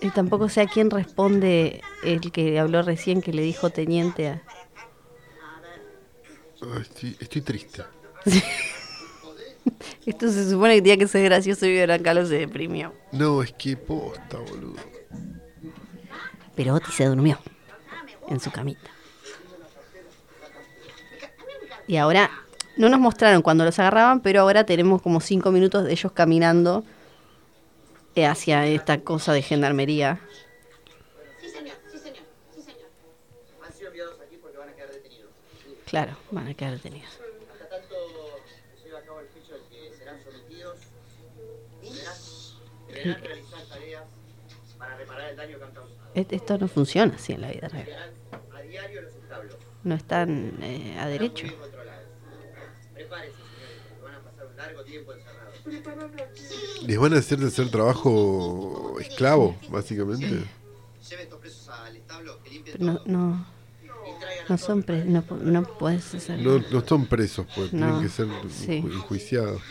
Y 0.00 0.10
tampoco 0.10 0.48
sé 0.48 0.60
a 0.60 0.66
quién 0.66 0.90
responde 0.90 1.80
el 2.04 2.20
que 2.30 2.58
habló 2.60 2.82
recién 2.82 3.20
que 3.20 3.32
le 3.32 3.42
dijo 3.42 3.70
teniente 3.70 4.28
a... 4.28 4.42
Ay, 6.60 6.82
estoy, 6.82 7.16
estoy 7.18 7.40
triste. 7.42 7.82
Esto 10.06 10.30
se 10.30 10.48
supone 10.50 10.74
que 10.76 10.82
tenía 10.82 10.98
que 10.98 11.08
ser 11.08 11.24
gracioso 11.24 11.66
y 11.66 11.74
Gran 11.76 12.02
Carlos 12.02 12.28
se 12.28 12.38
deprimió. 12.38 12.92
No, 13.12 13.42
es 13.42 13.52
que 13.52 13.76
posta, 13.76 14.38
boludo. 14.38 14.76
Pero 16.54 16.74
Oti 16.74 16.92
se 16.92 17.06
durmió 17.06 17.38
en 18.28 18.40
su 18.40 18.50
camita. 18.50 18.90
Y 21.86 21.96
ahora, 21.96 22.30
no 22.76 22.88
nos 22.88 22.98
mostraron 22.98 23.42
cuando 23.42 23.64
los 23.64 23.78
agarraban, 23.78 24.20
pero 24.20 24.40
ahora 24.40 24.64
tenemos 24.64 25.02
como 25.02 25.20
cinco 25.20 25.50
minutos 25.52 25.84
de 25.84 25.92
ellos 25.92 26.12
caminando 26.12 26.84
eh, 28.14 28.26
hacia 28.26 28.66
esta 28.66 29.00
cosa 29.00 29.32
de 29.32 29.42
gendarmería. 29.42 30.18
Sí, 31.40 31.48
señor, 31.50 31.76
sí, 31.92 31.98
señor, 31.98 32.22
sí, 32.54 32.62
señor. 32.62 32.88
Han 33.66 33.72
sido 33.72 33.88
enviados 33.88 34.18
aquí 34.26 34.38
porque 34.40 34.56
van 34.56 34.70
a 34.70 34.72
quedar 34.74 34.90
detenidos. 34.92 35.30
Claro, 35.84 36.16
van 36.30 36.48
a 36.48 36.54
quedar 36.54 36.72
detenidos. 36.72 37.10
Hasta 37.52 37.68
tanto 37.68 37.94
se 38.80 38.84
lleva 38.86 38.98
a 39.00 39.02
cabo 39.02 39.20
el 39.20 39.28
juicio 39.28 39.54
al 39.56 39.60
que 39.68 39.94
serán 39.98 40.24
sometidos, 40.24 40.78
deberán, 41.82 42.14
deberán 42.88 43.22
realizar 43.24 43.62
tareas 43.68 44.04
para 44.78 44.96
reparar 44.96 45.30
el 45.30 45.36
daño 45.36 45.58
que 45.58 45.64
han 45.64 45.70
causado. 45.72 45.94
Et- 46.14 46.32
Esto 46.32 46.56
no 46.58 46.68
funciona 46.68 47.14
así 47.14 47.34
en 47.34 47.42
la 47.42 47.48
vida 47.50 47.68
real. 47.68 47.82
Estudiarán 47.88 48.56
a 48.56 48.60
diario 48.62 49.02
los 49.02 49.14
establos. 49.14 49.56
No 49.84 49.94
están 49.94 50.54
eh, 50.62 50.96
a 50.98 51.06
derecho. 51.06 51.46
Les 56.86 56.98
van 56.98 57.14
a 57.14 57.18
hacer 57.18 57.38
de 57.38 57.46
hacer 57.46 57.70
trabajo 57.70 58.96
esclavo, 59.00 59.56
básicamente. 59.70 60.44
Presos 62.72 62.80
no, 62.80 63.00
no, 63.06 63.46
no 64.48 64.58
son 64.58 64.82
pre- 64.82 65.04
no, 65.04 65.24
no 65.42 65.62
puedes 65.78 66.14
hacer. 66.14 66.38
No, 66.40 66.58
no 66.58 66.86
son 66.86 67.06
presos, 67.06 67.46
pues 67.54 67.72
No, 67.72 67.86
tienen 67.86 68.02
que 68.02 68.08
ser 68.08 68.26
sí. 68.50 68.66
enju- 68.82 68.92
enjuiciados. 68.94 69.62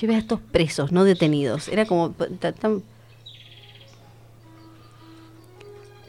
Llevé 0.00 0.16
a 0.16 0.18
estos 0.18 0.40
presos, 0.40 0.92
no 0.92 1.04
detenidos. 1.04 1.68
Era 1.68 1.86
como. 1.86 2.10
tan- 2.12 2.82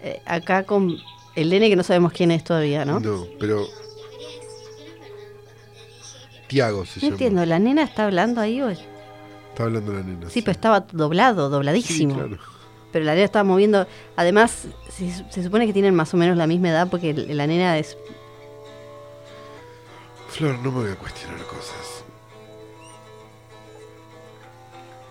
Eh, 0.07 0.22
acá 0.26 0.64
con 0.64 0.95
el 1.36 1.49
nene 1.49 1.68
que 1.68 1.76
no 1.76 1.82
sabemos 1.82 2.14
quién 2.14 2.30
es 2.30 2.44
todavía, 2.44 2.86
¿no? 2.86 2.99
No, 2.99 3.26
pero. 3.40 3.65
Tiago 6.48 6.86
se 6.86 6.99
No 6.99 7.02
llama. 7.02 7.14
entiendo, 7.15 7.45
¿la 7.48 7.57
nena 7.57 7.82
está 7.84 8.06
hablando 8.06 8.40
ahí 8.40 8.61
o 8.61 8.69
es- 8.69 8.82
Está 9.49 9.64
hablando 9.64 9.94
la 9.94 10.03
nena. 10.03 10.30
Sí, 10.30 10.41
pero 10.44 10.52
estaba 10.52 10.82
doblado, 10.91 11.48
Sí, 11.48 11.52
dobladísimo. 11.53 12.14
claro. 12.14 12.38
Pero 12.91 13.03
la 13.06 13.14
nena 13.14 13.26
estaba 13.26 13.44
moviendo. 13.44 13.88
Además, 14.15 14.68
se, 14.90 15.11
se 15.32 15.44
supone 15.44 15.65
que 15.65 15.73
tienen 15.73 15.95
más 15.95 16.14
o 16.14 16.18
menos 16.18 16.38
la 16.38 16.45
misma 16.45 16.69
edad 16.69 16.88
porque 16.90 17.14
la 17.14 17.48
nena 17.48 17.77
es. 17.80 17.98
Flor, 20.30 20.60
no 20.60 20.72
me 20.72 20.82
voy 20.84 20.91
a 20.91 20.95
cuestionar 20.95 21.40
cosas. 21.48 22.03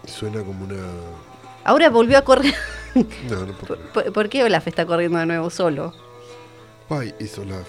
Suena 0.07 0.43
como 0.45 0.65
una. 0.67 0.77
Ahora 1.65 1.91
volvió 1.91 2.19
a 2.19 2.23
correr. 2.23 2.55
No, 3.29 3.45
no 3.47 3.53
puedo. 3.55 3.81
¿Por, 3.93 4.13
por- 4.13 4.29
qué 4.29 4.45
Olaf 4.45 4.69
está 4.69 4.87
corriendo 4.87 5.19
de 5.19 5.27
nuevo 5.27 5.51
solo? 5.51 5.93
Why 6.89 7.13
is 7.19 7.37
Olaf? 7.39 7.67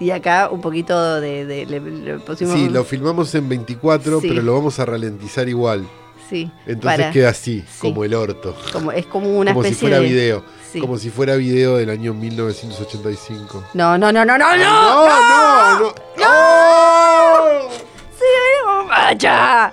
Y 0.00 0.10
acá 0.12 0.48
un 0.50 0.60
poquito 0.60 1.20
de. 1.20 1.44
de- 1.44 1.66
le, 1.66 1.80
le 1.80 2.18
pusimos. 2.18 2.54
Sí, 2.54 2.68
lo 2.68 2.84
filmamos 2.84 3.34
en 3.34 3.48
24, 3.48 4.20
Sí. 4.20 4.28
pero 4.28 4.42
lo 4.42 4.54
vamos 4.54 4.78
a 4.78 4.84
ralentizar 4.84 5.48
igual. 5.48 5.88
Sí, 6.30 6.50
Entonces 6.66 7.00
para- 7.00 7.10
queda 7.10 7.30
así, 7.30 7.62
sí. 7.62 7.78
como 7.80 8.04
el 8.04 8.14
orto. 8.14 8.54
Como, 8.72 8.92
es 8.92 9.06
como 9.06 9.36
una 9.38 9.54
como 9.54 9.64
si 9.66 9.74
fuera 9.74 9.98
de. 9.98 10.04
video. 10.08 10.44
Sí. 10.70 10.78
Como 10.80 10.98
si 10.98 11.08
fuera 11.10 11.34
video 11.36 11.78
del 11.78 11.88
año 11.90 12.12
1985. 12.14 13.64
No, 13.74 13.96
no, 13.98 14.12
no, 14.12 14.24
no, 14.24 14.36
no, 14.38 14.56
no. 14.56 14.56
no, 14.56 15.06
no, 15.08 15.80
no. 15.80 15.94
¡Oh! 16.28 17.68
Sí, 18.16 18.24
no, 18.66 18.86
vaya. 18.86 19.72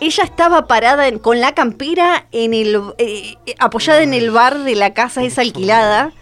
Ella 0.00 0.24
estaba 0.24 0.66
parada 0.66 1.08
en- 1.08 1.18
con 1.18 1.40
la 1.40 1.54
campera 1.54 2.26
en 2.32 2.54
el 2.54 2.80
eh, 2.98 3.36
apoyada 3.58 4.02
en 4.02 4.14
el 4.14 4.30
bar 4.30 4.58
de 4.60 4.74
la 4.74 4.94
casa 4.94 5.22
esa 5.22 5.42
alquilada. 5.42 6.12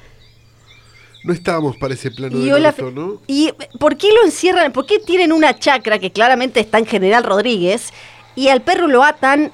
No 1.25 1.33
estábamos 1.33 1.77
para 1.77 1.95
ese 1.95 2.11
plano 2.11 2.39
Y 2.39 2.51
orto, 2.51 2.91
¿no? 2.91 3.21
¿Y 3.27 3.53
por 3.79 3.97
qué 3.97 4.09
lo 4.13 4.25
encierran? 4.25 4.73
¿Por 4.73 4.87
qué 4.87 4.99
tienen 4.99 5.33
una 5.33 5.59
chacra 5.59 5.99
que 5.99 6.11
claramente 6.13 6.61
está 6.61 6.79
en 6.79 6.87
General 6.87 7.23
Rodríguez 7.25 7.93
y 8.35 8.49
al 8.49 8.63
perro 8.63 8.87
lo 8.87 9.03
atan 9.05 9.53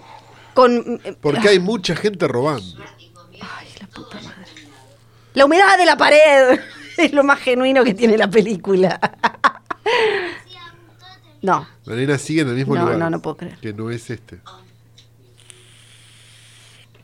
con 0.52 1.01
eh, 1.05 1.16
Porque 1.20 1.48
hay 1.48 1.59
mucha 1.59 1.96
gente 1.96 2.28
robando. 2.28 2.64
la 5.34 5.44
humedad 5.44 5.76
de 5.78 5.86
la 5.86 5.96
pared? 5.96 6.60
Es 6.96 7.12
lo 7.12 7.24
más 7.24 7.40
genuino 7.40 7.82
que 7.82 7.92
tiene 7.92 8.16
la 8.16 8.30
película. 8.30 9.01
No, 11.44 11.68
La 11.84 11.94
nena 11.94 12.16
sigue 12.16 12.40
en 12.40 12.48
el 12.48 12.54
mismo 12.54 12.74
No, 12.74 12.80
lugar. 12.84 12.96
no, 12.98 13.10
no 13.10 13.20
puedo 13.20 13.36
creer. 13.36 13.58
Que 13.58 13.74
no 13.74 13.90
es 13.90 14.08
este. 14.08 14.40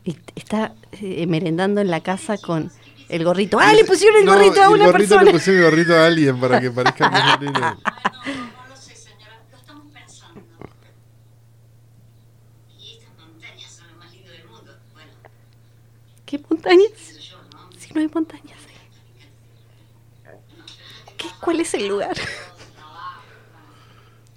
y 0.02 0.16
está 0.34 0.74
eh, 0.92 1.26
merendando 1.26 1.82
en 1.82 1.90
la 1.90 2.00
casa 2.00 2.38
con 2.38 2.72
el 3.10 3.22
gorrito. 3.22 3.58
¡Ah, 3.60 3.74
le 3.74 3.84
pusieron 3.84 4.20
el 4.20 4.24
No, 4.24 4.32
gorrito 4.32 4.62
a 4.62 4.64
el 4.68 4.70
una 4.72 4.86
gorrito 4.86 5.08
persona! 5.10 5.24
le 5.24 5.32
pusieron 5.32 5.62
el 5.62 5.70
gorrito 5.70 5.94
a 5.94 6.06
alguien 6.06 6.40
para 6.40 6.58
que 6.58 6.70
parezca 6.70 7.10
que 7.10 7.18
es 7.18 7.24
la 7.26 7.36
nena. 7.36 7.78
¿Qué 16.26 16.38
montañas? 16.48 16.90
Si 17.78 17.92
no 17.94 18.00
hay 18.00 18.08
montañas. 18.08 18.58
¿Qué, 21.16 21.26
¿Cuál 21.40 21.60
es 21.60 21.74
el 21.74 21.88
lugar? 21.88 22.16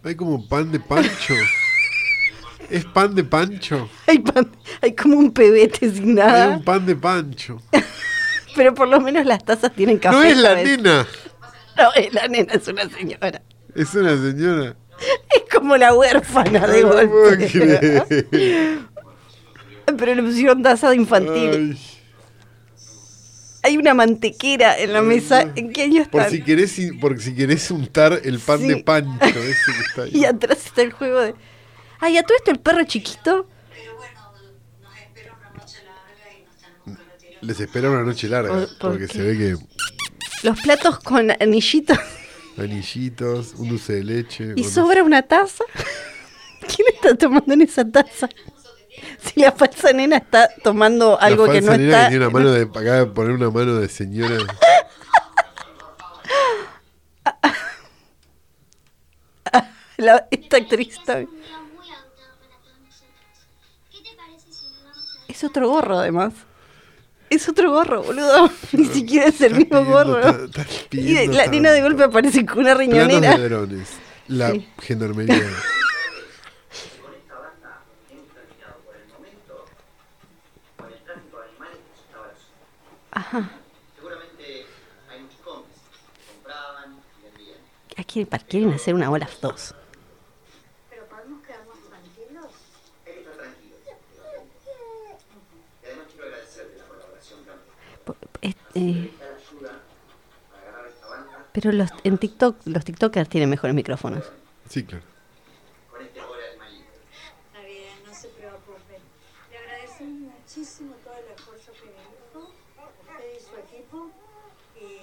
Hay 0.03 0.15
como 0.15 0.45
pan 0.47 0.71
de 0.71 0.79
pancho. 0.79 1.33
¿Es 2.69 2.85
pan 2.85 3.13
de 3.15 3.23
pancho? 3.23 3.89
Hay, 4.07 4.19
pan- 4.19 4.51
hay 4.81 4.93
como 4.95 5.17
un 5.17 5.31
pebete 5.31 5.89
sin 5.91 6.09
Hay 6.09 6.15
nada, 6.15 6.49
un 6.57 6.63
pan 6.63 6.85
de 6.85 6.95
pancho. 6.95 7.61
pero 8.55 8.73
por 8.73 8.87
lo 8.87 8.99
menos 8.99 9.25
las 9.25 9.43
tazas 9.43 9.73
tienen 9.73 9.97
café. 9.99 10.15
No 10.15 10.23
es 10.23 10.37
la 10.37 10.49
¿sabes? 10.49 10.77
nena. 10.77 11.07
No, 11.77 11.93
es 11.95 12.13
la 12.13 12.27
nena, 12.27 12.53
es 12.53 12.67
una 12.67 12.89
señora. 12.89 13.41
Es 13.75 13.93
una 13.95 14.15
señora. 14.15 14.75
Es 15.35 15.43
como 15.55 15.75
la 15.77 15.93
huérfana 15.93 16.67
de 16.67 16.81
no 16.83 16.89
puedo 16.89 17.07
golpe. 17.07 17.47
creer. 17.51 18.79
Pero 19.97 20.15
le 20.15 20.23
pusieron 20.23 20.63
taza 20.63 20.89
de 20.89 20.95
infantil. 20.97 21.51
Ay, 21.77 21.79
Hay 23.63 23.77
una 23.77 23.93
mantequera 23.93 24.77
en 24.77 24.91
la 24.93 25.01
mesa. 25.01 25.49
¿En 25.55 25.71
qué 25.71 25.83
año 25.83 26.05
por 26.11 26.21
están? 26.21 26.31
si 26.37 26.43
querés, 26.43 26.79
por 26.99 27.19
si 27.21 27.33
querés 27.33 27.71
untar 27.71 28.19
el 28.23 28.39
pan 28.39 28.59
Sí. 28.59 28.67
de 28.67 28.77
pancho 28.83 29.25
ese 29.25 29.71
que 29.73 29.81
está 29.87 30.01
ahí. 30.03 30.11
Y 30.13 30.25
atrás 30.25 30.65
está 30.65 30.81
el 30.81 30.91
juego 30.91 31.19
de. 31.21 31.33
Ay, 31.99 32.17
a 32.17 32.23
todo 32.23 32.35
esto 32.37 32.51
el 32.51 32.59
perro 32.59 32.83
chiquito. 32.83 33.47
Pero 33.73 33.95
bueno, 33.95 34.19
nos 34.81 34.97
espera 34.99 35.33
una 35.39 35.49
noche 35.59 35.77
larga 35.85 36.37
y 36.37 36.43
nos 36.43 36.57
tenemos 36.57 36.99
que 36.99 37.11
retirar. 37.13 37.43
Les 37.43 37.59
espera 37.61 37.89
una 37.89 38.03
noche 38.03 38.27
larga. 38.27 38.49
¿Por- 38.53 38.67
por 38.67 38.91
porque 38.91 39.07
qué? 39.07 39.13
se 39.13 39.21
ve 39.23 39.37
que 39.37 39.55
Los 40.47 40.59
platos 40.61 40.99
con 40.99 41.31
anillitos. 41.31 41.97
anillitos, 42.57 43.53
un 43.57 43.69
dulce 43.69 43.93
de 43.93 44.03
leche. 44.03 44.53
Y 44.57 44.63
sobra 44.65 45.03
una 45.03 45.21
taza. 45.21 45.63
¿Quién 46.67 46.87
está 46.93 47.15
tomando 47.15 47.53
en 47.53 47.61
esa 47.61 47.89
taza? 47.89 48.27
Si 49.33 49.39
la 49.39 49.51
falsa 49.51 49.93
nena 49.93 50.17
está 50.17 50.49
tomando 50.63 51.17
La 51.19 51.27
algo 51.27 51.45
que 51.49 51.61
no 51.61 51.71
nena 51.77 51.83
está. 51.85 52.03
que 52.03 52.09
tiene 52.09 52.25
una 52.25 52.33
mano 52.33 52.51
de. 52.51 52.61
Acaba 52.63 52.97
de 52.97 53.05
poner 53.07 53.31
una 53.33 53.49
mano 53.49 53.75
de 53.75 53.87
señora. 53.89 54.37
La- 59.97 60.27
esta 60.31 60.57
actriz 60.57 60.97
está- 60.97 61.17
Un 61.17 61.25
día 61.25 61.59
muy 61.75 61.89
agotado 61.89 62.35
para 62.41 62.57
todos 62.63 62.79
nosotros. 62.79 63.47
¿Qué 63.91 63.97
te 64.09 64.15
parece 64.17 64.51
si 64.51 64.65
nos 64.65 64.83
vamos 64.83 65.19
a 65.29 65.31
Es 65.31 65.43
otro 65.43 65.69
gorro, 65.69 65.99
además. 65.99 66.33
Es 67.29 67.47
otro 67.49 67.71
gorro, 67.71 68.03
boludo. 68.03 68.49
Ni 68.73 68.85
siquiera 68.85 69.27
es 69.27 69.39
el 69.41 69.55
mismo 69.55 69.83
gorro. 69.85 70.19
Y 70.91 71.27
la 71.27 71.47
nena 71.47 71.71
de 71.71 71.81
golpe 71.81 72.03
aparece 72.03 72.45
con 72.45 72.59
una 72.59 72.73
riñonera. 72.73 73.37
La 74.27 74.53
gendarmería. 74.81 75.35
Con 75.35 77.13
esta 77.13 77.35
banda 77.35 77.83
hemos 78.09 78.27
terminado 78.33 78.75
por 78.85 78.95
el 78.95 79.07
momento 79.09 79.65
con 80.77 80.87
el 80.91 80.99
tráfico 81.03 81.37
de 81.39 81.43
animales 81.49 81.77
que 81.85 81.93
asustaba 81.93 82.25
a 82.25 82.27
la 82.29 82.33
sociedad. 82.33 82.57
Ajá. 83.15 83.49
Seguramente 83.95 84.65
hay 85.09 85.19
muchos 85.21 85.39
cómplices 85.41 85.81
que 86.17 86.33
compraban 86.33 86.99
y 87.19 87.23
vendían. 87.23 87.57
Aquí 87.97 88.25
quieren 88.49 88.73
hacer 88.73 88.95
una 88.95 89.09
Olaf 89.11 89.39
2. 89.41 89.75
Pero 90.89 91.05
podemos 91.07 91.45
quedarnos 91.45 91.77
tranquilos. 91.89 92.45
Hay 93.05 93.13
que 93.13 93.19
estar 93.19 93.33
tranquilos. 93.35 93.79
Y 95.81 95.85
además 95.85 96.07
quiero 96.11 96.25
agradecerle 96.27 96.77
la 96.77 96.85
colaboración 96.85 97.39
también. 97.45 97.99
Po- 98.05 98.15
es- 98.41 98.55
eh, 98.75 99.11
Esta 99.13 99.25
ayuda 99.35 99.79
para 100.51 100.61
agarrar 100.69 100.87
esta 100.89 101.07
banda. 101.07 101.45
pero 101.53 101.71
los, 101.71 101.89
en 102.03 102.17
TikTok, 102.17 102.57
los 102.65 102.83
TikTokers 102.85 103.29
tienen 103.29 103.49
mejores 103.49 103.75
micrófonos. 103.75 104.25
Sí, 104.69 104.83
claro. 104.83 105.03
muchísimo 109.99 110.93
todo 111.03 111.13
el 111.15 111.31
esfuerzo 111.35 111.71
que 111.73 111.89
hizo, 111.89 112.39
usted 112.39 113.37
y 113.37 113.39
su 113.39 113.55
equipo. 113.57 114.11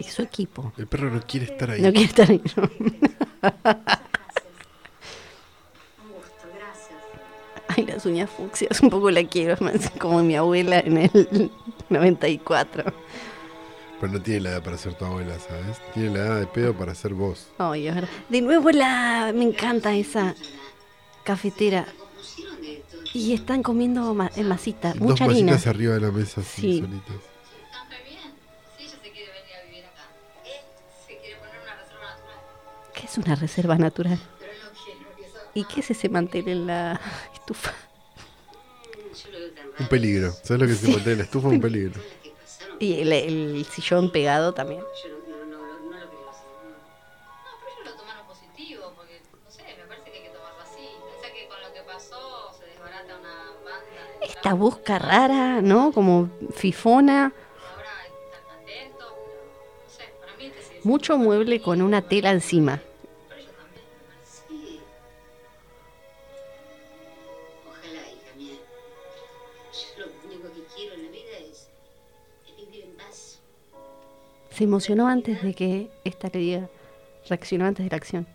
Y 0.00 0.04
su 0.04 0.22
equipo. 0.22 0.72
El 0.78 0.86
perro 0.86 1.10
no 1.10 1.20
quiere 1.20 1.46
estar 1.46 1.70
ahí. 1.70 1.82
No 1.82 1.90
quiere 1.92 2.06
estar 2.06 2.30
ahí. 2.30 2.40
¿no? 2.56 2.62
Un 2.62 2.68
gusto, 6.14 6.46
gracias. 6.56 6.98
Ay, 7.68 7.84
las 7.86 8.06
uñas 8.06 8.30
fucsias, 8.30 8.80
un 8.80 8.90
poco 8.90 9.10
la 9.10 9.24
quiero, 9.24 9.56
más 9.62 9.90
como 10.00 10.22
mi 10.22 10.36
abuela 10.36 10.80
en 10.80 10.98
el 10.98 11.50
94. 11.88 12.84
Pero 14.00 14.12
no 14.12 14.22
tiene 14.22 14.40
la 14.40 14.50
edad 14.50 14.62
para 14.62 14.78
ser 14.78 14.94
tu 14.94 15.04
abuela, 15.04 15.38
¿sabes? 15.38 15.78
Tiene 15.92 16.10
la 16.16 16.24
edad 16.26 16.40
de 16.40 16.46
pedo 16.46 16.72
para 16.74 16.94
ser 16.94 17.12
vos. 17.12 17.48
Ay, 17.58 17.88
es 17.88 17.94
verdad. 17.94 18.08
De 18.30 18.40
nuevo 18.40 18.70
la... 18.70 19.30
Me 19.34 19.44
encanta 19.44 19.94
esa 19.94 20.34
cafetera. 21.24 21.86
Y 23.12 23.34
están 23.34 23.62
comiendo 23.62 24.14
ma- 24.14 24.30
en 24.36 24.48
masita, 24.48 24.92
Dos 24.94 25.00
mucha 25.00 25.24
harina. 25.24 25.52
masitas 25.52 25.74
arriba 25.74 25.94
de 25.94 26.00
la 26.00 26.10
mesa, 26.12 26.40
así, 26.40 26.60
Sí. 26.62 26.80
solitas. 26.80 27.16
Es 33.10 33.18
una 33.18 33.34
reserva 33.34 33.76
natural? 33.76 34.18
¿Y 35.54 35.64
qué 35.64 35.80
es 35.80 35.90
ese 35.90 36.08
mantel 36.08 36.48
en 36.48 36.66
la 36.66 37.00
estufa? 37.34 37.72
Un 39.78 39.86
peligro. 39.88 40.32
¿Sabes 40.44 40.60
lo 40.62 40.66
que 40.68 40.74
se 40.74 40.86
Sí. 40.86 40.92
mantiene 40.92 41.12
en 41.12 41.18
la 41.18 41.24
estufa? 41.24 41.48
Un 41.48 41.60
peligro. 41.60 42.00
Y 42.78 43.00
el, 43.00 43.12
el 43.12 43.66
sillón 43.66 44.10
pegado 44.12 44.54
también. 44.54 44.82
Esta 54.22 54.54
busca 54.54 54.98
rara, 54.98 55.62
¿no? 55.62 55.92
Como 55.92 56.28
fifona. 56.54 57.24
Ahora 57.24 57.88
están 58.06 58.62
atentos, 58.62 59.12
pero 59.24 59.42
no 59.84 59.90
sé, 59.90 60.04
para 60.20 60.36
mí 60.36 60.52
sí. 60.60 60.76
Mucho 60.88 61.16
mueble 61.18 61.60
con 61.62 61.80
una 61.82 62.02
tela 62.02 62.30
encima. 62.30 62.80
Se 74.60 74.64
emocionó 74.64 75.08
antes 75.08 75.42
de 75.42 75.54
que 75.54 75.90
esta 76.04 76.28
le 76.28 76.38
diga. 76.38 76.68
Reaccionó 77.26 77.64
antes 77.64 77.82
de 77.82 77.88
la 77.88 77.96
acción. 77.96 78.26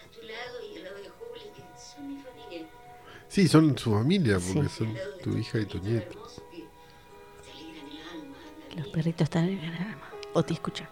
A 0.00 0.10
tu 0.10 0.22
lado 0.22 0.72
y 0.72 0.78
al 0.78 0.84
lado 0.84 0.96
de 0.96 1.10
Juli, 1.10 1.40
que 1.54 1.62
son 1.78 2.14
mi 2.16 2.22
familia. 2.22 2.66
Sí, 3.28 3.46
son 3.46 3.76
su 3.76 3.92
familia, 3.92 4.38
porque 4.38 4.70
Sí. 4.70 4.74
son 4.74 4.96
tu 5.22 5.36
hija 5.36 5.58
y 5.58 5.66
tu 5.66 5.78
nieto. 5.80 6.18
Los 8.74 8.86
perritos 8.88 9.24
están 9.24 9.50
en 9.50 9.58
el 9.58 9.74
alma. 9.74 10.10
Oti, 10.32 10.54
escucha. 10.54 10.88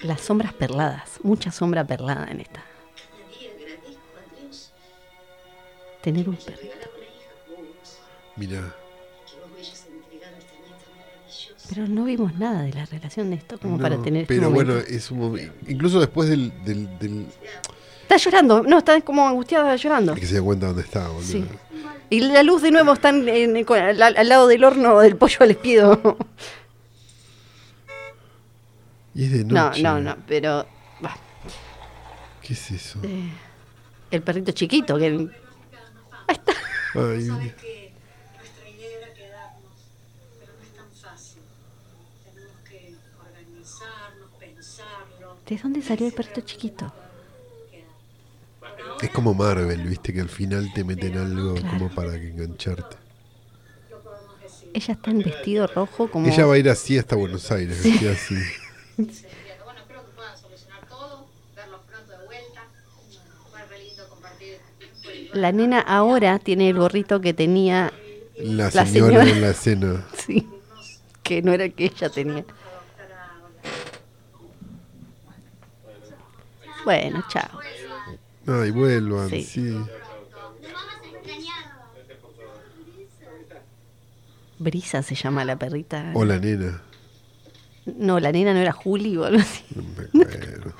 Las 0.00 0.22
sombras 0.22 0.54
perladas. 0.54 1.20
Mucha 1.22 1.52
sombra 1.52 1.86
perlada 1.86 2.26
en 2.32 2.40
esta. 2.40 2.64
Tener 6.02 6.28
un 6.28 6.34
perrito. 6.34 6.88
Mira, 8.34 8.74
Pero 11.74 11.86
no 11.88 12.04
vimos 12.04 12.34
nada 12.34 12.62
de 12.62 12.72
la 12.72 12.84
relación 12.86 13.30
de 13.30 13.36
esto 13.36 13.58
como 13.58 13.78
para 13.78 13.96
no, 13.96 14.02
tener 14.02 14.22
este 14.22 14.34
pero 14.34 14.50
momento. 14.50 14.72
bueno, 14.74 14.86
es 14.88 15.10
un 15.10 15.20
momen- 15.20 15.52
Incluso 15.68 16.00
después 16.00 16.28
del, 16.28 16.52
del, 16.64 16.98
del- 16.98 17.26
Está 18.02 18.16
llorando. 18.18 18.62
No, 18.62 18.78
está 18.78 19.00
como 19.00 19.26
angustiada 19.26 19.74
llorando. 19.76 20.14
de 20.14 20.20
que 20.20 20.26
se 20.26 20.34
dio 20.34 20.44
cuenta 20.44 20.66
dónde 20.66 20.82
estaba, 20.82 21.08
boludo. 21.08 21.22
Sí. 21.22 21.46
Y 22.10 22.20
la 22.20 22.42
luz 22.42 22.60
de 22.60 22.70
nuevo 22.70 22.92
está 22.92 23.08
en- 23.08 23.28
en- 23.28 23.64
con- 23.64 23.78
al, 23.78 24.02
al 24.02 24.28
lado 24.28 24.46
del 24.48 24.64
horno 24.64 24.98
del 24.98 25.16
pollo 25.16 25.36
al 25.40 25.52
espiedo. 25.52 26.18
Y 29.14 29.24
es 29.24 29.32
de 29.32 29.44
No, 29.44 29.68
noche. 29.68 29.82
no, 29.82 30.00
no, 30.00 30.16
pero 30.26 30.66
bah, 31.00 31.16
¿Qué 32.42 32.52
es 32.54 32.70
eso? 32.70 32.98
eh, 33.02 33.30
el 34.10 34.22
perrito 34.22 34.52
chiquito 34.52 34.96
que 34.98 35.28
Ay, 36.94 37.26
Sabe 37.26 37.54
que 37.54 37.92
nuestra 38.38 38.68
idea 38.68 38.98
era 38.98 39.14
quedarnos, 39.14 39.72
pero 40.38 40.52
no 40.58 40.62
es 40.62 40.72
tan 40.74 40.90
fácil. 40.92 41.40
Tenemos 42.24 42.52
que 42.68 42.94
organizarnos, 43.18 44.28
pensarlo. 44.38 45.36
¿De 45.52 45.62
dónde 45.62 45.82
salió 45.82 46.06
el 46.06 46.12
perrito 46.12 46.40
chiquito? 46.40 46.92
es 49.02 49.10
como 49.10 49.34
Marvel, 49.34 49.82
viste, 49.82 50.12
que 50.12 50.20
al 50.20 50.28
final 50.28 50.72
te 50.72 50.84
meten 50.84 51.18
algo 51.18 51.56
como 51.70 51.90
para 51.90 52.12
que 52.12 52.28
engancharte. 52.28 52.96
Ella 54.72 54.94
está 54.94 55.10
en 55.10 55.18
vestido 55.18 55.66
rojo 55.66 56.08
como 56.08 56.28
Ella 56.28 56.46
va 56.46 56.54
a 56.54 56.58
ir 56.58 56.70
así 56.70 56.96
hasta 56.96 57.16
Buenos 57.16 57.50
Aires, 57.50 57.82
vestida 57.82 58.12
así. 58.12 58.36
La 65.32 65.50
nena 65.50 65.80
ahora 65.80 66.38
tiene 66.38 66.70
el 66.70 66.78
gorrito 66.78 67.20
que 67.20 67.34
tenía 67.34 67.92
La 68.38 68.70
La 68.72 68.86
señora 68.86 69.28
en 69.28 69.40
la 69.40 69.50
escena. 69.50 70.06
sí, 70.16 70.46
que 71.22 71.42
no 71.42 71.52
era 71.52 71.64
el 71.64 71.74
que 71.74 71.86
ella 71.86 72.08
tenía. 72.08 72.44
Bueno, 76.84 77.22
chao. 77.28 77.58
Ay, 78.46 78.70
vuelvan, 78.70 79.28
Sí. 79.30 79.42
sí. 79.44 79.76
Brisa 84.58 85.02
se 85.02 85.14
llama 85.14 85.44
la 85.44 85.56
perrita. 85.56 86.10
O 86.14 86.24
la 86.24 86.38
nena. 86.38 86.80
No, 87.84 88.20
la 88.20 88.30
nena 88.30 88.52
no 88.54 88.60
era 88.60 88.72
Juli 88.72 89.16
o 89.16 89.24
algo 89.24 89.40
así. 89.40 89.64
No 89.74 89.82
me 89.82 90.24
acuerdo. 90.24 90.72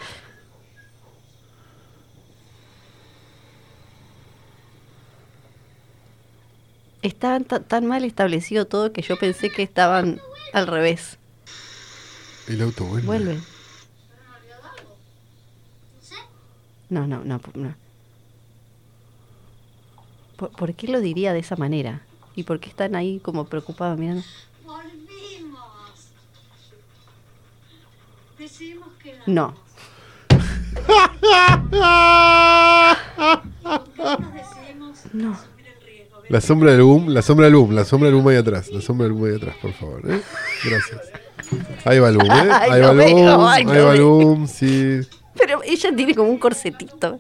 Estaba 7.03 7.41
ta- 7.41 7.61
tan 7.61 7.87
mal 7.87 8.05
establecido 8.05 8.67
todo 8.67 8.93
que 8.93 9.03
yo 9.03 9.19
pensé 9.19 9.51
que 9.51 9.63
estaban 9.63 10.21
al 10.53 10.67
revés. 10.69 11.19
El 12.49 12.63
auto 12.63 12.85
vuelve. 12.85 13.07
Vuelve. 13.07 13.35
No 13.35 13.43
sé. 16.03 16.15
No, 16.93 17.07
no, 17.07 17.25
no. 17.25 17.41
no. 17.55 17.75
¿Por, 20.37 20.51
por 20.51 20.75
qué 20.75 20.89
lo 20.89 21.01
diría 21.01 21.33
de 21.33 21.39
esa 21.39 21.57
manera? 21.57 22.03
¿Y 22.37 22.43
por 22.43 22.61
qué 22.61 22.69
están 22.69 22.95
ahí 22.95 23.19
como 23.21 23.47
preocupados 23.47 23.99
mirando? 23.99 24.23
Volvimos. 24.67 25.63
Decidimos 28.39 28.89
que 29.03 29.15
No. 29.27 29.55
nos 34.19 34.35
decidimos 34.35 34.99
No. 35.15 35.33
asumir 35.33 35.67
el 35.67 35.87
riesgo. 35.87 36.23
La 36.29 36.41
sombra 36.43 36.73
del 36.73 36.83
boom, 36.83 37.09
la 37.09 37.23
sombra 37.23 37.47
del 37.47 37.55
boom, 37.57 37.75
la 37.75 37.85
sombra 37.87 38.07
del 38.09 38.17
boom 38.17 38.29
ahí 38.29 38.37
atrás. 38.37 38.69
La 38.71 38.83
sombra 38.83 39.05
del 39.07 39.15
boom 39.15 39.31
ahí 39.31 39.37
atrás, 39.37 39.57
por 39.63 39.73
favor. 39.73 40.03
¿eh? 40.11 40.21
Gracias. 40.63 41.01
Ahí 41.87 41.99
va 41.99 42.11
el 42.11 42.19
boom, 42.19 42.31
¿eh? 42.31 42.51
Ahí 42.53 42.81
va 42.83 42.91
el 42.91 42.97
boom, 42.99 43.47
ahí 43.47 43.65
va 43.81 43.95
el 43.95 44.03
boom, 44.03 44.47
sí. 44.47 45.01
Pero 45.39 45.63
ella 45.65 45.95
tiene 45.95 46.15
como 46.15 46.31
un 46.31 46.39
corsetito. 46.39 47.19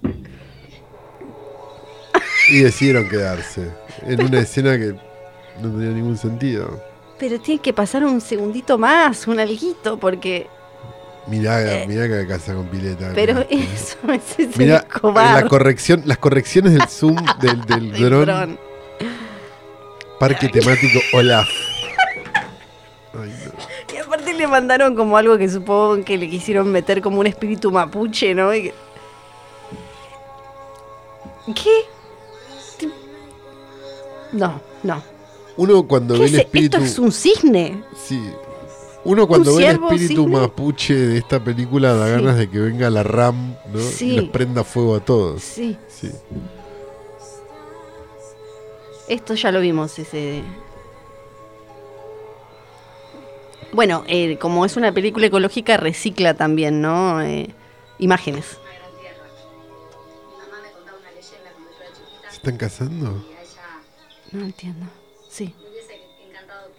Y 2.48 2.60
decidieron 2.60 3.08
quedarse 3.08 3.68
en 4.02 4.22
una 4.22 4.40
escena 4.40 4.76
que 4.76 4.94
no 5.60 5.70
tenía 5.70 5.90
ningún 5.90 6.18
sentido. 6.18 6.82
Pero 7.18 7.40
tiene 7.40 7.60
que 7.62 7.72
pasar 7.72 8.04
un 8.04 8.20
segundito 8.20 8.78
más, 8.78 9.26
un 9.28 9.38
alguito, 9.38 9.98
porque. 9.98 10.46
Mirá, 11.28 11.84
mirá 11.86 12.08
que 12.08 12.26
casa 12.26 12.52
con 12.52 12.66
pileta. 12.66 13.10
Eh, 13.10 13.12
Pero 13.14 13.46
eso 13.48 13.96
es 14.12 14.38
ese 14.38 14.58
Mirá, 14.58 14.78
Escobar. 14.78 15.42
la 15.44 15.48
corrección, 15.48 16.02
las 16.04 16.18
correcciones 16.18 16.72
del 16.72 16.88
zoom 16.88 17.14
del, 17.40 17.60
del 17.64 17.92
del 17.92 18.10
dron. 18.10 18.58
Parque 20.18 20.48
temático 20.48 20.98
Olaf. 21.12 21.48
Ay, 23.14 23.32
le 24.42 24.48
mandaron 24.48 24.94
como 24.96 25.16
algo 25.16 25.38
que 25.38 25.48
supongo 25.48 26.04
que 26.04 26.18
le 26.18 26.28
quisieron 26.28 26.70
meter 26.70 27.00
como 27.00 27.20
un 27.20 27.26
espíritu 27.26 27.70
mapuche, 27.70 28.34
¿no? 28.34 28.50
¿Qué? 31.54 31.70
No, 34.32 34.60
no. 34.82 35.02
Uno 35.56 35.86
cuando 35.86 36.14
¿Qué 36.14 36.20
ve 36.20 36.26
es? 36.26 36.32
el 36.34 36.40
espíritu. 36.40 36.76
Esto 36.78 36.86
es 36.86 36.98
un 36.98 37.12
cisne. 37.12 37.82
Sí. 37.96 38.20
Uno 39.04 39.26
cuando 39.26 39.54
ve 39.56 39.66
el 39.66 39.72
espíritu 39.82 40.22
cisne? 40.22 40.26
mapuche 40.40 40.94
de 40.94 41.18
esta 41.18 41.42
película 41.42 41.92
da 41.94 42.06
Sí. 42.06 42.12
ganas 42.12 42.36
de 42.38 42.48
que 42.48 42.58
venga 42.58 42.88
la 42.90 43.02
RAM, 43.02 43.56
¿no? 43.72 43.78
Sí. 43.80 44.10
Y 44.12 44.20
les 44.20 44.30
prenda 44.30 44.64
fuego 44.64 44.96
a 44.96 45.00
todos. 45.00 45.42
Sí. 45.42 45.76
Sí. 45.88 46.10
Esto 49.08 49.34
ya 49.34 49.52
lo 49.52 49.60
vimos, 49.60 49.98
ese. 49.98 50.42
Bueno, 53.72 54.04
eh, 54.06 54.36
como 54.38 54.66
es 54.66 54.76
una 54.76 54.92
película 54.92 55.26
ecológica, 55.26 55.78
recicla 55.78 56.34
también, 56.34 56.82
¿no? 56.82 57.22
Eh, 57.22 57.48
imágenes. 57.98 58.58
¿Se 62.28 62.36
están 62.36 62.58
casando? 62.58 63.24
No 64.32 64.44
entiendo. 64.44 64.86
Sí. 65.28 65.54
le 65.62 65.70
hubiese 65.70 66.00
encantado 66.28 66.70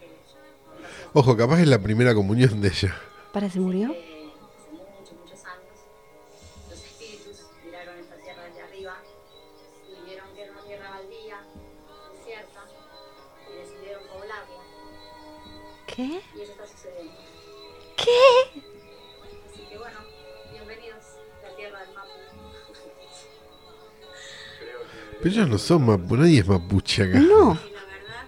Ojo, 1.14 1.38
capaz 1.38 1.62
es 1.62 1.68
la 1.68 1.80
primera 1.80 2.14
comunión 2.14 2.62
de 2.62 2.68
ella. 2.68 2.96
¿Para 3.32 3.50
se 3.50 3.60
murió? 3.60 3.92
Hace 3.92 4.72
muchos, 4.72 5.14
muchos 5.20 5.46
años, 5.46 5.78
los 6.70 6.80
espíritus 6.84 7.46
miraron 7.66 7.98
esta 7.98 8.16
tierra 8.18 8.44
desde 8.46 8.62
arriba 8.62 8.98
y 9.88 10.06
vieron 10.06 10.28
que 10.36 10.42
era 10.44 10.52
una 10.52 10.62
tierra 10.62 10.90
baldía, 10.90 11.38
desierta, 12.18 12.62
y 13.50 13.58
decidieron 13.58 14.04
poblarla. 14.08 14.62
¿Qué? 15.88 16.22
¿Qué? 18.04 18.62
Así 19.50 19.62
que 19.70 19.78
bueno, 19.78 19.98
bienvenidos 20.52 21.04
a 21.40 21.50
la 21.50 21.56
tierra 21.56 21.80
del 21.80 21.90
mapa. 21.90 22.08
Pero 25.22 25.30
ellos 25.36 25.50
no 25.50 25.58
son 25.58 25.86
mapuche, 25.86 26.22
nadie 26.22 26.40
es 26.40 26.48
mapuche 26.48 27.04
acá. 27.04 27.20
No. 27.20 27.24
Y 27.24 27.74
la 27.74 27.86
verdad, 27.86 28.26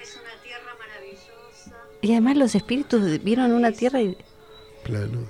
es 0.00 0.16
una 0.16 0.42
tierra 0.42 0.74
maravillosa. 0.78 1.76
Y 2.00 2.12
además 2.12 2.36
los 2.36 2.54
espíritus 2.54 3.22
vieron 3.22 3.52
una 3.52 3.72
tierra 3.72 4.00
y... 4.00 4.16
Planos. 4.84 5.28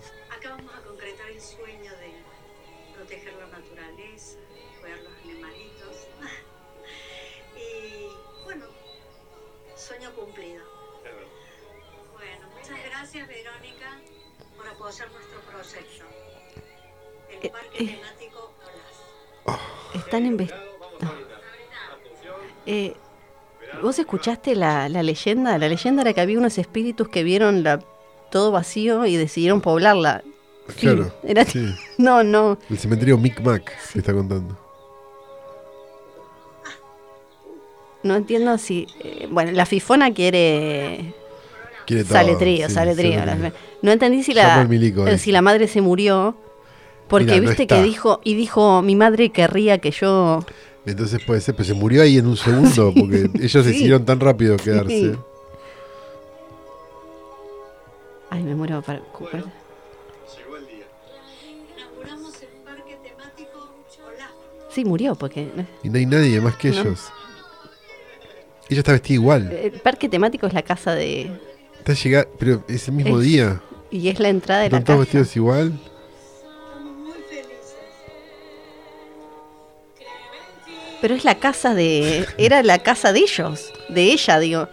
Eh. 17.78 17.98
Están 19.94 20.26
investigando... 20.26 20.68
Eh, 22.66 22.94
¿Vos 23.82 23.98
escuchaste 23.98 24.54
la, 24.56 24.88
la 24.88 25.02
leyenda? 25.02 25.56
La 25.58 25.68
leyenda 25.68 26.02
era 26.02 26.12
que 26.12 26.20
había 26.20 26.38
unos 26.38 26.58
espíritus 26.58 27.08
que 27.08 27.22
vieron 27.22 27.62
la, 27.62 27.80
todo 28.30 28.50
vacío 28.50 29.06
y 29.06 29.16
decidieron 29.16 29.60
poblarla. 29.60 30.22
Claro. 30.78 31.12
Era- 31.22 31.44
sí. 31.44 31.74
No, 31.98 32.22
no. 32.22 32.58
El 32.68 32.78
cementerio 32.78 33.16
Micmac 33.18 33.72
que 33.92 33.98
está 33.98 34.12
contando. 34.12 34.56
No 38.02 38.14
entiendo 38.16 38.56
si... 38.58 38.86
eh, 39.00 39.26
bueno, 39.30 39.52
la 39.52 39.66
fifona 39.66 40.12
quiere... 40.12 41.14
Quiere 41.86 42.04
todo, 42.04 42.14
Sale 42.14 42.36
trío, 42.36 42.68
sí, 42.68 42.74
sale 42.74 42.94
trío. 42.94 43.20
No 43.82 43.90
entendí 43.92 44.22
si 44.22 44.34
la, 44.34 44.62
milico, 44.64 45.06
eh. 45.06 45.16
si 45.18 45.32
la 45.32 45.40
madre 45.42 45.66
se 45.68 45.80
murió. 45.80 46.36
Porque 47.08 47.24
Mirá, 47.40 47.40
viste 47.40 47.66
que 47.66 47.82
dijo, 47.82 48.20
y 48.24 48.34
dijo, 48.34 48.82
mi 48.82 48.94
madre 48.96 49.30
querría 49.30 49.78
que 49.78 49.90
yo... 49.90 50.44
Entonces 50.84 51.22
puede 51.24 51.40
ser, 51.40 51.54
pero 51.54 51.66
se 51.66 51.74
murió 51.74 52.02
ahí 52.02 52.18
en 52.18 52.26
un 52.26 52.36
segundo, 52.36 52.92
porque 52.98 53.30
ellos 53.34 53.52
Sí. 53.64 53.70
decidieron 53.72 54.04
tan 54.04 54.20
rápido 54.20 54.56
quedarse. 54.56 55.12
Sí. 55.12 55.18
Ay, 58.30 58.42
me 58.42 58.54
muero 58.54 58.82
para... 58.82 58.98
Llegó 59.00 60.56
el 60.56 60.66
día. 60.66 60.84
Inauguramos 61.76 62.42
el 62.42 62.48
parque 62.64 62.96
temático 63.02 63.74
Olas. 64.06 64.30
Sí, 64.70 64.84
murió 64.84 65.14
porque... 65.14 65.48
Y 65.82 65.88
no 65.88 65.98
hay 65.98 66.06
nadie 66.06 66.40
más 66.40 66.56
que 66.56 66.70
No. 66.70 66.80
ellos. 66.80 67.08
Ella 68.68 68.80
está 68.80 68.92
vestida 68.92 69.14
igual. 69.14 69.50
El 69.50 69.80
parque 69.80 70.08
temático 70.10 70.46
es 70.46 70.52
la 70.52 70.62
casa 70.62 70.94
de... 70.94 71.30
Está 71.78 71.94
llegando, 71.94 72.28
pero 72.38 72.64
es 72.68 72.86
el 72.88 72.94
mismo 72.94 73.18
Es- 73.18 73.24
día. 73.24 73.62
Y 73.90 74.08
es 74.08 74.20
la 74.20 74.28
entrada 74.28 74.60
de 74.62 74.68
la 74.70 74.78
Están 74.78 74.84
todos 74.96 75.06
casa. 75.06 75.18
vestidos 75.18 75.36
igual. 75.36 75.72
Pero 81.00 81.14
es 81.14 81.24
la 81.24 81.36
casa 81.36 81.74
de... 81.74 82.26
Era 82.38 82.62
la 82.62 82.78
casa 82.80 83.12
de 83.12 83.20
ellos. 83.20 83.72
De 83.88 84.12
ella, 84.12 84.38
digo. 84.38 84.68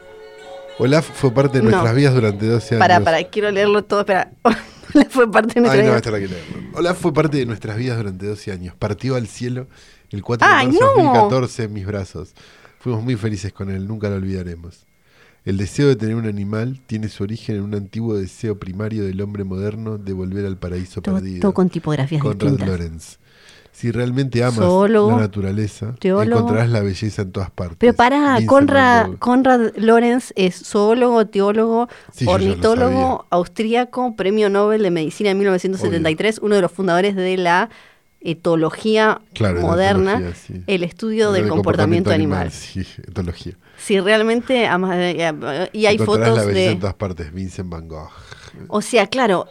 Olaf 0.80 1.08
fue 1.14 1.32
parte 1.32 1.60
de 1.60 1.64
No. 1.64 1.70
nuestras 1.72 1.96
vidas 1.96 2.14
durante 2.14 2.46
12 2.48 2.76
años. 2.76 2.80
Para, 2.80 3.00
para, 3.02 3.24
quiero 3.26 3.52
leerlo 3.52 3.84
todo. 3.84 4.02
Espera. 4.02 4.32
Fue 5.10 5.30
parte 5.30 5.56
de 5.56 5.62
nuestra 5.62 5.82
Ay, 5.82 5.86
no, 5.88 5.92
vida. 5.92 5.98
esta 5.98 6.12
la 6.12 6.20
que 6.20 6.28
leerlo. 6.30 6.78
Olaf 6.78 6.98
fue 7.02 7.14
parte 7.14 7.38
de 7.38 7.46
nuestras 7.46 7.76
vidas 7.76 7.98
durante 7.98 8.28
12 8.28 8.52
años. 8.54 8.76
Partió 8.80 9.16
al 9.16 9.28
cielo 9.28 9.68
el 10.10 10.24
4 10.24 10.48
¡Ay, 10.50 10.68
de 10.68 10.72
marzo 10.74 10.88
de 10.96 11.04
no! 11.04 11.10
2014 11.10 11.64
en 11.64 11.74
mis 11.74 11.86
brazos. 11.86 12.34
Fuimos 12.80 13.04
muy 13.04 13.18
felices 13.18 13.52
con 13.52 13.70
él, 13.72 13.88
nunca 13.88 14.10
lo 14.10 14.16
olvidaremos. 14.16 14.86
El 15.44 15.58
deseo 15.58 15.88
de 15.90 15.98
tener 15.98 16.16
un 16.16 16.28
animal 16.28 16.80
tiene 16.88 17.10
su 17.10 17.24
origen 17.24 17.58
en 17.58 17.64
un 17.64 17.76
antiguo 17.76 18.16
deseo 18.16 18.58
primario 18.58 19.04
del 19.04 19.20
hombre 19.22 19.44
moderno 19.44 19.98
de 19.98 20.14
volver 20.14 20.46
al 20.46 20.58
paraíso 20.58 21.02
Todo, 21.02 21.16
perdido. 21.16 21.42
todo 21.42 21.54
con 21.54 21.70
tipografías 21.70 22.22
Conrad 22.22 22.38
distintas. 22.52 22.68
Lorenz. 22.68 23.18
Si 23.76 23.92
realmente 23.92 24.42
amas 24.42 24.60
la 24.60 25.18
naturaleza, 25.18 25.96
teólogo. 26.00 26.40
encontrarás 26.40 26.70
la 26.70 26.80
belleza 26.80 27.24
en 27.24 27.32
todas 27.34 27.52
partes. 27.52 27.76
Pero 27.78 27.94
Vincent 27.94 28.46
Conrad, 29.20 29.74
Lorenz 29.76 30.32
es 30.38 30.56
zoólogo, 30.56 31.28
teólogo, 31.28 31.90
Sí, 32.14 32.26
ornitólogo, 32.26 33.26
austríaco, 33.30 34.16
premio 34.16 34.50
Nobel 34.50 34.82
de 34.82 34.92
Medicina 34.92 35.32
en 35.32 35.40
1973, 35.40 36.40
uno 36.42 36.56
de 36.56 36.62
los 36.62 36.72
fundadores 36.72 37.18
de 37.18 37.36
la 37.36 37.70
etología 38.22 39.22
Claro, 39.34 39.60
moderna, 39.62 40.14
etología, 40.14 40.36
sí. 40.36 40.64
el 40.68 40.84
estudio 40.84 41.32
del 41.34 41.44
de 41.44 41.50
comportamiento, 41.50 42.12
animal. 42.12 42.52
Sí, 42.52 42.88
etología. 43.08 43.58
Si 43.78 44.00
realmente 44.00 44.68
amas, 44.68 44.96
eh, 44.98 45.70
y 45.74 45.86
hay 45.86 45.98
fotos 45.98 46.38
la 46.38 46.46
belleza 46.46 46.70
en 46.72 46.76
de... 46.76 46.80
todas 46.80 46.96
partes. 46.96 47.34
Vincent 47.34 47.70
Van 47.70 47.90
Gogh. 47.90 48.10
O 48.70 48.82
sea, 48.82 49.08
claro, 49.08 49.48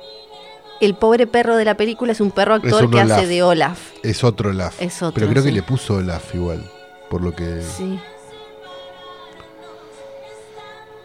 el 0.81 0.95
pobre 0.95 1.27
perro 1.27 1.57
de 1.57 1.65
la 1.65 1.77
película 1.77 2.13
es 2.13 2.21
un 2.21 2.31
perro 2.31 2.55
actor 2.55 2.85
un 2.87 2.91
que 2.91 3.01
hace 3.01 3.27
de 3.27 3.43
Olaf. 3.43 3.81
Es 4.03 4.25
otro 4.25 4.51
Olaf. 4.51 4.81
Es 4.81 5.03
otro, 5.03 5.15
Pero 5.15 5.29
creo 5.31 5.43
que 5.43 5.53
le 5.53 5.63
puso 5.63 5.95
Olaf 5.97 6.35
igual. 6.35 6.69
Por 7.11 7.23
lo 7.23 7.35
que. 7.35 7.63
Sí. 7.63 7.99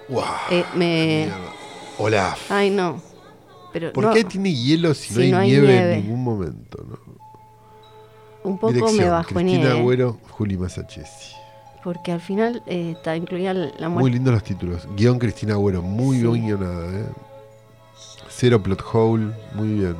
¡Wow! 0.09 0.23
Eh, 0.49 0.63
me... 0.75 1.29
Olaf. 1.97 2.51
Ay, 2.51 2.69
no. 2.69 3.01
Pero 3.71 3.93
¿Por 3.93 4.05
no, 4.05 4.13
qué 4.13 4.23
tiene 4.23 4.51
hielo 4.53 4.93
si, 4.95 5.13
Si 5.13 5.31
no, 5.31 5.37
hay 5.37 5.49
nieve, 5.49 5.67
nieve. 5.67 5.93
en 5.95 6.01
ningún 6.03 6.23
momento? 6.23 6.83
no? 6.87 7.19
un 8.41 8.57
poco 8.57 8.73
Dirección, 8.73 9.03
me 9.05 9.09
bajoneé. 9.11 9.55
Cristina 9.57 9.75
eh, 9.75 9.79
Agüero, 9.79 10.17
Juli 10.31 10.57
Masachesi. 10.57 11.35
Porque 11.83 12.11
al 12.11 12.21
final 12.21 12.63
eh, 12.65 12.93
está 12.95 13.15
incluida 13.15 13.53
la 13.53 13.89
Muy 13.89 14.01
muerte. 14.01 14.11
lindos 14.11 14.33
los 14.33 14.43
títulos. 14.43 14.87
Guión 14.95 15.19
Cristina 15.19 15.53
Agüero, 15.53 15.81
muy 15.83 16.17
Sí. 16.17 16.23
bien 16.25 16.45
guionada. 16.45 16.99
¿eh? 16.99 17.05
Cero 18.39 18.63
plot 18.63 18.81
hole, 18.93 19.33
muy 19.53 19.67
bien. 19.67 19.97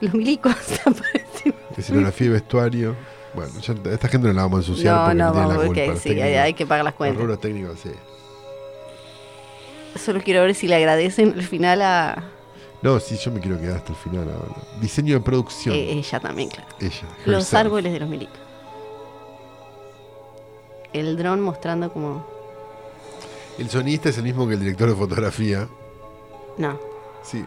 Los 0.00 0.12
milicos 0.12 0.52
aparecen. 0.84 1.54
Escenografía 1.76 2.26
y 2.26 2.30
vestuario. 2.30 2.96
Bueno, 3.32 3.52
ya 3.60 3.74
esta 3.92 4.08
gente 4.08 4.26
no 4.26 4.32
la 4.34 4.42
vamos 4.42 4.56
a 4.56 4.62
ensuciar 4.70 4.94
No, 4.96 5.04
porque 5.04 5.14
no, 5.18 5.32
vamos, 5.32 5.76
la 5.76 5.86
los 5.86 6.00
sí, 6.00 6.10
hay, 6.20 6.52
que 6.54 6.66
pagar 6.66 6.84
las 6.84 6.94
Los 6.94 6.96
cuentas. 6.96 7.20
rubros 7.22 7.40
técnicos, 7.40 7.78
sí. 7.78 7.90
Solo 9.96 10.20
quiero 10.20 10.42
ver 10.42 10.56
si 10.56 10.66
le 10.66 10.74
agradecen 10.74 11.32
al 11.36 11.44
final 11.44 11.80
a 11.82 12.24
No, 12.82 12.98
sí, 12.98 13.16
yo 13.18 13.30
me 13.30 13.38
quiero 13.38 13.60
quedar 13.60 13.76
hasta 13.76 13.92
el 13.92 13.98
final 13.98 14.28
ahora. 14.30 14.62
Diseño 14.80 15.14
de 15.14 15.20
producción. 15.20 15.72
eh, 15.76 15.92
ella 15.92 16.18
también, 16.18 16.48
claro. 16.48 16.68
Ella. 16.80 17.02
Los 17.24 17.44
herself. 17.44 17.60
árboles 17.66 17.92
de 17.92 18.00
los 18.00 18.08
milicos. 18.08 18.36
El 20.92 21.16
dron 21.16 21.40
mostrando 21.40 21.92
como... 21.92 22.26
El 23.58 23.70
sonista 23.70 24.08
es 24.08 24.18
el 24.18 24.24
mismo 24.24 24.48
que 24.48 24.54
el 24.54 24.60
director 24.60 24.88
de 24.88 24.96
fotografía. 24.96 25.68
No, 26.58 26.78
Sí. 27.22 27.44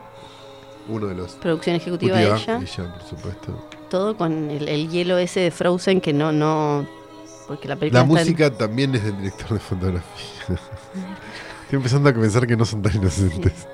Uno 0.88 1.08
de 1.08 1.16
los. 1.16 1.34
producción 1.34 1.76
ejecutiva 1.76 2.18
de 2.18 2.26
ella. 2.26 2.60
ella, 2.62 2.94
por 2.94 3.04
supuesto. 3.08 3.68
Todo 3.90 4.16
con 4.18 4.50
el, 4.50 4.68
el 4.68 4.90
hielo 4.90 5.18
ese 5.18 5.40
de 5.42 5.52
Frozen 5.52 6.00
que 6.02 6.14
no, 6.14 6.32
no... 6.32 6.88
Porque 7.48 7.68
la 7.68 7.76
película 7.76 8.02
La 8.02 8.06
está 8.08 8.20
en- 8.22 8.26
música 8.28 8.52
también 8.58 8.94
es 8.96 9.04
del 9.04 9.18
director 9.18 9.50
de 9.54 9.60
fotografía. 9.60 10.42
Estoy 11.64 11.78
empezando 11.78 12.10
a 12.10 12.14
pensar 12.14 12.46
que 12.48 12.56
no 12.56 12.66
son 12.66 12.82
tan 12.82 12.96
inocentes. 12.96 13.68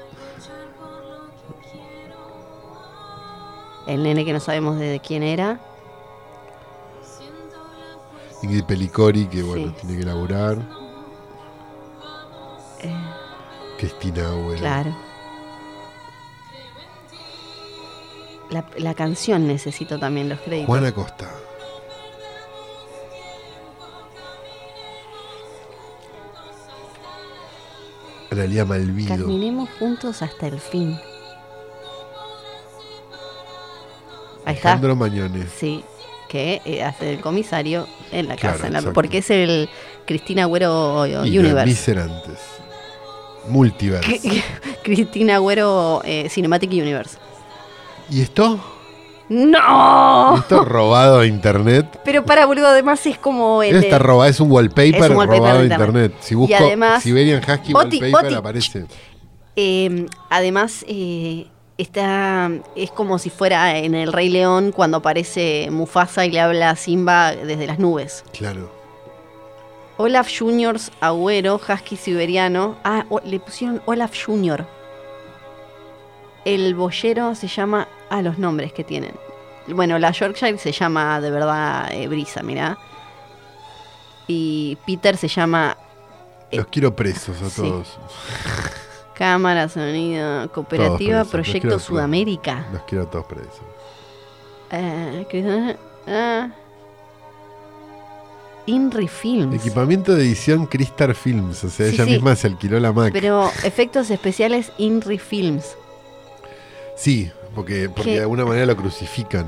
El 3.87 4.03
nene 4.03 4.25
que 4.25 4.33
no 4.33 4.39
sabemos 4.39 4.79
de 4.79 4.99
quién 5.05 5.21
era. 5.23 5.59
Ingrid 8.41 8.63
Pelicori, 8.63 9.27
que 9.27 9.43
bueno, 9.43 9.67
Sí. 9.79 9.85
tiene 9.85 9.99
que 9.99 10.05
laburar. 10.05 10.57
Eh, 12.81 12.95
Cristina 13.77 14.27
Agüero. 14.29 14.59
Claro. 14.59 14.95
La, 18.49 18.65
la 18.77 18.93
canción 18.93 19.47
necesito 19.47 19.97
también 19.99 20.29
los 20.29 20.39
créditos. 20.39 20.67
Juana 20.67 20.91
Costa. 20.93 21.29
Analia 28.31 28.65
Malvido. 28.65 29.15
Caminemos 29.15 29.69
juntos 29.79 30.21
hasta 30.21 30.47
el 30.47 30.59
fin. 30.59 30.99
Ahí 34.45 34.55
está. 34.55 34.69
Alejandro 34.73 34.95
Mañones. 34.95 35.49
Sí, 35.57 35.83
que 36.27 36.61
eh, 36.65 36.83
hace 36.83 37.13
el 37.13 37.21
comisario 37.21 37.87
en 38.11 38.27
la 38.27 38.35
Claro, 38.35 38.55
casa, 38.57 38.67
en 38.67 38.73
la- 38.73 38.79
exacto. 38.79 38.93
porque 38.93 39.19
es 39.19 39.29
el 39.29 39.69
Cristina 40.05 40.43
Agüero 40.43 41.05
Y 41.07 41.11
los 41.13 41.25
Universe. 41.27 41.65
Miserantes. 41.65 42.39
Multiverse. 43.47 44.43
Cristina 44.83 45.35
Agüero 45.35 46.01
eh, 46.03 46.27
Cinematic 46.29 46.71
Universe. 46.71 47.17
¿Y 48.09 48.21
esto? 48.21 48.59
¡No! 49.29 50.35
Esto 50.37 50.61
es 50.61 50.67
robado 50.67 51.19
de 51.21 51.27
internet. 51.27 51.99
Pero 52.05 52.23
para 52.25 52.45
boludo, 52.45 52.67
además 52.67 53.03
es 53.07 53.17
como 53.17 53.63
el. 53.63 53.73
Esto 53.75 53.85
está 53.87 53.99
robado, 53.99 54.29
es 54.29 54.39
un 54.39 54.51
wallpaper, 54.51 54.95
Es 55.03 55.09
un 55.09 55.15
wallpaper 55.17 55.39
robado 55.39 55.53
de 55.55 55.59
de 55.59 55.65
internet. 55.73 55.87
internet. 55.89 56.17
Si 56.21 56.33
Y 56.33 56.37
busco 56.37 56.55
además- 56.55 57.03
Siberian 57.03 57.39
Husky 57.39 57.73
Oti, 57.73 57.97
wallpaper 58.01 58.25
Oti, 58.27 58.35
aparece. 58.35 58.85
Eh, 59.55 60.05
además, 60.29 60.85
eh, 60.87 61.47
está, 61.77 62.51
es 62.75 62.91
como 62.91 63.17
si 63.17 63.29
fuera 63.31 63.77
en 63.79 63.95
El 63.95 64.13
Rey 64.13 64.29
León 64.29 64.71
cuando 64.71 64.97
aparece 64.97 65.69
Mufasa 65.71 66.25
y 66.25 66.31
le 66.31 66.41
habla 66.41 66.69
a 66.71 66.75
Simba 66.75 67.31
desde 67.35 67.65
las 67.65 67.79
nubes. 67.79 68.23
Claro. 68.37 68.71
Olaf 69.97 70.27
Juniors 70.37 70.91
Agüero, 70.99 71.55
Husky 71.67 71.95
Siberiano. 71.95 72.75
Ah, 72.83 73.05
le 73.23 73.39
pusieron 73.39 73.81
Olaf 73.85 74.11
Junior. 74.25 74.67
El 76.45 76.75
boyero 76.75 77.33
se 77.35 77.47
llama. 77.47 77.87
Ah, 78.09 78.21
los 78.21 78.37
nombres 78.37 78.71
que 78.71 78.83
tienen. 78.83 79.13
Bueno, 79.67 79.97
la 79.97 80.11
Yorkshire 80.11 80.57
se 80.59 80.71
llama 80.71 81.19
de 81.19 81.31
verdad 81.31 81.91
eh, 81.91 82.07
Brisa, 82.07 82.43
mirá. 82.43 82.77
Y 84.27 84.77
Peter 84.85 85.17
se 85.17 85.27
llama 85.27 85.75
Los 86.51 86.67
quiero 86.67 86.95
presos 86.95 87.41
a 87.41 87.49
sí. 87.49 87.61
todos. 87.61 87.97
Cámara 89.15 89.69
Sonido 89.69 90.51
Cooperativa 90.51 90.97
presos, 90.97 91.17
los 91.19 91.27
Proyecto 91.31 91.61
quiero- 91.67 91.79
Sudamérica. 91.79 92.65
Los 92.73 92.81
quiero 92.83 93.05
a 93.05 93.09
todos 93.09 93.25
presos. 93.25 93.61
Eh, 94.71 95.25
¿qué- 95.29 95.75
ah. 96.07 96.49
Inri 98.67 99.07
Films. 99.07 99.55
Equipamiento 99.55 100.15
de 100.15 100.23
edición 100.23 100.65
Crystal 100.65 101.13
Films. 101.13 101.63
O 101.63 101.69
sea, 101.69 101.87
Sí, 101.87 101.95
ella 101.95 102.05
sí. 102.05 102.11
misma 102.11 102.35
se 102.35 102.47
alquiló 102.47 102.79
la 102.79 102.91
Mac. 102.91 103.13
Pero 103.13 103.47
efectos 103.63 104.09
especiales 104.09 104.71
Inri 104.77 105.19
Films. 105.19 105.75
Sí, 106.95 107.31
porque, 107.53 107.89
porque 107.89 108.11
¿Qué? 108.11 108.15
de 108.15 108.21
alguna 108.21 108.45
manera 108.45 108.65
lo 108.65 108.75
crucifican. 108.75 109.45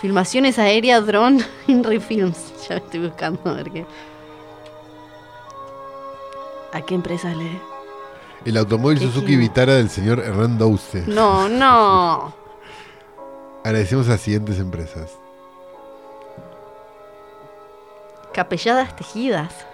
Filmaciones 0.00 0.58
aéreas, 0.58 1.06
dron, 1.06 1.40
Inri 1.66 2.00
Films. 2.00 2.68
Ya 2.68 2.76
estoy 2.76 3.00
buscando 3.00 3.40
a 3.48 3.54
ver 3.54 3.70
qué. 3.70 3.86
¿A 6.72 6.80
qué 6.82 6.94
empresa 6.94 7.34
le? 7.34 7.60
El 8.44 8.56
automóvil 8.56 8.98
¿Qué 8.98 9.06
Suzuki? 9.06 9.36
Vitara 9.36 9.74
del 9.74 9.88
señor 9.88 10.18
Hernán 10.20 10.58
Douce. 10.58 11.04
No, 11.06 11.48
no. 11.48 12.34
Agradecemos 13.64 14.06
a 14.08 14.12
las 14.12 14.20
siguientes 14.20 14.58
empresas. 14.58 15.12
Capelladas 18.34 18.94
tejidas. 18.96 19.66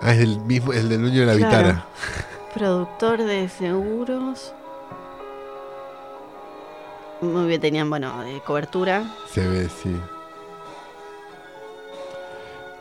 Ah, 0.00 0.12
es 0.14 0.20
el 0.20 0.38
mismo, 0.40 0.72
el 0.72 0.88
del 0.88 1.00
dueño 1.02 1.20
de 1.20 1.26
la 1.26 1.34
Claro. 1.36 1.56
Vitara. 1.58 1.86
Productor 2.54 3.22
de 3.24 3.48
seguros. 3.48 4.54
Muy 7.20 7.46
bien, 7.48 7.60
tenían, 7.60 7.90
bueno, 7.90 8.20
de 8.22 8.40
cobertura. 8.40 9.04
Se 9.32 9.46
ve, 9.46 9.68
sí. 9.68 9.94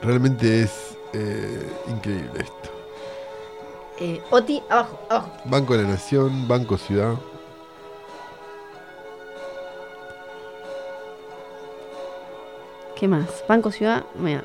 Realmente 0.02 0.62
es 0.64 0.96
eh, 1.14 1.74
increíble 1.88 2.30
esto. 2.40 2.70
Eh, 4.00 4.22
Oti, 4.30 4.62
abajo, 4.70 5.00
abajo. 5.10 5.32
Banco 5.46 5.76
de 5.76 5.84
la 5.84 5.90
Nación, 5.90 6.48
Banco 6.48 6.78
Ciudad. 6.78 7.16
¿Qué 12.96 13.08
más? 13.08 13.44
Banco 13.48 13.72
Ciudad, 13.72 14.04
mira. 14.16 14.44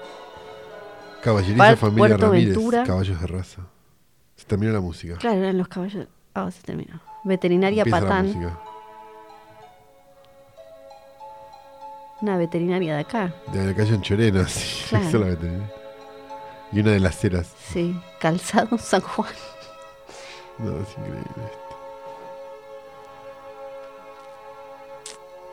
Caballeriza 1.23 1.77
Familia 1.77 2.09
Puerto 2.09 2.27
Ramírez. 2.27 2.55
Ventura. 2.57 2.85
Caballos 2.85 3.21
de 3.21 3.27
raza. 3.27 3.63
Se 4.37 4.45
terminó 4.45 4.73
la 4.73 4.81
música. 4.81 5.17
Claro, 5.17 5.39
eran 5.39 5.59
los 5.59 5.69
caballos. 5.69 6.07
Ah, 6.35 6.51
se 6.51 6.63
terminó. 6.63 7.01
Veterinaria 7.25 7.83
Empieza 7.83 8.01
Patán. 8.01 8.57
Una 12.21 12.37
veterinaria 12.37 12.95
de 12.95 13.01
acá. 13.01 13.35
De 13.53 13.67
la 13.67 13.75
calle 13.75 13.95
Anchorena, 13.95 14.47
sí. 14.49 14.85
Claro. 14.89 15.07
esa 15.07 15.17
es 15.17 15.21
la 15.23 15.31
veterinaria. 15.31 15.73
Y 16.73 16.81
una 16.81 16.91
de 16.93 17.01
las 17.01 17.17
ceras. 17.19 17.53
Sí. 17.73 18.01
Calzado 18.19 18.79
San 18.79 19.01
Juan. 19.03 19.29
No, 20.59 20.79
es 20.81 20.89
increíble 20.91 21.23
esto. 21.37 21.59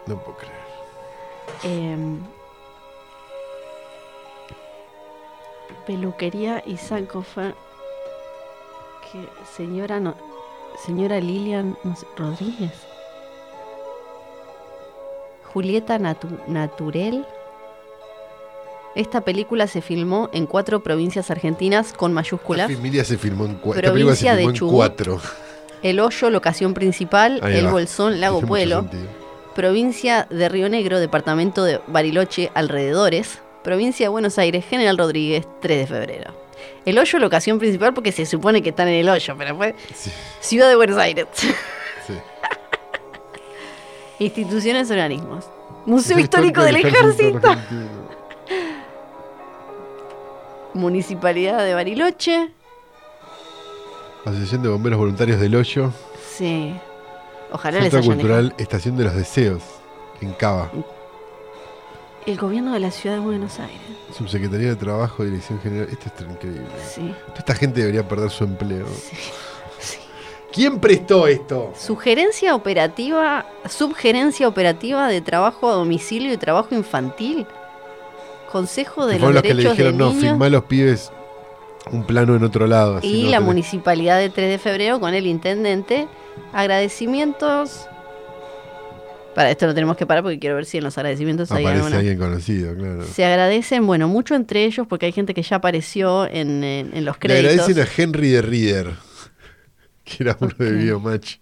No 0.07 0.17
puedo 0.23 0.37
creer. 0.37 0.53
Em, 1.63 2.19
peluquería 5.89 6.61
y 6.67 6.77
Sankofa. 6.77 7.53
Que 9.11 9.27
señora 9.57 9.99
no, 9.99 10.13
señora 10.85 11.19
Lilian 11.19 11.75
no 11.83 11.95
sé, 11.95 12.05
Rodríguez. 12.15 12.73
Julieta 15.51 15.97
Natu- 15.97 16.45
Naturel. 16.45 17.25
Esta 18.93 19.21
película 19.21 19.65
se 19.65 19.81
filmó 19.81 20.29
en 20.31 20.45
cuatro 20.45 20.81
provincias 20.81 21.31
argentinas 21.31 21.91
con 21.93 22.11
La 22.11 22.15
mayúsculas. 22.21 22.71
familia 22.71 23.03
se 23.03 23.17
filmó 23.17 23.45
en. 23.45 23.53
Esta 23.55 23.73
se 23.73 23.81
Provincia 23.81 24.35
de 24.35 24.43
en 24.43 24.53
Chubut. 24.53 24.75
cuatro. 24.75 25.19
El 25.81 25.99
Hoyo, 25.99 26.29
locación 26.29 26.75
principal. 26.75 27.39
Ahí 27.41 27.57
el 27.57 27.65
va. 27.65 27.71
Bolsón, 27.71 28.21
Lago 28.21 28.41
Pueblo. 28.41 28.85
Provincia 29.55 30.27
de 30.29 30.49
Río 30.49 30.69
Negro, 30.69 30.99
departamento 30.99 31.63
de 31.63 31.81
Bariloche, 31.87 32.51
alrededores. 32.53 33.39
Provincia 33.63 34.05
de 34.05 34.09
Buenos 34.09 34.37
Aires, 34.37 34.65
General 34.65 34.97
Rodríguez, 34.97 35.45
3 35.61 35.79
de 35.79 35.87
febrero. 35.87 36.33
El 36.85 36.97
hoyo, 36.97 37.19
locación 37.19 37.59
principal, 37.59 37.93
porque 37.93 38.11
se 38.11 38.25
supone 38.25 38.61
que 38.61 38.69
están 38.69 38.87
en 38.87 38.95
el 38.95 39.09
hoyo, 39.09 39.35
pero 39.37 39.55
fue 39.55 39.75
Sí, 39.93 40.11
Ciudad 40.39 40.69
de 40.69 40.75
Buenos 40.75 40.97
Aires. 40.97 41.25
sí. 41.33 41.53
Instituciones, 44.19 44.89
organismos. 44.91 45.45
Museo 45.85 46.19
Histórico 46.19 46.61
del 46.61 46.75
Ejército. 46.77 47.49
Argentino. 47.49 47.89
Municipalidad 50.73 51.63
de 51.63 51.73
Bariloche. 51.73 52.49
Asociación 54.25 54.61
de 54.61 54.69
Bomberos 54.69 54.99
Voluntarios 54.99 55.39
del 55.39 55.55
Hoyo. 55.55 55.91
Sí. 56.35 56.75
Ojalá 57.51 57.79
les 57.79 57.91
Centro 57.91 57.99
hayan 57.99 58.13
Cultural 58.13 58.53
Estación 58.57 58.97
de 58.97 59.05
los 59.05 59.15
Deseos. 59.15 59.63
En 60.21 60.33
Cava. 60.33 60.69
El 62.25 62.37
gobierno 62.37 62.73
de 62.73 62.79
la 62.79 62.91
Ciudad 62.91 63.15
de 63.15 63.21
Buenos 63.21 63.59
Aires. 63.59 63.79
Subsecretaría 64.15 64.69
de 64.69 64.75
Trabajo, 64.75 65.23
Dirección 65.23 65.59
General. 65.61 65.87
Esto 65.91 66.09
es 66.15 66.29
increíble. 66.29 66.65
Sí. 66.87 67.13
Toda 67.27 67.39
esta 67.39 67.55
gente 67.55 67.79
debería 67.81 68.07
perder 68.07 68.29
su 68.29 68.43
empleo. 68.43 68.85
sí, 68.87 69.15
sí. 69.79 69.97
¿Quién 70.51 70.79
prestó 70.79 71.27
esto? 71.27 71.73
Sugerencia 71.77 72.55
operativa, 72.55 73.45
subgerencia 73.67 74.47
operativa 74.47 75.07
de 75.07 75.21
trabajo 75.21 75.69
a 75.69 75.73
domicilio 75.73 76.33
y 76.33 76.37
trabajo 76.37 76.75
infantil. 76.75 77.45
Consejo 78.51 79.05
de 79.05 79.19
los 79.19 79.31
los 79.33 79.41
que 79.43 79.49
le 79.53 79.63
Derechos 79.63 79.77
de 79.77 79.83
dijeron, 79.83 79.97
no, 79.97 80.07
Niños 80.09 80.23
filmá 80.31 80.45
a 80.47 80.49
los 80.49 80.63
pibes 80.65 81.11
un 81.91 82.03
plano 82.03 82.35
en 82.35 82.43
otro 82.43 82.65
lado. 82.67 82.97
así 82.97 83.07
y 83.07 83.23
no 83.25 83.29
la 83.31 83.37
tenés- 83.39 83.45
Municipalidad 83.45 84.17
de 84.19 84.29
3 84.29 84.49
de 84.49 84.57
febrero 84.57 84.99
con 84.99 85.13
el 85.13 85.25
intendente. 85.27 86.07
Agradecimientos. 86.51 87.87
Para 89.35 89.51
esto 89.51 89.67
lo 89.67 89.73
tenemos 89.73 89.95
que 89.95 90.05
parar 90.05 90.23
porque 90.23 90.39
quiero 90.39 90.55
ver 90.55 90.65
si 90.65 90.77
en 90.79 90.83
los 90.83 90.97
agradecimientos 90.97 91.51
hay 91.51 91.63
Aparece 91.63 91.83
alguna. 91.83 91.97
alguien 91.99 92.17
conocido, 92.17 92.75
claro. 92.75 93.03
Se 93.05 93.23
agradecen, 93.23 93.85
bueno, 93.85 94.07
mucho 94.07 94.35
entre 94.35 94.65
ellos 94.65 94.85
porque 94.87 95.05
hay 95.05 95.11
gente 95.11 95.33
que 95.33 95.43
ya 95.43 95.57
apareció 95.57 96.25
en, 96.25 96.63
en- 96.63 96.95
en 96.95 97.05
los 97.05 97.15
Le 97.15 97.19
créditos. 97.19 97.51
agradecen 97.69 97.83
a 97.83 97.87
Henry 98.03 98.29
de 98.29 98.41
Reader, 98.41 98.93
que 100.03 100.23
era 100.23 100.35
uno 100.39 100.51
de 100.57 100.67
Ok. 100.71 100.73
Videomatch. 100.77 101.35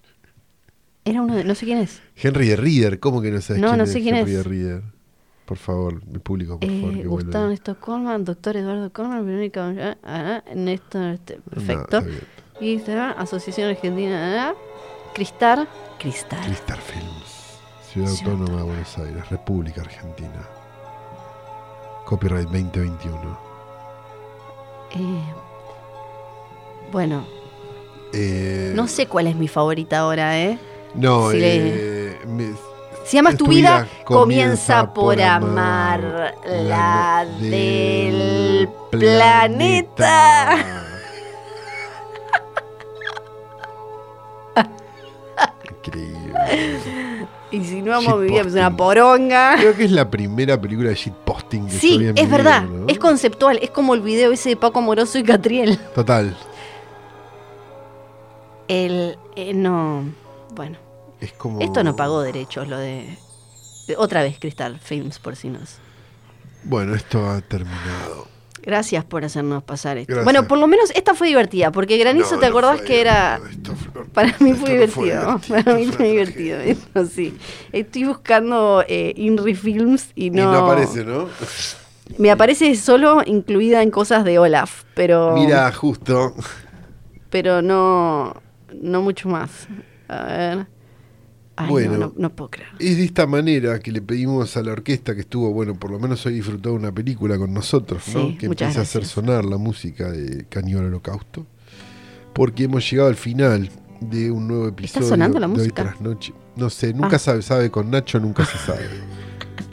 Era 1.06 1.22
uno 1.22 1.36
de, 1.36 1.44
no 1.46 1.56
sé 1.56 1.66
quién 1.66 1.78
es. 1.80 2.02
Henry 2.18 2.50
de 2.50 2.56
Reader, 2.58 3.00
¿cómo 3.00 3.22
que 3.22 3.32
no 3.32 3.40
sabes 3.42 3.62
No, 3.62 3.70
quién 3.70 3.78
no 3.78 3.84
es 3.86 3.92
sé 3.92 4.02
quién 4.02 4.16
Henry 4.16 4.32
es. 4.32 4.38
de 4.38 4.44
Reader? 4.44 4.82
Por 5.46 5.58
favor, 5.58 6.06
mi 6.06 6.20
público, 6.20 6.60
por 6.60 6.70
favor, 6.70 6.94
Eh, 6.94 7.02
que 7.02 7.08
vuelva. 7.08 7.24
Gustavo 7.26 7.48
Néstor 7.48 7.78
Colman, 7.78 8.26
doctor 8.26 8.58
Eduardo 8.58 8.92
Colman, 8.92 9.26
Verónica 9.26 9.96
ah, 10.04 10.44
Néstor, 10.54 11.14
este, 11.14 11.38
No, 11.38 11.44
perfecto. 11.52 12.04
y 12.60 12.76
está 12.76 13.12
Asociación 13.12 13.70
Argentina, 13.70 14.50
ah, 14.50 14.56
Cristar, 15.16 15.66
Cristar. 15.98 16.46
Cristar 16.46 16.80
Films, 16.82 17.27
Ciudad 18.06 18.12
Autónoma 18.12 18.58
de 18.58 18.64
Buenos 18.64 18.98
Aires, 19.00 19.30
República 19.30 19.82
Argentina. 19.82 20.48
Copyright 22.06 22.48
2021. 22.48 23.38
Eh, 24.92 25.24
bueno, 26.92 27.26
Eh, 28.14 28.72
no 28.76 28.88
sé 28.88 29.08
cuál 29.08 29.26
es 29.28 29.36
mi 29.36 29.48
favorita 29.50 30.00
ahora, 30.00 30.40
¿eh? 30.40 30.58
No, 30.94 31.32
si 31.32 31.40
le- 31.40 32.12
eh, 32.14 32.20
me- 32.28 32.54
Si 33.04 33.18
amas 33.18 33.36
tu 33.36 33.46
tu 33.46 33.50
vida, 33.52 33.82
vida, 33.84 33.90
comienza 34.06 34.94
por 34.94 35.20
amar 35.22 36.36
la 36.46 37.26
del 37.40 38.70
planeta. 38.92 40.56
Increíble. 45.78 47.28
Y 47.50 47.64
si 47.64 47.82
no 47.82 47.96
amo 47.96 48.18
mi 48.18 48.28
vida, 48.30 48.42
pues 48.42 48.54
una 48.56 48.76
poronga. 48.76 49.56
Creo 49.58 49.76
que 49.76 49.86
es 49.86 49.92
la 49.92 50.10
primera 50.12 50.60
película 50.60 50.90
de 50.90 50.96
shitposting 50.96 51.68
que 51.68 51.74
yo 51.74 51.80
Sí, 51.80 51.98
vi 51.98 52.08
en 52.08 52.14
mi 52.14 52.20
es 52.22 52.28
vida, 52.28 52.38
verdad, 52.38 52.64
¿no? 52.64 52.88
es 52.88 53.00
conceptual, 53.00 53.60
es 53.62 53.70
como 53.70 53.94
el 53.94 54.02
video 54.02 54.32
ese 54.34 54.50
de 54.50 54.56
Paco 54.58 54.80
Amoroso 54.80 55.18
y 55.18 55.24
Catriel. 55.24 55.78
Total. 55.96 56.36
El, 58.68 59.18
eh, 59.36 59.54
no, 59.54 60.04
bueno, 60.54 60.78
Es 61.22 61.32
como. 61.34 61.62
esto 61.62 61.84
no 61.84 61.96
pagó 61.96 62.22
derechos, 62.22 62.68
lo 62.68 62.78
de... 62.78 63.18
Otra 63.98 64.22
vez 64.22 64.38
Cristal 64.40 64.80
Films, 64.80 65.20
por 65.20 65.38
si 65.38 65.48
nos... 65.50 65.78
Bueno, 66.64 66.94
esto 66.96 67.26
ha 67.30 67.40
terminado. 67.40 68.28
Gracias 68.68 69.06
por 69.06 69.24
hacernos 69.24 69.64
pasar 69.64 69.98
esto. 69.98 70.12
Gracias. 70.14 70.26
Bueno, 70.26 70.46
por 70.48 70.58
lo 70.58 70.68
menos 70.68 70.92
esta 70.92 71.14
fue 71.16 71.28
divertida, 71.30 71.72
porque 71.72 71.98
Granizo, 71.98 72.36
No, 72.36 72.40
¿te 72.42 72.46
no 72.48 72.50
acordás 72.50 72.78
fue 72.80 72.86
que 72.86 73.00
era...? 73.02 73.40
esto 73.50 73.74
fue- 73.76 74.06
Para 74.14 74.36
mí 74.42 74.52
fue 74.54 74.72
divertido. 74.72 75.40
Para 75.48 75.74
mí 75.76 75.86
fue 75.86 76.10
divertido. 76.12 76.60
Sí. 77.10 77.38
Estoy 77.72 78.04
buscando 78.04 78.84
eh, 78.88 79.14
Inri 79.16 79.56
Films 79.56 80.12
y 80.16 80.26
Y 80.28 80.30
no... 80.32 80.52
no 80.52 80.66
aparece, 80.66 81.06
¿no? 81.06 81.28
Me 82.18 82.30
aparece 82.30 82.76
solo 82.76 83.22
incluida 83.26 83.82
en 83.84 83.90
cosas 83.92 84.24
de 84.26 84.38
Olaf, 84.38 84.84
pero... 84.94 85.34
Mira, 85.34 85.72
justo. 85.72 86.34
Pero 87.30 87.62
no... 87.62 88.36
No 88.82 89.02
mucho 89.02 89.30
más. 89.30 89.50
A 90.10 90.24
ver... 90.26 90.68
Ay, 91.58 91.70
Bueno. 91.70 91.92
no, 91.94 91.98
no, 91.98 92.14
no 92.16 92.30
puedo 92.36 92.52
creer. 92.52 92.70
Es 92.80 92.98
de 92.98 93.04
esta 93.04 93.26
manera 93.28 93.80
que 93.80 93.92
le 93.92 94.02
pedimos 94.02 94.56
a 94.58 94.62
la 94.64 94.72
orquesta 94.72 95.14
que 95.16 95.22
estuvo, 95.22 95.52
bueno, 95.52 95.74
por 95.76 95.92
lo 95.92 96.00
menos 96.00 96.26
hoy 96.26 96.36
disfrutó 96.36 96.74
una 96.74 96.92
película 96.92 97.38
con 97.38 97.54
nosotros, 97.54 98.04
¿no? 98.14 98.38
Que 98.38 98.46
empiece 98.46 98.78
a 98.80 98.84
hacer 98.84 99.06
sonar 99.06 99.44
la 99.44 99.58
música 99.58 100.10
de 100.12 100.46
Cañón 100.50 100.86
Holocausto. 100.86 101.46
Porque 102.34 102.66
hemos 102.66 102.90
llegado 102.90 103.10
al 103.10 103.16
final 103.16 103.70
de 104.00 104.30
un 104.32 104.48
nuevo 104.48 104.68
episodio 104.68 105.08
sonando 105.08 105.40
la 105.40 105.48
de 105.48 105.54
hoy 105.54 105.58
música? 105.60 105.84
tras 105.84 106.00
noche. 106.02 106.34
No 106.56 106.70
sé, 106.70 106.94
nunca 106.94 107.16
Ah. 107.16 107.20
sabe, 107.20 107.42
sabe, 107.42 107.72
con 107.72 107.90
Nacho 107.90 108.20
nunca 108.20 108.46
se 108.46 108.58
sabe. 108.60 108.86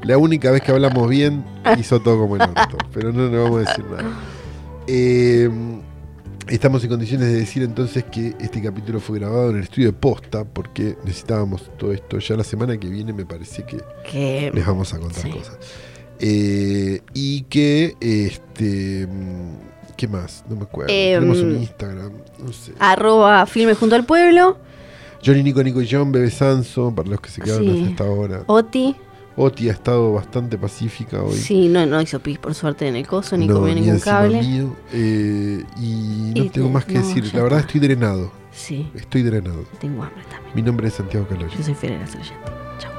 La 0.03 0.17
única 0.19 0.51
vez 0.51 0.63
que 0.63 0.73
hablamos 0.73 1.09
bien 1.11 1.45
hizo 1.79 2.01
todo 2.01 2.19
como 2.21 2.37
el 2.37 2.43
orto, 2.43 2.79
pero 2.93 3.13
no 3.13 3.29
le 3.29 3.37
vamos 3.39 3.59
a 3.67 3.71
decir 3.71 3.85
nada. 3.85 4.05
Eh, 4.87 5.51
estamos 6.49 6.83
en 6.85 6.91
condiciones 6.91 7.29
de 7.29 7.35
decir 7.39 7.63
entonces 7.63 8.05
que 8.05 8.35
este 8.41 8.63
capítulo 8.63 9.01
fue 9.01 9.19
grabado 9.19 9.51
en 9.51 9.57
el 9.57 9.63
estudio 9.65 9.89
de 9.89 9.93
posta 9.95 10.45
porque 10.45 10.97
necesitábamos 11.05 11.71
todo 11.79 11.93
esto. 11.93 12.19
Ya 12.19 12.37
la 12.37 12.45
semana 12.45 12.77
que 12.79 12.89
viene 12.89 13.13
me 13.13 13.25
parece 13.25 13.65
que 13.65 13.79
Que... 14.11 14.51
les 14.55 14.67
vamos 14.67 14.93
a 14.95 14.99
contar 14.99 15.23
sí. 15.23 15.31
cosas. 15.31 15.57
Eh, 16.21 17.01
y 17.13 17.43
que, 17.43 17.95
este, 18.01 19.07
mm, 19.07 19.95
¿qué 19.97 20.09
más? 20.09 20.45
No 20.49 20.57
me 20.57 20.63
acuerdo. 20.63 20.93
Em, 20.93 21.21
Tenemos 21.21 21.39
un 21.41 21.57
Instagram, 21.57 22.13
no 22.39 22.53
sé. 22.53 22.73
Arroba 22.79 23.45
Filme 23.47 23.75
Junto 23.75 23.97
al 23.97 24.05
Pueblo. 24.05 24.59
Johnny, 25.25 25.43
Nico, 25.43 25.63
Nico 25.63 25.81
y 25.81 25.89
John, 25.91 26.13
Bebe 26.13 26.31
Sanso, 26.31 26.95
para 26.95 27.09
los 27.09 27.21
que 27.21 27.31
se 27.31 27.41
quedaron 27.41 27.65
Sí. 27.65 27.79
hasta 27.79 27.91
esta 27.91 28.05
hora. 28.05 28.45
Oti. 28.47 28.95
Oti 29.37 29.69
ha 29.69 29.73
estado 29.73 30.13
bastante 30.13 30.57
pacífica 30.57 31.21
hoy. 31.23 31.35
Sí, 31.37 31.69
no, 31.69 31.85
no 31.87 32.01
hizo 32.01 32.21
pis 32.21 32.39
por 32.39 32.55
suerte 32.55 32.87
en 32.87 32.95
el 32.97 33.07
coso, 33.07 33.37
ni 33.37 33.49
No, 33.49 33.55
comió 33.55 33.75
ni 33.75 33.81
ningún 33.81 33.95
encima 33.97 34.17
cable. 34.19 34.43
mío. 34.43 34.77
Eh, 34.93 35.65
y 35.81 36.33
no 36.37 36.45
Y 36.45 36.49
tengo 36.51 36.69
te- 36.69 36.73
más 36.73 36.85
que 36.85 36.95
no, 36.95 37.01
decir. 37.07 37.35
La 37.35 37.43
verdad 37.43 37.59
está. 37.61 37.73
estoy 37.73 37.81
drenado. 37.89 38.31
Sí, 38.53 38.89
Estoy 38.95 39.23
drenado. 39.23 39.65
tengo 39.81 40.05
hambre 40.05 40.23
también. 40.31 40.55
Mi 40.55 40.63
nombre 40.63 40.87
es 40.87 40.95
Santiago 40.95 41.27
Caloyo. 41.27 41.49
Yo 41.57 41.65
soy 41.65 41.75
Fiorella 41.75 42.07
Sargenti. 42.07 42.45
Chao. 42.79 42.93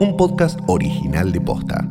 Un 0.00 0.14
podcast 0.16 0.58
original 0.66 1.32
de 1.32 1.40
Posta. 1.40 1.88